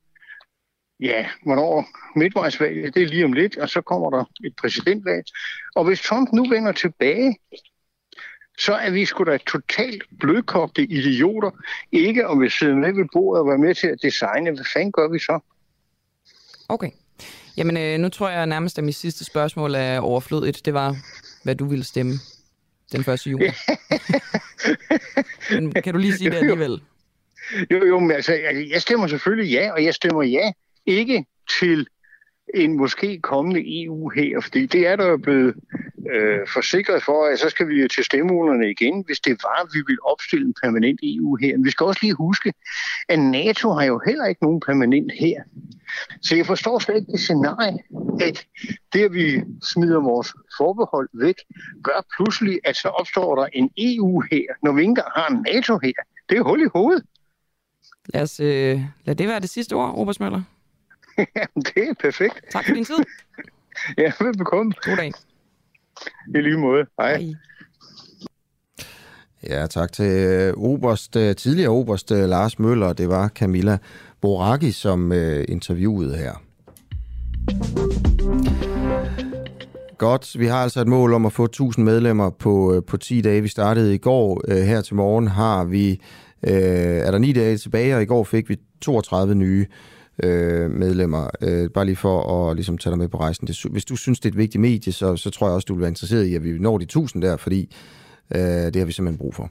ja, 1.00 1.26
hvornår 1.44 1.86
midtvejsvalget, 2.16 2.94
det 2.94 3.02
er 3.02 3.06
lige 3.06 3.24
om 3.24 3.32
lidt, 3.32 3.56
og 3.56 3.68
så 3.68 3.80
kommer 3.80 4.10
der 4.10 4.24
et 4.44 4.56
præsidentvalg. 4.60 5.24
Og 5.74 5.84
hvis 5.84 6.00
Trump 6.00 6.32
nu 6.32 6.48
vender 6.48 6.72
tilbage, 6.72 7.36
så 8.58 8.74
er 8.74 8.90
vi 8.90 9.04
sgu 9.04 9.24
da 9.24 9.36
totalt 9.36 10.02
blødkogte 10.20 10.82
idioter, 10.82 11.50
ikke 11.92 12.26
om 12.26 12.40
vi 12.40 12.50
sidder 12.50 12.74
med 12.74 12.92
ved 12.92 13.04
bordet 13.12 13.40
og 13.40 13.48
være 13.48 13.58
med 13.58 13.74
til 13.74 13.86
at 13.86 13.98
designe. 14.02 14.50
Hvad 14.50 14.64
fanden 14.72 14.92
gør 14.92 15.08
vi 15.08 15.18
så? 15.18 15.38
Okay. 16.68 16.90
Jamen, 17.56 17.76
øh, 17.76 17.98
nu 17.98 18.08
tror 18.08 18.28
jeg 18.28 18.46
nærmest, 18.46 18.78
at 18.78 18.84
mit 18.84 18.94
sidste 18.94 19.24
spørgsmål 19.24 19.74
er 19.74 20.00
overflødigt. 20.00 20.64
Det 20.64 20.74
var, 20.74 20.96
hvad 21.42 21.54
du 21.54 21.66
ville 21.68 21.84
stemme 21.84 22.12
den 22.92 23.00
1. 23.12 23.26
juni. 23.26 23.44
Men 25.50 25.72
kan 25.72 25.94
du 25.94 25.98
lige 25.98 26.16
sige 26.16 26.30
det 26.30 26.36
alligevel? 26.42 26.80
Jo, 27.70 27.86
jo, 27.86 27.98
men 27.98 28.10
altså, 28.10 28.32
altså, 28.32 28.66
jeg 28.70 28.82
stemmer 28.82 29.06
selvfølgelig 29.06 29.52
ja, 29.52 29.72
og 29.72 29.84
jeg 29.84 29.94
stemmer 29.94 30.22
ja 30.22 30.52
ikke 30.86 31.24
til 31.60 31.86
en 32.54 32.76
måske 32.76 33.20
kommende 33.20 33.84
EU 33.84 34.08
her, 34.08 34.40
fordi 34.40 34.66
det 34.66 34.86
er 34.86 34.96
der 34.96 35.06
jo 35.06 35.16
blevet 35.16 35.54
øh, 36.12 36.40
forsikret 36.52 37.02
for, 37.02 37.32
at 37.32 37.38
så 37.38 37.48
skal 37.48 37.68
vi 37.68 37.82
jo 37.82 37.88
til 37.88 38.04
stemmeurnerne 38.04 38.70
igen, 38.70 39.04
hvis 39.06 39.20
det 39.20 39.36
var, 39.42 39.62
at 39.62 39.68
vi 39.74 39.82
vil 39.86 39.98
opstille 40.02 40.46
en 40.46 40.54
permanent 40.62 41.00
EU 41.02 41.36
her. 41.36 41.56
Men 41.56 41.64
vi 41.64 41.70
skal 41.70 41.84
også 41.84 42.00
lige 42.02 42.14
huske, 42.14 42.52
at 43.08 43.18
NATO 43.18 43.70
har 43.70 43.84
jo 43.84 44.00
heller 44.06 44.26
ikke 44.26 44.42
nogen 44.42 44.60
permanent 44.60 45.12
her. 45.20 45.42
Så 46.22 46.36
jeg 46.36 46.46
forstår 46.46 46.78
slet 46.78 46.96
ikke 46.96 47.12
det 47.12 47.20
scenarie, 47.20 47.78
at 48.20 48.46
det, 48.92 49.04
at 49.04 49.12
vi 49.12 49.42
smider 49.62 50.00
vores 50.00 50.34
forbehold 50.58 51.08
væk, 51.14 51.38
gør 51.82 52.06
pludselig, 52.16 52.60
at 52.64 52.76
så 52.76 52.88
opstår 52.88 53.34
der 53.34 53.46
en 53.52 53.70
EU 53.78 54.22
her, 54.30 54.46
når 54.62 54.72
vi 54.72 54.80
ikke 54.80 54.88
engang 54.88 55.10
har 55.14 55.28
en 55.28 55.46
NATO 55.52 55.78
her. 55.78 55.92
Det 56.28 56.38
er 56.38 56.42
hul 56.42 56.60
i 56.60 56.68
hovedet. 56.74 57.04
Lad, 58.14 58.22
os, 58.22 58.40
øh, 58.40 58.80
lad 59.04 59.14
det 59.14 59.28
være 59.28 59.40
det 59.40 59.50
sidste 59.50 59.72
ord, 59.72 59.94
Robert 59.96 60.20
Møller. 60.20 60.42
det 61.66 61.88
er 61.88 61.94
perfekt. 62.00 62.34
Tak 62.50 62.64
for 62.64 62.74
din 62.74 62.84
tid. 62.84 63.04
ja, 64.02 64.12
velbekomme. 64.20 64.72
God 64.82 64.96
dag. 64.96 65.12
I 66.34 66.40
lige 66.40 66.58
måde. 66.58 66.86
Hej. 67.00 67.16
Hej. 67.16 67.34
Ja, 69.48 69.66
tak 69.66 69.92
til 69.92 70.04
øh, 70.04 70.52
Oberst, 70.56 71.16
øh, 71.16 71.36
tidligere 71.36 71.70
Oberst 71.70 72.12
øh, 72.12 72.28
Lars 72.28 72.58
Møller. 72.58 72.92
Det 72.92 73.08
var 73.08 73.28
Camilla 73.28 73.78
Boraki, 74.20 74.70
som 74.70 75.10
uh, 75.10 75.18
interviewede 75.48 76.16
her. 76.16 76.32
Godt, 79.98 80.38
vi 80.38 80.46
har 80.46 80.62
altså 80.62 80.80
et 80.80 80.88
mål 80.88 81.14
om 81.14 81.26
at 81.26 81.32
få 81.32 81.44
1000 81.44 81.84
medlemmer 81.84 82.30
på, 82.30 82.84
på 82.86 82.96
10 82.96 83.20
dage. 83.20 83.42
Vi 83.42 83.48
startede 83.48 83.94
i 83.94 83.98
går. 83.98 84.42
Her 84.64 84.80
til 84.80 84.94
morgen 84.94 85.28
har 85.28 85.64
vi, 85.64 86.00
uh, 86.42 86.52
er 86.52 87.10
der 87.10 87.18
9 87.18 87.32
dage 87.32 87.58
tilbage, 87.58 87.96
og 87.96 88.02
i 88.02 88.06
går 88.06 88.24
fik 88.24 88.48
vi 88.48 88.56
32 88.80 89.34
nye 89.34 89.66
øh, 89.70 89.93
Øh, 90.22 90.70
medlemmer. 90.70 91.28
Øh, 91.40 91.70
bare 91.70 91.84
lige 91.84 91.96
for 91.96 92.50
at 92.50 92.56
ligesom, 92.56 92.78
tage 92.78 92.90
dig 92.90 92.98
med 92.98 93.08
på 93.08 93.18
rejsen. 93.18 93.46
Det, 93.46 93.64
hvis 93.70 93.84
du 93.84 93.96
synes, 93.96 94.20
det 94.20 94.28
er 94.28 94.32
et 94.32 94.38
vigtigt 94.38 94.60
medie, 94.60 94.92
så, 94.92 95.16
så 95.16 95.30
tror 95.30 95.46
jeg 95.46 95.54
også, 95.54 95.66
du 95.66 95.74
vil 95.74 95.80
være 95.80 95.88
interesseret 95.88 96.24
i, 96.24 96.34
at 96.34 96.44
vi 96.44 96.58
når 96.58 96.78
de 96.78 96.84
1000 96.84 97.22
der, 97.22 97.36
fordi 97.36 97.74
øh, 98.34 98.40
det 98.40 98.76
har 98.76 98.84
vi 98.84 98.92
simpelthen 98.92 99.18
brug 99.18 99.34
for. 99.34 99.50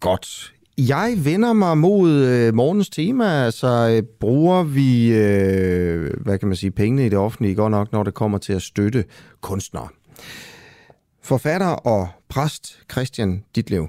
Godt. 0.00 0.52
Jeg 0.78 1.14
vender 1.24 1.52
mig 1.52 1.78
mod 1.78 2.10
øh, 2.10 2.54
morgens 2.54 2.90
tema, 2.90 3.44
altså 3.44 3.88
øh, 3.96 4.02
bruger 4.20 4.62
vi, 4.62 5.12
øh, 5.14 6.10
hvad 6.20 6.38
kan 6.38 6.48
man 6.48 6.56
sige, 6.56 6.70
pengene 6.70 7.06
i 7.06 7.08
det 7.08 7.18
offentlige 7.18 7.54
godt 7.54 7.70
nok, 7.70 7.92
når 7.92 8.02
det 8.02 8.14
kommer 8.14 8.38
til 8.38 8.52
at 8.52 8.62
støtte 8.62 9.04
kunstnere. 9.40 9.88
Forfatter 11.22 11.66
og 11.66 12.08
præst 12.28 12.78
Christian 12.92 13.44
Ditlev 13.54 13.88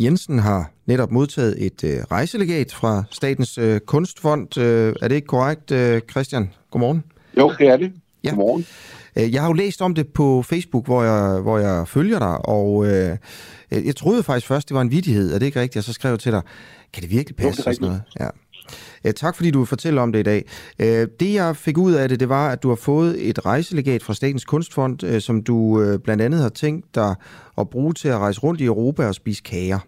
Jensen 0.00 0.38
har 0.38 0.70
netop 0.90 1.10
modtaget 1.10 1.66
et 1.66 1.84
øh, 1.84 1.98
rejselegat 2.10 2.72
fra 2.72 3.04
Statens 3.10 3.58
øh, 3.58 3.80
Kunstfond. 3.80 4.58
Øh, 4.58 4.94
er 5.02 5.08
det 5.08 5.14
ikke 5.14 5.26
korrekt, 5.26 5.70
øh, 5.70 6.00
Christian? 6.10 6.50
Godmorgen. 6.70 7.04
Jo, 7.38 7.52
det 7.58 7.68
er 7.68 7.76
det. 7.76 7.92
Ja. 8.24 8.28
Godmorgen. 8.28 8.66
Øh, 9.16 9.34
jeg 9.34 9.42
har 9.42 9.48
jo 9.48 9.52
læst 9.52 9.82
om 9.82 9.94
det 9.94 10.08
på 10.08 10.42
Facebook, 10.42 10.84
hvor 10.86 11.02
jeg, 11.02 11.40
hvor 11.40 11.58
jeg 11.58 11.88
følger 11.88 12.18
dig, 12.18 12.48
og 12.48 12.86
øh, 12.86 13.16
jeg 13.70 13.96
troede 13.96 14.22
faktisk 14.22 14.46
først, 14.46 14.68
det 14.68 14.74
var 14.74 14.80
en 14.80 14.90
vidighed. 14.90 15.34
Er 15.34 15.38
det 15.38 15.46
ikke 15.46 15.60
rigtigt? 15.60 15.76
Jeg 15.76 15.84
så 15.84 15.92
skrev 15.92 16.18
til 16.18 16.32
dig, 16.32 16.42
kan 16.92 17.02
det 17.02 17.10
virkelig 17.10 17.36
passe? 17.36 17.62
Jo, 17.66 17.70
det 17.70 17.78
er 17.78 17.82
noget? 17.82 18.02
Ja. 18.20 18.28
Øh, 19.04 19.14
tak 19.14 19.36
fordi 19.36 19.50
du 19.50 19.58
vil 19.58 19.66
fortælle 19.66 20.00
om 20.00 20.12
det 20.12 20.18
i 20.18 20.22
dag. 20.22 20.44
Øh, 20.78 21.08
det 21.20 21.34
jeg 21.34 21.56
fik 21.56 21.78
ud 21.78 21.92
af 21.92 22.08
det, 22.08 22.20
det 22.20 22.28
var, 22.28 22.50
at 22.50 22.62
du 22.62 22.68
har 22.68 22.76
fået 22.76 23.28
et 23.28 23.46
rejselegat 23.46 24.02
fra 24.02 24.14
Statens 24.14 24.44
Kunstfond, 24.44 25.20
som 25.20 25.42
du 25.42 25.82
blandt 26.04 26.22
andet 26.22 26.40
har 26.40 26.48
tænkt 26.48 26.94
dig 26.94 27.14
at 27.58 27.70
bruge 27.70 27.94
til 27.94 28.08
at 28.08 28.18
rejse 28.18 28.40
rundt 28.40 28.60
i 28.60 28.64
Europa 28.64 29.06
og 29.06 29.14
spise 29.14 29.42
kager. 29.42 29.78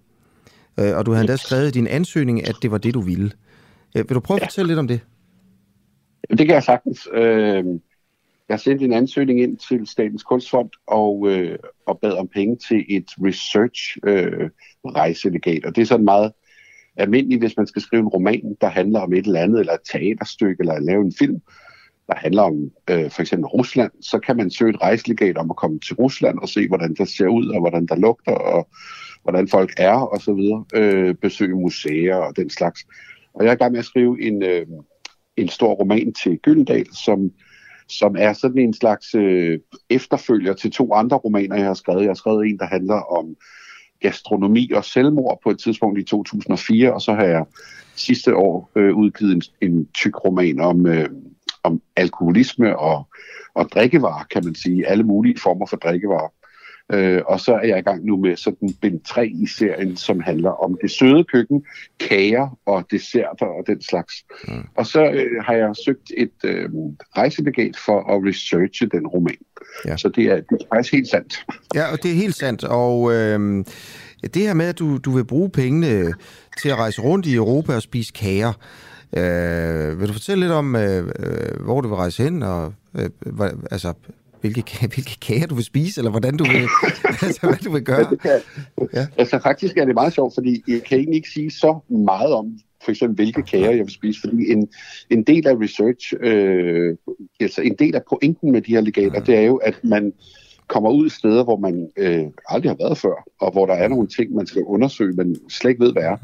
Øh, 0.81 0.97
og 0.97 1.07
du 1.07 1.11
havde 1.11 1.23
endda 1.23 1.37
skrevet 1.37 1.69
i 1.69 1.71
din 1.71 1.87
ansøgning, 1.87 2.49
at 2.49 2.57
det 2.63 2.71
var 2.71 2.79
det, 2.79 2.95
du 2.95 3.01
ville. 3.01 3.31
Øh, 3.97 4.09
vil 4.09 4.15
du 4.15 4.21
prøve 4.21 4.41
at 4.41 4.47
fortælle 4.47 4.69
lidt 4.69 4.79
om 4.79 4.89
det? 4.89 5.01
Det 6.31 6.39
kan 6.39 6.49
jeg 6.49 6.63
sagtens. 6.63 7.09
Øh, 7.15 7.65
jeg 8.49 8.61
sendte 8.61 8.85
en 8.85 8.93
ansøgning 8.93 9.41
ind 9.41 9.57
til 9.57 9.87
Statens 9.87 10.23
Kunstfond 10.23 10.71
og, 10.87 11.31
øh, 11.31 11.59
og 11.87 11.99
bad 12.03 12.13
om 12.13 12.29
penge 12.29 12.57
til 12.57 12.85
et 12.89 13.11
research-rejselegat. 13.25 15.57
Øh, 15.57 15.63
og 15.65 15.77
det 15.77 15.83
er 15.83 15.87
sådan 15.87 16.05
meget 16.05 16.33
almindeligt, 16.97 17.41
hvis 17.41 17.57
man 17.57 17.67
skal 17.67 17.83
skrive 17.83 18.01
en 18.01 18.09
roman, 18.09 18.57
der 18.61 18.69
handler 18.69 19.01
om 19.01 19.13
et 19.13 19.27
eller 19.27 19.41
andet, 19.41 19.61
eller 19.61 19.73
et 19.73 19.81
teaterstykke, 19.93 20.61
eller 20.61 20.81
lave 20.81 21.05
en 21.05 21.15
film, 21.19 21.41
der 22.07 22.15
handler 22.17 22.43
om 22.43 22.71
øh, 22.91 23.11
for 23.11 23.23
eksempel 23.23 23.47
Rusland, 23.47 23.93
så 24.01 24.19
kan 24.19 24.37
man 24.37 24.51
søge 24.51 24.71
et 24.71 24.83
rejselegat 24.83 25.39
om 25.39 25.51
at 25.51 25.57
komme 25.57 25.81
til 25.81 25.95
Rusland 25.95 26.39
og 26.39 26.49
se, 26.49 26.69
hvordan 26.69 26.95
det 26.95 27.09
ser 27.09 27.27
ud, 27.27 27.49
og 27.49 27.61
hvordan 27.61 27.87
der 27.87 27.97
lugter, 27.97 28.33
og 28.33 28.69
hvordan 29.23 29.49
folk 29.49 29.73
er 29.79 29.95
og 29.95 30.21
så 30.21 30.33
videre, 30.33 30.65
øh, 30.75 31.15
besøge 31.15 31.55
museer 31.55 32.17
og 32.17 32.37
den 32.37 32.51
slags. 32.51 32.87
Og 33.35 33.45
jeg 33.45 33.51
er 33.51 33.55
i 33.55 33.59
gang 33.59 33.73
med 33.73 33.79
at 33.79 33.85
skrive 33.85 34.23
en, 34.23 34.43
øh, 34.43 34.67
en 35.37 35.49
stor 35.49 35.75
roman 35.75 36.13
til 36.13 36.39
Gyldendal, 36.39 36.87
som, 37.05 37.31
som 37.89 38.17
er 38.19 38.33
sådan 38.33 38.59
en 38.59 38.75
slags 38.75 39.15
øh, 39.15 39.59
efterfølger 39.91 40.53
til 40.53 40.71
to 40.71 40.95
andre 40.95 41.17
romaner, 41.17 41.57
jeg 41.57 41.67
har 41.67 41.75
skrevet. 41.75 42.01
Jeg 42.01 42.09
har 42.09 42.15
skrevet 42.15 42.47
en, 42.47 42.59
der 42.59 42.67
handler 42.67 43.19
om 43.19 43.37
gastronomi 44.01 44.71
og 44.75 44.85
selvmord 44.85 45.39
på 45.43 45.51
et 45.51 45.59
tidspunkt 45.59 45.99
i 45.99 46.03
2004, 46.03 46.95
og 46.95 47.03
så 47.03 47.15
har 47.15 47.25
jeg 47.25 47.45
sidste 47.97 48.37
år 48.37 48.71
øh, 48.77 48.95
udgivet 48.95 49.33
en, 49.33 49.43
en 49.61 49.89
tyk 49.95 50.25
roman 50.25 50.61
om, 50.61 50.87
øh, 50.87 51.09
om 51.63 51.83
alkoholisme 51.97 52.79
og, 52.79 53.09
og 53.55 53.69
drikkevarer, 53.75 54.25
kan 54.25 54.45
man 54.45 54.55
sige. 54.55 54.87
Alle 54.87 55.05
mulige 55.05 55.41
former 55.41 55.67
for 55.67 55.77
drikkevarer. 55.77 56.33
Øh, 56.93 57.23
og 57.27 57.41
så 57.41 57.53
er 57.53 57.67
jeg 57.67 57.79
i 57.79 57.83
gang 57.83 58.05
nu 58.05 58.17
med 58.17 58.37
sådan 58.37 58.69
bind 58.81 59.01
3 59.01 59.27
i 59.27 59.47
serien, 59.47 59.97
som 59.97 60.21
handler 60.21 60.51
om 60.51 60.79
det 60.83 60.91
søde 60.91 61.25
køkken, 61.25 61.65
kager 62.01 62.59
og 62.67 62.87
desserter 62.91 63.47
og 63.47 63.65
den 63.67 63.83
slags. 63.83 64.15
Mm. 64.49 64.67
Og 64.77 64.87
så 64.87 65.05
øh, 65.05 65.45
har 65.45 65.55
jeg 65.55 65.77
søgt 65.85 66.13
et 66.17 66.45
øh, 66.45 66.69
rejselegat 67.17 67.77
for 67.77 68.15
at 68.15 68.23
researche 68.29 68.87
den 68.87 69.07
roman. 69.07 69.37
Ja. 69.87 69.97
Så 69.97 70.09
det 70.09 70.25
er, 70.25 70.35
det 70.35 70.53
er 70.61 70.65
faktisk 70.75 70.93
helt 70.93 71.09
sandt. 71.09 71.45
Ja, 71.75 71.93
og 71.93 72.03
det 72.03 72.11
er 72.11 72.15
helt 72.15 72.35
sandt. 72.35 72.65
Og 72.65 73.13
øh, 73.13 73.65
det 74.35 74.43
her 74.43 74.55
med, 74.55 74.67
at 74.67 74.79
du, 74.79 74.99
du 74.99 75.11
vil 75.11 75.25
bruge 75.25 75.51
pengene 75.51 76.13
til 76.63 76.69
at 76.69 76.77
rejse 76.77 77.03
rundt 77.03 77.27
i 77.27 77.35
Europa 77.35 77.75
og 77.75 77.83
spise 77.83 78.13
kager, 78.13 78.53
Øh, 79.17 80.01
vil 80.01 80.09
du 80.09 80.13
fortælle 80.13 80.41
lidt 80.41 80.53
om, 80.53 80.77
øh, 80.77 81.07
øh 81.19 81.65
hvor 81.65 81.81
du 81.81 81.89
vil 81.89 81.97
rejse 81.97 82.23
hen, 82.23 82.43
og 82.43 82.73
øh, 82.95 83.11
altså, 83.71 83.93
hvilke, 84.43 84.87
hvilke 84.95 85.17
kager 85.21 85.47
du 85.47 85.55
vil 85.55 85.65
spise, 85.65 86.01
eller 86.01 86.11
hvordan 86.11 86.37
du 86.37 86.45
vil, 86.45 86.67
altså, 87.27 87.41
hvad 87.43 87.57
du 87.65 87.73
vil 87.73 87.85
gøre. 87.85 88.07
Ja. 88.95 89.07
Altså 89.17 89.39
faktisk 89.43 89.77
er 89.77 89.85
det 89.85 89.95
meget 89.95 90.13
sjovt, 90.13 90.35
fordi 90.35 90.63
jeg 90.69 90.83
kan 90.83 90.99
egentlig 90.99 91.17
ikke 91.17 91.31
sige 91.31 91.51
så 91.51 91.79
meget 91.89 92.33
om, 92.33 92.59
for 92.85 92.91
eksempel 92.91 93.15
hvilke 93.15 93.43
kager 93.43 93.71
jeg 93.71 93.85
vil 93.85 93.91
spise, 93.91 94.21
fordi 94.21 94.53
en, 94.53 94.69
en 95.11 95.23
del 95.23 95.47
af 95.47 95.55
research, 95.55 96.15
øh, 96.21 96.97
altså 97.41 97.63
en 97.63 97.77
del 97.79 97.95
af 97.95 98.03
pointen 98.09 98.53
med 98.53 98.63
de 98.63 98.73
her 98.73 98.81
legater, 98.81 99.21
det 99.21 99.37
er 99.37 99.43
jo, 99.43 99.57
at 99.57 99.75
man 99.85 100.13
kommer 100.67 100.91
ud 100.91 101.09
steder, 101.09 101.45
hvor 101.45 101.57
man 101.57 101.91
øh, 101.97 102.25
aldrig 102.49 102.71
har 102.71 102.77
været 102.77 102.99
før, 102.99 103.25
og 103.41 103.53
hvor 103.53 103.67
der 103.67 103.75
er 103.75 103.89
nogle 103.89 104.09
ting, 104.09 104.35
man 104.35 104.47
skal 104.47 104.63
undersøge, 104.63 105.13
men 105.13 105.37
slet 105.49 105.71
ikke 105.71 105.85
ved, 105.85 105.93
hvad 105.93 106.03
er. 106.03 106.17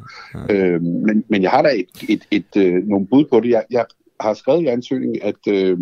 Øh, 0.50 0.82
men, 0.82 1.24
men 1.28 1.42
jeg 1.42 1.50
har 1.50 1.62
da 1.62 1.68
et, 1.68 1.86
et, 2.08 2.26
et, 2.30 2.44
et, 2.54 2.62
øh, 2.62 2.86
nogle 2.86 3.06
bud 3.06 3.24
på 3.24 3.40
det. 3.40 3.50
Jeg, 3.50 3.64
jeg 3.70 3.84
har 4.20 4.34
skrevet 4.34 4.62
i 4.62 4.66
ansøgningen, 4.66 5.18
at 5.22 5.52
øh, 5.54 5.78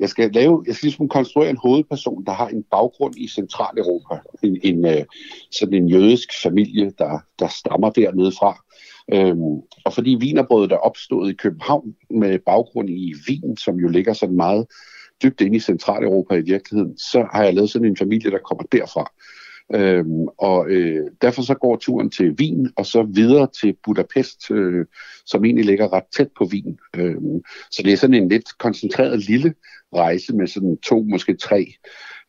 jeg 0.00 0.08
skal 0.08 0.32
lave, 0.32 0.64
jeg 0.66 0.74
skal 0.74 0.86
ligesom 0.86 1.08
konstruere 1.08 1.50
en 1.50 1.56
hovedperson, 1.56 2.24
der 2.24 2.32
har 2.32 2.48
en 2.48 2.64
baggrund 2.70 3.14
i 3.16 3.28
Centraleuropa. 3.28 4.20
En, 4.42 4.58
en 4.62 4.86
øh, 4.86 5.04
sådan 5.50 5.74
en 5.74 5.88
jødisk 5.88 6.42
familie, 6.42 6.92
der, 6.98 7.18
der 7.38 7.48
stammer 7.48 7.90
dernede 7.90 8.32
fra. 8.32 8.64
Øhm, 9.12 9.60
og 9.84 9.92
fordi 9.92 10.16
vinerbrødet 10.20 10.72
er 10.72 10.76
opstået 10.76 11.30
i 11.30 11.36
København 11.36 11.94
med 12.10 12.38
baggrund 12.38 12.90
i 12.90 13.14
Wien, 13.28 13.56
som 13.56 13.76
jo 13.76 13.88
ligger 13.88 14.12
sådan 14.12 14.36
meget 14.36 14.66
dybt 15.22 15.40
inde 15.40 15.56
i 15.56 15.60
Centraleuropa 15.60 16.34
i 16.34 16.40
virkeligheden, 16.40 16.98
så 16.98 17.26
har 17.32 17.44
jeg 17.44 17.54
lavet 17.54 17.70
sådan 17.70 17.88
en 17.88 17.96
familie, 17.96 18.30
der 18.30 18.38
kommer 18.38 18.64
derfra. 18.72 19.12
Øhm, 19.72 20.26
og 20.38 20.66
øh, 20.68 21.06
derfor 21.22 21.42
så 21.42 21.54
går 21.54 21.76
turen 21.76 22.10
til 22.10 22.30
Wien 22.30 22.72
og 22.76 22.86
så 22.86 23.02
videre 23.02 23.48
til 23.60 23.76
Budapest, 23.84 24.50
øh, 24.50 24.86
som 25.26 25.44
egentlig 25.44 25.64
ligger 25.64 25.92
ret 25.92 26.04
tæt 26.16 26.28
på 26.38 26.44
Wien. 26.44 26.78
Øhm, 26.96 27.40
så 27.70 27.82
det 27.82 27.92
er 27.92 27.96
sådan 27.96 28.14
en 28.14 28.28
lidt 28.28 28.58
koncentreret 28.58 29.26
lille 29.28 29.54
rejse 29.96 30.36
med 30.36 30.46
sådan 30.46 30.76
to, 30.86 31.02
måske 31.02 31.36
tre 31.36 31.74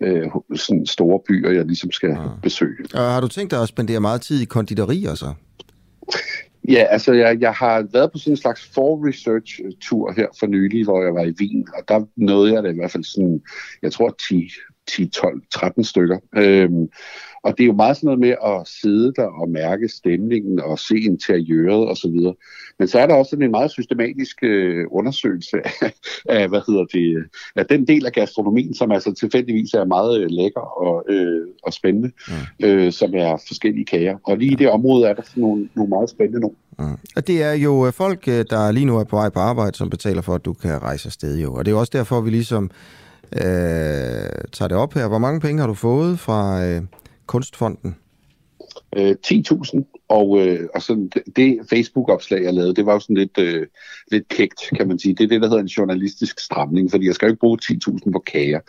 øh, 0.01 0.27
sådan 0.55 0.85
store 0.85 1.19
byer, 1.27 1.51
jeg 1.51 1.65
ligesom 1.65 1.91
skal 1.91 2.09
ja. 2.09 2.27
besøge. 2.41 2.85
Og 2.93 2.99
har 2.99 3.21
du 3.21 3.27
tænkt 3.27 3.51
dig 3.51 3.61
at 3.61 3.67
spendere 3.67 3.99
meget 3.99 4.21
tid 4.21 4.41
i 4.41 4.45
konditorier 4.45 5.15
så? 5.15 5.33
Ja, 6.69 6.83
altså 6.89 7.13
jeg, 7.13 7.37
jeg 7.39 7.53
har 7.53 7.87
været 7.93 8.11
på 8.11 8.17
sådan 8.17 8.33
en 8.33 8.37
slags 8.37 8.71
for 8.73 9.07
research 9.07 9.59
tur 9.81 10.13
her 10.17 10.27
for 10.39 10.47
nylig, 10.47 10.83
hvor 10.83 11.03
jeg 11.03 11.13
var 11.13 11.23
i 11.23 11.33
Wien, 11.39 11.67
og 11.77 11.83
der 11.87 12.05
nåede 12.15 12.53
jeg 12.53 12.63
det 12.63 12.71
i 12.71 12.75
hvert 12.75 12.91
fald 12.91 13.03
sådan, 13.03 13.41
jeg 13.81 13.91
tror 13.91 14.15
10, 14.29 14.49
10, 14.87 15.07
12, 15.07 15.41
13 15.53 15.83
stykker. 15.83 16.17
Øhm, 16.35 16.89
og 17.45 17.57
det 17.57 17.63
er 17.63 17.67
jo 17.67 17.73
meget 17.73 17.97
sådan 17.97 18.05
noget 18.05 18.19
med 18.19 18.35
at 18.45 18.67
sidde 18.67 19.13
der 19.15 19.27
og 19.41 19.49
mærke 19.49 19.89
stemningen 19.89 20.59
og 20.59 20.79
se 20.79 20.99
interiøret 20.99 21.87
og 21.87 21.97
så 21.97 22.07
videre. 22.09 22.33
Men 22.79 22.87
så 22.87 22.99
er 22.99 23.07
der 23.07 23.13
også 23.15 23.29
sådan 23.29 23.45
en 23.45 23.51
meget 23.51 23.71
systematisk 23.71 24.43
øh, 24.43 24.85
undersøgelse 24.91 25.57
af, 25.81 25.93
af, 26.29 26.49
hvad 26.49 26.61
hedder 26.67 26.85
det, 26.85 27.25
af 27.55 27.65
den 27.65 27.87
del 27.87 28.05
af 28.05 28.11
gastronomien, 28.11 28.73
som 28.73 28.91
altså 28.91 29.13
tilfældigvis 29.13 29.73
er 29.73 29.85
meget 29.85 30.21
øh, 30.21 30.27
lækker 30.29 30.81
og, 30.81 31.05
øh, 31.09 31.47
og 31.63 31.73
spændende, 31.73 32.11
mm. 32.27 32.65
øh, 32.65 32.91
som 32.91 33.13
er 33.15 33.43
forskellige 33.47 33.85
kager. 33.85 34.17
Og 34.23 34.37
lige 34.37 34.51
i 34.51 34.55
det 34.55 34.69
område 34.69 35.07
er 35.07 35.13
der 35.13 35.21
sådan 35.21 35.41
nogle, 35.41 35.69
nogle 35.75 35.89
meget 35.89 36.09
spændende 36.09 36.39
nogle. 36.39 36.55
Mm. 36.79 36.97
Og 37.15 37.27
det 37.27 37.43
er 37.43 37.53
jo 37.53 37.87
øh, 37.87 37.93
folk, 37.93 38.27
øh, 38.27 38.45
der 38.49 38.71
lige 38.71 38.85
nu 38.85 38.97
er 38.97 39.03
på 39.03 39.15
vej 39.15 39.29
på 39.29 39.39
arbejde, 39.39 39.77
som 39.77 39.89
betaler 39.89 40.21
for, 40.21 40.35
at 40.35 40.45
du 40.45 40.53
kan 40.53 40.81
rejse 40.81 41.07
afsted 41.07 41.39
jo. 41.39 41.53
Og 41.53 41.65
det 41.65 41.71
er 41.71 41.75
også 41.75 41.91
derfor, 41.95 42.21
vi 42.21 42.29
ligesom 42.29 42.71
øh, 43.33 44.29
tager 44.51 44.67
det 44.67 44.77
op 44.77 44.93
her. 44.93 45.07
Hvor 45.07 45.17
mange 45.17 45.39
penge 45.39 45.59
har 45.59 45.67
du 45.67 45.73
fået 45.73 46.19
fra 46.19 46.65
øh, 46.65 46.81
Kunstfonden? 47.25 47.95
Øh, 48.97 49.15
10.000, 49.27 49.95
og, 50.07 50.41
øh, 50.41 50.59
og 50.75 50.81
sådan 50.81 51.09
det, 51.13 51.23
det 51.35 51.59
Facebook-opslag, 51.69 52.43
jeg 52.43 52.53
lavede, 52.53 52.75
det 52.75 52.85
var 52.85 52.93
jo 52.93 52.99
sådan 52.99 53.17
lidt, 53.17 53.37
øh, 53.39 53.67
lidt 54.11 54.27
kægt, 54.27 54.61
kan 54.75 54.87
man 54.87 54.99
sige. 54.99 55.15
Det 55.15 55.23
er 55.23 55.27
det, 55.27 55.41
der 55.41 55.47
hedder 55.47 55.61
en 55.61 55.67
journalistisk 55.67 56.39
stramning, 56.39 56.91
fordi 56.91 57.05
jeg 57.05 57.15
skal 57.15 57.25
jo 57.25 57.31
ikke 57.31 57.39
bruge 57.39 57.59
10.000 57.63 58.11
på 58.11 58.19
kager, 58.19 58.59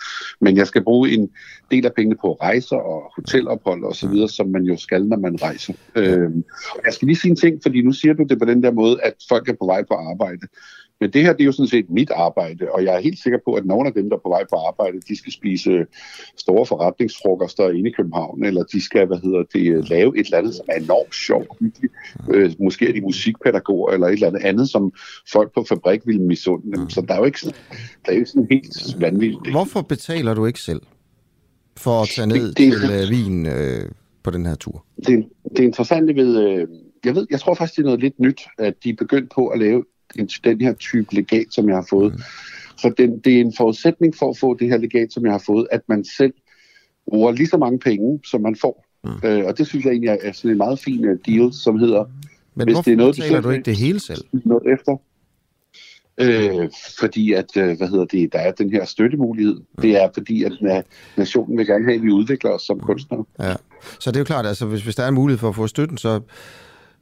men 0.40 0.56
jeg 0.56 0.66
skal 0.66 0.84
bruge 0.84 1.10
en 1.10 1.30
del 1.70 1.86
af 1.86 1.94
pengene 1.94 2.16
på 2.20 2.32
rejser 2.32 2.76
og 2.76 3.12
hotelophold 3.16 3.84
og 3.84 3.96
så 3.96 4.08
videre, 4.08 4.28
som 4.28 4.48
man 4.48 4.62
jo 4.62 4.76
skal, 4.76 5.04
når 5.04 5.16
man 5.16 5.42
rejser. 5.42 5.74
Øh, 5.94 6.30
og 6.70 6.80
jeg 6.84 6.92
skal 6.92 7.06
lige 7.06 7.16
sige 7.16 7.30
en 7.30 7.36
ting, 7.36 7.58
fordi 7.62 7.82
nu 7.82 7.92
siger 7.92 8.14
du 8.14 8.24
det 8.28 8.38
på 8.38 8.44
den 8.44 8.62
der 8.62 8.70
måde, 8.70 9.02
at 9.02 9.14
folk 9.28 9.48
er 9.48 9.54
på 9.60 9.66
vej 9.66 9.82
på 9.82 9.94
arbejde. 9.94 10.46
Men 11.00 11.10
det 11.12 11.22
her, 11.22 11.32
det 11.32 11.40
er 11.40 11.44
jo 11.44 11.52
sådan 11.52 11.68
set 11.68 11.90
mit 11.90 12.10
arbejde, 12.10 12.72
og 12.72 12.84
jeg 12.84 12.94
er 12.94 13.00
helt 13.00 13.18
sikker 13.18 13.38
på, 13.44 13.54
at 13.54 13.66
nogle 13.66 13.88
af 13.88 13.94
dem, 13.94 14.08
der 14.10 14.16
er 14.16 14.20
på 14.20 14.28
vej 14.28 14.44
på 14.50 14.56
arbejde, 14.56 15.00
de 15.08 15.18
skal 15.18 15.32
spise 15.32 15.86
store 16.36 16.66
forretningsfrokoster 16.66 17.70
inde 17.70 17.90
i 17.90 17.92
København, 17.92 18.44
eller 18.44 18.62
de 18.62 18.80
skal, 18.80 19.06
hvad 19.06 19.18
hedder 19.18 19.42
det, 19.54 19.88
lave 19.88 20.18
et 20.18 20.24
eller 20.24 20.38
andet, 20.38 20.54
som 20.54 20.64
er 20.68 20.80
enormt 20.80 21.14
sjovt 21.14 21.46
og 21.50 21.56
hyggeligt. 21.60 21.92
Øh, 22.30 22.52
måske 22.60 22.88
er 22.88 22.92
de 22.92 23.00
musikpædagoger, 23.00 23.92
eller 23.92 24.06
et 24.06 24.12
eller 24.12 24.28
andet 24.28 24.42
andet, 24.42 24.68
som 24.68 24.92
folk 25.32 25.54
på 25.54 25.64
fabrik 25.68 26.00
vil 26.06 26.20
misunde 26.20 26.76
dem. 26.76 26.90
Så 26.90 27.00
der 27.00 27.14
er 27.14 27.18
jo 27.18 27.24
ikke 27.24 27.40
sådan, 27.40 27.56
der 28.06 28.12
er 28.12 28.16
jo 28.18 28.24
sådan 28.24 28.46
helt 28.50 29.00
vanvittigt. 29.00 29.50
Hvorfor 29.50 29.82
betaler 29.82 30.34
du 30.34 30.46
ikke 30.46 30.60
selv 30.60 30.80
for 31.76 32.02
at 32.02 32.08
tage 32.08 32.26
ned 32.26 32.48
det, 32.48 32.58
det, 32.58 32.72
til 32.72 32.90
øh, 32.90 33.10
Wien 33.10 33.46
øh, 33.46 33.90
på 34.22 34.30
den 34.30 34.46
her 34.46 34.54
tur? 34.54 34.84
Det, 35.06 35.28
det 35.56 35.64
interessante 35.64 36.16
ved... 36.16 36.38
Øh, 36.38 36.68
jeg, 37.04 37.14
ved, 37.14 37.26
jeg 37.30 37.40
tror 37.40 37.54
faktisk, 37.54 37.76
det 37.76 37.82
er 37.82 37.86
noget 37.86 38.00
lidt 38.00 38.20
nyt, 38.20 38.40
at 38.58 38.74
de 38.84 38.90
er 38.90 38.94
begyndt 38.98 39.32
på 39.34 39.46
at 39.46 39.58
lave 39.58 39.84
den 40.44 40.60
her 40.60 40.72
type 40.72 41.14
legat, 41.14 41.46
som 41.50 41.68
jeg 41.68 41.76
har 41.76 41.86
fået. 41.90 42.12
Mm. 42.12 42.20
Så 42.76 42.92
den, 42.98 43.18
det 43.18 43.36
er 43.36 43.40
en 43.40 43.54
forudsætning 43.56 44.16
for 44.16 44.30
at 44.30 44.38
få 44.38 44.54
det 44.54 44.68
her 44.68 44.76
legat, 44.76 45.12
som 45.12 45.24
jeg 45.24 45.32
har 45.32 45.42
fået, 45.46 45.66
at 45.70 45.80
man 45.88 46.04
selv 46.04 46.32
bruger 47.10 47.32
lige 47.32 47.46
så 47.46 47.56
mange 47.56 47.78
penge, 47.78 48.20
som 48.24 48.40
man 48.40 48.56
får. 48.60 48.86
Mm. 49.04 49.28
Øh, 49.28 49.44
og 49.44 49.58
det 49.58 49.66
synes 49.66 49.84
jeg 49.84 49.90
egentlig 49.90 50.18
er 50.22 50.32
sådan 50.32 50.50
en 50.50 50.58
meget 50.58 50.78
fin 50.78 51.08
uh, 51.08 51.16
deal, 51.26 51.52
som 51.52 51.78
hedder... 51.78 52.04
Men 52.54 52.68
hvis 52.68 52.76
det 52.76 52.92
er 52.92 52.96
noget, 52.96 53.16
du, 53.16 53.42
du 53.42 53.50
ikke 53.50 53.64
det 53.64 53.76
hele 53.76 54.00
selv? 54.00 54.24
Noget 54.32 54.62
efter. 54.72 54.96
Øh, 56.20 56.70
fordi 57.00 57.32
at, 57.32 57.56
øh, 57.56 57.76
hvad 57.76 57.88
hedder 57.88 58.04
det, 58.04 58.32
der 58.32 58.38
er 58.38 58.52
den 58.52 58.70
her 58.70 58.84
støttemulighed. 58.84 59.54
Mm. 59.54 59.82
Det 59.82 60.02
er 60.02 60.08
fordi, 60.14 60.44
at 60.44 60.84
nationen 61.16 61.58
vil 61.58 61.66
gerne 61.66 61.84
have, 61.84 61.94
at 61.94 62.02
vi 62.02 62.10
udvikler 62.10 62.50
os 62.50 62.62
som 62.62 62.80
kunstnere. 62.80 63.24
Ja. 63.40 63.54
Så 64.00 64.10
det 64.10 64.16
er 64.16 64.20
jo 64.20 64.24
klart, 64.24 64.46
altså 64.46 64.66
hvis, 64.66 64.82
hvis 64.82 64.94
der 64.94 65.02
er 65.02 65.08
en 65.08 65.14
mulighed 65.14 65.38
for 65.38 65.48
at 65.48 65.54
få 65.54 65.66
støtten, 65.66 65.98
så 65.98 66.20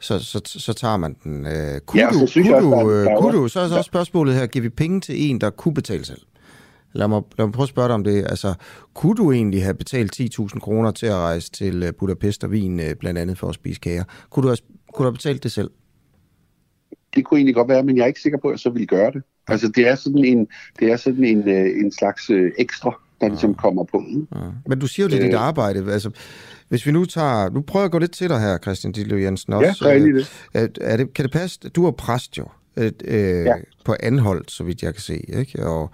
så, 0.05 0.19
så, 0.19 0.41
så 0.45 0.73
tager 0.73 0.97
man 0.97 1.17
den. 1.25 1.47
Øh, 1.47 1.81
kunne 1.87 2.03
ja, 2.03 2.09
du, 2.09 2.27
synes 2.27 2.49
kunne, 2.49 2.61
du, 2.61 3.21
kunne 3.21 3.51
så 3.51 3.61
er 3.61 3.69
så 3.69 3.77
også 3.77 3.89
spørgsmålet 3.89 4.35
her, 4.35 4.47
giver 4.47 4.63
vi 4.63 4.69
penge 4.69 5.01
til 5.01 5.31
en, 5.31 5.41
der 5.41 5.51
kunne 5.51 5.75
betale 5.75 6.05
selv? 6.05 6.21
Lad 6.93 7.09
mig, 7.09 7.23
lad 7.39 7.47
mig 7.47 7.53
prøve 7.53 7.65
at 7.65 7.69
spørge 7.69 7.89
dig 7.89 7.95
om 7.95 8.05
det. 8.05 8.19
Altså, 8.19 8.55
kunne 8.95 9.15
du 9.15 9.33
egentlig 9.33 9.63
have 9.63 9.75
betalt 9.75 10.21
10.000 10.21 10.59
kroner 10.59 10.91
til 10.91 11.07
at 11.07 11.15
rejse 11.15 11.51
til 11.51 11.83
øh, 11.83 11.93
Budapest 11.99 12.45
og 12.45 12.51
Wien, 12.51 12.81
øh, 12.81 12.95
blandt 13.01 13.19
andet 13.19 13.39
for 13.39 13.49
at 13.49 13.55
spise 13.55 13.81
kager? 13.81 14.05
Kunne 14.31 14.43
du 14.43 14.49
have, 14.49 14.59
kunne 14.93 15.05
du 15.05 15.11
have 15.11 15.17
betalt 15.17 15.43
det 15.43 15.53
selv? 15.53 15.71
Det 17.15 17.25
kunne 17.25 17.39
egentlig 17.39 17.55
godt 17.55 17.69
være, 17.69 17.83
men 17.83 17.97
jeg 17.97 18.03
er 18.03 18.07
ikke 18.07 18.21
sikker 18.21 18.39
på, 18.39 18.49
at 18.49 18.53
jeg 18.53 18.59
så 18.59 18.71
ville 18.71 18.87
gøre 18.87 19.11
det. 19.11 19.23
Altså, 19.49 19.69
det 19.69 19.89
er 19.89 19.95
sådan 19.95 20.25
en, 20.25 20.47
det 20.79 20.93
er 20.93 20.97
sådan 20.97 21.25
en, 21.25 21.49
en 21.49 21.93
slags 21.93 22.31
ekstra, 22.59 23.01
der 23.21 23.29
ligesom 23.29 23.55
kommer 23.55 23.85
på. 23.85 24.05
Ja. 24.35 24.39
Men 24.67 24.79
du 24.79 24.87
siger 24.87 25.07
jo, 25.07 25.11
det 25.11 25.19
er 25.19 25.27
dit 25.27 25.35
arbejde. 25.35 25.93
Altså, 25.93 26.11
hvis 26.75 26.87
vi 26.87 26.93
nu 26.93 27.05
tager... 27.05 27.51
Nu 27.51 27.61
prøver 27.61 27.83
jeg 27.83 27.85
at 27.85 27.93
gå 27.93 27.99
lidt 27.99 28.13
til 28.13 28.29
dig 28.29 28.41
her, 28.41 28.59
Christian 28.59 28.93
Ditlev 28.93 29.19
Jensen. 29.19 29.53
Også. 29.53 29.89
Ja, 29.89 29.99
det. 29.99 30.47
Er, 30.55 30.69
er 30.81 30.97
det. 30.97 31.15
Kan 31.15 31.23
det 31.23 31.33
passe? 31.33 31.59
Du 31.69 31.87
er 31.87 31.91
præst 31.91 32.39
jo. 32.39 32.47
Et, 32.77 33.03
øh, 33.05 33.45
ja. 33.45 33.55
På 33.85 33.97
anholdt, 34.01 34.51
så 34.51 34.65
vidt 34.65 34.83
jeg 34.83 34.95
kan 34.95 35.01
se. 35.01 35.25
Ikke? 35.39 35.67
Og, 35.67 35.91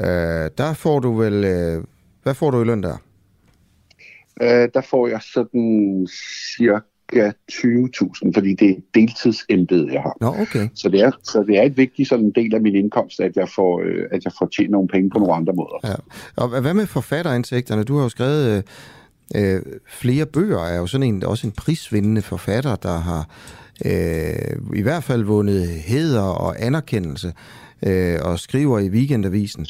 øh, 0.00 0.50
der 0.58 0.72
får 0.74 1.00
du 1.00 1.12
vel... 1.12 1.44
Øh, 1.44 1.84
hvad 2.22 2.34
får 2.34 2.50
du 2.50 2.62
i 2.62 2.64
løn 2.64 2.82
der? 2.82 2.96
Øh, 4.42 4.68
der 4.74 4.80
får 4.80 5.08
jeg 5.08 5.20
sådan 5.34 6.06
cirka 6.56 7.32
20.000, 7.52 8.32
fordi 8.34 8.54
det 8.54 8.70
er 8.70 8.80
deltidsembede, 8.94 9.92
jeg 9.92 10.02
har. 10.02 10.16
Nå, 10.20 10.26
okay. 10.26 10.68
Så 10.74 10.88
det 10.88 11.00
er, 11.00 11.10
så 11.22 11.44
det 11.46 11.58
er 11.58 11.62
et 11.62 11.76
vigtigt 11.76 12.08
sådan 12.08 12.32
del 12.34 12.54
af 12.54 12.60
min 12.60 12.74
indkomst, 12.74 13.20
at 13.20 13.36
jeg 13.36 13.48
får, 13.48 13.80
øh, 13.80 14.04
at 14.10 14.24
jeg 14.24 14.32
får 14.38 14.48
tjent 14.56 14.70
nogle 14.70 14.88
penge 14.88 15.10
på 15.10 15.18
nogle 15.18 15.34
andre 15.34 15.52
måder. 15.52 15.78
Ja. 15.84 15.94
Og 16.36 16.60
hvad 16.60 16.74
med 16.74 16.86
forfatterindtægterne? 16.86 17.84
Du 17.84 17.96
har 17.96 18.02
jo 18.02 18.08
skrevet... 18.08 18.56
Øh, 18.56 18.62
Øh, 19.36 19.62
flere 19.88 20.26
bøger 20.26 20.64
er 20.64 20.76
jo 20.78 20.86
sådan 20.86 21.06
en, 21.06 21.24
også 21.24 21.46
en 21.46 21.52
prisvindende 21.52 22.22
forfatter, 22.22 22.76
der 22.76 22.98
har 22.98 23.28
øh, 23.84 24.78
i 24.78 24.82
hvert 24.82 25.04
fald 25.04 25.22
vundet 25.22 25.68
heder 25.68 26.22
og 26.22 26.62
anerkendelse 26.62 27.32
øh, 27.86 28.18
og 28.22 28.38
skriver 28.38 28.78
i 28.78 28.88
Weekendavisen. 28.88 29.66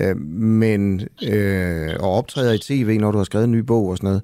Øh, 0.00 0.16
men, 0.16 1.00
øh, 1.28 1.88
og 2.00 2.12
optræder 2.12 2.52
i 2.52 2.58
tv, 2.58 2.98
når 3.00 3.10
du 3.10 3.18
har 3.18 3.24
skrevet 3.24 3.44
en 3.44 3.52
ny 3.52 3.58
bog 3.58 3.88
og 3.88 3.96
sådan 3.96 4.08
noget. 4.08 4.22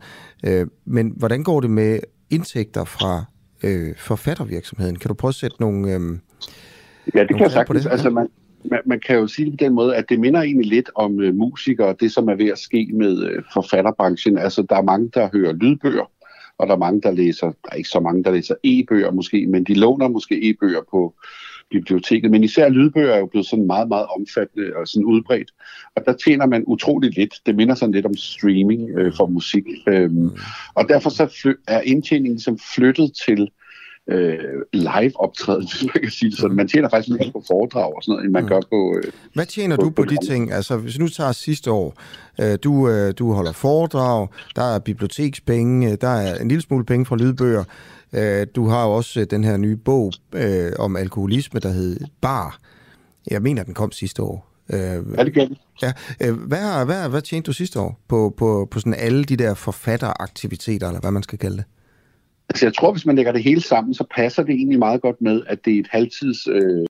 Øh, 0.60 0.66
men 0.84 1.12
hvordan 1.16 1.42
går 1.42 1.60
det 1.60 1.70
med 1.70 1.98
indtægter 2.30 2.84
fra 2.84 3.24
øh, 3.62 3.94
forfattervirksomheden? 3.96 4.96
Kan 4.96 5.08
du 5.08 5.14
prøve 5.14 5.28
at 5.28 5.34
sætte 5.34 5.56
nogle... 5.60 5.94
Øh, 5.94 6.00
ja, 7.14 7.20
det 7.20 7.28
kan 7.28 7.40
jeg 7.40 7.50
sagtens. 7.50 7.86
Altså, 7.86 8.10
man, 8.10 8.28
man, 8.70 8.80
man 8.86 9.00
kan 9.00 9.16
jo 9.16 9.26
sige 9.26 9.50
det 9.50 9.58
på 9.58 9.64
den 9.64 9.74
måde, 9.74 9.96
at 9.96 10.08
det 10.08 10.20
minder 10.20 10.42
egentlig 10.42 10.66
lidt 10.66 10.90
om 10.94 11.20
øh, 11.20 11.34
musikere, 11.34 11.94
det 12.00 12.12
som 12.12 12.28
er 12.28 12.34
ved 12.34 12.48
at 12.48 12.58
ske 12.58 12.90
med 12.92 13.22
øh, 13.22 13.42
forfatterbranchen. 13.52 14.38
Altså, 14.38 14.62
der 14.62 14.76
er 14.76 14.82
mange, 14.82 15.10
der 15.14 15.28
hører 15.32 15.52
lydbøger, 15.52 16.10
og 16.58 16.66
der 16.66 16.74
er 16.74 16.78
mange, 16.78 17.00
der 17.00 17.10
læser, 17.10 17.46
der 17.46 17.68
er 17.72 17.76
ikke 17.76 17.88
så 17.88 18.00
mange, 18.00 18.24
der 18.24 18.32
læser 18.32 18.54
e-bøger 18.64 19.10
måske, 19.10 19.46
men 19.46 19.64
de 19.64 19.74
låner 19.74 20.08
måske 20.08 20.50
e-bøger 20.50 20.82
på 20.90 21.14
biblioteket. 21.70 22.30
Men 22.30 22.44
især 22.44 22.68
lydbøger 22.68 23.12
er 23.12 23.18
jo 23.18 23.26
blevet 23.26 23.46
sådan 23.46 23.66
meget, 23.66 23.88
meget 23.88 24.06
omfattende 24.18 24.76
og 24.76 24.88
sådan 24.88 25.04
udbredt. 25.04 25.50
Og 25.96 26.02
der 26.06 26.12
tjener 26.12 26.46
man 26.46 26.64
utrolig 26.66 27.18
lidt. 27.18 27.34
Det 27.46 27.56
minder 27.56 27.74
sådan 27.74 27.94
lidt 27.94 28.06
om 28.06 28.16
streaming 28.16 28.90
øh, 28.98 29.12
for 29.16 29.26
musik. 29.26 29.64
Øhm, 29.88 30.30
og 30.74 30.88
derfor 30.88 31.10
så 31.10 31.54
er 31.68 31.80
indtjeningen 31.80 32.40
som 32.40 32.58
flyttet 32.74 33.12
til 33.26 33.50
øh, 34.08 34.38
live-optræden, 34.72 35.68
hvis 35.70 35.84
man 35.94 36.02
kan 36.02 36.10
sige 36.10 36.30
det 36.30 36.38
sådan. 36.38 36.56
Man 36.56 36.68
tjener 36.68 36.88
faktisk 36.88 37.18
mere 37.18 37.32
på 37.32 37.42
foredrag 37.46 37.96
og 37.96 38.02
sådan 38.02 38.12
noget, 38.12 38.24
end 38.24 38.32
man 38.32 38.42
mm. 38.42 38.48
gør 38.48 38.60
på... 38.70 38.96
Øh, 38.96 39.12
Hvad 39.34 39.46
tjener 39.46 39.76
på, 39.76 39.82
du 39.82 39.90
på, 39.90 40.02
på 40.02 40.04
de 40.04 40.16
ting? 40.26 40.52
Altså, 40.52 40.76
hvis 40.76 40.98
nu 40.98 41.08
tager 41.08 41.32
sidste 41.32 41.70
år, 41.70 41.94
øh, 42.40 42.58
du, 42.64 42.88
øh, 42.88 43.14
du 43.18 43.32
holder 43.32 43.52
foredrag, 43.52 44.28
der 44.56 44.62
er 44.62 44.78
bibliotekspenge, 44.78 45.96
der 45.96 46.08
er 46.08 46.38
en 46.38 46.48
lille 46.48 46.62
smule 46.62 46.84
penge 46.84 47.06
fra 47.06 47.16
lydbøger, 47.16 47.64
øh, 48.12 48.46
du 48.56 48.68
har 48.68 48.86
jo 48.86 48.92
også 48.92 49.20
øh, 49.20 49.26
den 49.30 49.44
her 49.44 49.56
nye 49.56 49.76
bog 49.76 50.12
øh, 50.34 50.72
om 50.78 50.96
alkoholisme, 50.96 51.60
der 51.60 51.68
hed 51.68 52.00
Bar. 52.20 52.58
Jeg 53.30 53.42
mener, 53.42 53.62
den 53.62 53.74
kom 53.74 53.92
sidste 53.92 54.22
år. 54.22 54.52
Øh, 54.72 54.78
ja, 54.78 55.24
det 55.24 55.34
gør. 55.34 55.46
Ja. 55.82 55.92
Øh, 56.20 56.34
hvad, 56.34 56.84
hvad, 56.84 57.08
hvad 57.08 57.22
tjente 57.22 57.46
du 57.46 57.52
sidste 57.52 57.80
år 57.80 58.00
på, 58.08 58.34
på, 58.36 58.68
på 58.70 58.80
sådan 58.80 58.94
alle 58.94 59.24
de 59.24 59.36
der 59.36 59.54
forfatteraktiviteter, 59.54 60.86
eller 60.86 61.00
hvad 61.00 61.10
man 61.10 61.22
skal 61.22 61.38
kalde 61.38 61.56
det? 61.56 61.64
Altså 62.48 62.66
jeg 62.66 62.74
tror, 62.74 62.92
hvis 62.92 63.06
man 63.06 63.16
lægger 63.16 63.32
det 63.32 63.42
hele 63.42 63.60
sammen, 63.60 63.94
så 63.94 64.04
passer 64.14 64.42
det 64.42 64.54
egentlig 64.54 64.78
meget 64.78 65.00
godt 65.00 65.22
med, 65.22 65.42
at 65.46 65.64
det 65.64 65.74
er 65.76 65.80
et 65.80 65.88
halvtids 65.90 66.48
øh, 66.48 66.86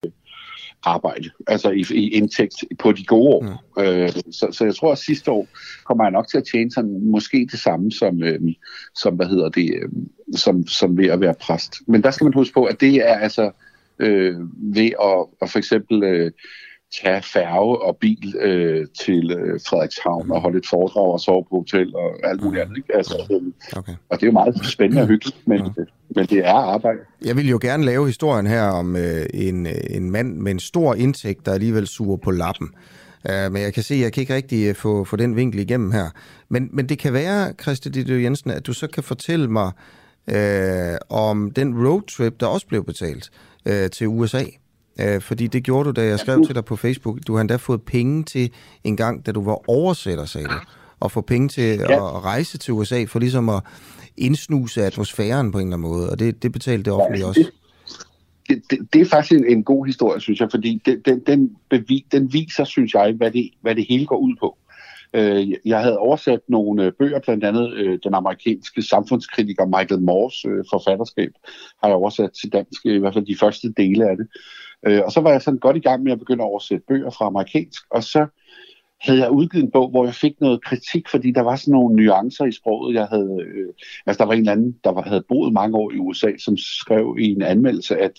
arbejde, 0.82 1.30
altså 1.46 1.70
i, 1.70 1.84
i 1.90 2.08
indtægt 2.08 2.54
på 2.78 2.92
de 2.92 3.04
gode 3.04 3.28
år. 3.28 3.42
Mm. 3.42 3.82
Øh, 3.82 4.08
så, 4.30 4.48
så 4.52 4.64
jeg 4.64 4.74
tror, 4.74 4.92
at 4.92 4.98
sidste 4.98 5.30
år 5.30 5.48
kommer 5.84 6.04
jeg 6.04 6.10
nok 6.10 6.28
til 6.28 6.38
at 6.38 6.44
tjene 6.52 6.72
sådan, 6.72 7.10
måske 7.10 7.48
det 7.50 7.60
samme 7.60 7.92
som, 7.92 8.22
øh, 8.22 8.40
som 8.94 9.14
hvad 9.14 9.26
hedder 9.26 9.48
det, 9.48 9.74
øh, 9.74 9.88
som, 10.36 10.66
som 10.66 10.98
ved 10.98 11.06
at 11.06 11.20
være 11.20 11.34
præst. 11.40 11.74
Men 11.86 12.02
der 12.02 12.10
skal 12.10 12.24
man 12.24 12.34
huske 12.34 12.54
på, 12.54 12.64
at 12.64 12.80
det 12.80 12.94
er 12.94 13.14
altså 13.14 13.50
øh, 13.98 14.34
ved 14.74 14.90
at, 15.02 15.26
at 15.42 15.50
for 15.50 15.58
eksempel 15.58 16.02
øh, 16.02 16.30
tage 17.02 17.22
færge 17.22 17.82
og 17.82 17.96
bil 17.96 18.34
øh, 18.40 18.86
til 19.04 19.30
øh, 19.30 19.60
Frederikshavn 19.68 20.30
og 20.30 20.40
holde 20.40 20.58
et 20.58 20.66
foredrag 20.70 21.12
og 21.12 21.20
sove 21.20 21.44
på 21.50 21.56
hotel 21.56 21.96
og 21.96 22.10
alt 22.24 22.42
muligt 22.42 22.62
andet. 22.62 22.76
Ikke? 22.76 22.96
Altså, 22.96 23.26
øh, 23.30 23.78
okay. 23.78 23.92
Og 24.08 24.20
det 24.20 24.22
er 24.22 24.26
jo 24.26 24.32
meget 24.32 24.66
spændende 24.66 25.02
og 25.02 25.08
hyggeligt, 25.08 25.48
men, 25.48 25.58
ja. 25.58 25.82
men 26.08 26.26
det 26.26 26.38
er 26.38 26.52
arbejde. 26.52 26.98
Jeg 27.24 27.36
vil 27.36 27.48
jo 27.48 27.58
gerne 27.62 27.84
lave 27.84 28.06
historien 28.06 28.46
her 28.46 28.62
om 28.62 28.96
øh, 28.96 29.26
en, 29.34 29.66
en 29.90 30.10
mand 30.10 30.36
med 30.36 30.52
en 30.52 30.60
stor 30.60 30.94
indtægt, 30.94 31.46
der 31.46 31.52
alligevel 31.52 31.86
suger 31.86 32.16
på 32.16 32.30
lappen. 32.30 32.68
Uh, 33.24 33.52
men 33.52 33.62
jeg 33.62 33.74
kan 33.74 33.82
se, 33.82 33.94
at 33.94 34.00
jeg 34.00 34.12
kan 34.12 34.20
ikke 34.20 34.34
rigtig 34.34 34.68
øh, 34.68 34.74
få, 34.74 35.04
få 35.04 35.16
den 35.16 35.36
vinkel 35.36 35.60
igennem 35.60 35.90
her. 35.92 36.06
Men, 36.48 36.68
men 36.72 36.88
det 36.88 36.98
kan 36.98 37.12
være, 37.12 37.52
Christi 37.62 37.88
Ditte 37.88 38.22
Jensen, 38.22 38.50
at 38.50 38.66
du 38.66 38.72
så 38.72 38.86
kan 38.86 39.02
fortælle 39.02 39.48
mig, 39.48 39.72
øh, 40.30 40.96
om 41.08 41.50
den 41.50 41.86
roadtrip, 41.86 42.40
der 42.40 42.46
også 42.46 42.66
blev 42.66 42.84
betalt 42.84 43.30
øh, 43.66 43.90
til 43.90 44.08
USA. 44.08 44.42
Øh, 45.00 45.20
fordi 45.20 45.46
det 45.46 45.64
gjorde 45.64 45.84
du, 45.84 46.00
da 46.00 46.06
jeg 46.06 46.18
skrev 46.18 46.46
til 46.46 46.54
dig 46.54 46.64
på 46.64 46.76
Facebook. 46.76 47.18
Du 47.26 47.34
har 47.34 47.40
endda 47.40 47.56
fået 47.56 47.82
penge 47.82 48.24
til 48.24 48.50
en 48.84 48.96
gang, 48.96 49.26
da 49.26 49.32
du 49.32 49.44
var 49.44 49.70
oversætter, 49.70 50.24
sagde 50.24 50.46
du. 50.46 50.54
Og 51.00 51.12
få 51.12 51.20
penge 51.20 51.48
til 51.48 51.62
ja. 51.62 52.16
at 52.16 52.24
rejse 52.24 52.58
til 52.58 52.74
USA, 52.74 53.04
for 53.04 53.18
ligesom 53.18 53.48
at 53.48 53.62
indsnuse 54.16 54.84
atmosfæren 54.84 55.52
på 55.52 55.58
en 55.58 55.66
eller 55.66 55.76
anden 55.76 55.90
måde. 55.90 56.10
Og 56.10 56.18
det, 56.18 56.42
det 56.42 56.52
betalte 56.52 56.84
det 56.84 56.92
offentlige 56.92 57.22
Ja, 57.22 57.28
også. 57.28 57.50
det, 58.48 58.62
det, 58.70 58.78
det 58.92 59.00
er 59.00 59.06
faktisk 59.06 59.40
en, 59.40 59.46
en 59.46 59.64
god 59.64 59.86
historie, 59.86 60.20
synes 60.20 60.40
jeg, 60.40 60.48
fordi 60.50 60.82
den, 60.86 61.00
den, 61.00 61.20
den, 61.26 61.56
bevi, 61.70 62.06
den 62.12 62.32
viser, 62.32 62.64
synes 62.64 62.94
jeg, 62.94 63.12
hvad 63.16 63.30
det, 63.30 63.50
hvad 63.60 63.74
det 63.74 63.86
hele 63.88 64.06
går 64.06 64.16
ud 64.16 64.36
på. 64.40 64.58
Øh, 65.14 65.52
jeg 65.64 65.80
havde 65.80 65.98
oversat 65.98 66.40
nogle 66.48 66.84
øh, 66.84 66.92
bøger, 66.98 67.20
blandt 67.20 67.44
andet 67.44 67.72
øh, 67.72 67.98
den 68.04 68.14
amerikanske 68.14 68.82
samfundskritiker 68.82 69.66
Michael 69.66 70.00
Moores 70.00 70.44
øh, 70.44 70.64
forfatterskab, 70.72 71.30
har 71.82 71.88
jeg 71.88 71.96
oversat 71.96 72.30
til 72.40 72.52
dansk, 72.52 72.86
i 72.86 72.98
hvert 72.98 73.14
fald 73.14 73.26
de 73.26 73.36
første 73.40 73.72
dele 73.76 74.10
af 74.10 74.16
det. 74.16 74.26
Øh, 74.86 75.02
og 75.04 75.12
så 75.12 75.20
var 75.20 75.30
jeg 75.30 75.42
sådan 75.42 75.58
godt 75.58 75.76
i 75.76 75.80
gang 75.80 76.02
med 76.02 76.12
at 76.12 76.18
begynde 76.18 76.42
at 76.42 76.48
oversætte 76.48 76.84
bøger 76.88 77.10
fra 77.10 77.26
amerikansk, 77.26 77.82
og 77.90 78.02
så 78.04 78.26
havde 79.00 79.18
jeg 79.18 79.30
udgivet 79.30 79.64
en 79.64 79.70
bog, 79.70 79.90
hvor 79.90 80.04
jeg 80.04 80.14
fik 80.14 80.40
noget 80.40 80.64
kritik, 80.64 81.08
fordi 81.08 81.30
der 81.30 81.40
var 81.40 81.56
sådan 81.56 81.72
nogle 81.72 81.96
nuancer 81.96 82.44
i 82.44 82.52
sproget. 82.52 82.94
Jeg 82.94 83.06
havde, 83.06 83.44
øh, 83.46 83.68
altså 84.06 84.18
der 84.18 84.24
var 84.24 84.32
en 84.32 84.38
eller 84.38 84.52
anden, 84.52 84.76
der 84.84 84.90
var, 84.92 85.02
havde 85.02 85.24
boet 85.28 85.52
mange 85.52 85.76
år 85.76 85.92
i 85.92 85.98
USA, 85.98 86.30
som 86.38 86.56
skrev 86.56 87.16
i 87.20 87.24
en 87.24 87.42
anmeldelse, 87.42 87.96
at 87.96 88.12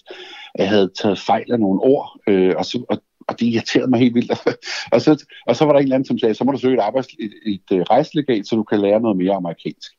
jeg 0.57 0.69
havde 0.69 0.91
taget 1.01 1.19
fejl 1.19 1.51
af 1.51 1.59
nogle 1.59 1.81
ord, 1.81 2.19
øh, 2.27 2.53
og, 2.57 2.65
så, 2.65 2.85
og, 2.89 2.97
og 3.27 3.39
det 3.39 3.45
irriterede 3.45 3.89
mig 3.89 3.99
helt 3.99 4.15
vildt. 4.15 4.31
og, 4.93 5.01
så, 5.01 5.25
og 5.47 5.55
så 5.55 5.65
var 5.65 5.71
der 5.71 5.79
en 5.79 5.83
eller 5.83 5.95
anden, 5.95 6.07
som 6.07 6.19
sagde, 6.19 6.35
så 6.35 6.43
må 6.43 6.51
du 6.51 6.57
søge 6.57 6.73
et, 6.73 6.79
arbejds, 6.79 7.07
et, 7.07 7.33
et, 7.45 7.77
et 7.77 7.89
rejselegat, 7.89 8.47
så 8.47 8.55
du 8.55 8.63
kan 8.63 8.81
lære 8.81 9.01
noget 9.01 9.17
mere 9.17 9.35
amerikansk. 9.35 9.91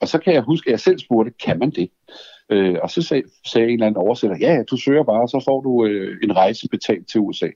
Og 0.00 0.08
så 0.08 0.18
kan 0.18 0.34
jeg 0.34 0.42
huske, 0.42 0.68
at 0.68 0.72
jeg 0.72 0.80
selv 0.80 0.98
spurgte, 0.98 1.32
kan 1.44 1.58
man 1.58 1.70
det? 1.70 1.90
Øh, 2.50 2.76
og 2.82 2.90
så 2.90 3.02
sag, 3.02 3.22
sagde 3.46 3.66
en 3.66 3.72
eller 3.72 3.86
anden 3.86 4.02
oversætter, 4.02 4.36
ja, 4.40 4.62
du 4.70 4.76
søger 4.76 5.02
bare, 5.02 5.28
så 5.28 5.42
får 5.44 5.60
du 5.60 5.86
øh, 5.86 6.18
en 6.22 6.36
rejse 6.36 6.68
betalt 6.68 7.08
til 7.10 7.20
USA. 7.20 7.48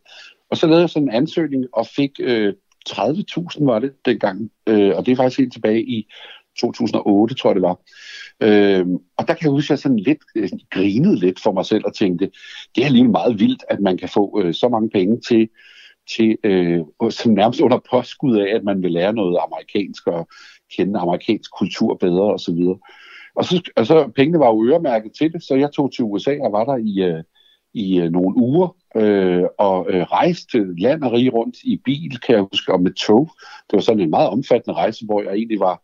Og 0.51 0.57
så 0.57 0.67
lavede 0.67 0.81
jeg 0.81 0.91
sådan 0.91 1.09
en 1.09 1.15
ansøgning 1.15 1.65
og 1.73 1.87
fik 1.87 2.11
øh, 2.21 2.55
30.000 2.89 3.65
var 3.65 3.79
det 3.79 3.93
dengang, 4.05 4.51
øh, 4.67 4.97
og 4.97 5.07
det 5.07 5.13
er 5.13 5.17
faktisk 5.17 5.39
helt 5.39 5.53
tilbage 5.53 5.83
i 5.83 6.07
2008, 6.61 7.35
tror 7.35 7.51
jeg 7.51 7.55
det 7.55 7.63
var. 7.63 7.79
Øh, 8.41 8.87
og 9.17 9.29
der 9.29 9.35
kan 9.35 9.43
jeg 9.43 9.51
huske, 9.51 9.67
at 9.67 9.71
jeg 9.71 9.79
sådan 9.79 9.99
lidt 9.99 10.19
øh, 10.35 10.49
grinede 10.71 11.19
lidt 11.19 11.41
for 11.41 11.53
mig 11.53 11.67
selv 11.67 11.85
og 11.87 11.95
tænkte, 11.95 12.31
det 12.77 12.85
er 12.85 12.89
lige 12.89 13.09
meget 13.09 13.41
vildt, 13.41 13.65
at 13.69 13.81
man 13.81 13.97
kan 13.97 14.09
få 14.09 14.43
øh, 14.43 14.55
så 14.55 14.69
mange 14.69 14.91
penge 14.91 15.21
til, 15.29 15.49
til 16.17 16.37
øh, 16.45 16.81
som 17.11 17.33
nærmest 17.33 17.61
under 17.61 17.79
påskud 17.91 18.37
af, 18.39 18.55
at 18.55 18.65
man 18.65 18.83
vil 18.83 18.93
lære 18.93 19.13
noget 19.13 19.39
amerikansk 19.47 20.07
og 20.07 20.29
kende 20.77 20.99
amerikansk 20.99 21.51
kultur 21.59 21.95
bedre 21.95 22.35
osv. 22.35 22.65
Og 23.35 23.45
så, 23.45 23.71
og 23.77 23.87
så 23.87 24.11
pengene 24.17 24.39
var 24.39 24.47
jo 24.47 24.65
øremærket 24.65 25.13
til 25.19 25.33
det, 25.33 25.43
så 25.43 25.55
jeg 25.55 25.73
tog 25.73 25.93
til 25.93 26.05
USA 26.05 26.37
og 26.41 26.53
var 26.53 26.65
der 26.65 26.77
i, 26.77 27.03
øh, 27.03 27.23
i 27.75 28.01
øh, 28.01 28.11
nogle 28.11 28.37
uger 28.37 28.77
øh, 28.97 29.45
og 29.59 29.87
øh, 29.91 30.03
rejste 30.03 30.81
land 30.81 31.03
og 31.03 31.13
rige 31.13 31.31
rundt 31.31 31.57
i 31.65 31.77
bil, 31.85 32.21
kan 32.21 32.35
jeg 32.35 32.47
huske, 32.53 32.73
og 32.73 32.83
med 32.83 32.93
tog. 32.93 33.31
Det 33.71 33.77
var 33.77 33.81
sådan 33.81 34.01
en 34.01 34.11
meget 34.11 34.29
omfattende 34.29 34.75
rejse, 34.75 35.05
hvor 35.05 35.23
jeg 35.23 35.33
egentlig 35.33 35.61
var 35.61 35.83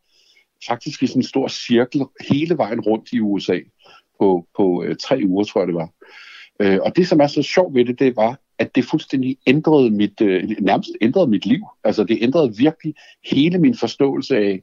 faktisk 0.66 1.02
i 1.02 1.06
sådan 1.06 1.20
en 1.20 1.26
stor 1.26 1.48
cirkel 1.48 2.02
hele 2.30 2.58
vejen 2.58 2.80
rundt 2.80 3.12
i 3.12 3.20
USA 3.20 3.58
på, 4.18 4.46
på 4.56 4.84
øh, 4.84 4.96
tre 4.96 5.22
uger, 5.26 5.44
tror 5.44 5.60
jeg 5.60 5.68
det 5.68 5.74
var. 5.74 5.90
Øh, 6.60 6.78
og 6.82 6.96
det, 6.96 7.08
som 7.08 7.20
er 7.20 7.26
så 7.26 7.42
sjovt 7.42 7.74
ved 7.74 7.84
det, 7.84 7.98
det 7.98 8.16
var, 8.16 8.38
at 8.58 8.74
det 8.74 8.84
fuldstændig 8.84 9.38
ændrede 9.46 9.90
mit, 9.90 10.20
øh, 10.20 10.50
nærmest 10.60 10.90
ændrede 11.00 11.26
mit 11.26 11.46
liv. 11.46 11.66
Altså 11.84 12.04
det 12.04 12.18
ændrede 12.20 12.56
virkelig 12.56 12.94
hele 13.24 13.58
min 13.58 13.76
forståelse 13.76 14.36
af 14.36 14.62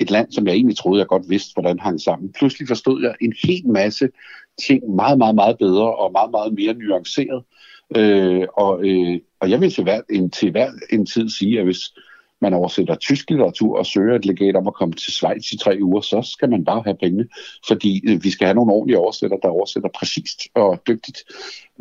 et 0.00 0.10
land, 0.10 0.32
som 0.32 0.46
jeg 0.46 0.54
egentlig 0.54 0.76
troede, 0.76 0.98
jeg 0.98 1.06
godt 1.06 1.30
vidste, 1.30 1.52
hvordan 1.54 1.78
hang 1.78 2.00
sammen. 2.00 2.32
Pludselig 2.38 2.68
forstod 2.68 3.02
jeg 3.02 3.14
en 3.20 3.34
hel 3.44 3.68
masse 3.68 4.08
ting 4.66 4.94
meget, 4.94 5.18
meget, 5.18 5.34
meget 5.34 5.58
bedre 5.58 5.96
og 5.96 6.12
meget, 6.12 6.30
meget 6.30 6.54
mere 6.54 6.74
nuanceret. 6.74 7.44
Øh, 7.96 8.46
og, 8.56 8.88
øh, 8.88 9.20
og 9.40 9.50
jeg 9.50 9.60
vil 9.60 9.70
til 9.70 9.82
hver, 9.82 10.00
en, 10.10 10.30
til 10.30 10.50
hver 10.50 10.70
en 10.92 11.06
tid 11.06 11.28
sige, 11.28 11.58
at 11.58 11.64
hvis 11.64 11.92
man 12.40 12.54
oversætter 12.54 12.94
tysk 12.94 13.30
litteratur 13.30 13.78
og 13.78 13.86
søger 13.86 14.14
et 14.16 14.26
legat 14.26 14.56
om 14.56 14.66
at 14.66 14.74
komme 14.74 14.94
til 14.94 15.12
Schweiz 15.12 15.52
i 15.52 15.58
tre 15.58 15.78
uger, 15.82 16.00
så 16.00 16.22
skal 16.34 16.50
man 16.50 16.64
bare 16.64 16.82
have 16.84 16.96
penge, 17.02 17.24
fordi 17.68 18.02
øh, 18.08 18.24
vi 18.24 18.30
skal 18.30 18.46
have 18.46 18.54
nogle 18.54 18.72
ordentlige 18.72 18.98
oversætter, 18.98 19.36
der 19.36 19.48
oversætter 19.48 19.88
præcist 19.98 20.38
og 20.54 20.82
dygtigt. 20.88 21.18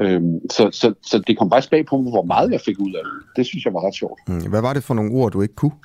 Øhm, 0.01 0.39
så, 0.51 0.69
så, 0.71 0.93
så 1.01 1.19
det 1.27 1.37
kom 1.37 1.49
faktisk 1.51 1.71
bag 1.71 1.85
på 1.85 1.97
mig, 1.97 2.11
hvor 2.11 2.23
meget 2.23 2.51
jeg 2.51 2.61
fik 2.61 2.79
ud 2.79 2.93
af 2.93 3.03
det. 3.03 3.13
Det 3.35 3.45
synes 3.45 3.65
jeg 3.65 3.73
var 3.73 3.87
ret 3.87 3.95
sjovt. 3.95 4.19
Mm, 4.27 4.49
hvad 4.49 4.61
var 4.61 4.73
det 4.73 4.83
for 4.83 4.93
nogle 4.93 5.11
ord, 5.11 5.31
du 5.31 5.41
ikke 5.41 5.55
kunne? 5.55 5.77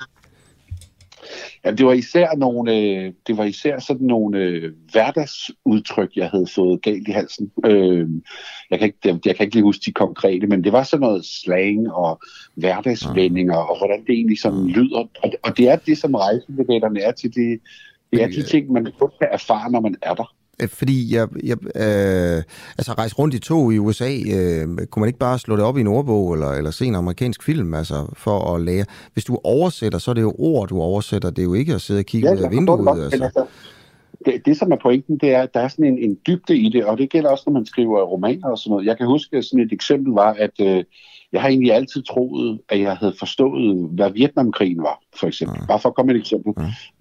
Ja, 1.65 1.71
det 1.71 1.85
var 1.85 1.93
især 1.93 2.35
nogle, 2.37 2.77
øh, 2.77 3.13
det 3.27 3.37
var 3.37 3.43
især 3.43 3.79
sådan 3.79 4.07
nogle 4.07 4.37
øh, 4.37 4.73
hverdagsudtryk, 4.91 6.11
jeg 6.15 6.29
havde 6.29 6.47
fået 6.55 6.81
galt 6.81 7.07
i 7.07 7.11
halsen. 7.11 7.51
Øh, 7.65 8.07
jeg, 8.71 8.79
kan 8.79 8.85
ikke, 8.85 8.97
jeg, 9.05 9.19
jeg 9.25 9.35
kan 9.35 9.43
ikke 9.43 9.55
lige 9.55 9.63
huske 9.63 9.83
de 9.85 9.91
konkrete, 9.91 10.47
men 10.47 10.63
det 10.63 10.71
var 10.71 10.83
sådan 10.83 11.01
noget 11.01 11.25
slang 11.25 11.91
og 11.91 12.21
hverdagsvendinger, 12.55 13.57
og 13.57 13.77
hvordan 13.77 14.01
det 14.01 14.13
egentlig 14.13 14.39
sådan 14.39 14.67
lyder. 14.67 14.97
Og, 14.97 15.33
og 15.43 15.57
det 15.57 15.69
er 15.69 15.75
det, 15.75 15.97
som 15.97 16.15
rejselegaterne 16.15 17.01
er 17.01 17.11
til. 17.11 17.35
Det, 17.35 17.59
det 18.11 18.23
er 18.23 18.27
de 18.27 18.43
ting, 18.43 18.71
man 18.71 18.87
kun 18.99 19.09
kan 19.19 19.27
erfare, 19.31 19.71
når 19.71 19.79
man 19.79 19.95
er 20.01 20.13
der. 20.13 20.33
Øh, 20.61 20.69
Fordi 20.69 21.15
jeg, 21.15 21.27
jeg 21.43 21.57
øh, 21.75 22.43
altså 22.77 22.93
rejse 22.97 23.15
rundt 23.15 23.33
i 23.33 23.39
tog 23.39 23.73
i 23.73 23.77
USA, 23.77 24.09
øh, 24.33 24.67
kunne 24.87 24.99
man 25.01 25.07
ikke 25.07 25.19
bare 25.19 25.39
slå 25.39 25.55
det 25.55 25.63
op 25.63 25.77
i 25.77 25.81
en 25.81 25.87
ordbog 25.87 26.33
eller, 26.33 26.51
eller 26.51 26.71
se 26.71 26.85
en 26.85 26.95
amerikansk 26.95 27.43
film, 27.43 27.73
altså 27.73 28.05
for 28.13 28.55
at 28.55 28.61
lære. 28.61 28.85
Hvis 29.13 29.25
du 29.25 29.39
oversætter, 29.43 29.99
så 29.99 30.11
er 30.11 30.15
det 30.15 30.21
jo 30.21 30.35
ord, 30.39 30.67
du 30.67 30.81
oversætter. 30.81 31.29
Det 31.29 31.39
er 31.39 31.43
jo 31.43 31.53
ikke 31.53 31.73
at 31.73 31.81
sidde 31.81 31.99
og 31.99 32.05
kigge 32.05 32.27
Ja, 32.27 32.33
ud 32.35 32.39
af 32.39 32.51
vinduet. 32.51 32.85
godt, 32.85 32.99
Altså. 33.03 33.23
altså, 33.23 33.45
det, 34.25 34.41
det, 34.45 34.57
som 34.57 34.71
er 34.71 34.77
pointen, 34.81 35.17
det 35.17 35.29
er, 35.33 35.41
at 35.41 35.53
der 35.53 35.59
er 35.59 35.67
sådan 35.67 35.85
en, 35.85 35.97
en 35.97 36.17
dybde 36.27 36.57
i 36.57 36.69
det, 36.69 36.85
og 36.85 36.97
det 36.97 37.09
gælder 37.09 37.29
også, 37.29 37.43
når 37.47 37.53
man 37.53 37.65
skriver 37.65 38.01
romaner 38.03 38.47
og 38.47 38.57
sådan 38.57 38.71
noget. 38.71 38.85
Jeg 38.85 38.97
kan 38.97 39.07
huske, 39.07 39.37
at 39.37 39.45
sådan 39.45 39.65
et 39.65 39.71
eksempel 39.73 40.13
var, 40.13 40.33
at 40.39 40.51
øh, 40.61 40.83
jeg 41.33 41.41
har 41.41 41.49
egentlig 41.49 41.73
altid 41.73 42.03
troet, 42.03 42.59
at 42.69 42.79
jeg 42.79 42.95
havde 42.95 43.13
forstået, 43.19 43.89
hvad 43.91 44.11
Vietnamkrigen 44.11 44.83
var, 44.83 45.01
for 45.19 45.27
eksempel. 45.27 45.57
Bare 45.67 45.79
for 45.79 45.89
at 45.89 45.95
komme 45.95 46.11
et 46.11 46.19
eksempel. 46.19 46.53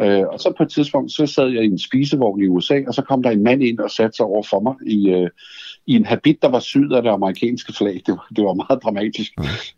Øh, 0.03 0.25
og 0.33 0.41
så 0.41 0.53
på 0.57 0.63
et 0.63 0.71
tidspunkt, 0.71 1.13
så 1.13 1.27
sad 1.27 1.49
jeg 1.49 1.63
i 1.63 1.67
en 1.67 1.79
spisevogn 1.79 2.43
i 2.43 2.47
USA, 2.47 2.81
og 2.87 2.95
så 2.95 3.03
kom 3.03 3.23
der 3.23 3.31
en 3.31 3.43
mand 3.43 3.63
ind 3.63 3.79
og 3.79 3.91
satte 3.91 4.17
sig 4.17 4.27
over 4.27 4.43
for 4.43 4.61
mig 4.61 4.75
i, 4.87 5.09
øh, 5.09 5.31
i 5.87 5.95
en 5.97 6.07
habit, 6.07 6.43
der 6.43 6.49
var 6.49 6.61
syd 6.61 6.93
af 6.93 7.03
det 7.03 7.11
amerikanske 7.11 7.73
flag. 7.73 8.03
Det 8.07 8.09
var, 8.09 8.27
det 8.37 8.45
var 8.45 8.55
meget 8.55 8.83
dramatisk. 8.83 9.33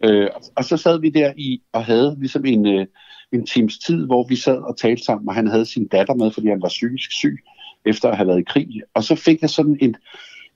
Øh, 0.04 0.28
og, 0.34 0.42
og 0.56 0.64
så 0.64 0.76
sad 0.76 1.00
vi 1.00 1.10
der 1.10 1.32
i 1.36 1.62
og 1.72 1.84
havde 1.84 2.16
ligesom 2.20 2.44
en, 2.44 2.66
øh, 2.66 2.86
en 3.32 3.46
times 3.46 3.78
tid, 3.78 4.06
hvor 4.06 4.26
vi 4.28 4.36
sad 4.36 4.58
og 4.58 4.76
talte 4.76 5.04
sammen, 5.04 5.28
og 5.28 5.34
han 5.34 5.46
havde 5.46 5.66
sin 5.66 5.86
datter 5.86 6.14
med, 6.14 6.30
fordi 6.30 6.48
han 6.48 6.62
var 6.62 6.68
psykisk 6.68 7.12
syg 7.12 7.38
efter 7.86 8.08
at 8.08 8.16
have 8.16 8.28
været 8.28 8.40
i 8.40 8.50
krig. 8.52 8.68
Og 8.94 9.04
så 9.04 9.14
fik 9.14 9.42
jeg 9.42 9.50
sådan 9.50 9.78
en, 9.80 9.96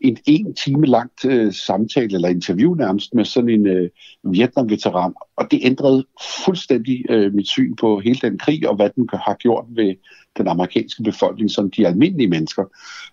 en 0.01 0.19
en 0.27 0.55
time 0.55 0.87
langt 0.87 1.25
øh, 1.25 1.53
samtale, 1.53 2.15
eller 2.15 2.29
interview 2.29 2.75
nærmest, 2.75 3.15
med 3.15 3.25
sådan 3.25 3.51
en 3.51 3.66
øh, 3.66 3.91
Vietnam-veteran. 4.25 5.15
Og 5.37 5.51
det 5.51 5.61
ændrede 5.62 6.05
fuldstændig 6.45 7.05
øh, 7.11 7.35
mit 7.35 7.49
syn 7.49 7.75
på 7.77 8.01
hele 8.01 8.19
den 8.23 8.39
krig, 8.39 8.69
og 8.69 8.77
hvad 8.77 8.91
den 8.97 9.09
har 9.12 9.35
gjort 9.35 9.65
ved 9.69 9.95
den 10.39 10.49
amerikanske 10.49 11.03
befolkning, 11.03 11.51
som 11.51 11.71
de 11.71 11.87
almindelige 11.87 12.29
mennesker. 12.29 12.65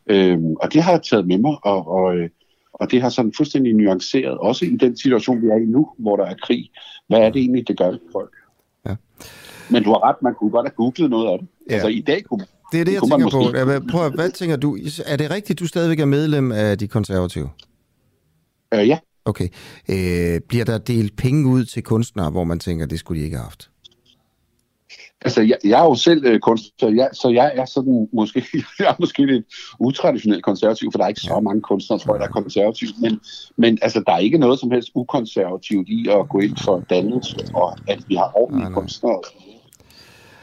Øh, 0.07 0.39
og 0.61 0.73
det 0.73 0.83
har 0.83 0.91
jeg 0.91 1.03
taget 1.03 1.27
med 1.27 1.37
mig, 1.37 1.57
og, 1.63 1.87
og, 1.87 2.17
øh, 2.17 2.29
og 2.73 2.91
det 2.91 3.01
har 3.01 3.09
sådan 3.09 3.33
fuldstændig 3.37 3.73
nuanceret, 3.73 4.37
også 4.37 4.65
i 4.65 4.75
den 4.75 4.97
situation, 4.97 5.41
vi 5.41 5.47
er 5.47 5.57
i 5.57 5.65
nu, 5.65 5.89
hvor 5.97 6.15
der 6.15 6.25
er 6.25 6.35
krig. 6.43 6.69
Hvad 7.07 7.19
er 7.19 7.29
det 7.29 7.39
egentlig, 7.39 7.67
det 7.67 7.77
gør 7.77 7.97
folk? 8.11 8.33
Men 9.71 9.83
du 9.83 9.89
har 9.89 10.09
ret, 10.09 10.15
man 10.21 10.33
kunne 10.39 10.51
godt 10.51 10.67
have 10.67 10.75
googlet 10.75 11.09
noget 11.09 11.31
af 11.31 11.39
det. 11.39 11.47
Ja. 11.69 11.73
Altså 11.73 11.87
i 11.87 12.01
dag 12.01 12.23
kunne 12.23 12.45
Det 12.71 12.79
er 12.81 12.85
det, 12.85 12.93
jeg 12.93 13.01
tænker 13.01 13.29
på. 13.29 13.39
måske- 13.39 13.87
Prøv, 13.91 14.05
at- 14.05 14.13
hvad 14.15 14.31
tænker 14.31 14.55
du? 14.55 14.77
Er 15.05 15.17
det 15.17 15.31
rigtigt, 15.31 15.59
du 15.59 15.67
stadigvæk 15.67 15.99
er 15.99 16.05
medlem 16.05 16.51
af 16.51 16.77
de 16.77 16.87
konservative? 16.87 17.49
Øh, 18.73 18.87
ja. 18.87 18.97
Okay. 19.25 19.47
Øh, 19.89 20.41
bliver 20.49 20.65
der 20.65 20.77
delt 20.77 21.15
penge 21.17 21.47
ud 21.49 21.65
til 21.65 21.83
kunstnere, 21.83 22.29
hvor 22.31 22.43
man 22.43 22.59
tænker, 22.59 22.85
det 22.85 22.99
skulle 22.99 23.19
de 23.19 23.25
ikke 23.25 23.37
have 23.37 23.43
haft? 23.43 23.67
Altså, 25.25 25.41
jeg, 25.41 25.57
jeg 25.63 25.79
er 25.79 25.83
jo 25.83 25.95
selv 25.95 26.25
øh, 26.25 26.39
kunstner, 26.39 26.71
så 26.79 26.87
jeg, 26.95 27.09
så 27.13 27.29
jeg 27.29 27.51
er 27.55 27.65
sådan 27.65 28.07
måske, 28.13 28.43
jeg 28.79 28.87
er 28.87 28.95
måske 28.99 29.25
lidt 29.25 29.45
utraditionelt 29.79 30.43
konservativ, 30.43 30.91
for 30.91 30.97
der 30.97 31.05
er 31.05 31.09
ikke 31.09 31.21
så 31.21 31.39
mange 31.39 31.61
kunstnere, 31.61 31.99
tror 31.99 32.13
jeg, 32.13 32.19
der 32.19 32.27
er 32.27 32.31
konservative. 32.31 32.89
Men, 33.01 33.19
men 33.57 33.77
altså, 33.81 34.03
der 34.05 34.13
er 34.13 34.17
ikke 34.17 34.37
noget 34.37 34.59
som 34.59 34.71
helst 34.71 34.89
ukonservativt 34.95 35.89
i 35.89 36.07
at 36.09 36.29
gå 36.29 36.39
ind 36.39 36.57
for 36.57 36.83
dannelse, 36.89 37.37
og 37.53 37.77
at 37.87 37.99
vi 38.07 38.15
har 38.15 38.31
ordentlige 38.35 38.73
kunstnere. 38.73 39.17
og 39.17 39.23
sådan 39.25 39.41
noget. 39.45 39.50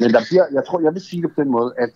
Men 0.01 0.11
der 0.12 0.20
bliver, 0.31 0.45
jeg 0.53 0.62
tror, 0.66 0.81
jeg 0.81 0.95
vil 0.95 1.03
sige 1.03 1.23
det 1.23 1.31
på 1.35 1.43
den 1.43 1.51
måde, 1.51 1.75
at 1.79 1.95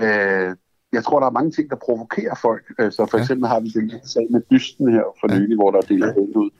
øh, 0.00 0.56
jeg 0.92 1.04
tror, 1.04 1.20
der 1.20 1.26
er 1.26 1.30
mange 1.30 1.50
ting, 1.50 1.70
der 1.70 1.76
provokerer 1.76 2.34
folk. 2.42 2.64
Øh, 2.78 2.92
så 2.92 3.06
for 3.10 3.18
eksempel 3.18 3.48
har 3.48 3.60
vi 3.60 3.68
den 3.68 3.90
her 3.90 3.98
sag 4.04 4.26
med 4.30 4.40
bysten 4.50 4.92
her 4.92 5.04
for 5.20 5.38
nylig, 5.38 5.56
hvor 5.56 5.70
der 5.70 5.78
er 5.78 5.82
delt 5.82 6.14
penge 6.14 6.36
ud. 6.36 6.50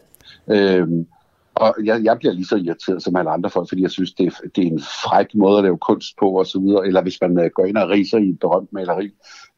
Øhm, 0.51 1.07
og 1.55 1.75
jeg, 1.85 2.05
jeg 2.05 2.19
bliver 2.19 2.33
lige 2.33 2.47
så 2.47 2.57
irriteret 2.57 3.03
som 3.03 3.17
alle 3.17 3.31
andre 3.31 3.51
folk, 3.51 3.69
fordi 3.69 3.83
jeg 3.83 3.91
synes, 3.91 4.13
det 4.13 4.27
er, 4.27 4.31
det 4.57 4.65
er 4.65 4.69
en 4.69 4.81
fræk 4.81 5.35
måde 5.35 5.59
at 5.59 5.65
lave 5.65 5.79
kunst 5.79 6.17
på 6.21 6.31
og 6.31 6.47
så 6.47 6.61
videre. 6.61 6.87
Eller 6.87 7.03
hvis 7.03 7.21
man 7.21 7.39
øh, 7.39 7.51
går 7.55 7.65
ind 7.65 7.77
og 7.77 7.91
riser 7.91 8.19
i 8.19 8.29
et 8.29 8.41
berømt 8.41 8.73
maleri, 8.73 9.11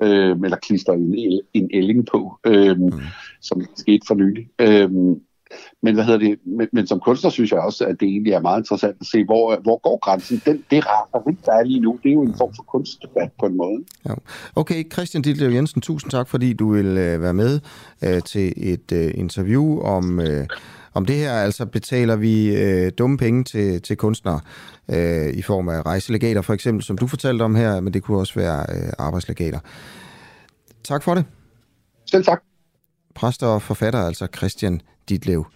øh, 0.03 0.37
eller 0.45 0.57
klister 0.57 0.93
en, 0.93 1.41
en 1.55 1.71
ælling 1.73 2.07
på, 2.07 2.39
øh, 2.47 2.79
mm. 2.79 2.93
som 3.41 3.63
skete 3.77 4.07
for 4.07 4.15
nylig. 4.15 4.49
Øh, 4.59 4.91
Men, 5.83 5.95
hvad 5.95 6.05
hedder 6.05 6.19
det, 6.19 6.39
men, 6.45 6.69
men 6.73 6.87
som 6.87 7.01
kunstner 7.01 7.31
synes 7.31 7.53
jeg 7.53 7.61
også, 7.61 7.85
at 7.85 7.97
det 8.01 8.09
egentlig 8.09 8.33
er 8.33 8.41
meget 8.41 8.61
interessant 8.61 8.97
at 9.01 9.07
se, 9.07 9.25
hvor, 9.25 9.61
hvor 9.63 9.81
går 9.83 9.99
grænsen. 9.99 10.43
Den, 10.47 10.65
det 10.71 10.85
raseri, 10.87 11.37
der 11.45 11.53
er 11.53 11.65
lige 11.65 11.81
nu, 11.81 11.99
det 12.03 12.09
er 12.09 12.13
jo 12.13 12.23
en 12.23 12.35
form 12.39 12.55
for 12.57 12.63
kunstdebat 12.63 13.31
på 13.41 13.47
en 13.47 13.57
måde. 13.57 13.85
Ja. 14.07 14.15
Okay, 14.57 14.93
Christian 14.93 15.23
Ditlev 15.23 15.51
Jensen, 15.51 15.81
tusind 15.81 16.11
tak, 16.11 16.29
fordi 16.29 16.53
du 16.53 16.73
vil 16.73 16.87
øh, 16.87 17.23
være 17.23 17.35
med 17.35 17.61
øh, 18.05 18.23
til 18.23 18.53
et 18.57 18.93
øh, 18.93 19.11
interview 19.15 19.81
om, 19.81 20.21
øh, 20.21 20.47
om 20.95 21.07
det 21.07 21.17
her. 21.17 21.33
Altså 21.33 21.67
betaler 21.67 22.17
vi 22.17 22.57
øh, 22.57 22.93
dumme 22.99 23.19
penge 23.19 23.45
til, 23.45 23.83
til 23.83 23.97
kunstnere 23.97 24.41
øh, 24.91 25.35
i 25.35 25.43
form 25.43 25.69
af 25.69 25.87
rejselegater, 25.87 26.43
for 26.43 26.55
eksempel, 26.55 26.85
som 26.85 26.99
du 26.99 27.07
fortalte 27.07 27.43
om 27.43 27.55
her, 27.55 27.81
men 27.81 27.95
det 27.95 28.03
kunne 28.03 28.19
også 28.19 28.35
være 28.35 28.67
øh, 28.69 28.93
arbejdslegater. 28.99 29.59
Tak 30.85 31.03
for 31.03 31.15
det. 31.15 31.25
Selv 32.11 32.25
tak. 32.25 32.43
Præst 33.15 33.43
og 33.43 33.63
forfatter, 33.63 34.01
altså 34.01 34.27
Christian 34.37 34.81
Ditlev 35.09 35.47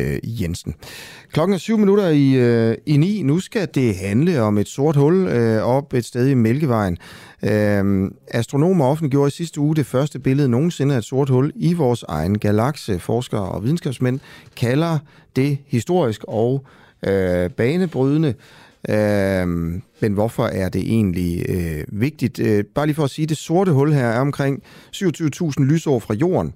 øh, 0.00 0.42
Jensen. 0.42 0.74
Klokken 1.32 1.54
er 1.54 1.58
syv 1.58 1.78
minutter 1.78 2.08
i, 2.08 2.32
øh, 2.32 2.76
i 2.86 2.96
ni. 2.96 3.22
Nu 3.22 3.40
skal 3.40 3.68
det 3.74 3.96
handle 3.96 4.42
om 4.42 4.58
et 4.58 4.68
sort 4.68 4.96
hul 4.96 5.26
øh, 5.26 5.62
op 5.62 5.94
et 5.94 6.04
sted 6.04 6.28
i 6.28 6.34
Mælkevejen. 6.34 6.98
Øh, 7.42 8.10
astronomer 8.28 8.84
offentliggjorde 8.84 9.28
i 9.28 9.30
sidste 9.30 9.60
uge 9.60 9.76
det 9.76 9.86
første 9.86 10.18
billede 10.18 10.48
nogensinde 10.48 10.94
af 10.94 10.98
et 10.98 11.04
sort 11.04 11.28
hul 11.28 11.52
i 11.56 11.72
vores 11.72 12.04
egen 12.08 12.38
galakse. 12.38 12.98
Forskere 12.98 13.48
og 13.48 13.64
videnskabsmænd 13.64 14.20
kalder 14.56 14.98
det 15.36 15.58
historisk 15.66 16.24
og 16.28 16.66
øh, 17.06 17.50
banebrydende. 17.50 18.34
Øh, 18.88 19.48
men 20.00 20.12
hvorfor 20.12 20.44
er 20.44 20.68
det 20.68 20.80
egentlig 20.80 21.44
øh, 21.48 21.84
vigtigt? 21.88 22.38
Øh, 22.38 22.64
bare 22.64 22.86
lige 22.86 22.96
for 22.96 23.04
at 23.04 23.10
sige, 23.10 23.26
det 23.26 23.36
sorte 23.36 23.72
hul 23.72 23.92
her 23.92 24.06
er 24.06 24.20
omkring 24.20 24.62
27.000 24.96 25.64
lysår 25.64 25.98
fra 25.98 26.14
jorden 26.14 26.52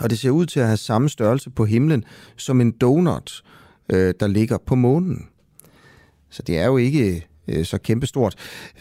og 0.00 0.10
det 0.10 0.18
ser 0.18 0.30
ud 0.30 0.46
til 0.46 0.60
at 0.60 0.66
have 0.66 0.76
samme 0.76 1.08
størrelse 1.08 1.50
på 1.50 1.64
himlen 1.64 2.04
som 2.36 2.60
en 2.60 2.70
donut, 2.70 3.42
øh, 3.92 4.14
der 4.20 4.26
ligger 4.26 4.58
på 4.66 4.74
månen. 4.74 5.26
Så 6.30 6.42
det 6.42 6.58
er 6.58 6.66
jo 6.66 6.76
ikke 6.76 7.26
øh, 7.48 7.64
så 7.64 7.78
kæmpestort. 7.78 8.34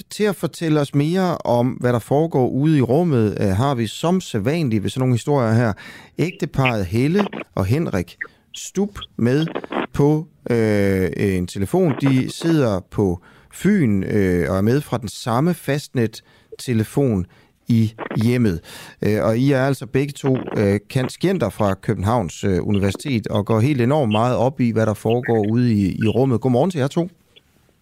Til 0.10 0.24
at 0.24 0.36
fortælle 0.36 0.80
os 0.80 0.96
mere 0.96 1.38
om, 1.38 1.68
hvad 1.68 1.94
der 1.94 2.00
foregår 2.00 2.50
ude 2.50 2.78
i 2.78 2.82
rummet, 2.82 3.38
øh, 3.42 3.48
har 3.48 3.76
vi 3.76 3.88
som 3.88 4.22
sædvanligt 4.22 4.84
ved 4.84 4.90
sådan 4.90 5.00
nogle 5.00 5.14
historier 5.14 5.54
her, 5.54 5.74
ægteparet 6.18 6.86
Helle 6.86 7.28
og 7.56 7.66
Henrik 7.66 8.18
Stup 8.54 9.00
med 9.18 9.48
på 9.94 10.28
øh, 10.50 11.10
en 11.18 11.48
telefon. 11.48 11.94
De 12.02 12.32
sidder 12.32 12.80
på 12.92 13.22
Fyn 13.54 14.04
øh, 14.04 14.52
og 14.52 14.58
er 14.58 14.62
med 14.62 14.82
fra 14.82 14.98
den 14.98 15.10
samme 15.10 15.54
fastnet 15.54 16.24
telefon 16.60 17.26
i 17.70 17.94
hjemmet. 18.24 18.58
Øh, 19.06 19.26
og 19.28 19.38
I 19.38 19.52
er 19.52 19.64
altså 19.70 19.86
begge 19.88 20.14
to 20.14 20.32
øh, 20.58 20.80
kanskenter 20.90 21.50
fra 21.50 21.74
Københavns 21.74 22.44
øh, 22.44 22.68
Universitet 22.68 23.28
og 23.28 23.46
går 23.46 23.60
helt 23.60 23.82
enormt 23.82 24.12
meget 24.12 24.38
op 24.38 24.60
i, 24.60 24.72
hvad 24.72 24.86
der 24.86 24.94
foregår 24.94 25.42
ude 25.52 25.74
i, 25.74 25.84
i 26.04 26.08
rummet. 26.08 26.42
Godmorgen 26.42 26.72
til 26.72 26.80
jer 26.80 26.88
to. 26.88 27.04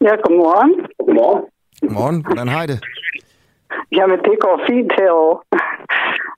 Ja, 0.01 0.13
godmorgen. 0.25 0.71
Godmorgen. 1.05 1.41
Godmorgen. 1.81 2.25
Hvordan 2.25 2.47
har 2.47 2.63
I 2.63 2.67
det? 2.67 2.79
Jamen, 3.97 4.19
det 4.27 4.35
går 4.45 4.55
fint 4.69 4.91
herovre. 4.99 5.37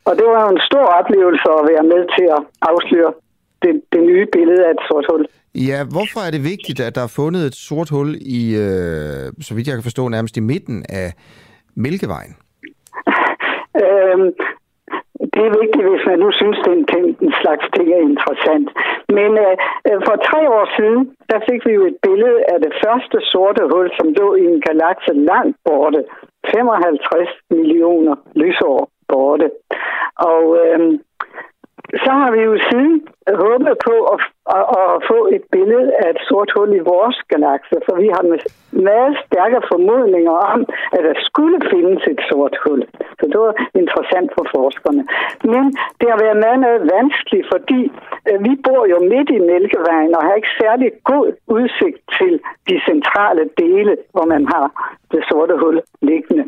Og 0.07 0.13
det 0.17 0.25
var 0.31 0.39
jo 0.45 0.49
en 0.55 0.61
stor 0.69 0.85
oplevelse 0.99 1.47
at 1.59 1.63
være 1.71 1.85
med 1.93 2.01
til 2.15 2.25
at 2.37 2.41
afsløre 2.71 3.13
det, 3.63 3.73
det 3.93 4.01
nye 4.09 4.25
billede 4.35 4.61
af 4.67 4.71
et 4.71 4.81
sort 4.87 5.05
hul. 5.09 5.25
Ja, 5.55 5.83
hvorfor 5.83 6.19
er 6.27 6.31
det 6.31 6.43
vigtigt, 6.43 6.79
at 6.79 6.95
der 6.95 7.03
er 7.03 7.13
fundet 7.21 7.41
et 7.45 7.55
sort 7.55 7.89
hul 7.89 8.15
i, 8.21 8.55
øh, 8.55 9.33
så 9.41 9.51
vidt 9.55 9.67
jeg 9.67 9.75
kan 9.75 9.83
forstå, 9.83 10.07
nærmest 10.07 10.37
i 10.37 10.39
midten 10.39 10.85
af 10.89 11.13
Mælkevejen? 11.75 12.35
Øhm, 14.09 14.31
det 15.33 15.43
er 15.45 15.59
vigtigt, 15.61 15.89
hvis 15.89 16.05
man 16.09 16.19
nu 16.19 16.29
synes, 16.31 16.59
den, 16.67 16.79
den, 16.93 17.33
slags 17.41 17.65
ting 17.75 17.87
er 17.97 18.01
interessant. 18.11 18.67
Men 19.17 19.31
øh, 19.45 19.55
øh, 19.87 19.99
for 20.07 20.15
tre 20.29 20.41
år 20.57 20.65
siden, 20.77 21.01
der 21.31 21.39
fik 21.49 21.61
vi 21.67 21.73
jo 21.79 21.83
et 21.91 21.97
billede 22.07 22.39
af 22.53 22.57
det 22.65 22.73
første 22.83 23.17
sorte 23.31 23.61
hul, 23.71 23.89
som 23.97 24.07
lå 24.19 24.27
i 24.35 24.45
en 24.51 24.61
galakse 24.61 25.13
langt 25.13 25.57
borte. 25.65 26.01
55 26.55 27.29
millioner 27.49 28.15
lysår 28.35 28.89
borte. 29.07 29.47
Og 30.15 30.43
øh, 30.63 30.79
så 32.05 32.11
har 32.21 32.31
vi 32.31 32.41
jo 32.49 32.53
siden 32.69 33.07
håbet 33.45 33.75
på 33.87 33.95
at, 34.13 34.19
at, 34.57 34.65
at 34.79 35.03
få 35.11 35.19
et 35.35 35.43
billede 35.51 35.89
af 36.01 36.09
et 36.09 36.21
sort 36.29 36.51
hul 36.55 36.69
i 36.75 36.87
vores 36.93 37.17
galakse, 37.31 37.75
for 37.85 37.95
vi 38.03 38.07
har 38.15 38.23
med 38.31 38.39
meget 38.71 39.13
stærke 39.25 39.59
formodninger 39.71 40.35
om, 40.53 40.59
at 40.95 41.01
der 41.07 41.15
skulle 41.27 41.59
findes 41.73 42.01
et 42.13 42.21
sort 42.29 42.55
hul. 42.63 42.81
Så 43.19 43.23
det 43.31 43.39
var 43.45 43.53
interessant 43.81 44.29
for 44.37 44.45
forskerne. 44.55 45.03
Men 45.53 45.63
det 45.99 46.07
har 46.11 46.19
været 46.25 46.37
meget, 46.45 46.59
meget 46.65 46.81
vanskeligt, 46.95 47.47
fordi 47.53 47.81
øh, 48.29 48.37
vi 48.47 48.53
bor 48.65 48.83
jo 48.93 48.97
midt 49.13 49.29
i 49.37 49.39
Mælkevejen 49.51 50.15
og 50.15 50.21
har 50.25 50.33
ikke 50.33 50.57
særlig 50.63 50.89
god 51.11 51.27
udsigt 51.47 51.99
til 52.17 52.33
de 52.69 52.75
centrale 52.89 53.43
dele, 53.61 53.97
hvor 54.13 54.25
man 54.33 54.43
har 54.53 54.67
det 55.11 55.21
sorte 55.29 55.55
hul 55.61 55.81
liggende. 56.01 56.45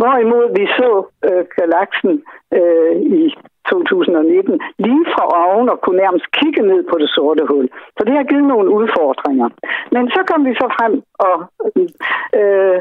Hvorimod 0.00 0.46
vi 0.58 0.64
så 0.78 0.90
øh, 1.28 1.44
galaksen 1.56 2.22
øh, 2.58 2.94
i 3.20 3.34
2019 3.68 4.60
lige 4.78 5.04
fra 5.14 5.24
oven 5.44 5.68
og 5.72 5.80
kunne 5.80 6.02
nærmest 6.04 6.26
kigge 6.38 6.62
ned 6.70 6.82
på 6.90 6.96
det 7.02 7.10
sorte 7.16 7.44
hul. 7.50 7.66
Så 7.96 8.00
det 8.06 8.14
har 8.16 8.30
givet 8.30 8.46
nogle 8.52 8.68
udfordringer. 8.78 9.48
Men 9.94 10.10
så 10.14 10.20
kom 10.30 10.40
vi 10.48 10.52
så 10.54 10.66
frem, 10.76 10.94
og 11.26 11.36
øh, 12.40 12.78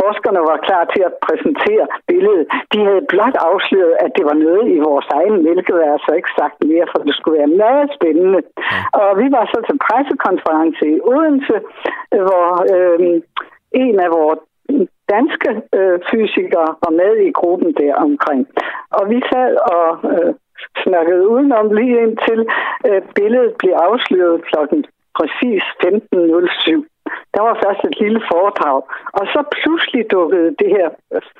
forskerne 0.00 0.40
var 0.50 0.58
klar 0.66 0.84
til 0.94 1.02
at 1.08 1.14
præsentere 1.26 1.84
billedet. 2.08 2.46
De 2.72 2.78
havde 2.88 3.08
blot 3.12 3.36
afsløret, 3.48 3.94
at 4.04 4.10
det 4.16 4.24
var 4.30 4.36
noget 4.46 4.64
i 4.76 4.78
vores 4.88 5.08
egen 5.18 5.36
mælkevær, 5.46 5.92
så 6.04 6.10
ikke 6.18 6.36
sagt 6.38 6.56
mere, 6.70 6.86
for 6.92 6.98
det 7.06 7.14
skulle 7.14 7.38
være 7.40 7.56
meget 7.64 7.88
spændende. 7.96 8.40
Og 9.02 9.08
vi 9.20 9.26
var 9.36 9.44
så 9.52 9.58
til 9.68 9.78
pressekonference 9.86 10.84
i 10.94 10.98
Odense, 11.12 11.56
hvor 12.26 12.48
øh, 12.74 12.98
en 13.84 13.96
af 14.06 14.10
vores 14.18 14.40
danske 15.14 15.50
øh, 15.78 15.98
fysikere 16.10 16.68
var 16.84 16.92
med 17.02 17.12
i 17.28 17.30
gruppen 17.38 17.70
der 17.80 17.94
omkring. 17.94 18.42
Og 18.98 19.10
vi 19.10 19.18
sad 19.32 19.52
og 19.76 19.88
øh, 20.12 20.34
snakkede 20.84 21.28
udenom 21.28 21.66
lige 21.78 22.02
indtil 22.04 22.40
øh, 22.88 23.02
billedet 23.16 23.52
blev 23.60 23.74
afsløret 23.86 24.44
klokken 24.50 24.84
præcis 25.18 25.62
15.07. 25.84 26.92
Der 27.34 27.42
var 27.48 27.54
først 27.64 27.82
et 27.84 28.00
lille 28.00 28.20
foredrag, 28.32 28.78
og 29.18 29.24
så 29.32 29.40
pludselig 29.56 30.10
dukkede 30.10 30.48
det 30.60 30.70
her 30.76 30.88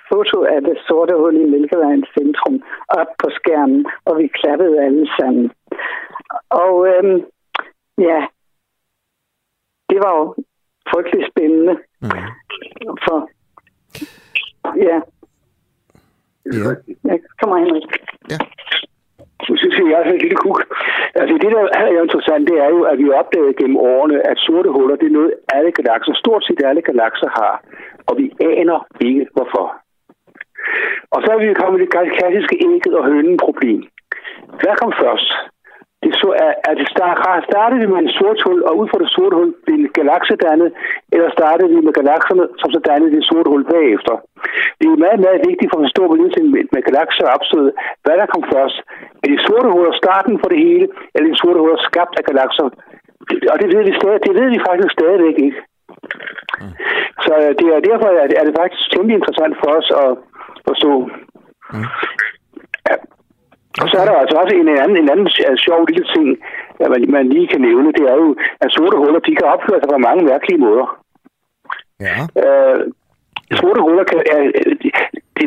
foto 0.08 0.38
af 0.54 0.60
det 0.62 0.76
sorte 0.86 1.14
hul 1.16 1.36
i 1.36 1.50
Mælkevejens 1.50 2.08
centrum 2.18 2.62
op 2.88 3.10
på 3.22 3.28
skærmen, 3.38 3.86
og 4.04 4.18
vi 4.18 4.26
klappede 4.26 4.84
alle 4.86 5.08
sammen. 5.18 5.50
Og 6.50 6.74
øhm, 6.88 7.18
ja, 8.08 8.20
det 9.90 9.98
var 10.04 10.12
jo 10.20 10.34
frygtelig 10.90 11.28
spændende. 11.30 11.74
Mm. 12.02 12.08
For 13.04 13.28
ja. 14.76 14.98
Ja. 16.58 16.70
ja 17.08 17.14
kommer 17.40 17.56
Henrik. 17.56 17.90
Ja. 18.30 18.38
Nu 19.48 19.56
synes 19.56 19.78
jeg, 19.78 19.86
jeg 19.90 20.00
er 20.00 20.22
lille 20.24 20.36
kuk. 20.36 20.60
Altså 21.14 21.34
det, 21.42 21.50
der 21.56 21.64
er 21.78 22.02
interessant, 22.02 22.48
det 22.50 22.56
er 22.64 22.68
jo, 22.68 22.80
at 22.82 22.98
vi 22.98 23.10
opdagede 23.20 23.54
gennem 23.60 23.76
årene, 23.76 24.26
at 24.30 24.38
sorte 24.38 24.70
huller, 24.70 24.96
det 24.96 25.06
er 25.06 25.18
noget, 25.18 25.32
alle 25.54 25.72
galakser, 25.72 26.14
stort 26.14 26.44
set 26.44 26.64
alle 26.64 26.82
galakser 26.82 27.28
har. 27.38 27.54
Og 28.06 28.18
vi 28.18 28.26
aner 28.40 28.86
ikke, 29.00 29.26
hvorfor. 29.34 29.66
Og 31.14 31.18
så 31.22 31.28
er 31.32 31.38
vi 31.38 31.60
kommet 31.60 31.78
til 31.78 31.88
det 32.04 32.16
klassiske 32.18 32.56
ægget 32.66 32.94
og 32.98 33.04
hønen 33.04 33.36
problem. 33.46 33.82
Hvad 34.60 34.74
kom 34.80 34.92
først? 35.02 35.30
Det 36.02 36.12
så 36.22 36.28
er, 36.44 36.52
er 36.68 36.74
det 36.80 36.86
start, 36.94 37.18
startede 37.50 37.80
vi 37.82 37.86
med 37.92 38.00
en 38.02 38.14
sort 38.18 38.40
hul, 38.46 38.60
og 38.68 38.72
ud 38.80 38.86
fra 38.88 38.98
det 39.02 39.10
sorte 39.16 39.36
hul 39.38 39.50
blev 39.64 39.76
en 39.78 39.92
galakse 39.98 40.34
dannet, 40.44 40.70
eller 41.14 41.30
startede 41.38 41.70
vi 41.74 41.80
med 41.86 41.94
galakserne, 42.00 42.44
som 42.60 42.68
så 42.74 42.80
dannede 42.88 43.14
det 43.16 43.28
sorte 43.30 43.48
hul 43.52 43.64
bagefter. 43.74 44.14
Det 44.78 44.86
er 44.86 45.02
meget, 45.04 45.20
meget 45.26 45.40
vigtigt 45.48 45.70
for 45.70 45.78
at 45.78 45.84
forstå, 45.86 46.02
hvordan 46.06 46.46
med, 46.54 46.64
med 46.74 46.82
galakser 46.88 47.34
opstod, 47.36 47.66
hvad 48.04 48.16
der 48.20 48.32
kom 48.32 48.44
først. 48.54 48.78
Er 49.22 49.28
de 49.32 49.44
sorte 49.46 49.68
huller 49.74 49.94
starten 50.02 50.34
for 50.40 50.48
det 50.52 50.58
hele, 50.66 50.86
eller 51.14 51.28
de 51.30 51.40
sorte 51.42 51.58
huller 51.62 51.80
skabt 51.88 52.14
af 52.18 52.24
galakser? 52.28 52.66
Og 53.52 53.56
det 53.60 53.68
ved 53.74 53.82
vi, 53.88 53.92
stadig, 54.00 54.20
det 54.26 54.34
ved 54.38 54.48
vi 54.54 54.66
faktisk 54.68 54.92
stadigvæk 54.98 55.36
ikke. 55.46 55.60
Så 57.24 57.32
øh, 57.42 57.52
det 57.58 57.66
er, 57.74 57.80
derfor 57.90 58.08
er 58.22 58.26
det, 58.30 58.36
er 58.40 58.44
det 58.46 58.54
faktisk 58.60 58.84
temmelig 58.90 59.16
interessant 59.16 59.54
for 59.60 59.70
os 59.78 59.88
at 60.02 60.10
forstå. 60.68 60.92
Mm. 61.72 61.86
Ja. 62.88 62.96
Og 63.80 63.86
så 63.90 63.96
er 64.00 64.04
der 64.04 64.16
altså 64.22 64.36
også 64.42 64.54
en 64.54 64.68
anden, 64.68 64.96
en 64.96 65.10
anden 65.12 65.28
sjov 65.66 65.80
lille 65.88 66.06
ting, 66.14 66.26
man 67.16 67.28
lige 67.28 67.48
kan 67.48 67.60
nævne, 67.60 67.92
det 67.92 68.04
er 68.12 68.16
jo, 68.22 68.36
at 68.60 68.72
sorte 68.72 68.96
huller, 68.96 69.20
de 69.20 69.34
kan 69.36 69.46
opføre 69.54 69.80
sig 69.80 69.88
på 69.92 69.98
mange 69.98 70.24
mærkelige 70.24 70.62
måder. 70.66 70.86
Ja. 72.00 72.16
Øh, 72.42 72.80
sorte 73.60 73.80
huller 73.80 74.04
kan, 74.04 74.18
er, 74.34 74.40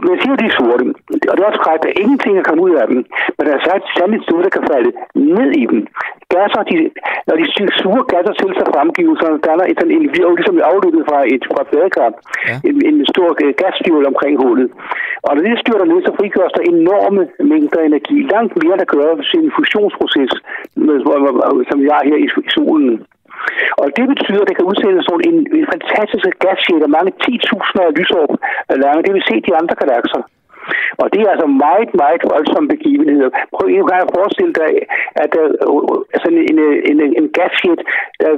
det, 0.02 0.10
man 0.12 0.22
siger, 0.22 0.36
de 0.42 0.48
er 0.52 0.56
sorte, 0.60 0.86
og 1.30 1.34
det 1.34 1.42
er 1.42 1.50
også 1.52 1.64
korrekt, 1.64 1.86
at 1.90 1.98
ingenting 2.02 2.34
kan 2.36 2.48
komme 2.50 2.64
ud 2.68 2.74
af 2.82 2.86
dem, 2.92 3.00
men 3.36 3.44
der 3.46 3.54
er 3.54 3.78
et 3.82 3.92
sandligt 3.96 4.24
stof, 4.26 4.42
der 4.46 4.56
kan 4.56 4.68
falde 4.72 4.92
ned 5.38 5.50
i 5.64 5.66
dem. 5.72 5.82
Gasser, 6.34 6.64
de, 6.70 6.76
når 7.28 7.36
de 7.40 7.46
suger 7.82 8.04
gasser 8.14 8.34
til 8.40 8.52
sig 8.58 8.68
fremgivet, 8.74 9.16
så 9.22 9.26
der 9.46 9.52
er 9.52 9.80
sådan 9.80 9.98
en 9.98 10.08
virv, 10.18 10.32
ligesom 10.36 10.58
afløbet 10.72 11.04
fra 11.10 11.20
et 11.34 11.44
fra 11.52 11.62
et 11.64 11.70
badekar, 11.72 12.10
ja. 12.50 12.56
en, 12.70 12.78
en 12.90 12.98
stor 13.14 13.30
øh, 13.44 13.52
gasfjol 13.62 14.06
omkring 14.12 14.34
hullet. 14.44 14.70
Og 15.26 15.30
når 15.32 15.42
det 15.44 15.62
styrter 15.64 15.88
ned, 15.92 16.00
så 16.06 16.12
frigøres 16.20 16.54
der 16.58 16.64
enorme 16.74 17.24
mængder 17.52 17.82
energi. 17.90 18.18
Langt 18.36 18.54
mere, 18.62 18.78
der 18.82 18.88
gør 18.96 19.10
sin 19.32 19.46
fusionsproces, 19.58 20.32
som 21.70 21.78
vi 21.84 21.88
har 21.94 22.02
her 22.10 22.18
i, 22.26 22.28
i 22.48 22.50
solen. 22.56 22.94
Og 23.82 23.88
det 23.98 24.06
betyder, 24.14 24.42
at 24.42 24.50
det 24.50 24.58
kan 24.58 24.70
udsendes 24.72 25.06
sådan 25.06 25.26
en, 25.30 25.38
en 25.60 25.68
fantastisk 25.74 26.30
gasjet 26.46 26.82
af 26.86 26.92
mange 26.98 27.12
10.000 27.24 27.88
af 27.88 27.96
lysår 28.00 28.28
øh, 28.72 28.78
lange. 28.84 29.04
Det 29.06 29.14
vil 29.16 29.28
se 29.30 29.36
de 29.48 29.58
andre 29.62 29.76
galakser. 29.82 30.22
Og 31.02 31.08
det 31.14 31.20
er 31.22 31.30
altså 31.36 31.48
meget, 31.66 31.90
meget 32.02 32.22
voldsomme 32.34 32.68
begivenheder. 32.76 33.30
Prøv 33.54 33.66
en 33.68 33.88
gang 33.90 34.02
at 34.04 34.14
forestille 34.18 34.54
dig, 34.62 34.72
at 35.24 35.30
der 35.36 35.46
er 36.16 36.20
sådan 36.24 36.44
en, 36.52 36.60
en, 36.92 37.00
en 37.20 37.28
gasjet, 37.40 37.80
der 38.22 38.30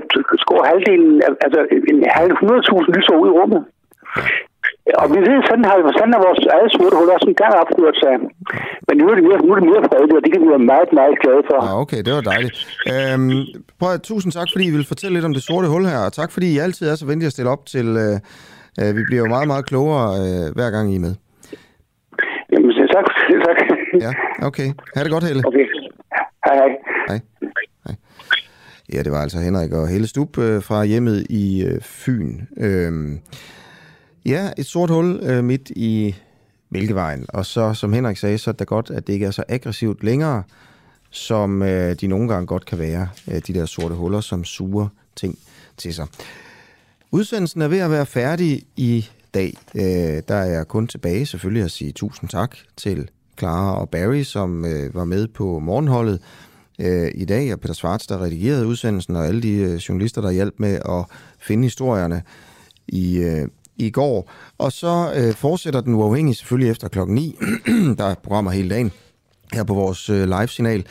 skår 0.44 0.61
halvdelen, 0.69 1.22
altså 1.45 1.60
en 1.91 1.99
halv 2.19 2.32
100.000 2.32 2.95
lysår 2.95 3.18
ud 3.24 3.30
i 3.30 3.36
rummet. 3.40 3.61
Og 5.02 5.06
vi 5.14 5.20
ved, 5.28 5.38
sådan 5.50 5.66
har, 5.70 5.76
sådan 5.98 6.14
har 6.16 6.22
vores 6.28 6.42
eget 6.56 6.72
sorte 6.76 6.96
hul 7.00 7.10
også 7.16 7.28
en 7.32 7.40
gang 7.42 7.54
opført 7.62 7.98
sig. 8.04 8.14
Men 8.88 8.94
nu 9.00 9.04
er 9.10 9.16
det 9.18 9.24
mere, 9.28 9.40
nu 9.46 9.50
er 9.54 9.58
det 9.60 9.68
mere 9.72 9.84
fredeligt, 9.90 10.18
og 10.20 10.24
det 10.24 10.32
kan 10.34 10.42
vi 10.44 10.50
være 10.56 10.66
meget, 10.74 10.90
meget 11.00 11.16
glade 11.24 11.44
for. 11.50 11.58
Ja, 11.66 11.72
okay, 11.84 12.00
det 12.06 12.12
var 12.18 12.24
dejligt. 12.34 12.56
Øhm, 12.94 13.40
prøv 13.80 13.90
at, 13.96 14.02
tusind 14.12 14.32
tak, 14.38 14.48
fordi 14.54 14.66
I 14.68 14.74
vil 14.78 14.92
fortælle 14.94 15.14
lidt 15.18 15.28
om 15.30 15.34
det 15.38 15.44
sorte 15.44 15.68
hul 15.74 15.86
her, 15.94 16.02
og 16.08 16.14
tak 16.20 16.30
fordi 16.36 16.48
I 16.56 16.58
altid 16.66 16.84
er 16.92 16.96
så 16.96 17.06
venlige 17.12 17.30
at 17.32 17.36
stille 17.36 17.52
op 17.56 17.64
til... 17.74 17.88
Øh, 18.06 18.16
øh, 18.80 18.92
vi 18.98 19.02
bliver 19.08 19.22
jo 19.24 19.30
meget, 19.36 19.48
meget 19.54 19.66
klogere, 19.72 20.08
øh, 20.22 20.46
hver 20.58 20.70
gang 20.76 20.86
I 20.94 20.96
er 21.00 21.06
med. 21.08 21.16
Jamen, 22.52 22.72
tak. 22.96 23.06
tak. 23.48 23.58
Ja, 24.06 24.12
okay. 24.48 24.68
Ha' 24.96 25.04
det 25.04 25.12
godt, 25.12 25.24
Helle. 25.30 25.44
Okay. 25.50 25.66
Hej, 26.46 26.56
hej. 26.62 26.72
Hej. 27.10 27.20
hej. 27.86 27.96
Ja, 28.94 29.00
det 29.04 29.12
var 29.12 29.22
altså 29.22 29.40
Henrik 29.40 29.72
og 29.74 29.88
Helle 29.88 30.08
Stub 30.08 30.38
øh, 30.38 30.64
fra 30.64 30.86
hjemmet 30.86 31.26
i 31.30 31.66
øh, 31.68 31.82
Fyn. 31.82 32.32
Øhm, 32.58 33.20
Ja, 34.28 34.52
et 34.58 34.66
sort 34.66 34.90
hul 34.90 35.20
øh, 35.24 35.44
midt 35.44 35.70
i 35.70 36.16
Mælkevejen. 36.70 37.26
Og 37.30 37.45
så, 37.45 37.74
som 37.74 37.94
Henrik 37.94 38.18
sagde, 38.18 38.38
så 38.38 38.49
er 38.49 38.54
det 38.54 38.68
godt, 38.68 38.90
at 38.90 39.08
det 39.08 39.14
ikke 39.14 39.26
er 39.26 39.32
så 39.32 39.44
aggressivt 39.48 40.04
længere, 40.04 40.44
som 41.10 41.62
øh, 41.62 41.95
de 41.95 42.08
nogle 42.08 42.30
gange 42.30 42.48
godt 42.48 42.66
kan 42.66 42.80
være, 42.80 43.10
øh, 43.28 43.41
de 43.48 43.54
der 43.54 43.66
sorte 43.66 43.95
huller, 43.95 44.22
som 44.22 44.44
suger 44.44 44.88
ting 45.16 45.40
til 45.78 45.94
sig. 45.94 46.08
Udsendelsen 47.12 47.62
er 47.62 47.68
ved 47.68 47.78
at 47.78 47.91
være 47.91 48.06
færdig 48.06 48.64
i 48.78 49.10
dag. 49.34 49.54
Øh, 49.76 50.22
der 50.28 50.36
er 50.36 50.45
jeg 50.45 50.68
kun 50.68 50.88
tilbage 50.88 51.26
selvfølgelig 51.26 51.64
at 51.64 51.72
sige 51.72 51.91
tusind 51.91 52.30
tak 52.30 52.56
til 52.78 53.10
Clara 53.40 53.80
og 53.80 53.90
Barry, 53.90 54.24
som 54.24 54.66
øh, 54.66 54.95
var 54.95 55.06
med 55.06 55.28
på 55.28 55.60
morgenholdet 55.60 56.22
øh, 56.80 57.12
i 57.16 57.26
dag, 57.26 57.54
og 57.54 57.60
Peter 57.60 57.74
Svarts, 57.74 58.08
der 58.08 58.22
redigerede 58.24 58.68
udsendelsen, 58.68 59.16
og 59.16 59.28
alle 59.28 59.41
de 59.41 59.54
øh, 59.54 59.76
journalister, 59.76 60.22
der 60.22 60.32
hjalp 60.32 60.54
med 60.58 60.80
at 60.90 61.06
finde 61.40 61.64
historierne 61.64 62.24
i, 62.88 63.18
øh, 63.18 63.48
i 63.78 63.90
går. 63.90 64.32
Og 64.58 64.72
så 64.72 65.14
øh, 65.16 65.34
fortsætter 65.34 65.82
den 65.82 65.94
uafhængige 65.94 66.36
selvfølgelig 66.36 66.72
efter 66.72 66.88
klokken 66.88 67.16
9. 67.16 67.36
der 67.98 68.04
er 68.04 68.16
programmer 68.24 68.52
hele 68.52 68.70
dagen 68.70 68.91
her 69.54 69.64
på 69.64 69.74
vores 69.74 70.10
øh, 70.10 70.28
live-signal. 70.28 70.86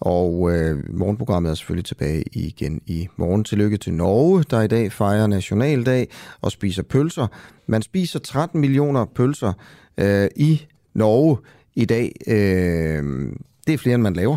Og 0.00 0.52
øh, 0.52 0.94
morgenprogrammet 0.94 1.50
er 1.50 1.54
selvfølgelig 1.54 1.84
tilbage 1.84 2.24
igen 2.32 2.80
i 2.86 3.08
morgen. 3.16 3.44
Tillykke 3.44 3.76
til 3.76 3.94
Norge, 3.94 4.44
der 4.50 4.62
i 4.62 4.66
dag 4.66 4.92
fejrer 4.92 5.26
nationaldag 5.26 6.08
og 6.40 6.52
spiser 6.52 6.82
pølser. 6.82 7.26
Man 7.66 7.82
spiser 7.82 8.18
13 8.18 8.60
millioner 8.60 9.04
pølser 9.04 9.52
øh, 9.98 10.28
i 10.36 10.66
Norge 10.94 11.38
i 11.74 11.84
dag. 11.84 12.12
Øh, 12.26 13.02
det 13.66 13.74
er 13.74 13.78
flere, 13.78 13.94
end 13.94 14.02
man 14.02 14.14
laver. 14.14 14.36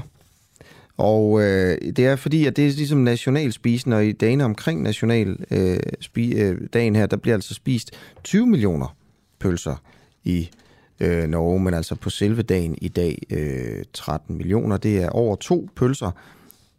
Og 0.98 1.42
øh, 1.42 1.78
det 1.96 2.00
er 2.00 2.16
fordi, 2.16 2.46
at 2.46 2.56
det 2.56 2.68
er 2.68 2.72
ligesom 2.72 3.00
nationalspisen, 3.00 3.94
og 3.94 4.06
i 4.06 4.12
dagene 4.12 4.44
omkring 4.44 4.82
nationaldagen 4.82 5.46
øh, 5.52 5.80
øh, 6.76 6.96
her, 6.96 7.06
der 7.06 7.18
bliver 7.18 7.36
altså 7.36 7.54
spist 7.54 7.92
20 8.24 8.48
millioner 8.48 8.96
pølser 9.40 9.76
i 10.24 10.50
øh, 11.00 11.28
Norge, 11.28 11.60
men 11.60 11.74
altså 11.74 11.96
på 11.96 12.10
selve 12.10 12.42
dagen 12.42 12.78
i 12.82 12.88
dag 12.88 13.22
øh, 13.30 13.84
13 13.94 14.38
millioner. 14.38 14.78
Det 14.78 14.98
er 14.98 15.10
over 15.10 15.36
to 15.36 15.70
pølser 15.76 16.12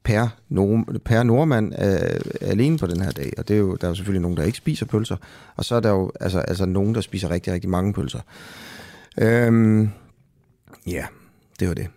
per, 0.05 0.29
nord, 0.49 1.01
per 1.05 1.23
nordmand 1.23 1.73
øh, 1.83 2.21
alene 2.41 2.79
på 2.79 2.87
den 2.87 3.01
her 3.01 3.11
dag. 3.11 3.33
Og 3.39 3.49
det 3.49 3.55
er 3.55 3.59
jo, 3.59 3.77
der 3.77 3.87
er 3.87 3.89
jo 3.89 3.95
selvfølgelig 3.95 4.23
nogen, 4.23 4.37
der 4.37 4.43
ikke 4.43 4.59
spiser 4.59 4.87
pølser, 4.87 5.17
og 5.57 5.65
så 5.65 5.75
er 5.75 5.81
der 5.81 5.91
jo 5.91 6.13
altså, 6.21 6.39
altså 6.39 6.67
nogen, 6.67 6.95
der 6.95 7.01
spiser 7.01 7.31
rigtig, 7.31 7.53
rigtig 7.53 7.71
mange 7.71 7.93
pølser. 7.93 8.21
Øhm, 9.21 9.89
ja, 10.87 11.07
det 11.61 11.69
var 11.69 11.75
det. 11.75 11.89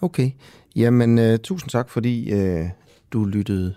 Okay. 0.00 0.30
Jamen, 0.76 1.18
øh, 1.18 1.38
tusind 1.38 1.70
tak, 1.70 1.90
fordi 1.90 2.32
øh, 2.32 2.64
du 3.12 3.24
lyttede. 3.24 3.74